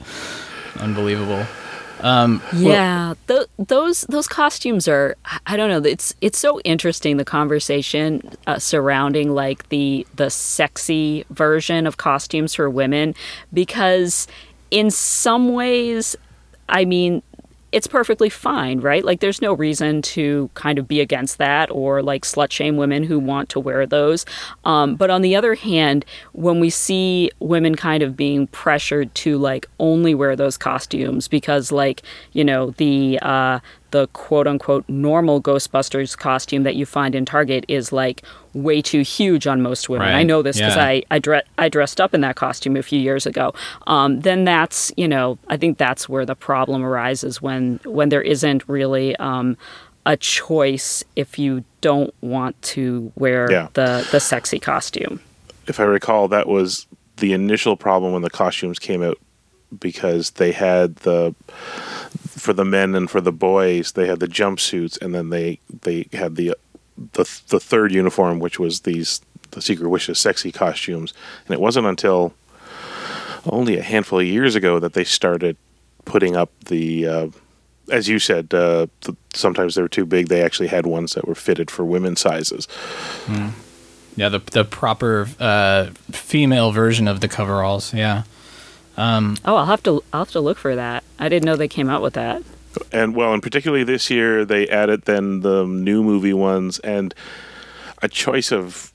unbelievable. 0.78 1.46
Um, 2.03 2.42
yeah, 2.55 3.09
well, 3.09 3.16
th- 3.26 3.68
those 3.68 4.03
those 4.03 4.26
costumes 4.26 4.88
are. 4.88 5.16
I 5.46 5.57
don't 5.57 5.68
know. 5.68 5.88
It's 5.88 6.14
it's 6.20 6.38
so 6.38 6.61
interesting 6.61 7.16
the 7.16 7.24
conversation 7.24 8.22
uh, 8.46 8.59
surrounding 8.59 9.34
like 9.34 9.68
the 9.68 10.07
the 10.14 10.30
sexy 10.30 11.24
version 11.30 11.86
of 11.86 11.96
costumes 11.96 12.55
for 12.55 12.70
women 12.70 13.14
because 13.53 14.26
in 14.70 14.90
some 14.90 15.53
ways, 15.53 16.16
I 16.68 16.84
mean, 16.84 17.22
it's 17.72 17.86
perfectly 17.86 18.28
fine, 18.28 18.80
right? 18.80 19.04
Like, 19.04 19.20
there's 19.20 19.40
no 19.40 19.52
reason 19.52 20.02
to 20.02 20.50
kind 20.54 20.78
of 20.78 20.88
be 20.88 21.00
against 21.00 21.38
that 21.38 21.70
or 21.70 22.02
like 22.02 22.24
slut 22.24 22.50
shame 22.50 22.76
women 22.76 23.02
who 23.02 23.18
want 23.18 23.48
to 23.50 23.60
wear 23.60 23.86
those. 23.86 24.26
Um, 24.64 24.96
but 24.96 25.10
on 25.10 25.22
the 25.22 25.36
other 25.36 25.54
hand, 25.54 26.04
when 26.32 26.60
we 26.60 26.70
see 26.70 27.30
women 27.38 27.74
kind 27.74 28.02
of 28.02 28.16
being 28.16 28.46
pressured 28.48 29.14
to 29.16 29.38
like 29.38 29.66
only 29.78 30.14
wear 30.14 30.34
those 30.36 30.56
costumes 30.56 31.28
because, 31.28 31.70
like, 31.70 32.02
you 32.32 32.44
know, 32.44 32.70
the 32.72 33.18
uh, 33.22 33.60
the 33.91 34.07
quote 34.09 34.47
unquote 34.47 34.88
normal 34.88 35.41
Ghostbusters 35.41 36.16
costume 36.16 36.62
that 36.62 36.76
you 36.76 36.86
find 36.86 37.14
in 37.14 37.24
Target 37.24 37.64
is 37.68 37.93
like 37.93 38.22
way 38.55 38.82
too 38.82 39.03
huge 39.03 39.47
on 39.47 39.62
most 39.62 39.88
women. 39.88 40.09
Right. 40.09 40.16
I 40.16 40.22
know 40.22 40.43
this 40.43 40.57
because 40.57 40.76
yeah. 40.76 40.84
I 40.84 41.03
I, 41.11 41.18
dre- 41.18 41.43
I, 41.59 41.68
dressed 41.68 42.01
up 42.01 42.14
in 42.14 42.20
that 42.22 42.36
costume 42.36 42.76
a 42.76 42.82
few 42.82 43.01
years 43.01 43.26
ago. 43.26 43.55
Um, 43.86 44.20
then 44.20 44.45
that's 44.45 44.93
you 44.97 45.09
know 45.09 45.38
I 45.49 45.57
think 45.57 45.78
that's 45.78 46.09
where 46.09 46.26
the 46.26 46.34
problem 46.34 46.84
arises 46.84 47.41
when 47.41 47.80
when 47.84 48.09
there 48.09 48.22
isn't 48.22 48.68
really 48.68 49.16
um, 49.16 49.57
a 50.07 50.16
choice 50.16 51.05
if 51.16 51.38
you 51.38 51.64
don't 51.80 52.14
want 52.20 52.61
to 52.62 53.12
wear 53.16 53.51
yeah. 53.51 53.68
the 53.74 54.07
the 54.11 54.20
sexy 54.20 54.59
costume. 54.59 55.20
If 55.66 55.78
I 55.78 55.84
recall, 55.84 56.28
that 56.28 56.49
was 56.49 56.86
the 57.18 57.32
initial 57.32 57.76
problem 57.76 58.12
when 58.12 58.22
the 58.22 58.30
costumes 58.30 58.78
came 58.78 59.03
out 59.03 59.18
because 59.78 60.32
they 60.32 60.53
had 60.53 60.97
the 60.97 61.34
for 62.41 62.53
the 62.53 62.64
men 62.64 62.95
and 62.95 63.11
for 63.11 63.20
the 63.20 63.32
boys 63.32 63.93
they 63.93 64.07
had 64.07 64.20
the 64.20 64.26
jumpsuits 64.26 65.01
and 65.01 65.14
then 65.14 65.30
they 65.30 65.61
they 65.82 66.07
had 66.12 66.36
the 66.36 66.55
the 67.12 67.41
the 67.49 67.61
third 67.61 67.93
uniform 67.93 68.38
which 68.38 68.59
was 68.59 68.80
these 68.80 69.20
the 69.51 69.62
secret 69.62 69.88
wishes 69.88 70.18
sexy 70.18 70.53
costumes. 70.53 71.12
And 71.47 71.55
it 71.55 71.61
wasn't 71.61 71.86
until 71.86 72.34
only 73.47 73.78
a 73.78 73.82
handful 73.82 74.20
of 74.20 74.26
years 74.26 74.55
ago 74.55 74.78
that 74.78 74.93
they 74.93 75.05
started 75.05 75.57
putting 76.05 76.36
up 76.36 76.51
the 76.66 77.07
uh, 77.07 77.28
as 77.91 78.09
you 78.09 78.18
said 78.18 78.53
uh, 78.55 78.86
the, 79.03 79.16
sometimes 79.34 79.74
they 79.74 79.82
were 79.82 79.88
too 79.88 80.07
big 80.07 80.28
they 80.28 80.43
actually 80.43 80.68
had 80.68 80.86
ones 80.86 81.14
that 81.14 81.26
were 81.26 81.34
fitted 81.34 81.70
for 81.70 81.84
women's 81.84 82.20
sizes. 82.20 82.68
Mm. 83.26 83.53
yeah 84.16 84.28
the 84.28 84.41
the 84.53 84.64
proper 84.64 85.28
uh, 85.38 85.86
female 86.11 86.70
version 86.72 87.09
of 87.09 87.20
the 87.20 87.28
coveralls 87.28 87.95
yeah 87.95 88.24
um, 88.97 89.36
oh, 89.45 89.57
I'll 89.57 89.66
have 89.66 89.82
to 89.84 90.03
I'll 90.12 90.24
have 90.24 90.32
to 90.32 90.41
look 90.41 90.59
for 90.59 90.74
that. 90.76 91.05
I 91.18 91.28
didn't 91.28 91.47
know 91.47 91.57
they 91.57 91.68
came 91.68 91.88
out 91.88 92.03
with 92.03 92.14
that. 92.14 92.43
And 92.93 93.16
well, 93.16 93.32
and 93.32 93.43
particularly 93.43 93.84
this 93.84 94.11
year, 94.11 94.45
they 94.45 94.68
added 94.68 95.03
then 95.03 95.41
the 95.41 95.64
new 95.64 96.03
movie 96.03 96.32
ones 96.32 96.78
and 96.80 97.14
a 98.03 98.09
choice 98.09 98.53
of 98.53 98.93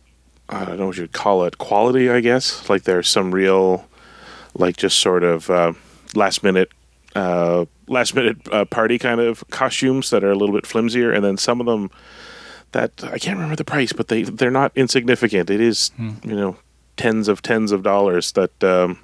I 0.48 0.66
don't 0.66 0.78
know 0.78 0.88
what 0.88 0.98
you'd 0.98 1.12
call 1.12 1.44
it 1.46 1.58
quality, 1.58 2.10
I 2.10 2.20
guess. 2.20 2.70
Like 2.70 2.84
there's 2.84 3.08
some 3.08 3.34
real, 3.34 3.88
like 4.54 4.78
just 4.78 5.00
sort 5.00 5.24
of 5.24 5.50
uh, 5.50 5.74
last 6.14 6.44
minute, 6.44 6.72
uh, 7.16 7.66
last 7.88 8.16
minute 8.16 8.38
uh, 8.52 8.66
party 8.66 9.00
kind 9.00 9.20
of 9.20 9.44
costumes 9.50 10.10
that 10.12 10.24
are 10.24 10.32
a 10.32 10.36
little 10.36 10.56
bit 10.56 10.66
flimsier, 10.66 11.14
and 11.14 11.24
then 11.24 11.38
some 11.38 11.60
of 11.60 11.66
them 11.66 11.90
that 12.72 12.92
I 13.04 13.18
can't 13.18 13.38
remember 13.38 13.56
the 13.56 13.66
price, 13.66 13.94
but 13.94 14.10
they 14.10 14.24
they're 14.24 14.52
not 14.52 14.72
insignificant. 14.76 15.50
It 15.50 15.62
is 15.62 15.90
hmm. 15.96 16.14
you 16.24 16.36
know 16.36 16.58
tens 16.98 17.28
of 17.28 17.42
tens 17.42 17.72
of 17.72 17.84
dollars 17.84 18.32
that 18.34 18.64
um, 18.64 19.00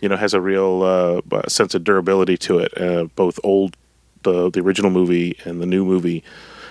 you 0.00 0.08
know 0.08 0.16
has 0.16 0.34
a 0.34 0.40
real 0.40 0.82
uh, 0.82 1.48
sense 1.48 1.74
of 1.74 1.84
durability 1.84 2.36
to 2.38 2.58
it. 2.58 2.80
Uh, 2.80 3.04
both 3.16 3.38
old 3.44 3.76
the 4.22 4.50
the 4.50 4.60
original 4.60 4.90
movie 4.90 5.36
and 5.44 5.60
the 5.60 5.66
new 5.66 5.84
movie 5.84 6.22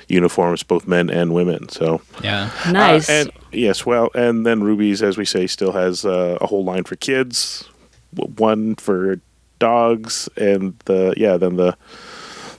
uniforms, 0.07 0.63
both 0.63 0.87
men 0.87 1.09
and 1.09 1.33
women. 1.33 1.69
So 1.69 2.01
yeah, 2.23 2.51
uh, 2.65 2.71
nice. 2.71 3.09
and 3.09 3.31
yes, 3.51 3.85
well, 3.85 4.09
and 4.15 4.45
then 4.45 4.63
Rubie's, 4.63 5.01
as 5.01 5.17
we 5.17 5.25
say, 5.25 5.47
still 5.47 5.71
has 5.71 6.05
uh, 6.05 6.37
a 6.41 6.47
whole 6.47 6.63
line 6.63 6.83
for 6.83 6.95
kids, 6.95 7.69
one 8.13 8.75
for 8.75 9.19
dogs, 9.59 10.27
and 10.35 10.77
the 10.85 11.13
yeah, 11.15 11.37
then 11.37 11.55
the 11.55 11.77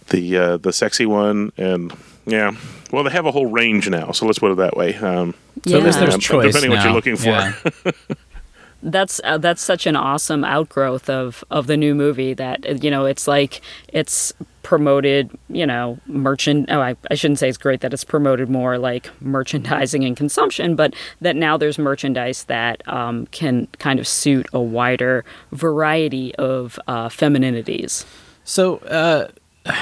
the 0.09 0.37
uh, 0.37 0.57
the 0.57 0.73
sexy 0.73 1.07
one, 1.07 1.53
and 1.57 1.93
yeah. 2.27 2.53
Well, 2.93 3.05
they 3.05 3.11
have 3.11 3.27
a 3.27 3.31
whole 3.31 3.47
range 3.47 3.89
now, 3.89 4.11
so 4.11 4.27
let's 4.27 4.41
put 4.41 4.51
it 4.51 4.57
that 4.57 4.77
way. 4.77 4.97
Um, 4.97 5.35
so 5.65 5.77
yeah. 5.77 5.83
there's, 5.85 5.97
there's 5.97 6.19
choice 6.19 6.55
depending 6.55 6.71
now. 6.71 6.77
what 6.77 6.85
you're 6.85 6.93
looking 6.93 7.17
for. 7.17 7.29
Yeah. 7.29 7.93
that's 8.83 9.21
uh, 9.25 9.39
that's 9.39 9.63
such 9.63 9.87
an 9.87 9.97
awesome 9.97 10.45
outgrowth 10.45 11.09
of 11.09 11.45
of 11.51 11.67
the 11.67 11.77
new 11.77 11.95
movie 11.95 12.35
that 12.35 12.83
you 12.83 12.91
know 12.91 13.05
it's 13.05 13.29
like 13.29 13.61
it's 13.89 14.33
promoted 14.63 15.31
you 15.49 15.67
know 15.67 15.99
merchant 16.07 16.67
oh 16.71 16.81
I, 16.81 16.97
I 17.11 17.15
shouldn't 17.15 17.39
say 17.39 17.49
it's 17.49 17.59
great 17.59 17.81
that 17.81 17.93
it's 17.93 18.05
promoted 18.05 18.49
more 18.51 18.79
like 18.79 19.11
merchandising 19.23 20.05
and 20.05 20.17
consumption 20.17 20.77
but 20.77 20.95
that 21.21 21.37
now 21.37 21.57
there's 21.57 21.79
merchandise 21.79 22.45
that 22.45 22.87
um, 22.89 23.27
can 23.27 23.67
kind 23.79 23.99
of 23.99 24.07
suit 24.07 24.47
a 24.53 24.61
wider 24.61 25.25
variety 25.53 26.35
of 26.37 26.79
uh, 26.87 27.09
femininities. 27.09 28.05
So 28.45 28.79
uh, 28.79 29.29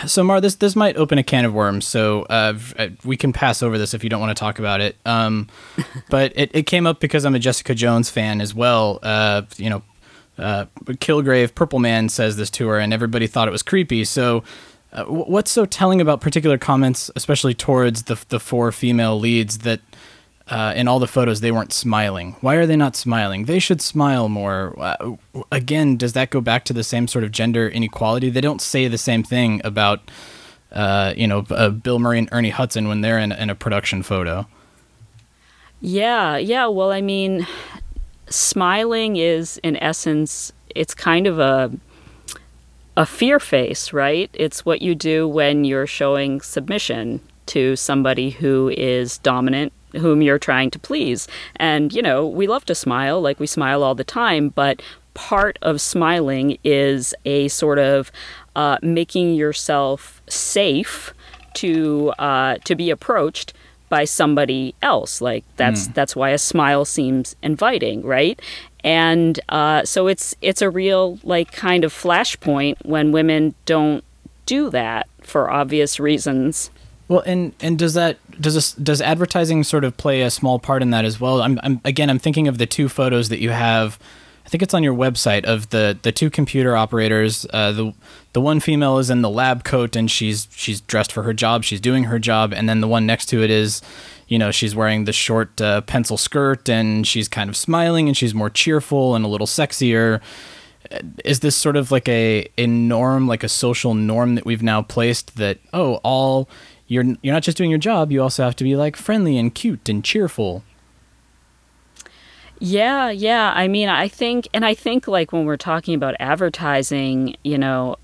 so 0.07 0.24
Mar, 0.24 0.41
this 0.41 0.57
this 0.57 0.74
might 0.74 0.97
open 0.97 1.18
a 1.18 1.22
can 1.22 1.45
of 1.45 1.55
worms. 1.55 1.87
So 1.87 2.22
uh, 2.24 2.59
we 3.05 3.16
can 3.16 3.33
pass 3.33 3.62
over 3.62 3.79
this 3.79 3.95
if 3.95 4.03
you 4.03 4.11
don't 4.11 4.20
want 4.20 4.37
to 4.37 4.41
talk 4.41 4.59
about 4.59 4.81
it. 4.81 4.97
Um, 5.07 5.49
but 6.11 6.33
it, 6.37 6.51
it 6.55 6.62
came 6.64 6.87
up 6.87 7.01
because 7.01 7.24
I'm 7.24 7.35
a 7.35 7.39
Jessica 7.39 7.74
Jones 7.74 8.11
fan 8.11 8.41
as 8.41 8.55
well. 8.55 8.99
Uh, 9.03 9.43
you 9.57 9.70
know, 9.70 9.83
uh, 10.39 10.66
Kilgrave 10.85 11.55
Purple 11.55 11.79
Man 11.79 12.09
says 12.09 12.37
this 12.37 12.51
to 12.51 12.68
her, 12.68 12.79
and 12.79 12.93
everybody 12.93 13.26
thought 13.26 13.49
it 13.49 13.53
was 13.53 13.62
creepy. 13.62 14.05
So. 14.05 14.43
Uh, 14.91 15.05
what's 15.05 15.51
so 15.51 15.66
telling 15.66 16.01
about 16.01 16.22
particular 16.22 16.57
comments, 16.57 17.11
especially 17.14 17.53
towards 17.53 18.05
the 18.05 18.18
the 18.31 18.41
four 18.41 18.72
female 18.72 19.20
leads, 19.20 19.59
that 19.59 19.81
uh, 20.51 20.72
in 20.74 20.88
all 20.88 20.99
the 20.99 21.07
photos 21.07 21.40
they 21.40 21.51
weren't 21.51 21.72
smiling. 21.72 22.36
Why 22.40 22.55
are 22.55 22.66
they 22.66 22.76
not 22.76 22.96
smiling? 22.96 23.44
They 23.44 23.59
should 23.59 23.82
smile 23.82 24.28
more. 24.28 24.74
Uh, 24.78 25.16
again, 25.53 25.96
does 25.96 26.14
that 26.14 26.30
go 26.30 26.40
back 26.40 26.64
to 26.66 26.72
the 26.72 26.84
same 26.84 27.07
sort 27.07 27.24
of 27.24 27.32
gender 27.32 27.68
inequality? 27.68 28.30
They 28.30 28.40
don't 28.40 28.62
say 28.62 28.88
the 28.88 28.99
same 28.99 29.22
thing 29.22 29.61
about, 29.64 30.11
uh, 30.72 31.14
you 31.16 31.26
know, 31.26 31.44
uh, 31.51 31.70
Bill 31.70 31.99
Murray 31.99 32.18
and 32.18 32.28
Ernie 32.32 32.51
Hudson 32.51 32.88
when 32.88 33.03
they're 33.03 33.18
in, 33.18 33.32
in 33.32 33.51
a 33.51 33.55
production 33.55 34.03
photo. 34.03 34.46
Yeah, 35.80 36.36
yeah. 36.36 36.66
Well, 36.66 36.90
I 36.90 37.01
mean, 37.01 37.46
smiling 38.28 39.16
is 39.16 39.59
in 39.59 39.76
essence, 39.76 40.53
it's 40.74 40.94
kind 40.94 41.26
of 41.26 41.38
a 41.38 41.70
a 42.96 43.07
fear 43.07 43.38
face, 43.38 43.92
right? 43.92 44.28
It's 44.34 44.66
what 44.66 44.82
you 44.82 44.96
do 44.96 45.28
when 45.28 45.64
you're 45.64 45.86
showing 45.86 46.40
submission 46.40 47.20
to 47.46 47.76
somebody 47.76 48.30
who 48.30 48.70
is 48.76 49.18
dominant 49.18 49.72
whom 49.93 50.22
you're 50.22 50.39
trying 50.39 50.70
to 50.70 50.78
please. 50.78 51.28
And, 51.57 51.93
you 51.93 52.03
know, 52.03 52.26
we 52.26 52.47
love 52.47 52.64
to 52.66 52.74
smile, 52.74 53.20
like 53.20 53.41
we 53.41 53.47
smile 53.47 53.82
all 53.82 53.95
the 53.95 54.05
time, 54.05 54.51
but 54.51 54.82
part 55.14 55.59
of 55.62 55.80
smiling 55.80 56.59
is 56.62 57.14
a 57.24 57.49
sort 57.49 57.78
of 57.78 58.12
uh, 58.55 58.78
making 58.82 59.34
yourself 59.34 60.22
safe 60.28 61.12
to 61.55 62.11
uh, 62.18 62.57
to 62.64 62.74
be 62.74 62.91
approached 62.91 63.53
by 63.89 64.05
somebody 64.05 64.74
else. 64.82 65.20
Like 65.20 65.45
that's 65.57 65.89
mm. 65.89 65.95
that's 65.95 66.14
why 66.14 66.30
a 66.30 66.39
smile 66.39 66.84
seems 66.84 67.34
inviting, 67.43 68.03
right? 68.03 68.41
And 68.84 69.41
uh, 69.49 69.84
so 69.84 70.07
it's 70.07 70.34
it's 70.41 70.62
a 70.62 70.70
real 70.70 71.18
like 71.24 71.53
kind 71.53 71.84
of 71.84 71.93
flashpoint 71.93 72.76
when 72.84 73.12
women 73.12 73.55
don't 73.64 74.05
do 74.47 74.70
that 74.70 75.09
for 75.22 75.51
obvious 75.51 75.99
reasons. 75.99 76.70
Well, 77.09 77.23
and 77.25 77.55
and 77.61 77.79
does 77.79 77.95
that 77.95 78.19
does 78.41 78.55
this, 78.55 78.73
does 78.73 79.01
advertising 79.01 79.65
sort 79.65 79.85
of 79.85 79.97
play 79.97 80.23
a 80.23 80.31
small 80.31 80.59
part 80.59 80.83
in 80.83 80.91
that 80.91 81.05
as 81.05 81.19
well? 81.19 81.41
I'm, 81.41 81.59
I'm 81.63 81.81
again 81.85 82.11
I'm 82.11 82.19
thinking 82.19 82.47
of 82.49 82.59
the 82.59 82.67
two 82.67 82.89
photos 82.89 83.31
that 83.31 83.41
you 83.41 83.51
have. 83.51 83.99
I 84.45 84.51
think 84.51 84.63
it's 84.63 84.73
on 84.73 84.83
your 84.83 84.95
website 84.95 85.45
of 85.45 85.71
the 85.71 85.99
the 86.01 86.13
two 86.13 86.29
computer 86.29 86.77
operators. 86.77 87.47
Uh, 87.51 87.73
the 87.73 87.95
the 88.35 88.43
one 88.43 88.61
female 88.61 88.99
is 88.99 89.09
in 89.09 89.23
the 89.23 89.31
lab 89.31 89.65
coat 89.65 89.97
and 89.97 90.11
she's 90.11 90.49
she's 90.51 90.83
dressed 90.83 91.11
for 91.11 91.23
her 91.23 91.33
job. 91.33 91.65
She's 91.65 91.81
doing 91.81 92.05
her 92.05 92.19
job, 92.19 92.53
and 92.53 92.69
then 92.69 92.83
the 92.83 92.89
one 92.89 93.07
next 93.07 93.27
to 93.27 93.43
it 93.43 93.51
is, 93.51 93.81
you 94.27 94.39
know, 94.39 94.51
she's 94.51 94.77
wearing 94.77 95.05
the 95.05 95.13
short 95.13 95.61
uh, 95.63 95.81
pencil 95.83 96.19
skirt 96.19 96.69
and 96.69 97.07
she's 97.07 97.29
kind 97.29 97.49
of 97.49 97.57
smiling 97.57 98.07
and 98.09 98.17
she's 98.17 98.35
more 98.35 98.51
cheerful 98.51 99.15
and 99.15 99.25
a 99.25 99.29
little 99.29 99.47
sexier 99.47 100.21
is 101.25 101.41
this 101.41 101.57
sort 101.57 101.77
of 101.77 101.91
like 101.91 102.09
a, 102.09 102.49
a 102.57 102.67
norm 102.67 103.27
like 103.27 103.43
a 103.43 103.49
social 103.49 103.95
norm 103.95 104.35
that 104.37 104.47
we've 104.47 104.63
now 104.63 104.83
placed 104.83 105.37
that 105.37 105.59
oh 105.73 105.97
all 105.97 106.49
you're 106.89 107.05
you're 107.22 107.34
not 107.34 107.43
just 107.43 107.57
doing 107.57 107.70
your 107.70 107.78
job, 107.78 108.11
you 108.11 108.22
also 108.22 108.45
have 108.45 108.57
to 108.57 108.64
be 108.64 108.74
like 108.74 108.97
friendly 108.97 109.39
and 109.39 109.55
cute 109.55 109.89
and 109.89 110.03
cheerful. 110.03 110.64
Yeah, 112.61 113.11
yeah. 113.11 113.53
I 113.55 113.68
mean, 113.68 113.89
I 113.89 114.09
think 114.09 114.49
and 114.53 114.64
I 114.64 114.74
think 114.74 115.07
like 115.07 115.32
when 115.32 115.45
we're 115.45 115.57
talking 115.57 115.95
about 115.95 116.16
advertising, 116.18 117.36
you 117.45 117.59
know, 117.59 117.97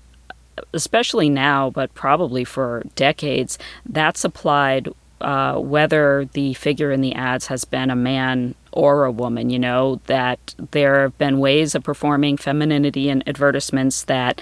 especially 0.73 1.29
now, 1.29 1.69
but 1.69 1.93
probably 1.93 2.45
for 2.45 2.83
decades, 2.95 3.57
that's 3.85 4.23
applied 4.23 4.87
uh, 5.21 5.57
whether 5.57 6.29
the 6.33 6.53
figure 6.53 6.91
in 6.91 7.01
the 7.01 7.13
ads 7.13 7.47
has 7.47 7.65
been 7.65 7.89
a 7.89 7.95
man 7.95 8.53
or 8.71 9.05
a 9.05 9.11
woman, 9.11 9.49
you 9.49 9.57
know, 9.57 9.99
that 10.05 10.53
there 10.71 11.03
have 11.03 11.17
been 11.17 11.39
ways 11.39 11.73
of 11.73 11.83
performing 11.83 12.37
femininity 12.37 13.09
in 13.09 13.23
advertisements 13.27 14.03
that 14.03 14.41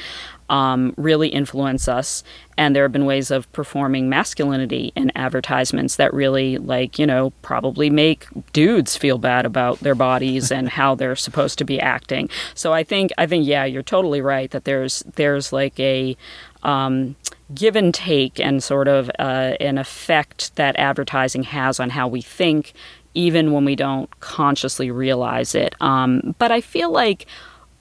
um, 0.54 0.94
really 0.98 1.30
influence 1.30 1.88
us. 1.88 2.24
And 2.60 2.76
there 2.76 2.84
have 2.84 2.92
been 2.92 3.08
ways 3.08 3.32
of 3.32 3.52
performing 3.54 4.08
masculinity 4.08 4.94
in 4.96 5.12
advertisements 5.16 5.96
that 5.96 6.14
really, 6.14 6.60
like, 6.60 7.00
you 7.00 7.08
know, 7.08 7.32
probably 7.42 7.90
make 7.90 8.28
dudes 8.54 8.96
feel 8.96 9.18
bad 9.18 9.48
about 9.48 9.80
their 9.80 9.96
bodies 9.96 10.52
and 10.52 10.70
how 10.70 10.94
they're 11.04 11.16
supposed 11.16 11.58
to 11.58 11.66
be 11.66 11.80
acting. 11.80 12.30
So 12.54 12.72
I 12.72 12.84
think, 12.84 13.12
I 13.18 13.26
think, 13.26 13.48
yeah, 13.48 13.66
you're 13.66 13.82
totally 13.82 14.22
right 14.22 14.52
that 14.52 14.66
there's, 14.66 15.00
there's 15.16 15.52
like 15.52 15.80
a, 15.80 16.16
um, 16.62 17.16
give 17.56 17.76
and 17.76 17.92
take 17.92 18.40
and 18.40 18.64
sort 18.64 18.88
of 18.88 19.10
uh, 19.18 19.58
an 19.60 19.80
effect 19.80 20.56
that 20.56 20.76
advertising 20.78 21.44
has 21.44 21.80
on 21.80 21.90
how 21.90 22.08
we 22.08 22.22
think, 22.22 22.74
even 23.16 23.54
when 23.54 23.66
we 23.66 23.76
don't 23.76 24.20
consciously 24.20 24.92
realize 24.92 25.56
it. 25.56 25.74
Um, 25.82 26.36
but 26.38 26.52
I 26.52 26.62
feel 26.62 26.92
like 26.92 27.26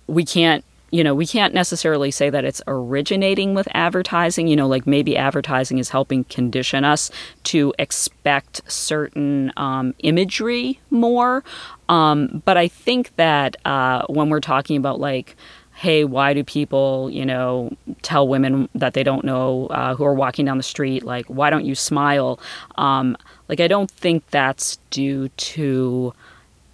we 0.07 0.25
can't 0.25 0.65
you 0.93 1.03
know, 1.03 1.15
we 1.15 1.27
can't 1.27 1.55
necessarily 1.55 2.11
say 2.11 2.29
that 2.31 2.45
it's 2.45 2.63
originating 2.67 3.55
with 3.55 3.67
advertising. 3.73 4.47
You 4.47 4.57
know, 4.57 4.69
like 4.69 4.87
maybe 4.87 5.17
advertising 5.17 5.79
is 5.79 5.89
helping 5.89 6.25
condition 6.25 6.85
us 6.85 7.11
to 7.45 7.73
expect 7.79 8.61
certain 8.71 9.53
um, 9.57 9.95
imagery 10.01 10.79
more. 10.91 11.43
Um, 11.89 12.43
but 12.45 12.57
I 12.59 12.69
think 12.69 13.17
that 13.17 13.57
uh, 13.65 14.05
when 14.09 14.29
we're 14.29 14.41
talking 14.41 14.77
about 14.77 15.01
like, 15.01 15.35
hey, 15.73 16.05
why 16.05 16.35
do 16.35 16.45
people, 16.45 17.11
you 17.11 17.25
know, 17.25 17.75
tell 18.03 18.29
women 18.29 18.69
that 18.75 18.93
they 18.93 19.03
don't 19.03 19.25
know 19.25 19.67
uh, 19.69 19.95
who 19.95 20.05
are 20.05 20.15
walking 20.15 20.45
down 20.45 20.59
the 20.59 20.63
street, 20.63 21.03
like, 21.03 21.25
why 21.27 21.49
don't 21.49 21.65
you 21.65 21.75
smile? 21.75 22.39
Um, 22.77 23.17
like, 23.49 23.61
I 23.61 23.67
don't 23.67 23.91
think 23.91 24.29
that's 24.31 24.77
due 24.91 25.29
to 25.29 26.13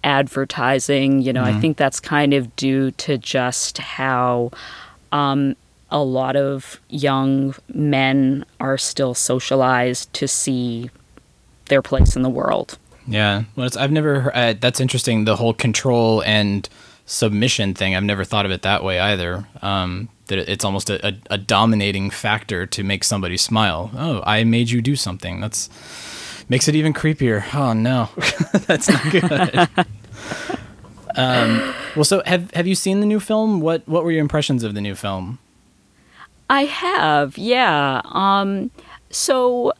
advertising. 0.03 1.21
You 1.21 1.33
know, 1.33 1.43
mm-hmm. 1.43 1.57
I 1.57 1.61
think 1.61 1.77
that's 1.77 1.99
kind 1.99 2.33
of 2.33 2.55
due 2.55 2.91
to 2.91 3.17
just 3.17 3.77
how 3.77 4.51
um, 5.11 5.55
a 5.91 6.03
lot 6.03 6.35
of 6.35 6.79
young 6.89 7.55
men 7.73 8.45
are 8.59 8.77
still 8.77 9.13
socialized 9.13 10.11
to 10.13 10.27
see 10.27 10.89
their 11.67 11.81
place 11.81 12.15
in 12.15 12.21
the 12.21 12.29
world. 12.29 12.77
Yeah, 13.07 13.43
well, 13.55 13.69
I've 13.77 13.91
never. 13.91 14.21
Heard, 14.21 14.33
uh, 14.33 14.53
that's 14.59 14.79
interesting. 14.79 15.25
The 15.25 15.35
whole 15.35 15.53
control 15.53 16.21
and 16.23 16.69
submission 17.05 17.73
thing. 17.73 17.95
I've 17.95 18.03
never 18.03 18.23
thought 18.23 18.45
of 18.45 18.51
it 18.51 18.61
that 18.61 18.83
way 18.83 18.99
either. 18.99 19.47
Um, 19.61 20.09
that 20.27 20.37
it's 20.37 20.63
almost 20.63 20.91
a, 20.91 21.07
a, 21.07 21.13
a 21.31 21.37
dominating 21.37 22.11
factor 22.11 22.67
to 22.67 22.83
make 22.83 23.03
somebody 23.03 23.35
smile. 23.35 23.89
Oh, 23.95 24.21
I 24.25 24.43
made 24.43 24.69
you 24.69 24.81
do 24.81 24.95
something. 24.95 25.41
That's 25.41 25.69
makes 26.49 26.67
it 26.67 26.75
even 26.75 26.93
creepier. 26.93 27.43
Oh 27.53 27.73
no, 27.73 28.09
that's 28.67 28.89
not 28.89 29.11
good. 29.11 29.69
um, 31.15 31.73
well, 31.95 32.03
so 32.03 32.21
have 32.25 32.51
have 32.51 32.67
you 32.67 32.75
seen 32.75 32.99
the 32.99 33.05
new 33.05 33.19
film? 33.19 33.61
What 33.61 33.87
what 33.87 34.03
were 34.03 34.11
your 34.11 34.21
impressions 34.21 34.63
of 34.63 34.73
the 34.73 34.81
new 34.81 34.95
film? 34.95 35.39
I 36.49 36.63
have, 36.65 37.37
yeah. 37.37 38.01
Um, 38.05 38.71
so, 39.11 39.71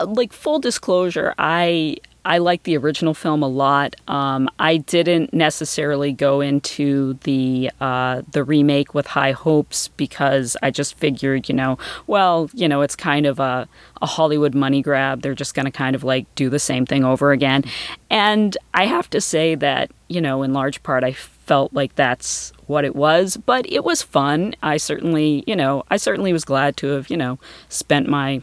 like 0.00 0.32
full 0.32 0.58
disclosure, 0.58 1.34
I 1.38 1.98
I 2.24 2.38
like 2.38 2.62
the 2.62 2.76
original 2.76 3.14
film 3.14 3.42
a 3.42 3.48
lot. 3.48 3.96
Um, 4.08 4.48
I 4.58 4.78
didn't 4.78 5.34
necessarily 5.34 6.12
go 6.12 6.40
into 6.40 7.14
the 7.24 7.70
uh, 7.80 8.22
the 8.32 8.42
remake 8.42 8.94
with 8.94 9.06
high 9.06 9.32
hopes 9.32 9.88
because 9.88 10.56
I 10.62 10.70
just 10.70 10.96
figured, 10.96 11.48
you 11.48 11.54
know, 11.54 11.78
well, 12.06 12.50
you 12.54 12.68
know, 12.68 12.82
it's 12.82 12.96
kind 12.96 13.26
of 13.26 13.40
a, 13.40 13.68
a 14.00 14.06
Hollywood 14.06 14.54
money 14.54 14.82
grab. 14.82 15.22
They're 15.22 15.34
just 15.34 15.54
going 15.54 15.66
to 15.66 15.70
kind 15.70 15.94
of 15.94 16.04
like 16.04 16.32
do 16.34 16.48
the 16.48 16.58
same 16.58 16.86
thing 16.86 17.04
over 17.04 17.32
again. 17.32 17.64
And 18.10 18.56
I 18.72 18.86
have 18.86 19.10
to 19.10 19.20
say 19.20 19.54
that, 19.56 19.90
you 20.08 20.20
know, 20.20 20.42
in 20.42 20.52
large 20.52 20.82
part, 20.82 21.04
I 21.04 21.12
felt 21.12 21.74
like 21.74 21.94
that's 21.94 22.52
what 22.66 22.84
it 22.84 22.96
was, 22.96 23.36
but 23.36 23.70
it 23.70 23.84
was 23.84 24.02
fun. 24.02 24.54
I 24.62 24.78
certainly, 24.78 25.44
you 25.46 25.54
know, 25.54 25.84
I 25.90 25.98
certainly 25.98 26.32
was 26.32 26.44
glad 26.44 26.76
to 26.78 26.88
have, 26.88 27.10
you 27.10 27.16
know, 27.16 27.38
spent 27.68 28.08
my 28.08 28.42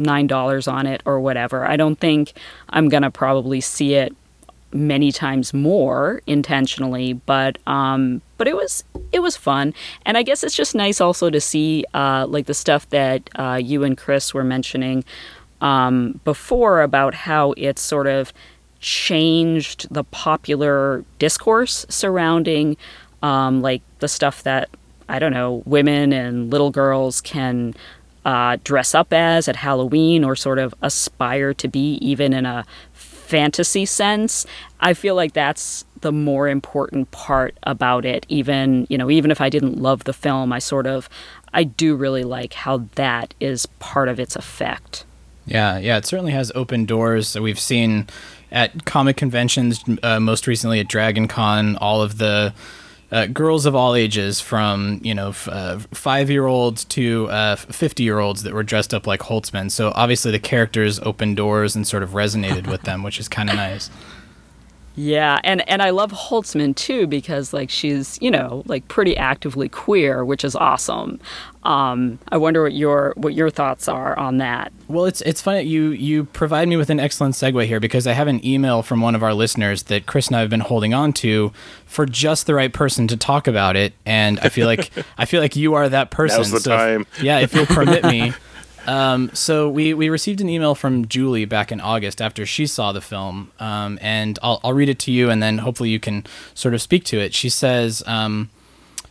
$9 0.00 0.72
on 0.72 0.86
it 0.86 1.02
or 1.04 1.20
whatever. 1.20 1.64
I 1.66 1.76
don't 1.76 1.96
think 1.96 2.32
I'm 2.70 2.88
going 2.88 3.02
to 3.02 3.10
probably 3.10 3.60
see 3.60 3.94
it 3.94 4.14
many 4.72 5.10
times 5.10 5.52
more 5.52 6.22
intentionally 6.26 7.12
but 7.12 7.58
um 7.66 8.22
but 8.38 8.46
it 8.46 8.54
was 8.54 8.84
it 9.10 9.18
was 9.18 9.36
fun 9.36 9.74
and 10.06 10.16
i 10.16 10.22
guess 10.22 10.44
it's 10.44 10.54
just 10.54 10.74
nice 10.74 11.00
also 11.00 11.28
to 11.28 11.40
see 11.40 11.84
uh 11.92 12.24
like 12.28 12.46
the 12.46 12.54
stuff 12.54 12.88
that 12.90 13.28
uh 13.36 13.60
you 13.60 13.82
and 13.82 13.98
chris 13.98 14.32
were 14.32 14.44
mentioning 14.44 15.02
um 15.60 16.20
before 16.24 16.82
about 16.82 17.14
how 17.14 17.52
it's 17.56 17.82
sort 17.82 18.06
of 18.06 18.32
changed 18.78 19.92
the 19.92 20.04
popular 20.04 21.04
discourse 21.18 21.84
surrounding 21.88 22.76
um 23.22 23.60
like 23.60 23.82
the 23.98 24.08
stuff 24.08 24.44
that 24.44 24.70
i 25.08 25.18
don't 25.18 25.32
know 25.32 25.62
women 25.66 26.12
and 26.12 26.50
little 26.50 26.70
girls 26.70 27.20
can 27.20 27.74
uh, 28.24 28.58
dress 28.64 28.94
up 28.94 29.12
as 29.12 29.48
at 29.48 29.56
Halloween 29.56 30.24
or 30.24 30.36
sort 30.36 30.58
of 30.58 30.74
aspire 30.82 31.54
to 31.54 31.68
be, 31.68 31.94
even 31.96 32.32
in 32.32 32.46
a 32.46 32.64
fantasy 32.92 33.86
sense. 33.86 34.46
I 34.80 34.94
feel 34.94 35.14
like 35.14 35.32
that's 35.32 35.84
the 36.00 36.12
more 36.12 36.48
important 36.48 37.10
part 37.10 37.54
about 37.64 38.06
it 38.06 38.24
even 38.30 38.86
you 38.88 38.96
know 38.96 39.10
even 39.10 39.30
if 39.30 39.38
i 39.38 39.50
didn't 39.50 39.76
love 39.76 40.04
the 40.04 40.14
film 40.14 40.50
i 40.50 40.58
sort 40.58 40.86
of 40.86 41.10
I 41.52 41.64
do 41.64 41.96
really 41.96 42.24
like 42.24 42.54
how 42.54 42.88
that 42.94 43.34
is 43.40 43.66
part 43.78 44.08
of 44.08 44.20
its 44.20 44.36
effect. 44.36 45.04
Yeah, 45.46 45.78
yeah, 45.78 45.96
it 45.96 46.06
certainly 46.06 46.32
has 46.32 46.52
open 46.54 46.84
doors. 46.84 47.38
We've 47.38 47.58
seen 47.58 48.06
at 48.52 48.84
comic 48.84 49.16
conventions, 49.16 49.82
uh, 50.02 50.20
most 50.20 50.46
recently 50.46 50.80
at 50.80 50.88
Dragon 50.88 51.26
Con, 51.26 51.76
all 51.76 52.02
of 52.02 52.18
the 52.18 52.54
uh, 53.12 53.26
girls 53.26 53.66
of 53.66 53.74
all 53.74 53.94
ages, 53.94 54.40
from 54.40 55.00
you 55.02 55.14
know 55.14 55.30
f- 55.30 55.48
uh, 55.48 55.78
five 55.90 56.30
year 56.30 56.46
olds 56.46 56.84
to 56.86 57.28
uh, 57.30 57.56
fifty 57.56 58.02
year 58.02 58.18
olds 58.18 58.42
that 58.44 58.52
were 58.52 58.62
dressed 58.62 58.94
up 58.94 59.06
like 59.06 59.20
Holtzman. 59.20 59.70
So 59.70 59.92
obviously 59.94 60.30
the 60.30 60.38
characters 60.38 60.98
opened 61.00 61.36
doors 61.36 61.74
and 61.74 61.86
sort 61.86 62.02
of 62.02 62.10
resonated 62.10 62.66
with 62.66 62.82
them, 62.82 63.02
which 63.02 63.18
is 63.18 63.28
kind 63.28 63.50
of 63.50 63.56
nice. 63.56 63.90
Yeah, 64.96 65.38
and 65.44 65.66
and 65.68 65.82
I 65.82 65.90
love 65.90 66.10
Holtzman 66.10 66.74
too 66.74 67.06
because 67.06 67.52
like 67.52 67.70
she's 67.70 68.18
you 68.20 68.30
know 68.30 68.62
like 68.66 68.86
pretty 68.88 69.16
actively 69.16 69.68
queer, 69.68 70.24
which 70.24 70.44
is 70.44 70.56
awesome. 70.56 71.20
Um, 71.62 72.18
I 72.28 72.36
wonder 72.38 72.62
what 72.62 72.72
your 72.72 73.14
what 73.16 73.34
your 73.34 73.50
thoughts 73.50 73.86
are 73.86 74.18
on 74.18 74.38
that. 74.38 74.72
Well, 74.88 75.04
it's 75.04 75.20
it's 75.22 75.40
funny 75.40 75.62
you 75.62 75.90
you 75.90 76.24
provide 76.24 76.68
me 76.68 76.76
with 76.76 76.90
an 76.90 76.98
excellent 76.98 77.34
segue 77.34 77.64
here 77.66 77.78
because 77.78 78.06
I 78.06 78.12
have 78.14 78.26
an 78.26 78.44
email 78.44 78.82
from 78.82 79.00
one 79.00 79.14
of 79.14 79.22
our 79.22 79.32
listeners 79.32 79.84
that 79.84 80.06
Chris 80.06 80.26
and 80.26 80.36
I 80.36 80.40
have 80.40 80.50
been 80.50 80.60
holding 80.60 80.92
on 80.92 81.12
to 81.14 81.52
for 81.86 82.04
just 82.04 82.46
the 82.46 82.54
right 82.54 82.72
person 82.72 83.06
to 83.08 83.16
talk 83.16 83.46
about 83.46 83.76
it, 83.76 83.92
and 84.04 84.40
I 84.40 84.48
feel 84.48 84.66
like 84.66 84.90
I 85.18 85.24
feel 85.24 85.40
like 85.40 85.54
you 85.54 85.74
are 85.74 85.88
that 85.88 86.10
person. 86.10 86.38
Now's 86.38 86.50
the 86.50 86.60
so 86.60 86.76
time. 86.76 87.06
If, 87.16 87.22
yeah, 87.22 87.38
if 87.38 87.54
you'll 87.54 87.66
permit 87.66 88.04
me. 88.04 88.32
Um, 88.86 89.30
so 89.34 89.68
we, 89.68 89.94
we 89.94 90.08
received 90.08 90.40
an 90.40 90.48
email 90.48 90.74
from 90.74 91.06
Julie 91.06 91.44
back 91.44 91.70
in 91.70 91.80
August 91.80 92.20
after 92.20 92.46
she 92.46 92.66
saw 92.66 92.92
the 92.92 93.00
film, 93.00 93.52
um, 93.60 93.98
and 94.00 94.38
I'll, 94.42 94.60
I'll 94.64 94.72
read 94.72 94.88
it 94.88 94.98
to 95.00 95.12
you, 95.12 95.30
and 95.30 95.42
then 95.42 95.58
hopefully 95.58 95.90
you 95.90 96.00
can 96.00 96.24
sort 96.54 96.74
of 96.74 96.82
speak 96.82 97.04
to 97.04 97.18
it. 97.18 97.34
She 97.34 97.48
says, 97.48 98.02
um, 98.06 98.50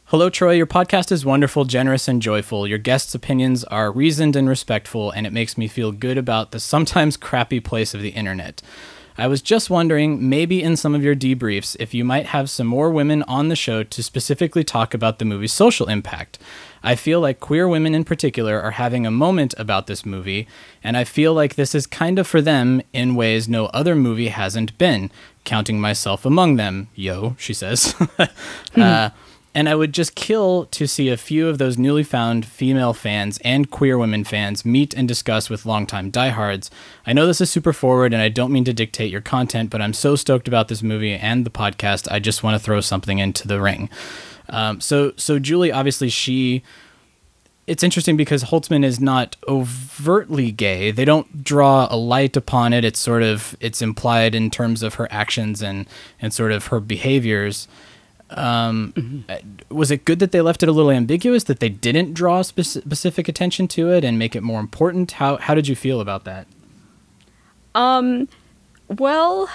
"Hello, 0.05 0.29
Troy. 0.29 0.53
Your 0.53 0.67
podcast 0.67 1.11
is 1.11 1.23
wonderful, 1.25 1.65
generous, 1.65 2.07
and 2.07 2.21
joyful. 2.21 2.67
Your 2.67 2.79
guests' 2.79 3.15
opinions 3.15 3.63
are 3.65 3.91
reasoned 3.91 4.35
and 4.35 4.49
respectful, 4.49 5.11
and 5.11 5.27
it 5.27 5.33
makes 5.33 5.57
me 5.57 5.67
feel 5.67 5.91
good 5.91 6.17
about 6.17 6.51
the 6.51 6.59
sometimes 6.59 7.15
crappy 7.15 7.59
place 7.59 7.93
of 7.93 8.01
the 8.01 8.09
internet." 8.09 8.61
I 9.19 9.27
was 9.27 9.41
just 9.41 9.69
wondering, 9.69 10.29
maybe 10.29 10.63
in 10.63 10.77
some 10.77 10.95
of 10.95 11.03
your 11.03 11.15
debriefs, 11.15 11.75
if 11.77 11.93
you 11.93 12.05
might 12.05 12.27
have 12.27 12.49
some 12.49 12.67
more 12.67 12.89
women 12.89 13.21
on 13.23 13.49
the 13.49 13.55
show 13.55 13.83
to 13.83 14.01
specifically 14.01 14.63
talk 14.63 14.93
about 14.93 15.19
the 15.19 15.25
movie's 15.25 15.51
social 15.51 15.89
impact. 15.89 16.39
I 16.84 16.95
feel 16.95 17.19
like 17.19 17.39
queer 17.39 17.68
women 17.68 17.93
in 17.93 18.03
particular 18.03 18.61
are 18.61 18.72
having 18.72 19.06
a 19.06 19.11
moment 19.11 19.53
about 19.57 19.88
this 19.88 20.06
movie, 20.06 20.47
and 20.84 20.95
I 20.95 21.03
feel 21.03 21.34
like 21.34 21.56
this 21.56 21.76
is 21.76 21.88
kind 21.88 22.19
of 22.19 22.27
for 22.27 22.41
them 22.41 22.81
in 22.93 23.15
ways 23.15 23.47
no 23.47 23.65
other 23.68 23.95
movie 23.95 24.30
hasn't 24.30 24.77
been, 24.77 25.11
counting 25.43 25.80
myself 25.80 26.26
among 26.26 26.56
them. 26.56 26.89
Yo, 26.95 27.35
she 27.38 27.53
says. 27.53 27.95
uh, 28.76 29.10
and 29.56 29.68
I 29.68 29.76
would 29.76 29.93
just 29.93 30.15
kill 30.15 30.65
to 30.68 30.88
see 30.88 31.10
a 31.10 31.18
few 31.18 31.47
of 31.47 31.57
those 31.57 31.77
newly 31.77 32.03
found 32.03 32.45
female 32.45 32.93
fans 32.93 33.39
and 33.43 33.69
queer 33.69 33.97
women 33.97 34.23
fans 34.23 34.64
meet 34.64 34.93
and 34.93 35.07
discuss 35.07 35.49
with 35.49 35.65
longtime 35.65 36.11
diehards. 36.11 36.69
I 37.06 37.14
know 37.14 37.26
this 37.26 37.41
is 37.41 37.49
super 37.49 37.73
forward 37.73 38.14
and 38.14 38.22
I 38.22 38.30
don't 38.30 38.53
mean 38.53 38.64
to 38.65 38.73
dictate 38.73 39.11
your 39.11 39.22
content, 39.22 39.72
but 39.72 39.81
I'm 39.81 39.93
so 39.93 40.15
stoked 40.15 40.47
about 40.47 40.68
this 40.68 40.84
movie 40.84 41.14
and 41.14 41.45
the 41.45 41.49
podcast. 41.49 42.07
I 42.11 42.19
just 42.19 42.43
want 42.43 42.56
to 42.56 42.64
throw 42.64 42.80
something 42.80 43.18
into 43.18 43.47
the 43.47 43.60
ring. 43.60 43.89
Um, 44.49 44.81
so, 44.81 45.13
so 45.17 45.39
Julie, 45.39 45.71
obviously, 45.71 46.09
she. 46.09 46.63
It's 47.67 47.84
interesting 47.84 48.17
because 48.17 48.45
Holtzman 48.45 48.84
is 48.84 48.99
not 48.99 49.35
overtly 49.47 50.51
gay. 50.51 50.89
They 50.89 51.05
don't 51.05 51.43
draw 51.43 51.88
a 51.91 51.95
light 51.95 52.35
upon 52.35 52.73
it. 52.73 52.84
It's 52.84 52.97
sort 52.97 53.21
of 53.21 53.55
it's 53.59 53.80
implied 53.80 54.34
in 54.34 54.49
terms 54.49 54.81
of 54.81 54.95
her 54.95 55.07
actions 55.11 55.61
and 55.61 55.85
and 56.19 56.34
sort 56.34 56.51
of 56.51 56.67
her 56.67 56.80
behaviors. 56.80 57.67
Um, 58.31 58.93
mm-hmm. 58.95 59.76
Was 59.76 59.91
it 59.91 60.05
good 60.05 60.19
that 60.19 60.31
they 60.31 60.41
left 60.41 60.63
it 60.63 60.69
a 60.69 60.71
little 60.71 60.91
ambiguous? 60.91 61.43
That 61.43 61.59
they 61.59 61.69
didn't 61.69 62.13
draw 62.13 62.41
spe- 62.41 62.61
specific 62.61 63.27
attention 63.27 63.67
to 63.69 63.91
it 63.91 64.03
and 64.03 64.17
make 64.17 64.35
it 64.35 64.41
more 64.41 64.59
important? 64.59 65.11
How 65.13 65.38
how 65.38 65.53
did 65.53 65.67
you 65.67 65.76
feel 65.76 66.01
about 66.01 66.23
that? 66.26 66.47
Um, 67.76 68.27
well, 68.88 69.49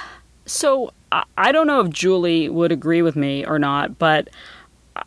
so 0.46 0.92
I, 1.12 1.24
I 1.36 1.52
don't 1.52 1.66
know 1.66 1.80
if 1.80 1.90
Julie 1.90 2.48
would 2.48 2.72
agree 2.72 3.02
with 3.02 3.16
me 3.16 3.44
or 3.44 3.58
not, 3.58 3.98
but 3.98 4.28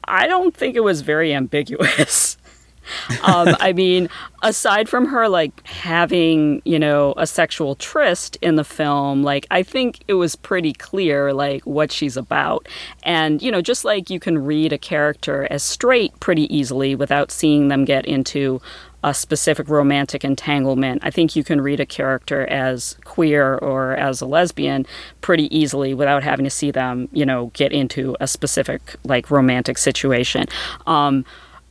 I 0.07 0.27
don't 0.27 0.55
think 0.55 0.75
it 0.75 0.83
was 0.83 1.01
very 1.01 1.33
ambiguous. 1.33 2.37
um, 3.23 3.55
I 3.59 3.73
mean, 3.73 4.09
aside 4.41 4.87
from 4.87 5.05
her 5.07 5.27
like 5.27 5.65
having, 5.65 6.61
you 6.65 6.79
know, 6.79 7.13
a 7.17 7.27
sexual 7.27 7.75
tryst 7.75 8.37
in 8.41 8.55
the 8.55 8.63
film, 8.63 9.23
like 9.23 9.45
I 9.51 9.63
think 9.63 9.99
it 10.07 10.13
was 10.13 10.35
pretty 10.35 10.73
clear 10.73 11.33
like 11.33 11.63
what 11.63 11.91
she's 11.91 12.17
about. 12.17 12.67
And, 13.03 13.41
you 13.41 13.51
know, 13.51 13.61
just 13.61 13.83
like 13.83 14.09
you 14.09 14.19
can 14.19 14.37
read 14.37 14.73
a 14.73 14.77
character 14.77 15.47
as 15.49 15.63
straight 15.63 16.17
pretty 16.19 16.53
easily 16.55 16.95
without 16.95 17.31
seeing 17.31 17.67
them 17.67 17.85
get 17.85 18.05
into 18.05 18.61
a 19.07 19.13
specific 19.13 19.69
romantic 19.69 20.25
entanglement. 20.25 21.01
I 21.01 21.11
think 21.11 21.33
you 21.35 21.43
can 21.43 21.61
read 21.61 21.79
a 21.79 21.85
character 21.85 22.45
as 22.47 22.97
queer 23.05 23.55
or 23.55 23.95
as 23.95 24.19
a 24.19 24.25
lesbian 24.25 24.85
pretty 25.21 25.55
easily 25.57 25.93
without 25.93 26.23
having 26.23 26.43
to 26.43 26.49
see 26.49 26.71
them, 26.71 27.07
you 27.13 27.25
know, 27.25 27.47
get 27.53 27.71
into 27.71 28.17
a 28.19 28.27
specific 28.27 28.81
like 29.05 29.31
romantic 29.31 29.77
situation. 29.77 30.45
Um, 30.85 31.23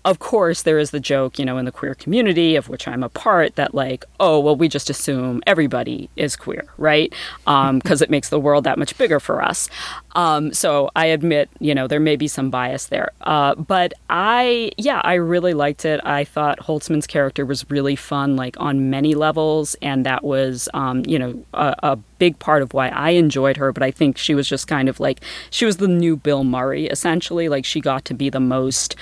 of 0.07 0.21
course, 0.21 0.63
there 0.63 0.79
is 0.79 0.93
the 0.93 1.01
joke, 1.01 1.37
you 1.37 1.45
know, 1.45 1.59
in 1.59 1.65
the 1.65 1.73
queer 1.73 1.93
community 1.93 2.55
of 2.55 2.69
which 2.69 2.87
I'm 2.87 3.03
a 3.03 3.09
part 3.09 3.57
that, 3.57 3.75
like, 3.75 4.05
oh, 4.21 4.39
well, 4.39 4.55
we 4.55 4.69
just 4.69 4.89
assume 4.89 5.43
everybody 5.49 6.09
is 6.15 6.37
queer, 6.37 6.65
right? 6.79 7.13
Because 7.41 8.03
um, 8.03 8.05
it 8.05 8.09
makes 8.09 8.29
the 8.29 8.39
world 8.39 8.63
that 8.65 8.79
much 8.79 8.97
bigger 8.97 9.19
for 9.19 9.43
us. 9.43 9.69
Um, 10.15 10.53
so 10.53 10.91
I 10.95 11.07
admit, 11.07 11.51
you 11.59 11.75
know, 11.75 11.89
there 11.89 11.99
may 11.99 12.15
be 12.15 12.29
some 12.29 12.51
bias 12.51 12.87
there. 12.87 13.11
Uh, 13.23 13.57
but 13.57 13.95
I, 14.09 14.71
yeah, 14.77 15.01
I 15.03 15.15
really 15.15 15.55
liked 15.55 15.85
it. 15.85 16.01
I 16.05 16.23
thought 16.23 16.61
Holtzman's 16.61 17.09
character 17.09 17.45
was 17.45 17.69
really 17.69 17.97
fun, 17.97 18.37
like, 18.37 18.57
on 18.61 18.89
many 18.89 19.17
levels. 19.17 19.75
And 19.83 20.07
that 20.07 20.23
was, 20.23 20.69
um, 20.73 21.05
you 21.05 21.19
know, 21.19 21.45
a, 21.53 21.75
a 21.83 21.99
big 22.19 22.39
part 22.39 22.63
of 22.63 22.73
why 22.73 22.89
I 22.89 23.11
enjoyed 23.11 23.57
her, 23.57 23.73
but 23.73 23.83
I 23.83 23.91
think 23.91 24.19
she 24.19 24.35
was 24.35 24.49
just 24.49 24.67
kind 24.69 24.89
of 24.89 25.01
like 25.01 25.21
she 25.51 25.65
was 25.65 25.77
the 25.77 25.89
new 25.89 26.17
Bill 26.17 26.45
Murray 26.45 26.87
essentially. 26.87 27.49
Like 27.49 27.65
she 27.65 27.81
got 27.81 28.05
to 28.07 28.15
be 28.15 28.31
the 28.31 28.41
most 28.41 28.97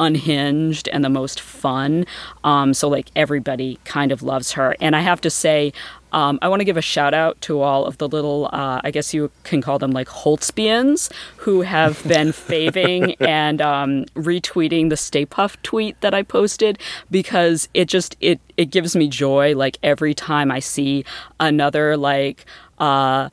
unhinged 0.00 0.88
and 0.88 1.04
the 1.04 1.08
most 1.08 1.40
fun. 1.40 2.06
Um, 2.42 2.74
so 2.74 2.88
like 2.88 3.10
everybody 3.14 3.78
kind 3.84 4.10
of 4.10 4.22
loves 4.22 4.52
her. 4.52 4.74
And 4.80 4.96
I 4.96 5.00
have 5.00 5.20
to 5.20 5.30
say, 5.30 5.72
um, 6.12 6.38
I 6.42 6.48
want 6.48 6.60
to 6.60 6.64
give 6.64 6.76
a 6.76 6.82
shout 6.82 7.14
out 7.14 7.40
to 7.42 7.60
all 7.60 7.84
of 7.84 7.98
the 7.98 8.08
little, 8.08 8.48
uh, 8.52 8.80
I 8.82 8.90
guess 8.90 9.14
you 9.14 9.30
can 9.44 9.62
call 9.62 9.78
them 9.78 9.92
like 9.92 10.08
Holtzbians, 10.08 11.12
who 11.36 11.62
have 11.62 12.02
been 12.08 12.32
faving 12.50 13.14
and 13.20 13.60
um, 13.60 14.06
retweeting 14.16 14.88
the 14.90 14.96
Stay 14.96 15.24
Puft 15.24 15.62
tweet 15.62 16.00
that 16.00 16.14
I 16.14 16.22
posted 16.22 16.78
because 17.10 17.68
it 17.74 17.84
just 17.86 18.16
it 18.20 18.40
it 18.56 18.70
gives 18.70 18.96
me 18.96 19.08
joy 19.08 19.54
like 19.54 19.78
every 19.82 20.14
time 20.14 20.50
I 20.50 20.58
see 20.58 21.04
another 21.38 21.96
like. 21.96 22.44
Uh, 22.78 23.28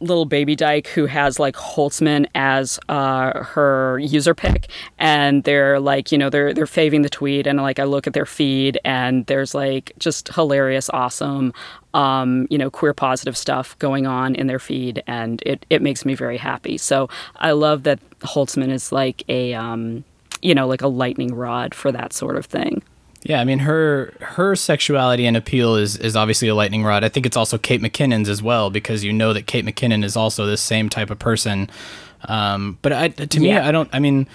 little 0.00 0.24
baby 0.24 0.56
dyke 0.56 0.88
who 0.88 1.06
has 1.06 1.38
like 1.38 1.54
Holtzman 1.54 2.26
as 2.34 2.80
uh, 2.88 3.44
her 3.44 3.98
user 3.98 4.34
pick, 4.34 4.68
and 4.98 5.44
they're 5.44 5.78
like, 5.78 6.10
you 6.10 6.18
know, 6.18 6.30
they're 6.30 6.52
they're 6.52 6.66
faving 6.66 7.02
the 7.02 7.08
tweet, 7.08 7.46
and 7.46 7.60
like 7.60 7.78
I 7.78 7.84
look 7.84 8.06
at 8.06 8.12
their 8.12 8.26
feed, 8.26 8.78
and 8.84 9.26
there's 9.26 9.54
like 9.54 9.92
just 9.98 10.28
hilarious, 10.34 10.90
awesome, 10.90 11.52
um, 11.94 12.46
you 12.50 12.58
know, 12.58 12.70
queer 12.70 12.94
positive 12.94 13.36
stuff 13.36 13.78
going 13.78 14.06
on 14.06 14.34
in 14.34 14.46
their 14.46 14.58
feed, 14.58 15.02
and 15.06 15.42
it 15.46 15.66
it 15.70 15.82
makes 15.82 16.04
me 16.04 16.14
very 16.14 16.36
happy. 16.38 16.78
So 16.78 17.08
I 17.36 17.52
love 17.52 17.82
that 17.84 18.00
Holtzman 18.20 18.70
is 18.70 18.92
like 18.92 19.22
a, 19.28 19.54
um, 19.54 20.04
you 20.42 20.54
know, 20.54 20.66
like 20.66 20.82
a 20.82 20.88
lightning 20.88 21.34
rod 21.34 21.74
for 21.74 21.92
that 21.92 22.12
sort 22.12 22.36
of 22.36 22.46
thing. 22.46 22.82
Yeah, 23.22 23.40
I 23.40 23.44
mean 23.44 23.58
her 23.60 24.14
her 24.20 24.56
sexuality 24.56 25.26
and 25.26 25.36
appeal 25.36 25.76
is 25.76 25.96
is 25.96 26.16
obviously 26.16 26.48
a 26.48 26.54
lightning 26.54 26.84
rod. 26.84 27.04
I 27.04 27.10
think 27.10 27.26
it's 27.26 27.36
also 27.36 27.58
Kate 27.58 27.82
McKinnon's 27.82 28.28
as 28.28 28.42
well 28.42 28.70
because 28.70 29.04
you 29.04 29.12
know 29.12 29.32
that 29.34 29.46
Kate 29.46 29.64
McKinnon 29.64 30.04
is 30.04 30.16
also 30.16 30.46
this 30.46 30.62
same 30.62 30.88
type 30.88 31.10
of 31.10 31.18
person. 31.18 31.68
Um, 32.24 32.78
but 32.80 32.92
I, 32.92 33.08
to 33.08 33.40
me, 33.40 33.52
I 33.52 33.70
don't. 33.72 33.90
I 33.92 33.98
mean, 33.98 34.26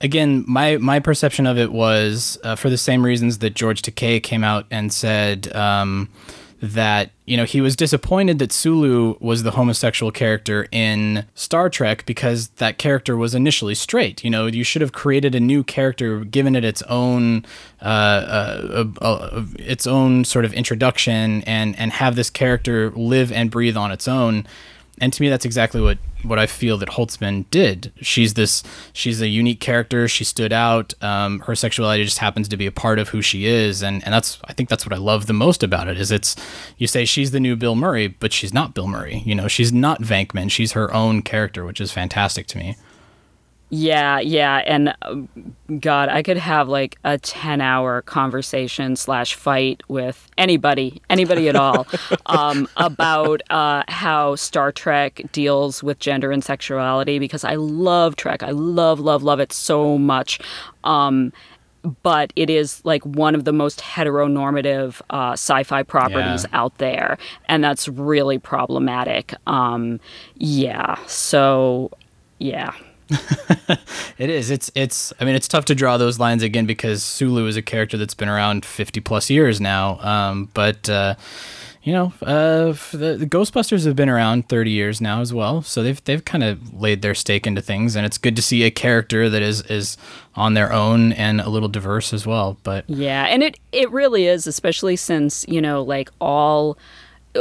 again, 0.00 0.44
my 0.46 0.76
my 0.76 1.00
perception 1.00 1.46
of 1.46 1.58
it 1.58 1.72
was 1.72 2.38
uh, 2.44 2.54
for 2.54 2.70
the 2.70 2.78
same 2.78 3.04
reasons 3.04 3.38
that 3.38 3.54
George 3.54 3.82
Takei 3.82 4.22
came 4.22 4.44
out 4.44 4.66
and 4.70 4.92
said. 4.92 5.54
Um, 5.54 6.08
that 6.60 7.10
you 7.24 7.36
know 7.36 7.44
he 7.44 7.60
was 7.60 7.76
disappointed 7.76 8.38
that 8.40 8.50
Sulu 8.52 9.16
was 9.20 9.42
the 9.42 9.52
homosexual 9.52 10.10
character 10.10 10.66
in 10.72 11.24
Star 11.34 11.70
Trek 11.70 12.04
because 12.06 12.48
that 12.56 12.78
character 12.78 13.16
was 13.16 13.34
initially 13.34 13.74
straight. 13.74 14.24
You 14.24 14.30
know, 14.30 14.46
you 14.46 14.64
should 14.64 14.82
have 14.82 14.92
created 14.92 15.34
a 15.34 15.40
new 15.40 15.62
character, 15.62 16.24
given 16.24 16.56
it 16.56 16.64
its 16.64 16.82
own 16.82 17.44
uh, 17.80 17.84
uh, 17.84 18.84
uh, 19.00 19.44
its 19.58 19.86
own 19.86 20.24
sort 20.24 20.44
of 20.44 20.52
introduction, 20.52 21.42
and 21.42 21.78
and 21.78 21.92
have 21.92 22.16
this 22.16 22.30
character 22.30 22.90
live 22.90 23.30
and 23.30 23.50
breathe 23.50 23.76
on 23.76 23.92
its 23.92 24.08
own 24.08 24.46
and 25.00 25.12
to 25.12 25.22
me 25.22 25.28
that's 25.28 25.44
exactly 25.44 25.80
what 25.80 25.98
what 26.24 26.38
I 26.38 26.46
feel 26.46 26.78
that 26.78 26.90
Holtzman 26.90 27.44
did. 27.50 27.92
She's 28.00 28.34
this 28.34 28.62
she's 28.92 29.20
a 29.20 29.28
unique 29.28 29.60
character. 29.60 30.08
She 30.08 30.24
stood 30.24 30.52
out. 30.52 30.94
Um, 31.02 31.40
her 31.40 31.54
sexuality 31.54 32.04
just 32.04 32.18
happens 32.18 32.48
to 32.48 32.56
be 32.56 32.66
a 32.66 32.72
part 32.72 32.98
of 32.98 33.10
who 33.10 33.22
she 33.22 33.46
is, 33.46 33.82
and 33.82 34.04
and 34.04 34.12
that's 34.12 34.38
I 34.44 34.52
think 34.52 34.68
that's 34.68 34.84
what 34.84 34.92
I 34.92 34.98
love 34.98 35.26
the 35.26 35.32
most 35.32 35.62
about 35.62 35.88
it. 35.88 35.98
Is 35.98 36.10
it's 36.10 36.36
you 36.76 36.86
say 36.86 37.04
she's 37.04 37.30
the 37.30 37.40
new 37.40 37.56
Bill 37.56 37.74
Murray, 37.74 38.08
but 38.08 38.32
she's 38.32 38.52
not 38.52 38.74
Bill 38.74 38.88
Murray. 38.88 39.22
You 39.24 39.34
know, 39.34 39.48
she's 39.48 39.72
not 39.72 40.02
Venkman. 40.02 40.50
She's 40.50 40.72
her 40.72 40.92
own 40.92 41.22
character, 41.22 41.64
which 41.64 41.80
is 41.80 41.92
fantastic 41.92 42.46
to 42.48 42.58
me. 42.58 42.76
Yeah, 43.70 44.18
yeah, 44.20 44.62
and 44.66 44.94
um, 45.02 45.28
God, 45.78 46.08
I 46.08 46.22
could 46.22 46.38
have 46.38 46.68
like 46.70 46.96
a 47.04 47.18
ten-hour 47.18 48.00
conversation 48.02 48.96
slash 48.96 49.34
fight 49.34 49.82
with 49.88 50.26
anybody, 50.38 51.02
anybody 51.10 51.50
at 51.50 51.56
all, 51.56 51.86
um, 52.26 52.66
about 52.78 53.42
uh, 53.50 53.82
how 53.88 54.36
Star 54.36 54.72
Trek 54.72 55.20
deals 55.32 55.82
with 55.82 55.98
gender 55.98 56.32
and 56.32 56.42
sexuality 56.42 57.18
because 57.18 57.44
I 57.44 57.56
love 57.56 58.16
Trek. 58.16 58.42
I 58.42 58.52
love, 58.52 59.00
love, 59.00 59.22
love 59.22 59.38
it 59.38 59.52
so 59.52 59.98
much. 59.98 60.40
Um, 60.84 61.30
but 62.02 62.32
it 62.36 62.48
is 62.50 62.82
like 62.86 63.04
one 63.04 63.34
of 63.34 63.44
the 63.44 63.52
most 63.52 63.80
heteronormative 63.80 65.00
uh, 65.10 65.32
sci-fi 65.32 65.82
properties 65.82 66.44
Yeah. 66.50 66.60
out 66.60 66.78
there, 66.78 67.18
and 67.48 67.62
that's 67.62 67.86
really 67.86 68.38
problematic. 68.38 69.34
Um, 69.46 70.00
yeah, 70.36 70.96
so 71.06 71.90
yeah. 72.38 72.72
It 74.18 74.30
is. 74.30 74.50
It's 74.50 74.70
it's. 74.74 75.12
I 75.20 75.24
mean, 75.24 75.36
it's 75.36 75.46
tough 75.46 75.64
to 75.66 75.76
draw 75.76 75.96
those 75.96 76.18
lines 76.18 76.42
again 76.42 76.66
because 76.66 77.04
Sulu 77.04 77.46
is 77.46 77.56
a 77.56 77.62
character 77.62 77.96
that's 77.96 78.14
been 78.14 78.28
around 78.28 78.64
fifty 78.64 78.98
plus 79.00 79.30
years 79.30 79.60
now. 79.60 80.00
Um, 80.00 80.50
but 80.54 80.90
uh, 80.90 81.14
you 81.84 81.92
know, 81.92 82.12
uh, 82.22 82.74
the, 82.90 83.16
the 83.16 83.26
Ghostbusters 83.26 83.86
have 83.86 83.94
been 83.94 84.08
around 84.08 84.48
thirty 84.48 84.72
years 84.72 85.00
now 85.00 85.20
as 85.20 85.32
well. 85.32 85.62
So 85.62 85.84
they've 85.84 86.02
they've 86.02 86.24
kind 86.24 86.42
of 86.42 86.74
laid 86.74 87.00
their 87.00 87.14
stake 87.14 87.46
into 87.46 87.62
things, 87.62 87.94
and 87.94 88.04
it's 88.04 88.18
good 88.18 88.34
to 88.34 88.42
see 88.42 88.64
a 88.64 88.72
character 88.72 89.30
that 89.30 89.40
is 89.40 89.62
is 89.62 89.96
on 90.34 90.54
their 90.54 90.72
own 90.72 91.12
and 91.12 91.40
a 91.40 91.48
little 91.48 91.68
diverse 91.68 92.12
as 92.12 92.26
well. 92.26 92.58
But 92.64 92.90
Yeah, 92.90 93.26
and 93.26 93.44
it 93.44 93.60
it 93.70 93.88
really 93.92 94.26
is, 94.26 94.48
especially 94.48 94.96
since 94.96 95.44
you 95.46 95.60
know, 95.60 95.82
like 95.82 96.10
all. 96.20 96.76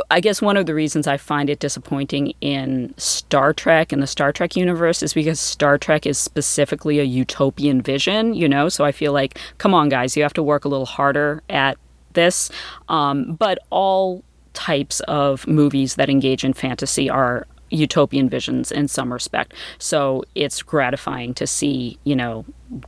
I 0.09 0.19
guess 0.19 0.41
one 0.41 0.57
of 0.57 0.65
the 0.65 0.73
reasons 0.73 1.07
I 1.07 1.17
find 1.17 1.49
it 1.49 1.59
disappointing 1.59 2.33
in 2.41 2.93
Star 2.97 3.53
Trek 3.53 3.91
and 3.91 4.01
the 4.01 4.07
Star 4.07 4.31
Trek 4.31 4.55
universe 4.55 5.01
is 5.03 5.13
because 5.13 5.39
Star 5.39 5.77
Trek 5.77 6.05
is 6.05 6.17
specifically 6.17 6.99
a 6.99 7.03
utopian 7.03 7.81
vision, 7.81 8.33
you 8.33 8.49
know. 8.49 8.69
So 8.69 8.83
I 8.83 8.91
feel 8.91 9.13
like, 9.13 9.39
come 9.57 9.73
on, 9.73 9.89
guys, 9.89 10.17
you 10.17 10.23
have 10.23 10.33
to 10.33 10.43
work 10.43 10.65
a 10.65 10.69
little 10.69 10.85
harder 10.85 11.43
at 11.49 11.77
this. 12.13 12.49
Um, 12.89 13.33
but 13.33 13.59
all 13.69 14.23
types 14.53 15.01
of 15.01 15.47
movies 15.47 15.95
that 15.95 16.09
engage 16.09 16.43
in 16.43 16.53
fantasy 16.53 17.09
are 17.09 17.45
utopian 17.69 18.29
visions 18.29 18.71
in 18.71 18.87
some 18.87 19.11
respect. 19.11 19.53
So 19.77 20.23
it's 20.35 20.61
gratifying 20.61 21.33
to 21.35 21.45
see, 21.45 21.99
you 22.03 22.15
know, 22.15 22.45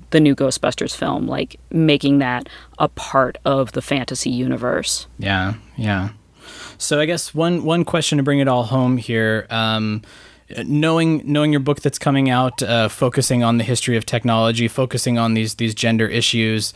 the 0.10 0.20
new 0.20 0.36
Ghostbusters 0.36 0.96
film, 0.96 1.28
like 1.28 1.60
making 1.70 2.20
that 2.20 2.50
a 2.78 2.88
part 2.88 3.38
of 3.46 3.74
the 3.74 3.82
fantasy 3.82 4.30
universe. 4.30 5.08
Yeah, 5.18 5.56
yeah. 5.78 6.10
So 6.80 7.00
I 7.00 7.06
guess 7.06 7.36
one 7.36 7.66
one 7.66 7.84
question 7.84 8.18
to 8.18 8.24
bring 8.24 8.40
it 8.40 8.48
all 8.48 8.64
home 8.64 8.96
here. 8.96 9.46
Um, 9.50 10.02
knowing 10.66 11.22
knowing 11.26 11.52
your 11.52 11.60
book 11.60 11.82
that's 11.82 12.00
coming 12.00 12.30
out, 12.30 12.64
uh, 12.64 12.88
focusing 12.88 13.44
on 13.44 13.58
the 13.58 13.66
history 13.66 13.98
of 13.98 14.06
technology, 14.06 14.68
focusing 14.70 15.18
on 15.18 15.34
these 15.34 15.56
these 15.56 15.76
gender 15.76 16.08
issues, 16.08 16.74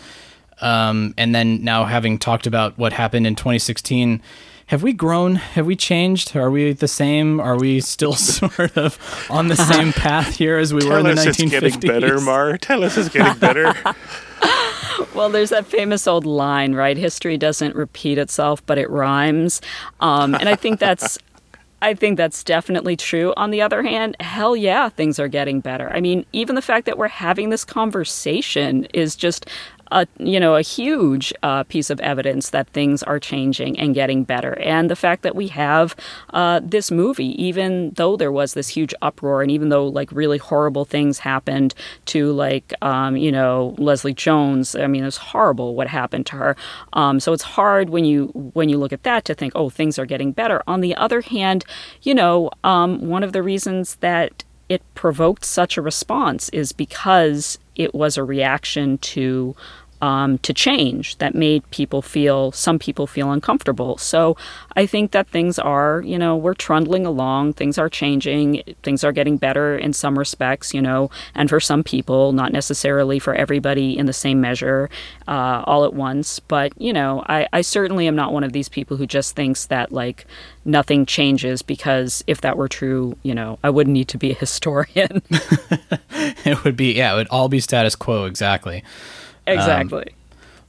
um, 0.59 1.13
and 1.17 1.33
then 1.33 1.63
now 1.63 1.85
having 1.85 2.19
talked 2.19 2.45
about 2.45 2.77
what 2.77 2.91
happened 2.91 3.25
in 3.25 3.35
2016. 3.35 4.21
Have 4.67 4.81
we 4.81 4.93
grown? 4.93 5.35
Have 5.35 5.65
we 5.65 5.75
changed? 5.75 6.35
Are 6.35 6.49
we 6.49 6.73
the 6.73 6.87
same? 6.87 7.39
Are 7.39 7.57
we 7.57 7.79
still 7.81 8.13
sort 8.13 8.77
of 8.77 8.97
on 9.29 9.47
the 9.49 9.55
same 9.55 9.91
path 9.93 10.35
here 10.37 10.57
as 10.57 10.73
we 10.73 10.85
were 10.85 10.99
in 10.99 11.05
Tell 11.05 11.15
the 11.15 11.21
us 11.29 11.37
1950s? 11.37 11.63
it's 11.63 11.77
getting 11.77 11.81
better, 12.01 12.19
Mar. 12.21 12.57
Tell 12.57 12.83
us 12.83 12.97
it's 12.97 13.09
getting 13.09 13.39
better. 13.39 13.73
Well, 15.15 15.29
there's 15.29 15.51
that 15.51 15.67
famous 15.67 16.07
old 16.07 16.25
line, 16.25 16.73
right? 16.73 16.97
History 16.97 17.37
doesn't 17.37 17.75
repeat 17.75 18.17
itself, 18.17 18.65
but 18.65 18.79
it 18.79 18.89
rhymes. 18.89 19.61
Um, 19.99 20.33
and 20.33 20.49
I 20.49 20.55
think 20.55 20.79
that's. 20.79 21.19
I 21.83 21.93
think 21.93 22.17
that's 22.17 22.43
definitely 22.43 22.95
true. 22.95 23.33
On 23.37 23.51
the 23.51 23.61
other 23.61 23.83
hand, 23.83 24.15
hell 24.21 24.55
yeah, 24.55 24.89
things 24.89 25.19
are 25.19 25.27
getting 25.27 25.59
better. 25.59 25.91
I 25.93 25.99
mean, 26.01 26.25
even 26.33 26.55
the 26.55 26.61
fact 26.61 26.85
that 26.87 26.97
we're 26.97 27.09
having 27.09 27.49
this 27.49 27.63
conversation 27.63 28.85
is 28.93 29.15
just 29.15 29.45
a 29.93 30.07
you 30.17 30.39
know 30.39 30.55
a 30.55 30.61
huge 30.61 31.33
uh, 31.43 31.63
piece 31.63 31.89
of 31.89 31.99
evidence 32.01 32.49
that 32.49 32.67
things 32.69 33.03
are 33.03 33.19
changing 33.19 33.79
and 33.79 33.95
getting 33.95 34.23
better. 34.23 34.59
And 34.59 34.89
the 34.89 34.95
fact 34.95 35.21
that 35.23 35.35
we 35.35 35.47
have 35.49 35.95
uh, 36.31 36.59
this 36.63 36.91
movie, 36.91 37.41
even 37.41 37.91
though 37.91 38.17
there 38.17 38.31
was 38.31 38.53
this 38.53 38.69
huge 38.69 38.93
uproar, 39.01 39.41
and 39.41 39.51
even 39.51 39.69
though 39.69 39.87
like 39.87 40.11
really 40.11 40.39
horrible 40.39 40.85
things 40.85 41.19
happened 41.19 41.73
to 42.05 42.31
like 42.33 42.73
um, 42.81 43.15
you 43.15 43.31
know 43.31 43.75
Leslie 43.77 44.13
Jones. 44.13 44.75
I 44.75 44.87
mean, 44.87 45.03
it's 45.03 45.17
horrible 45.17 45.75
what 45.75 45.87
happened 45.87 46.25
to 46.27 46.35
her. 46.37 46.55
Um, 46.93 47.19
so 47.19 47.33
it's 47.33 47.43
hard 47.43 47.89
when 47.89 48.05
you 48.05 48.27
when 48.53 48.69
you 48.69 48.77
look 48.77 48.93
at 48.93 49.03
that 49.03 49.25
to 49.25 49.35
think, 49.35 49.53
oh, 49.55 49.69
things 49.69 49.99
are 49.99 50.05
getting 50.05 50.31
better. 50.31 50.61
On 50.67 50.81
the 50.81 50.95
other 50.95 51.21
hand, 51.21 51.65
you 52.01 52.15
know, 52.15 52.49
um, 52.63 53.07
one 53.07 53.23
of 53.23 53.31
the 53.31 53.43
reasons 53.43 53.95
that 53.95 54.43
it 54.69 54.81
provoked 54.95 55.45
such 55.45 55.77
a 55.77 55.81
response 55.81 56.49
is 56.49 56.71
because 56.71 57.59
it 57.75 57.93
was 57.93 58.17
a 58.17 58.23
reaction 58.23 58.97
to 58.99 59.55
um, 60.03 60.37
to 60.39 60.53
change 60.53 61.17
that 61.19 61.33
made 61.33 61.63
people 61.71 62.01
feel 62.01 62.51
some 62.51 62.77
people 62.77 63.07
feel 63.07 63.31
uncomfortable. 63.31 63.97
So 63.97 64.35
I 64.75 64.85
think 64.85 65.11
that 65.11 65.29
things 65.29 65.57
are 65.57 66.01
you 66.05 66.19
know 66.19 66.35
we're 66.35 66.55
trundling 66.55 67.05
along, 67.05 67.53
things 67.53 67.77
are 67.77 67.87
changing, 67.87 68.63
things 68.83 69.05
are 69.05 69.13
getting 69.13 69.37
better 69.37 69.77
in 69.77 69.93
some 69.93 70.19
respects, 70.19 70.73
you 70.73 70.81
know, 70.81 71.09
and 71.33 71.49
for 71.49 71.61
some 71.61 71.85
people, 71.85 72.33
not 72.33 72.51
necessarily 72.51 73.17
for 73.17 73.33
everybody 73.33 73.97
in 73.97 74.05
the 74.05 74.11
same 74.13 74.41
measure 74.41 74.89
uh, 75.29 75.63
all 75.65 75.85
at 75.85 75.93
once. 75.93 76.37
But 76.37 76.73
you 76.81 76.91
know, 76.91 77.23
I, 77.29 77.47
I 77.53 77.61
certainly 77.61 78.05
am 78.05 78.15
not 78.17 78.33
one 78.33 78.43
of 78.43 78.51
these 78.51 78.67
people 78.67 78.97
who 78.97 79.07
just 79.07 79.37
thinks 79.37 79.67
that 79.67 79.93
like 79.93 80.25
nothing 80.65 81.05
changes 81.05 81.61
because 81.61 82.25
if 82.27 82.41
that 82.41 82.57
were 82.57 82.67
true, 82.67 83.15
you 83.23 83.33
know, 83.33 83.57
I 83.63 83.69
wouldn't 83.69 83.93
need 83.93 84.09
to 84.09 84.17
be 84.17 84.31
a 84.31 84.35
historian. 84.45 85.21
it 86.43 86.61
would 86.65 86.75
be 86.75 86.91
yeah, 86.91 87.13
it 87.13 87.15
would 87.15 87.29
all 87.29 87.47
be 87.47 87.61
status 87.61 87.95
quo 87.95 88.25
exactly. 88.25 88.83
Exactly. 89.47 90.15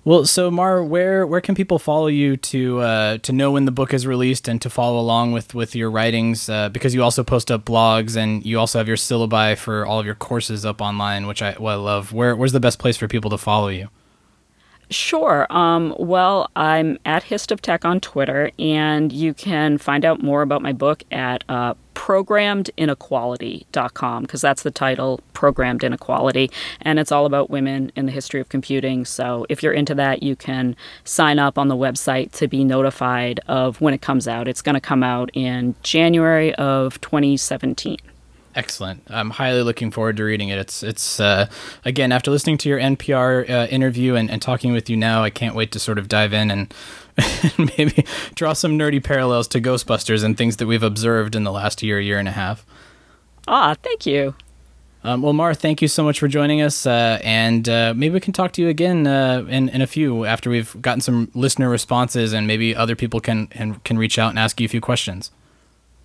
Well, 0.07 0.27
so 0.27 0.51
Mar, 0.51 0.85
where 0.85 1.27
where 1.27 1.41
can 1.41 1.55
people 1.55 1.79
follow 1.79 2.09
you 2.09 2.37
to 2.37 2.81
uh, 2.81 3.19
to 3.19 3.33
know 3.33 3.53
when 3.53 3.65
the 3.65 3.73
book 3.73 3.95
is 3.95 4.07
released 4.07 4.49
and 4.49 4.61
to 4.61 4.69
follow 4.69 5.01
along 5.01 5.33
with 5.33 5.55
with 5.55 5.75
your 5.75 5.91
writings? 5.91 6.49
Uh, 6.51 6.69
because 6.69 6.95
you 6.95 7.03
also 7.03 7.25
post 7.25 7.51
up 7.51 7.65
blogs 7.65 8.15
and 8.15 8.45
you 8.45 8.59
also 8.59 8.79
have 8.79 8.87
your 8.87 8.99
syllabi 8.99 9.57
for 9.57 9.87
all 9.87 10.01
of 10.01 10.05
your 10.05 10.15
courses 10.15 10.67
up 10.67 10.83
online, 10.83 11.27
which 11.27 11.41
I 11.41 11.57
well, 11.59 11.81
I 11.81 11.83
love. 11.83 12.13
Where 12.13 12.37
where's 12.37 12.53
the 12.53 12.61
best 12.61 12.79
place 12.79 12.99
for 12.99 13.09
people 13.09 13.31
to 13.31 13.39
follow 13.39 13.69
you? 13.69 13.89
Sure. 14.91 15.47
Um, 15.51 15.95
well, 15.99 16.51
I'm 16.57 16.99
at 17.05 17.25
Hist 17.25 17.51
of 17.51 17.61
Tech 17.63 17.85
on 17.85 17.99
Twitter, 18.01 18.51
and 18.59 19.13
you 19.13 19.35
can 19.35 19.79
find 19.79 20.05
out 20.05 20.23
more 20.23 20.43
about 20.43 20.63
my 20.63 20.73
book 20.73 21.03
at 21.11 21.43
uh, 21.49 21.75
programmedinequality.com 21.95 24.23
because 24.23 24.43
that's 24.43 24.63
the 24.63 24.71
title, 24.71 25.21
Programmed 25.33 25.83
Inequality, 25.83 26.51
and 26.83 26.99
it's 26.99 27.11
all 27.11 27.25
about 27.25 27.49
women 27.49 27.91
in 27.97 28.05
the 28.07 28.13
history 28.13 28.41
of 28.41 28.51
computing. 28.51 29.07
So 29.07 29.47
if 29.49 29.63
you're 29.63 29.73
into 29.73 29.95
that, 29.95 30.23
you 30.23 30.37
can 30.37 30.77
sign 31.05 31.39
up 31.39 31.57
on 31.57 31.69
the 31.69 31.77
website 31.77 32.33
to 32.33 32.47
be 32.47 32.63
notified 32.63 33.41
of 33.49 33.81
when 33.81 33.95
it 33.95 34.03
comes 34.03 34.29
out. 34.29 34.49
It's 34.49 34.61
going 34.61 34.75
to 34.75 34.81
come 34.81 35.03
out 35.03 35.31
in 35.33 35.75
January 35.83 36.55
of 36.57 37.01
2017. 37.01 37.97
Excellent. 38.57 39.03
I'm 39.09 39.31
highly 39.31 39.63
looking 39.63 39.91
forward 39.91 40.17
to 40.19 40.25
reading 40.25 40.49
it. 40.49 40.59
It's 40.59 40.83
it's 40.83 41.19
uh, 41.19 41.49
again 41.85 42.13
after 42.13 42.31
listening 42.31 42.57
to 42.59 42.69
your 42.69 42.79
NPR 42.79 43.51
uh, 43.51 43.67
interview 43.69 44.15
and, 44.15 44.31
and 44.31 44.41
talking 44.41 44.73
with 44.73 44.89
you 44.89 44.97
now, 44.97 45.25
I 45.25 45.31
can't 45.31 45.57
wait 45.57 45.73
to 45.73 45.81
sort 45.81 45.99
of 45.99 46.07
dive 46.09 46.33
in 46.33 46.51
and 46.51 46.75
maybe 47.79 48.05
draw 48.35 48.53
some 48.53 48.79
nerdy 48.79 49.03
parallels 49.03 49.49
to 49.49 49.61
Ghostbusters 49.61 50.23
and 50.23 50.39
things 50.39 50.57
that 50.59 50.67
we've 50.67 50.83
observed 50.83 51.35
in 51.35 51.43
the 51.43 51.51
last 51.51 51.83
year, 51.83 51.99
year 51.99 52.19
and 52.19 52.29
a 52.29 52.33
half. 52.33 52.65
Ah, 53.49 53.75
thank 53.83 54.07
you. 54.07 54.35
Um, 55.03 55.21
well, 55.21 55.35
Mar, 55.35 55.53
thank 55.53 55.83
you 55.83 55.89
so 55.89 56.03
much 56.03 56.19
for 56.19 56.29
joining 56.29 56.63
us, 56.63 56.87
uh, 56.87 57.21
and 57.23 57.69
uh, 57.69 57.93
maybe 57.95 58.15
we 58.15 58.21
can 58.21 58.33
talk 58.33 58.53
to 58.53 58.63
you 58.63 58.69
again 58.69 59.07
uh, 59.07 59.45
in 59.49 59.69
in 59.69 59.83
a 59.83 59.87
few 59.87 60.25
after 60.25 60.49
we've 60.49 60.81
gotten 60.81 61.01
some 61.01 61.31
listener 61.35 61.69
responses, 61.69 62.33
and 62.33 62.47
maybe 62.47 62.75
other 62.75 62.97
people 62.97 63.21
can 63.21 63.49
can, 63.49 63.75
can 63.81 63.99
reach 63.99 64.19
out 64.19 64.31
and 64.31 64.39
ask 64.39 64.61
you 64.61 64.65
a 64.65 64.69
few 64.69 64.81
questions. 64.81 65.31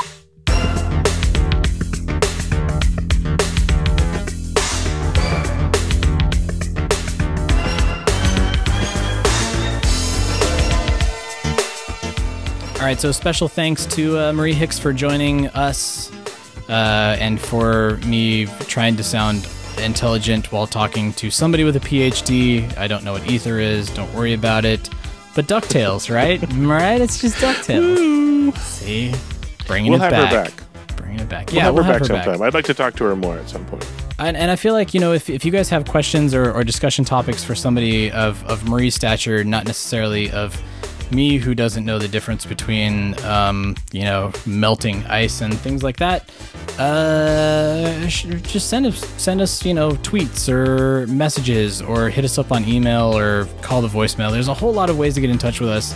All 12.81 12.87
right, 12.87 12.99
so 12.99 13.11
special 13.11 13.47
thanks 13.47 13.85
to 13.85 14.17
uh, 14.17 14.33
Marie 14.33 14.55
Hicks 14.55 14.79
for 14.79 14.91
joining 14.91 15.49
us 15.49 16.11
uh, 16.67 17.15
and 17.19 17.39
for 17.39 17.97
me 17.97 18.47
trying 18.61 18.95
to 18.95 19.03
sound 19.03 19.47
intelligent 19.77 20.51
while 20.51 20.65
talking 20.65 21.13
to 21.13 21.29
somebody 21.29 21.63
with 21.63 21.75
a 21.75 21.79
PhD. 21.79 22.75
I 22.79 22.87
don't 22.87 23.03
know 23.03 23.11
what 23.13 23.29
ether 23.29 23.59
is, 23.59 23.91
don't 23.91 24.11
worry 24.15 24.33
about 24.33 24.65
it. 24.65 24.89
But 25.35 25.45
DuckTales, 25.45 26.11
right? 26.11 26.41
right? 26.55 26.99
It's 26.99 27.21
just 27.21 27.35
DuckTales. 27.35 28.57
See? 28.57 29.13
Bringing 29.67 29.91
we'll 29.91 30.01
it 30.01 30.11
have 30.11 30.31
back. 30.31 30.31
her 30.31 30.43
back. 30.43 30.97
Bringing 30.97 31.19
it 31.19 31.29
back. 31.29 31.47
We'll 31.49 31.57
yeah, 31.57 31.63
have 31.65 31.75
we'll 31.75 31.83
her 31.83 31.93
have 31.93 32.01
back 32.01 32.09
her 32.09 32.15
back. 32.15 32.25
sometime. 32.25 32.41
I'd 32.41 32.55
like 32.55 32.65
to 32.65 32.73
talk 32.73 32.95
to 32.95 33.03
her 33.03 33.15
more 33.15 33.37
at 33.37 33.47
some 33.47 33.63
point. 33.67 33.87
And, 34.17 34.35
and 34.35 34.49
I 34.49 34.55
feel 34.55 34.73
like, 34.73 34.95
you 34.95 34.99
know, 34.99 35.13
if, 35.13 35.29
if 35.29 35.45
you 35.45 35.51
guys 35.51 35.69
have 35.69 35.85
questions 35.85 36.33
or, 36.33 36.51
or 36.51 36.63
discussion 36.63 37.05
topics 37.05 37.43
for 37.43 37.53
somebody 37.53 38.09
of, 38.11 38.43
of 38.45 38.67
Marie's 38.67 38.95
stature, 38.95 39.43
not 39.43 39.67
necessarily 39.67 40.31
of 40.31 40.59
me 41.11 41.37
who 41.37 41.53
doesn't 41.53 41.85
know 41.85 41.99
the 41.99 42.07
difference 42.07 42.45
between, 42.45 43.19
um, 43.23 43.75
you 43.91 44.03
know, 44.03 44.31
melting 44.45 45.03
ice 45.05 45.41
and 45.41 45.57
things 45.57 45.83
like 45.83 45.97
that, 45.97 46.29
uh, 46.79 48.05
just 48.07 48.69
send 48.69 48.85
us, 48.85 48.99
send 49.21 49.41
us, 49.41 49.65
you 49.65 49.73
know, 49.73 49.91
tweets 49.91 50.49
or 50.49 51.07
messages 51.07 51.81
or 51.81 52.09
hit 52.09 52.25
us 52.25 52.37
up 52.37 52.51
on 52.51 52.65
email 52.67 53.17
or 53.17 53.47
call 53.61 53.81
the 53.81 53.87
voicemail. 53.87 54.31
There's 54.31 54.47
a 54.47 54.53
whole 54.53 54.73
lot 54.73 54.89
of 54.89 54.97
ways 54.97 55.15
to 55.15 55.21
get 55.21 55.29
in 55.29 55.37
touch 55.37 55.59
with 55.59 55.69
us. 55.69 55.93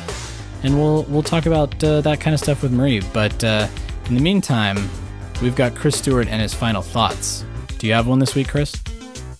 And 0.63 0.79
we'll, 0.79 1.03
we'll 1.03 1.23
talk 1.23 1.45
about 1.45 1.83
uh, 1.83 2.01
that 2.01 2.19
kind 2.19 2.33
of 2.33 2.39
stuff 2.39 2.63
with 2.63 2.71
Marie. 2.71 3.01
But 3.13 3.43
uh, 3.43 3.67
in 4.07 4.15
the 4.15 4.21
meantime, 4.21 4.89
we've 5.41 5.55
got 5.55 5.75
Chris 5.75 5.97
Stewart 5.97 6.27
and 6.27 6.41
his 6.41 6.53
final 6.53 6.81
thoughts. 6.81 7.45
Do 7.77 7.87
you 7.87 7.93
have 7.93 8.07
one 8.07 8.19
this 8.19 8.35
week, 8.35 8.47
Chris? 8.47 8.75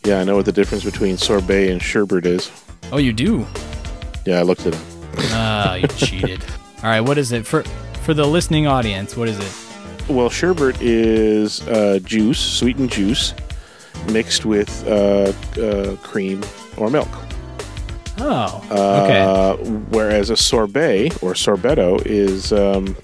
Yeah, 0.03 0.19
I 0.19 0.23
know 0.23 0.35
what 0.35 0.45
the 0.45 0.51
difference 0.51 0.83
between 0.83 1.17
sorbet 1.17 1.71
and 1.71 1.81
sherbet 1.81 2.25
is. 2.25 2.51
Oh, 2.91 2.97
you 2.97 3.11
do? 3.11 3.47
Yeah, 4.25 4.39
I 4.39 4.43
looked 4.43 4.67
it 4.67 4.75
up. 4.75 4.94
Ah, 5.31 5.75
you 5.75 5.87
cheated. 5.89 6.43
All 6.83 6.89
right, 6.89 7.01
what 7.01 7.17
is 7.17 7.31
it 7.31 7.45
for 7.45 7.63
for 8.03 8.13
the 8.13 8.25
listening 8.25 8.67
audience? 8.67 9.15
What 9.17 9.27
is 9.29 9.37
it? 9.39 10.09
Well, 10.09 10.29
sherbet 10.29 10.81
is 10.81 11.67
uh, 11.67 11.99
juice, 12.03 12.39
sweetened 12.39 12.91
juice, 12.91 13.33
mixed 14.11 14.45
with 14.45 14.87
uh, 14.87 15.33
uh, 15.59 15.95
cream 15.97 16.43
or 16.77 16.89
milk. 16.91 17.09
Oh, 18.17 18.63
okay. 18.71 19.21
Uh, 19.21 19.55
whereas 19.89 20.29
a 20.29 20.37
sorbet 20.37 21.09
or 21.21 21.33
sorbetto 21.33 22.01
is 22.05 22.53
um, 22.53 22.95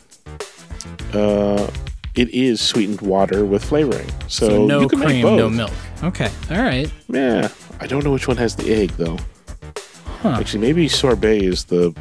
uh, 1.14 1.68
it 2.16 2.30
is 2.30 2.62
sweetened 2.62 3.02
water 3.02 3.46
with 3.46 3.64
flavoring. 3.64 4.10
So, 4.28 4.48
So, 4.48 4.66
no 4.66 4.82
you 4.82 4.88
can 4.88 5.00
make 5.00 5.08
cream, 5.10 5.22
both. 5.24 5.38
no 5.40 5.50
milk. 5.50 5.72
Okay, 6.04 6.30
all 6.50 6.58
right. 6.58 6.92
Yeah, 7.10 7.50
I 7.80 7.88
don't 7.88 8.04
know 8.04 8.12
which 8.12 8.28
one 8.28 8.38
has 8.38 8.56
the 8.56 8.72
egg 8.74 8.92
though. 8.92 9.18
Huh. 10.22 10.38
Actually, 10.40 10.62
maybe 10.62 10.88
sorbet 10.88 11.40
is 11.44 11.66
the. 11.66 11.94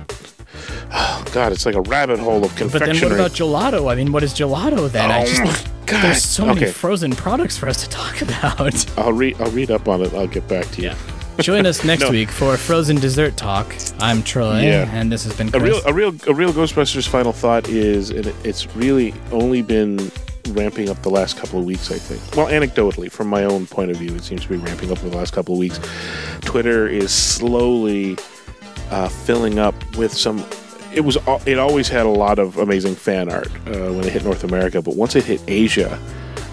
Oh, 0.93 1.25
God, 1.33 1.53
it's 1.53 1.65
like 1.67 1.75
a 1.75 1.81
rabbit 1.83 2.19
hole 2.19 2.45
of 2.45 2.55
confectionery. 2.57 3.01
But 3.01 3.09
then 3.09 3.19
what 3.19 3.27
about 3.27 3.73
gelato? 3.73 3.91
I 3.91 3.95
mean, 3.95 4.13
what 4.13 4.23
is 4.23 4.33
gelato 4.35 4.91
then? 4.91 5.11
I 5.11 5.23
Oh, 5.23 5.27
just 5.27 5.67
God. 5.87 6.03
there's 6.03 6.23
so 6.23 6.47
many 6.47 6.67
frozen 6.67 7.13
products 7.13 7.57
for 7.57 7.69
us 7.69 7.83
to 7.83 7.89
talk 7.89 8.21
about. 8.27 8.99
I'll 8.99 9.13
read. 9.13 9.41
I'll 9.41 9.51
read 9.51 9.71
up 9.71 9.89
on 9.89 10.03
it. 10.03 10.13
I'll 10.15 10.27
get 10.27 10.47
back 10.49 10.67
to 10.73 10.83
you. 10.83 10.89
Yeah. 10.89 10.97
Join 11.41 11.65
us 11.65 11.85
next 11.91 12.03
No. 12.03 12.11
week 12.11 12.29
for 12.29 12.57
frozen 12.59 12.97
dessert 13.01 13.37
talk. 13.39 13.75
I'm 14.01 14.23
Troy, 14.23 14.61
Yeah. 14.63 14.91
and 14.93 15.11
this 15.11 15.25
has 15.25 15.35
been 15.35 15.49
A 15.55 15.59
real, 15.61 15.81
a 15.87 15.93
real, 15.93 16.15
a 16.27 16.35
real 16.35 16.53
Ghostbusters 16.53 17.09
final 17.09 17.33
thought 17.33 17.69
is, 17.69 18.11
and 18.11 18.27
it's 18.45 18.67
really 18.77 19.15
only 19.33 19.63
been 19.63 20.11
ramping 20.55 20.89
up 20.91 21.01
the 21.03 21.11
last 21.11 21.37
couple 21.37 21.59
of 21.59 21.65
weeks. 21.65 21.91
I 21.91 21.99
think. 21.99 22.37
Well, 22.37 22.47
anecdotally, 22.49 23.11
from 23.11 23.29
my 23.29 23.45
own 23.45 23.67
point 23.67 23.91
of 23.91 23.97
view, 23.97 24.15
it 24.15 24.23
seems 24.25 24.43
to 24.43 24.49
be 24.49 24.57
ramping 24.57 24.91
up 24.93 24.99
in 25.03 25.11
the 25.11 25.17
last 25.17 25.33
couple 25.33 25.55
of 25.55 25.59
weeks. 25.59 25.79
Twitter 26.43 26.87
is 26.89 27.13
slowly 27.13 28.17
uh, 28.91 29.09
filling 29.09 29.59
up 29.59 29.75
with 29.97 30.13
some. 30.13 30.45
It 30.95 31.01
was. 31.03 31.17
It 31.47 31.59
always 31.59 31.89
had 31.89 32.07
a 32.07 32.11
lot 32.11 32.39
of 32.39 32.57
amazing 32.59 32.95
fan 32.97 33.31
art 33.31 33.49
uh, 33.67 33.93
when 33.93 34.01
it 34.05 34.13
hit 34.13 34.25
North 34.25 34.45
America, 34.45 34.83
but 34.83 34.97
once 34.97 35.15
it 35.17 35.25
hit 35.25 35.41
Asia, 35.47 35.99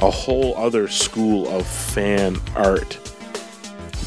a 0.02 0.12
whole 0.12 0.56
other 0.58 0.88
school 0.88 1.48
of 1.50 1.66
fan 1.66 2.38
art 2.56 3.00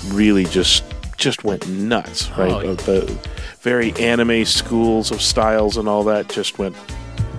really 0.08 0.44
just 0.44 0.84
just 1.16 1.44
went 1.44 1.68
nuts. 1.68 2.30
Right, 2.30 2.50
Oh, 2.50 2.60
Uh, 2.70 2.74
the 2.74 3.18
very 3.60 3.92
anime 3.94 4.44
schools 4.46 5.10
of 5.10 5.20
styles 5.20 5.76
and 5.76 5.88
all 5.88 6.04
that 6.04 6.28
just 6.28 6.58
went. 6.58 6.76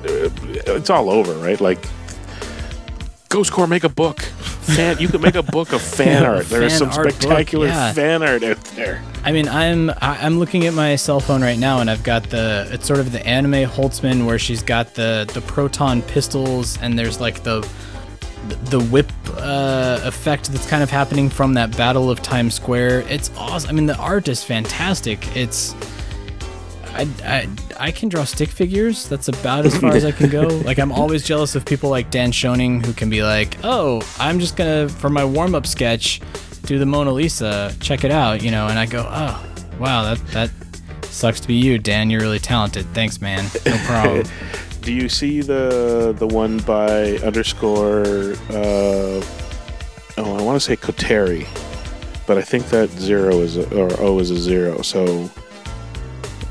Uh, 0.03 0.29
it's 0.67 0.89
all 0.89 1.09
over, 1.09 1.33
right? 1.35 1.59
Like. 1.61 1.83
Ghost 3.31 3.53
Corps, 3.53 3.65
make 3.65 3.85
a 3.85 3.89
book. 3.89 4.19
Fan, 4.19 4.99
you 4.99 5.07
can 5.07 5.21
make 5.21 5.35
a 5.35 5.41
book 5.41 5.71
of 5.71 5.81
fan 5.81 6.25
art. 6.25 6.47
There 6.47 6.63
is 6.63 6.77
some 6.77 6.89
art 6.89 7.13
spectacular 7.13 7.67
yeah. 7.67 7.93
fan 7.93 8.21
art 8.21 8.43
out 8.43 8.61
there. 8.75 9.01
I 9.23 9.31
mean, 9.31 9.47
I'm 9.47 9.89
I'm 10.01 10.37
looking 10.37 10.65
at 10.65 10.73
my 10.73 10.97
cell 10.97 11.21
phone 11.21 11.41
right 11.41 11.57
now, 11.57 11.79
and 11.79 11.89
I've 11.89 12.03
got 12.03 12.23
the 12.29 12.67
it's 12.71 12.85
sort 12.85 12.99
of 12.99 13.13
the 13.13 13.25
anime 13.25 13.69
Holtzman 13.69 14.25
where 14.25 14.37
she's 14.37 14.61
got 14.61 14.95
the 14.95 15.29
the 15.33 15.39
proton 15.41 16.01
pistols, 16.01 16.77
and 16.81 16.99
there's 16.99 17.21
like 17.21 17.41
the 17.43 17.67
the 18.65 18.81
whip 18.81 19.09
uh, 19.37 20.01
effect 20.03 20.51
that's 20.51 20.67
kind 20.67 20.83
of 20.83 20.89
happening 20.89 21.29
from 21.29 21.53
that 21.53 21.75
Battle 21.77 22.11
of 22.11 22.21
Times 22.21 22.53
Square. 22.53 23.05
It's 23.07 23.31
awesome. 23.37 23.69
I 23.69 23.73
mean, 23.73 23.85
the 23.85 23.97
art 23.97 24.27
is 24.27 24.43
fantastic. 24.43 25.37
It's 25.37 25.73
I, 26.93 27.07
I, 27.23 27.49
I 27.79 27.91
can 27.91 28.09
draw 28.09 28.23
stick 28.25 28.49
figures. 28.49 29.07
That's 29.07 29.27
about 29.27 29.65
as 29.65 29.77
far 29.77 29.91
as 29.91 30.05
I 30.05 30.11
can 30.11 30.29
go. 30.29 30.47
Like 30.71 30.77
I'm 30.79 30.91
always 30.91 31.23
jealous 31.23 31.55
of 31.55 31.65
people 31.65 31.89
like 31.89 32.11
Dan 32.11 32.31
Schoening 32.31 32.85
who 32.85 32.93
can 32.93 33.09
be 33.09 33.23
like, 33.23 33.57
"Oh, 33.63 34.01
I'm 34.19 34.39
just 34.39 34.55
gonna 34.55 34.87
for 34.87 35.09
my 35.09 35.25
warm 35.25 35.55
up 35.55 35.65
sketch 35.65 36.21
do 36.63 36.77
the 36.77 36.85
Mona 36.85 37.11
Lisa. 37.11 37.75
Check 37.79 38.03
it 38.03 38.11
out," 38.11 38.43
you 38.43 38.51
know. 38.51 38.67
And 38.67 38.77
I 38.77 38.85
go, 38.85 39.05
"Oh, 39.09 39.45
wow, 39.79 40.03
that 40.03 40.25
that 40.27 40.51
sucks 41.05 41.39
to 41.41 41.47
be 41.47 41.55
you, 41.55 41.77
Dan. 41.77 42.09
You're 42.09 42.21
really 42.21 42.39
talented. 42.39 42.85
Thanks, 42.93 43.21
man. 43.21 43.45
No 43.65 43.77
problem." 43.85 44.25
Do 44.81 44.93
you 44.93 45.09
see 45.09 45.41
the 45.41 46.15
the 46.17 46.27
one 46.27 46.57
by 46.59 47.17
underscore? 47.19 48.33
Uh, 48.49 49.21
oh, 50.17 50.35
I 50.37 50.41
want 50.41 50.55
to 50.55 50.59
say 50.59 50.75
Koteri, 50.75 51.45
but 52.25 52.37
I 52.37 52.41
think 52.41 52.67
that 52.69 52.89
zero 52.91 53.39
is 53.39 53.57
a, 53.57 53.77
or 53.79 53.91
O 54.01 54.19
is 54.19 54.31
a 54.31 54.37
zero. 54.37 54.81
So 54.81 55.29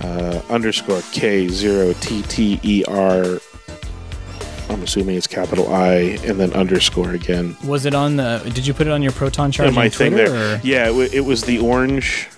uh, 0.00 0.40
underscore 0.48 1.02
K 1.12 1.48
zero 1.48 1.92
T 2.00 2.22
T 2.22 2.58
E 2.62 2.84
R. 2.88 3.38
I'm 4.68 4.82
assuming 4.84 5.16
it's 5.16 5.26
capital 5.26 5.72
I 5.74 6.18
and 6.24 6.38
then 6.38 6.52
underscore 6.52 7.10
again. 7.12 7.56
Was 7.64 7.86
it 7.86 7.94
on 7.94 8.16
the? 8.16 8.40
Did 8.54 8.66
you 8.66 8.72
put 8.74 8.86
it 8.86 8.92
on 8.92 9.02
your 9.02 9.12
proton 9.12 9.50
charge 9.50 9.70
Yeah, 9.70 9.76
my 9.76 9.88
thing 9.88 10.12
Twitter? 10.12 10.30
there. 10.30 10.56
or- 10.56 10.60
Yeah, 10.62 10.88
it, 10.88 10.94
wa- 10.94 11.08
it 11.12 11.24
was 11.24 11.42
the 11.42 11.58
orange. 11.58 12.28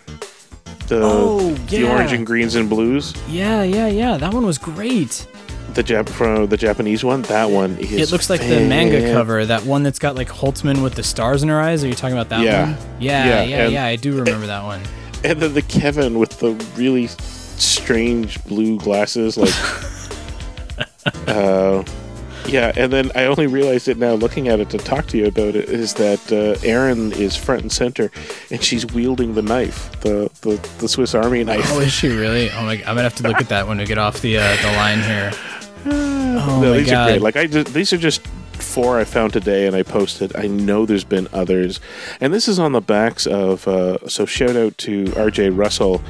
The, 0.89 1.01
Oh, 1.03 1.53
the 1.69 1.89
orange 1.89 2.13
and 2.13 2.27
greens 2.27 2.55
and 2.55 2.69
blues. 2.69 3.15
Yeah, 3.29 3.63
yeah, 3.63 3.87
yeah. 3.87 4.17
That 4.17 4.33
one 4.35 4.45
was 4.47 4.59
great. 4.59 5.27
The 5.75 5.83
Jap- 5.85 6.09
from 6.09 6.47
the 6.49 6.57
Japanese 6.57 7.05
one. 7.05 7.23
That 7.23 7.49
one 7.51 7.77
is. 7.79 7.93
It 7.93 8.13
looks 8.13 8.29
like 8.29 8.41
the 8.41 8.67
manga 8.67 9.13
cover, 9.13 9.47
that 9.47 9.65
one 9.65 9.83
that's 9.85 9.99
got 9.99 10.17
like 10.17 10.29
Holtzman 10.29 10.83
with 10.83 10.95
the 10.95 11.03
stars 11.03 11.43
in 11.43 11.49
her 11.51 11.61
eyes. 11.61 11.85
Are 11.85 11.89
you 11.89 11.95
talking 11.95 12.17
about 12.17 12.29
that 12.31 12.41
Yeah. 12.43 12.63
one? 12.65 12.77
Yeah, 12.99 13.25
Yeah, 13.27 13.43
yeah, 13.45 13.57
and- 13.65 13.73
yeah. 13.73 13.85
I 13.87 13.97
do 13.97 14.17
remember 14.19 14.47
that 14.47 14.65
one. 14.65 14.81
And 15.25 15.39
then 15.41 15.55
the 15.55 15.63
Kevin 15.63 16.19
with 16.19 16.41
the 16.41 16.53
really 16.77 17.07
strange 17.63 18.43
blue 18.45 18.79
glasses, 18.79 19.37
like. 19.37 19.55
uh, 21.29 21.85
yeah, 22.47 22.73
and 22.77 22.93
then 22.93 23.11
I 23.15 23.27
only 23.27 23.47
realized 23.47 23.89
it 23.89 23.99
now 23.99 24.13
looking 24.15 24.49
at 24.49 24.61
it 24.61 24.71
to 24.71 24.79
talk 24.79 25.07
to 25.09 25.19
you 25.19 25.27
about 25.27 25.55
it 25.55 25.69
is 25.69 25.95
that 25.95 26.33
uh, 26.33 26.61
Erin 26.67 27.13
is 27.13 27.37
front 27.37 27.63
and 27.63 27.73
center, 27.73 28.11
and 28.51 28.63
she's 28.63 28.87
wielding 28.87 29.35
the 29.35 29.43
knife, 29.43 29.91
the 30.01 30.31
the, 30.43 30.57
the 30.79 30.89
Swiss 30.89 31.15
Army 31.15 31.45
knife. 31.45 31.65
Oh, 31.69 31.81
is 31.81 31.93
she 31.93 32.09
really? 32.09 32.51
Oh 32.51 32.63
my! 32.63 32.75
I'm 32.75 32.85
gonna 32.85 33.03
have 33.03 33.15
to 33.17 33.23
look 33.23 33.41
at 33.41 33.49
that 33.49 33.69
when 33.69 33.79
we 33.79 33.85
get 33.85 33.99
off 33.99 34.21
the 34.21 34.39
uh, 34.39 34.57
the 34.57 34.73
line 34.73 35.01
here. 35.01 35.33
Oh 36.35 36.61
no, 36.63 36.71
my 36.71 36.79
these 36.79 36.91
god! 36.91 37.09
are 37.09 37.13
great. 37.13 37.23
Like 37.23 37.37
I 37.37 37.47
just, 37.47 37.75
these 37.75 37.93
are 37.93 37.99
just 37.99 38.27
four 38.27 38.99
I 38.99 39.05
found 39.05 39.33
today, 39.33 39.67
and 39.67 39.77
I 39.77 39.83
posted. 39.83 40.35
I 40.35 40.47
know 40.47 40.87
there's 40.87 41.05
been 41.05 41.29
others, 41.33 41.79
and 42.21 42.33
this 42.33 42.49
is 42.49 42.59
on 42.59 42.73
the 42.73 42.81
backs 42.81 43.27
of. 43.27 43.69
Uh, 43.69 43.99
so 44.09 44.25
shout 44.25 44.57
out 44.57 44.79
to 44.79 45.13
R.J. 45.17 45.51
Russell 45.51 46.01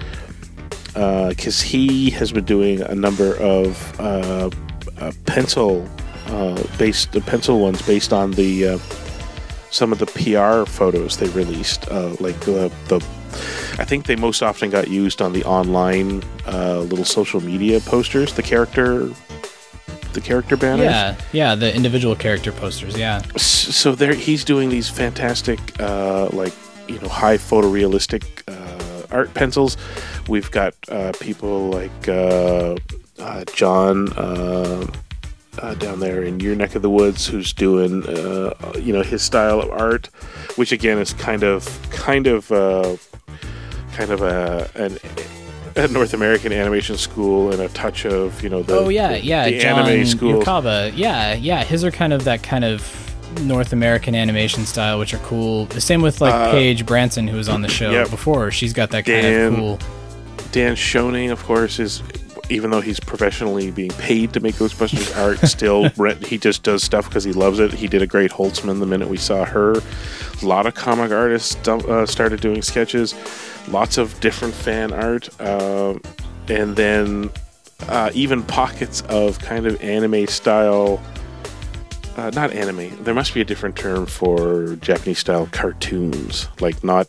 because 0.95 1.61
he 1.61 2.11
has 2.11 2.33
been 2.33 2.45
doing 2.45 2.81
a 2.83 2.95
number 2.95 3.37
of 3.37 4.01
uh, 4.01 4.51
uh, 4.99 5.13
pencil 5.27 5.89
uh, 6.27 6.63
based 6.79 7.13
the 7.13 7.21
pencil 7.21 7.61
ones 7.61 7.83
based 7.83 8.13
on 8.13 8.31
the 8.33 8.69
uh, 8.69 8.79
some 9.71 9.91
of 9.91 9.99
the 9.99 10.07
PR 10.07 10.71
photos 10.71 11.17
they 11.17 11.29
released, 11.31 11.89
uh, 11.89 12.15
like 12.21 12.39
the 12.41 12.71
the. 12.89 12.97
I 13.79 13.85
think 13.85 14.05
they 14.05 14.17
most 14.17 14.43
often 14.43 14.69
got 14.69 14.89
used 14.89 15.23
on 15.23 15.33
the 15.33 15.43
online 15.45 16.23
uh, 16.47 16.81
little 16.81 17.07
social 17.07 17.41
media 17.41 17.81
posters, 17.81 18.35
the 18.35 18.43
character, 18.43 19.09
the 20.13 20.21
character 20.21 20.57
banners. 20.57 20.85
yeah, 20.85 21.17
yeah. 21.33 21.55
The 21.55 21.75
individual 21.75 22.15
character 22.15 22.53
posters. 22.53 22.97
Yeah. 22.97 23.23
So 23.39 23.95
there, 23.95 24.13
he's 24.13 24.45
doing 24.45 24.69
these 24.69 24.91
fantastic, 24.91 25.59
uh, 25.81 26.29
like 26.29 26.53
you 26.87 26.99
know, 27.01 27.09
high 27.09 27.39
photorealistic 27.39 28.25
uh, 28.47 29.07
art 29.11 29.33
pencils. 29.33 29.79
We've 30.29 30.51
got 30.51 30.75
uh, 30.89 31.13
people 31.21 31.69
like 31.71 32.09
uh, 32.09 32.77
uh, 33.19 33.45
John 33.55 34.13
uh, 34.13 34.87
uh, 35.59 35.75
down 35.75 36.01
there 36.01 36.23
in 36.23 36.41
your 36.41 36.55
neck 36.55 36.75
of 36.75 36.83
the 36.83 36.91
woods, 36.91 37.27
who's 37.27 37.53
doing 37.53 38.07
uh, 38.07 38.55
you 38.79 38.93
know 38.93 39.03
his 39.03 39.23
style 39.23 39.61
of 39.61 39.71
art, 39.71 40.07
which 40.57 40.73
again 40.73 40.99
is 40.99 41.13
kind 41.13 41.43
of 41.43 41.67
kind 41.91 42.27
of 42.27 42.51
uh, 42.53 42.97
kind 43.93 44.11
of 44.11 44.23
a 44.23 44.71
an 44.75 44.99
a 45.75 45.89
North 45.89 46.15
American 46.15 46.53
animation 46.53 46.97
school 46.97 47.51
and 47.53 47.61
a 47.61 47.69
touch 47.71 48.05
of 48.07 48.43
you 48.43 48.49
know 48.49 48.63
the 48.63 48.75
oh 48.79 48.89
yeah, 48.89 49.09
the, 49.13 49.25
yeah, 49.25 49.45
the 49.51 49.59
John 49.59 49.87
anime 49.89 50.07
school. 50.07 50.43
Yokaba. 50.43 50.93
Yeah, 50.95 51.35
yeah. 51.35 51.65
His 51.65 51.85
are 51.85 51.91
kind 51.91 52.13
of 52.13 52.25
that 52.25 52.43
kind 52.43 52.65
of 52.65 52.99
North 53.43 53.73
American 53.73 54.15
animation 54.15 54.67
style, 54.67 54.99
which 54.99 55.13
are 55.15 55.19
cool. 55.19 55.65
The 55.67 55.81
same 55.81 56.03
with 56.03 56.21
like 56.21 56.35
Uh, 56.35 56.51
Paige 56.53 56.85
Branson, 56.87 57.27
who 57.27 57.37
was 57.37 57.49
on 57.49 57.63
the 57.63 57.69
show 57.69 57.91
yep. 57.91 58.11
before. 58.11 58.51
She's 58.51 58.73
got 58.73 58.91
that 58.91 59.05
kind 59.07 59.23
Dan- 59.23 59.53
of 59.53 59.59
cool. 59.59 59.79
Dan 60.53 60.77
Schoening, 60.77 61.33
of 61.33 61.43
course, 61.45 61.79
is 61.79 62.03
even 62.51 62.71
though 62.71 62.83
he's 62.83 63.01
professionally 63.01 63.71
being 63.71 63.91
paid 63.93 64.35
to 64.35 64.41
make 64.41 64.57
Ghostbusters 64.57 65.17
art, 65.23 65.39
still 65.41 65.89
Brent, 65.91 66.27
he 66.27 66.39
just 66.39 66.63
does 66.63 66.83
stuff 66.83 67.09
because 67.09 67.25
he 67.25 67.33
loves 67.33 67.59
it. 67.59 67.73
He 67.73 67.89
did 67.89 68.03
a 68.03 68.07
great 68.07 68.31
Holtzman 68.31 68.79
the 68.79 68.87
minute 68.87 69.09
we 69.09 69.17
saw 69.17 69.45
her. 69.45 69.77
A 70.43 70.47
lot 70.47 70.67
of 70.67 70.75
comic 70.75 71.11
artists 71.11 71.57
uh, 71.67 72.05
started 72.05 72.41
doing 72.41 72.61
sketches. 72.63 73.15
Lots 73.69 73.97
of 73.97 74.19
different 74.21 74.55
fan 74.55 74.93
art, 74.93 75.29
um, 75.41 76.03
and 76.49 76.77
then 76.77 77.31
uh, 77.89 78.11
even 78.13 78.43
pockets 78.43 79.03
of 79.03 79.39
kind 79.39 79.67
of 79.67 79.81
anime 79.83 80.27
style. 80.27 81.01
Uh, 82.17 82.31
not 82.35 82.53
anime. 82.53 83.03
There 83.05 83.15
must 83.15 83.33
be 83.33 83.41
a 83.41 83.45
different 83.45 83.75
term 83.77 84.05
for 84.05 84.77
Japanese 84.77 85.21
style 85.21 85.49
cartoons, 85.51 86.49
like 86.61 86.85
not 86.85 87.09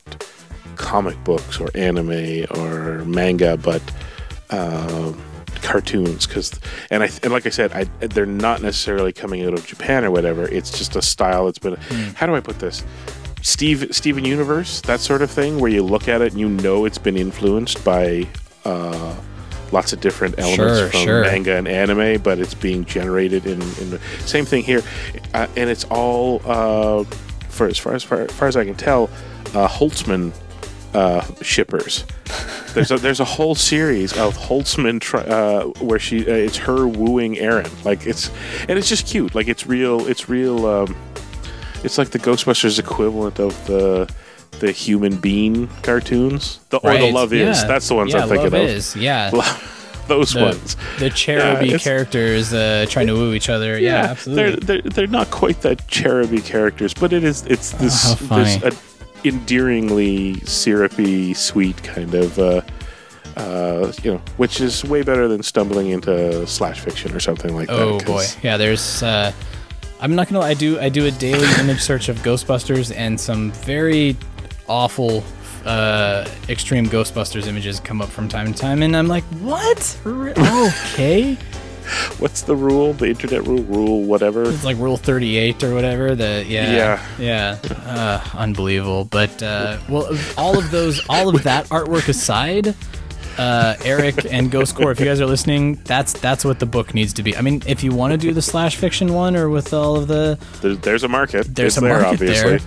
comic 0.74 1.22
books 1.24 1.60
or 1.60 1.70
anime 1.76 2.46
or 2.52 3.04
manga, 3.06 3.58
but 3.58 3.82
uh, 4.50 5.14
cartoons. 5.62 6.28
Because 6.28 6.60
and 6.90 7.04
I 7.04 7.10
and 7.24 7.32
like 7.32 7.46
I 7.46 7.50
said, 7.50 7.72
I, 7.74 7.84
they're 8.06 8.26
not 8.26 8.62
necessarily 8.62 9.14
coming 9.14 9.46
out 9.46 9.54
of 9.54 9.66
Japan 9.66 10.04
or 10.06 10.12
whatever. 10.12 10.48
It's 10.48 10.78
just 10.78 10.96
a 10.96 11.02
style. 11.02 11.48
It's 11.48 11.60
been. 11.60 11.76
How 12.16 12.26
do 12.28 12.36
I 12.36 12.40
put 12.40 12.60
this? 12.60 12.84
Steve 13.42 13.88
Steven 13.92 14.24
Universe, 14.26 14.82
that 14.82 15.00
sort 15.02 15.22
of 15.22 15.30
thing, 15.30 15.60
where 15.60 15.70
you 15.70 15.84
look 15.84 16.08
at 16.08 16.22
it 16.22 16.32
and 16.32 16.40
you 16.40 16.48
know 16.50 16.86
it's 16.86 16.98
been 16.98 17.18
influenced 17.18 17.84
by. 17.84 18.28
Uh, 18.66 19.16
Lots 19.72 19.92
of 19.92 20.02
different 20.02 20.38
elements 20.38 20.78
Sure, 20.78 20.90
from 20.90 21.00
sure. 21.00 21.22
manga 21.22 21.56
and 21.56 21.68
anime, 21.68 22.22
but 22.22 22.38
it's 22.38 22.54
being 22.54 22.86
generated 22.86 23.48
in, 23.48 23.60
in 23.60 23.90
the 23.90 24.00
same 24.24 24.46
thing 24.46 24.62
here, 24.62 24.84
uh, 25.34 25.48
and 25.58 25.68
it's 25.68 25.84
all 25.86 26.44
uh, 26.46 27.04
for 27.50 27.66
as 27.66 27.80
far 27.80 27.96
as 27.96 28.04
far, 28.04 28.28
far 28.28 28.48
as 28.48 28.56
I 28.56 28.66
can 28.66 28.76
tell, 28.76 29.10
uh, 29.56 29.68
Holtzman 29.68 30.32
uh, 30.94 31.26
shippers. 31.42 32.06
There's 32.74 32.92
a 32.92 32.98
there's 32.98 33.20
a 33.20 33.26
whole 33.26 33.56
series 33.56 34.14
of 34.18 34.36
Holtzman 34.38 35.00
tr- 35.02 35.18
uh, 35.18 35.64
where 35.84 36.00
she 36.00 36.22
uh, 36.28 36.34
it's 36.34 36.58
her 36.58 36.88
wooing 36.88 37.38
Erin. 37.38 37.70
Like 37.84 38.06
it's 38.08 38.32
and 38.68 38.78
it's 38.80 38.90
just 38.90 39.08
cute. 39.08 39.36
Like 39.36 39.48
it's 39.48 39.68
real. 39.68 40.08
It's 40.08 40.30
real. 40.30 40.66
Um, 40.66 40.96
it's 41.84 41.98
like 41.98 42.10
the 42.10 42.20
Ghostbusters 42.20 42.80
equivalent 42.80 43.40
of 43.40 43.66
the 43.68 44.12
the 44.60 44.72
human 44.72 45.18
being 45.18 45.68
cartoons. 45.82 46.60
The, 46.70 46.78
Or 46.78 46.94
the 46.94 47.00
Right, 47.00 47.14
Love 47.14 47.34
Is. 47.34 47.64
That's 47.66 47.88
the 47.88 47.96
ones 47.96 48.14
Yeah, 48.14 48.22
I'm 48.24 48.30
thinking 48.30 48.52
Love 48.52 48.54
of. 48.54 48.70
Is, 48.70 48.96
yeah. 48.96 49.30
Those 50.08 50.34
the, 50.34 50.42
ones. 50.42 50.76
The 51.00 51.10
cheruby 51.10 51.72
Yeah, 51.72 51.78
characters 51.78 52.54
uh, 52.54 52.86
trying 52.90 53.08
to 53.08 53.14
woo 53.14 53.34
each 53.34 53.50
other. 53.50 53.80
Yeah, 53.80 54.08
absolutely. 54.12 54.56
They're, 54.58 54.82
they're 54.82 54.92
they're 54.92 55.08
not 55.08 55.32
quite 55.32 55.62
that 55.62 55.88
cheruby 55.88 56.44
characters, 56.44 56.94
but 56.94 57.14
it 57.14 57.24
is 57.24 57.46
it's 57.46 57.72
this 57.72 58.22
Oh, 58.22 58.36
this 58.44 58.62
endearingly 59.26 60.40
syrupy, 60.42 61.34
sweet 61.34 61.82
kind 61.84 62.14
of 62.14 62.40
uh, 62.40 62.62
uh, 63.36 63.92
you 64.04 64.14
know, 64.14 64.22
which 64.38 64.62
is 64.62 64.84
way 64.84 65.02
better 65.02 65.28
than 65.28 65.42
stumbling 65.42 65.90
into 65.90 66.46
slash 66.46 66.80
fiction 66.82 67.14
or 67.16 67.20
something 67.20 67.56
like 67.56 67.68
that. 67.68 67.80
Oh 67.80 68.00
boy, 68.00 68.26
yeah. 68.42 68.58
There's. 68.58 69.02
Uh, 69.02 69.32
I'm 70.00 70.16
not 70.16 70.28
gonna. 70.28 70.40
lie, 70.40 70.50
I 70.50 70.54
do. 70.54 70.80
I 70.80 70.90
do 70.90 71.06
a 71.06 71.12
daily 71.12 71.48
image 71.60 71.82
search 71.82 72.10
of 72.10 72.18
Ghostbusters, 72.20 72.96
and 72.96 73.20
some 73.20 73.52
very 73.52 74.16
awful, 74.68 75.24
uh, 75.66 76.30
extreme 76.50 76.86
Ghostbusters 76.88 77.48
images 77.48 77.80
come 77.80 78.02
up 78.02 78.10
from 78.10 78.28
time 78.28 78.54
to 78.54 78.60
time, 78.60 78.84
and 78.84 78.96
I'm 78.96 79.08
like, 79.08 79.24
what? 79.42 79.98
Okay. 80.94 81.38
What's 82.20 82.42
the 82.44 82.56
rule? 82.56 82.94
The 82.94 83.08
internet 83.08 83.46
rule, 83.46 83.64
rule 83.64 84.04
whatever. 84.04 84.44
It's 84.50 84.64
like 84.64 84.78
Rule 84.78 84.98
38 84.98 85.64
or 85.64 85.74
whatever. 85.74 86.16
The 86.16 86.46
yeah, 86.48 87.06
yeah, 87.20 87.58
uh, 87.86 88.24
unbelievable. 88.38 89.06
But 89.06 89.42
uh, 89.44 89.80
well, 89.90 90.10
all 90.38 90.58
of 90.58 90.72
those, 90.72 91.02
all 91.10 91.36
of 91.36 91.44
that 91.44 91.66
artwork 91.68 92.08
aside, 92.08 92.76
uh, 93.38 93.76
Eric 93.84 94.26
and 94.32 94.50
Ghost 94.52 94.76
Corps, 94.76 94.92
if 94.92 95.00
you 95.00 95.06
guys 95.06 95.20
are 95.20 95.26
listening, 95.26 95.76
that's 95.84 96.14
that's 96.14 96.46
what 96.46 96.60
the 96.60 96.66
book 96.66 96.94
needs 96.94 97.14
to 97.14 97.24
be. 97.24 97.36
I 97.36 97.42
mean, 97.42 97.62
if 97.66 97.84
you 97.84 97.92
want 97.92 98.12
to 98.12 98.18
do 98.18 98.32
the 98.34 98.42
slash 98.42 98.76
fiction 98.78 99.14
one 99.14 99.36
or 99.36 99.50
with 99.50 99.74
all 99.74 99.96
of 99.98 100.08
the, 100.08 100.38
There's, 100.62 100.80
there's 100.80 101.04
a 101.04 101.08
market. 101.08 101.54
there's 101.56 101.74
It's 101.74 101.78
a 101.78 101.82
there, 101.82 101.94
market 102.02 102.14
obviously. 102.14 102.58
there. 102.58 102.60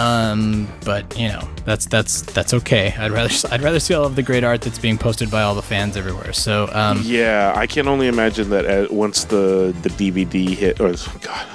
Um, 0.00 0.66
but 0.84 1.04
you 1.18 1.28
know, 1.28 1.46
that's 1.64 1.84
that's 1.86 2.22
that's 2.22 2.54
okay. 2.54 2.94
I'd 2.98 3.10
rather 3.10 3.32
I'd 3.52 3.60
rather 3.62 3.80
see 3.80 3.94
all 3.94 4.04
of 4.04 4.16
the 4.16 4.22
great 4.22 4.44
art 4.44 4.62
that's 4.62 4.78
being 4.78 4.96
posted 4.98 5.30
by 5.30 5.42
all 5.42 5.54
the 5.54 5.62
fans 5.62 5.96
everywhere. 5.96 6.32
So 6.32 6.68
um, 6.72 7.00
Yeah, 7.04 7.52
I 7.54 7.66
can 7.66 7.86
only 7.88 8.06
imagine 8.08 8.48
that 8.50 8.64
uh 8.66 8.86
once 8.94 9.24
the 9.24 9.74
the 9.82 9.90
DVD 9.90 10.48
hit, 10.62 10.80
or 10.80 10.94
God, 11.20 11.46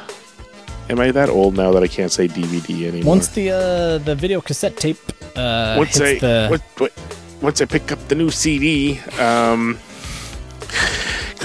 am 0.89 0.99
I 0.99 1.11
that 1.11 1.29
old 1.29 1.55
now 1.55 1.71
that 1.71 1.81
I 1.83 1.87
can't 1.87 2.11
say 2.11 2.27
DVD 2.27 2.87
anymore? 2.89 3.09
once 3.15 3.27
the 3.29 3.49
uh, 3.51 3.97
the 4.05 4.15
video 4.15 4.41
cassette 4.41 4.77
tape 4.77 4.99
uh, 5.35 5.75
once 5.77 5.97
hits 5.97 6.23
I 6.23 6.27
the 6.27 6.47
what, 6.51 6.61
what, 6.77 6.91
once 7.41 7.61
I 7.61 7.65
pick 7.65 7.91
up 7.91 7.99
the 8.09 8.15
new 8.15 8.29
CD, 8.31 8.99
um, 9.19 9.77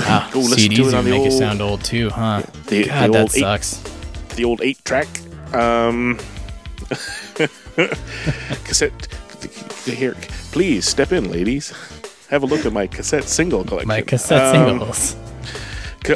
Ah, 0.02 0.28
go 0.32 0.40
listen 0.40 0.70
CDs 0.72 0.76
to 0.76 0.88
it 0.88 0.94
on 0.94 1.04
the 1.04 1.10
make 1.10 1.20
old 1.20 1.28
it 1.28 1.32
sound 1.32 1.60
old 1.60 1.84
too, 1.84 2.08
huh? 2.10 2.42
the, 2.66 2.84
God, 2.86 3.08
the 3.08 3.12
that 3.12 3.36
eight, 3.36 3.40
sucks. 3.40 3.82
the 4.36 4.44
old 4.44 4.60
eight 4.62 4.82
track 4.84 5.08
um, 5.54 6.18
cassette. 8.64 9.08
Here, 9.84 10.14
please 10.52 10.86
step 10.86 11.12
in, 11.12 11.30
ladies. 11.30 11.72
Have 12.28 12.42
a 12.42 12.46
look 12.46 12.64
at 12.66 12.72
my 12.72 12.86
cassette 12.86 13.24
single 13.24 13.64
collection. 13.64 13.88
My 13.88 14.02
cassette 14.02 14.54
Um, 14.54 14.78
singles. 14.78 15.16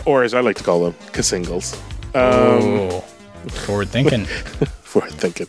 or 0.06 0.22
as 0.22 0.34
I 0.34 0.40
like 0.40 0.56
to 0.56 0.64
call 0.64 0.84
them, 0.84 0.94
cassingles. 1.12 1.74
Um, 2.14 2.90
oh, 2.92 3.00
forward 3.48 3.88
thinking. 3.88 4.24
forward 4.82 5.12
thinking. 5.12 5.48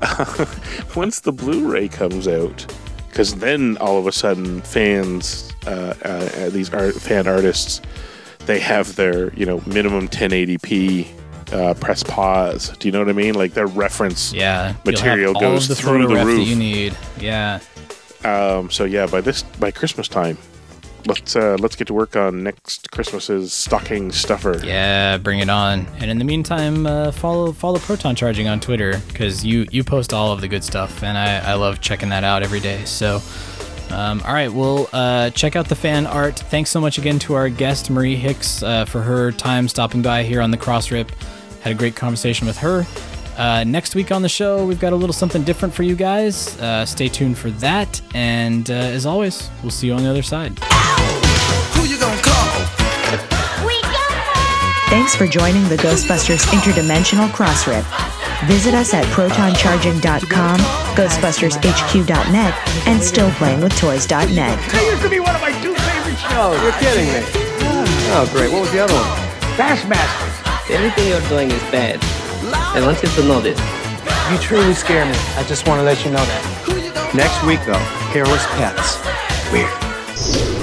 once 0.96 1.20
the 1.20 1.32
Blu-ray 1.32 1.88
comes 1.88 2.26
out, 2.28 2.66
because 3.10 3.34
then 3.36 3.76
all 3.78 3.98
of 3.98 4.06
a 4.06 4.12
sudden 4.12 4.62
fans, 4.62 5.52
uh, 5.66 5.94
uh, 6.04 6.48
these 6.50 6.72
art, 6.72 6.94
fan 6.94 7.26
artists, 7.26 7.82
they 8.46 8.58
have 8.60 8.96
their 8.96 9.34
you 9.34 9.44
know 9.44 9.60
minimum 9.66 10.08
1080p 10.08 11.06
uh, 11.52 11.74
press 11.74 12.02
pause. 12.02 12.76
Do 12.78 12.88
you 12.88 12.92
know 12.92 13.00
what 13.00 13.08
I 13.08 13.12
mean? 13.12 13.34
Like 13.34 13.54
their 13.54 13.66
reference 13.66 14.32
yeah, 14.32 14.74
material 14.84 15.34
goes 15.34 15.68
the 15.68 15.74
through 15.74 16.06
the 16.06 16.14
roof. 16.14 16.38
that 16.38 16.44
you 16.44 16.56
need. 16.56 16.96
Yeah. 17.18 17.60
Um, 18.24 18.70
so 18.70 18.84
yeah, 18.84 19.06
by 19.06 19.20
this 19.20 19.42
by 19.42 19.70
Christmas 19.70 20.08
time, 20.08 20.38
let's 21.06 21.36
uh, 21.36 21.56
let's 21.60 21.76
get 21.76 21.86
to 21.88 21.94
work 21.94 22.16
on 22.16 22.42
next 22.42 22.90
Christmas's 22.90 23.52
stocking 23.52 24.12
stuffer. 24.12 24.60
Yeah, 24.62 25.18
bring 25.18 25.40
it 25.40 25.48
on. 25.48 25.86
And 25.98 26.10
in 26.10 26.18
the 26.18 26.24
meantime, 26.24 26.86
uh, 26.86 27.12
follow 27.12 27.52
follow 27.52 27.78
Proton 27.78 28.14
Charging 28.14 28.48
on 28.48 28.60
Twitter 28.60 29.00
because 29.08 29.44
you 29.44 29.66
you 29.70 29.84
post 29.84 30.12
all 30.12 30.32
of 30.32 30.40
the 30.40 30.48
good 30.48 30.64
stuff, 30.64 31.02
and 31.02 31.16
I, 31.16 31.52
I 31.52 31.54
love 31.54 31.80
checking 31.80 32.10
that 32.10 32.24
out 32.24 32.42
every 32.42 32.60
day. 32.60 32.84
So, 32.84 33.22
um, 33.90 34.20
all 34.26 34.34
right, 34.34 34.52
well, 34.52 34.88
uh, 34.92 35.30
check 35.30 35.56
out 35.56 35.68
the 35.68 35.76
fan 35.76 36.06
art. 36.06 36.38
Thanks 36.38 36.70
so 36.70 36.80
much 36.80 36.98
again 36.98 37.18
to 37.20 37.34
our 37.34 37.48
guest 37.48 37.90
Marie 37.90 38.16
Hicks 38.16 38.62
uh, 38.62 38.84
for 38.84 39.00
her 39.02 39.32
time 39.32 39.68
stopping 39.68 40.02
by 40.02 40.22
here 40.24 40.40
on 40.40 40.50
the 40.50 40.58
Cross 40.58 40.90
Rip. 40.90 41.10
Had 41.62 41.72
a 41.72 41.74
great 41.74 41.96
conversation 41.96 42.46
with 42.46 42.56
her. 42.58 42.86
Uh, 43.36 43.62
next 43.64 43.94
week 43.94 44.10
on 44.10 44.22
the 44.22 44.28
show, 44.28 44.66
we've 44.66 44.80
got 44.80 44.92
a 44.92 44.96
little 44.96 45.12
something 45.12 45.44
different 45.44 45.72
for 45.72 45.84
you 45.84 45.94
guys. 45.94 46.60
Uh, 46.60 46.84
stay 46.84 47.08
tuned 47.08 47.38
for 47.38 47.50
that. 47.50 48.00
And 48.14 48.68
uh, 48.70 48.74
as 48.74 49.06
always, 49.06 49.48
we'll 49.62 49.70
see 49.70 49.86
you 49.86 49.94
on 49.94 50.02
the 50.02 50.10
other 50.10 50.22
side. 50.22 50.58
Who 51.74 51.84
you 51.84 51.98
gonna 51.98 52.20
call? 52.20 52.34
Thanks 54.88 55.14
for 55.14 55.26
joining 55.26 55.68
the 55.68 55.76
Ghostbusters 55.76 56.46
Interdimensional 56.46 57.28
Crossrip. 57.28 57.84
Visit 58.48 58.72
us 58.72 58.94
at 58.94 59.04
protoncharging.com, 59.06 60.58
ghostbustershq.net, 60.96 62.54
and 62.86 63.00
stillplayingwithtoys.net. 63.00 64.58
That 64.70 64.88
used 64.90 65.02
to 65.02 65.10
be 65.10 65.20
one 65.20 65.34
of 65.34 65.42
my 65.42 65.52
two 65.60 65.74
favorite 65.74 66.16
shows. 66.16 66.56
You're 66.62 66.72
kidding 66.80 67.08
me. 67.12 67.20
Oh, 68.16 68.26
great. 68.32 68.50
What 68.50 68.62
was 68.62 68.72
the 68.72 68.78
other 68.78 68.94
one? 68.94 69.04
Bassmasters. 69.58 70.37
Everything 70.70 71.08
you're 71.08 71.28
doing 71.30 71.50
is 71.50 71.62
bad. 71.70 71.98
I 72.76 72.84
want 72.84 73.02
you 73.02 73.08
to 73.08 73.22
know 73.24 73.40
this. 73.40 73.58
You 74.30 74.38
truly 74.38 74.74
scare 74.74 75.06
me. 75.06 75.16
I 75.36 75.44
just 75.44 75.66
want 75.66 75.80
to 75.80 75.82
let 75.82 76.04
you 76.04 76.10
know 76.10 76.22
that. 76.22 77.14
Next 77.14 77.42
week, 77.46 77.60
though, 77.64 77.78
hairless 78.12 78.44
pets. 78.48 78.98
Weird. 79.50 80.57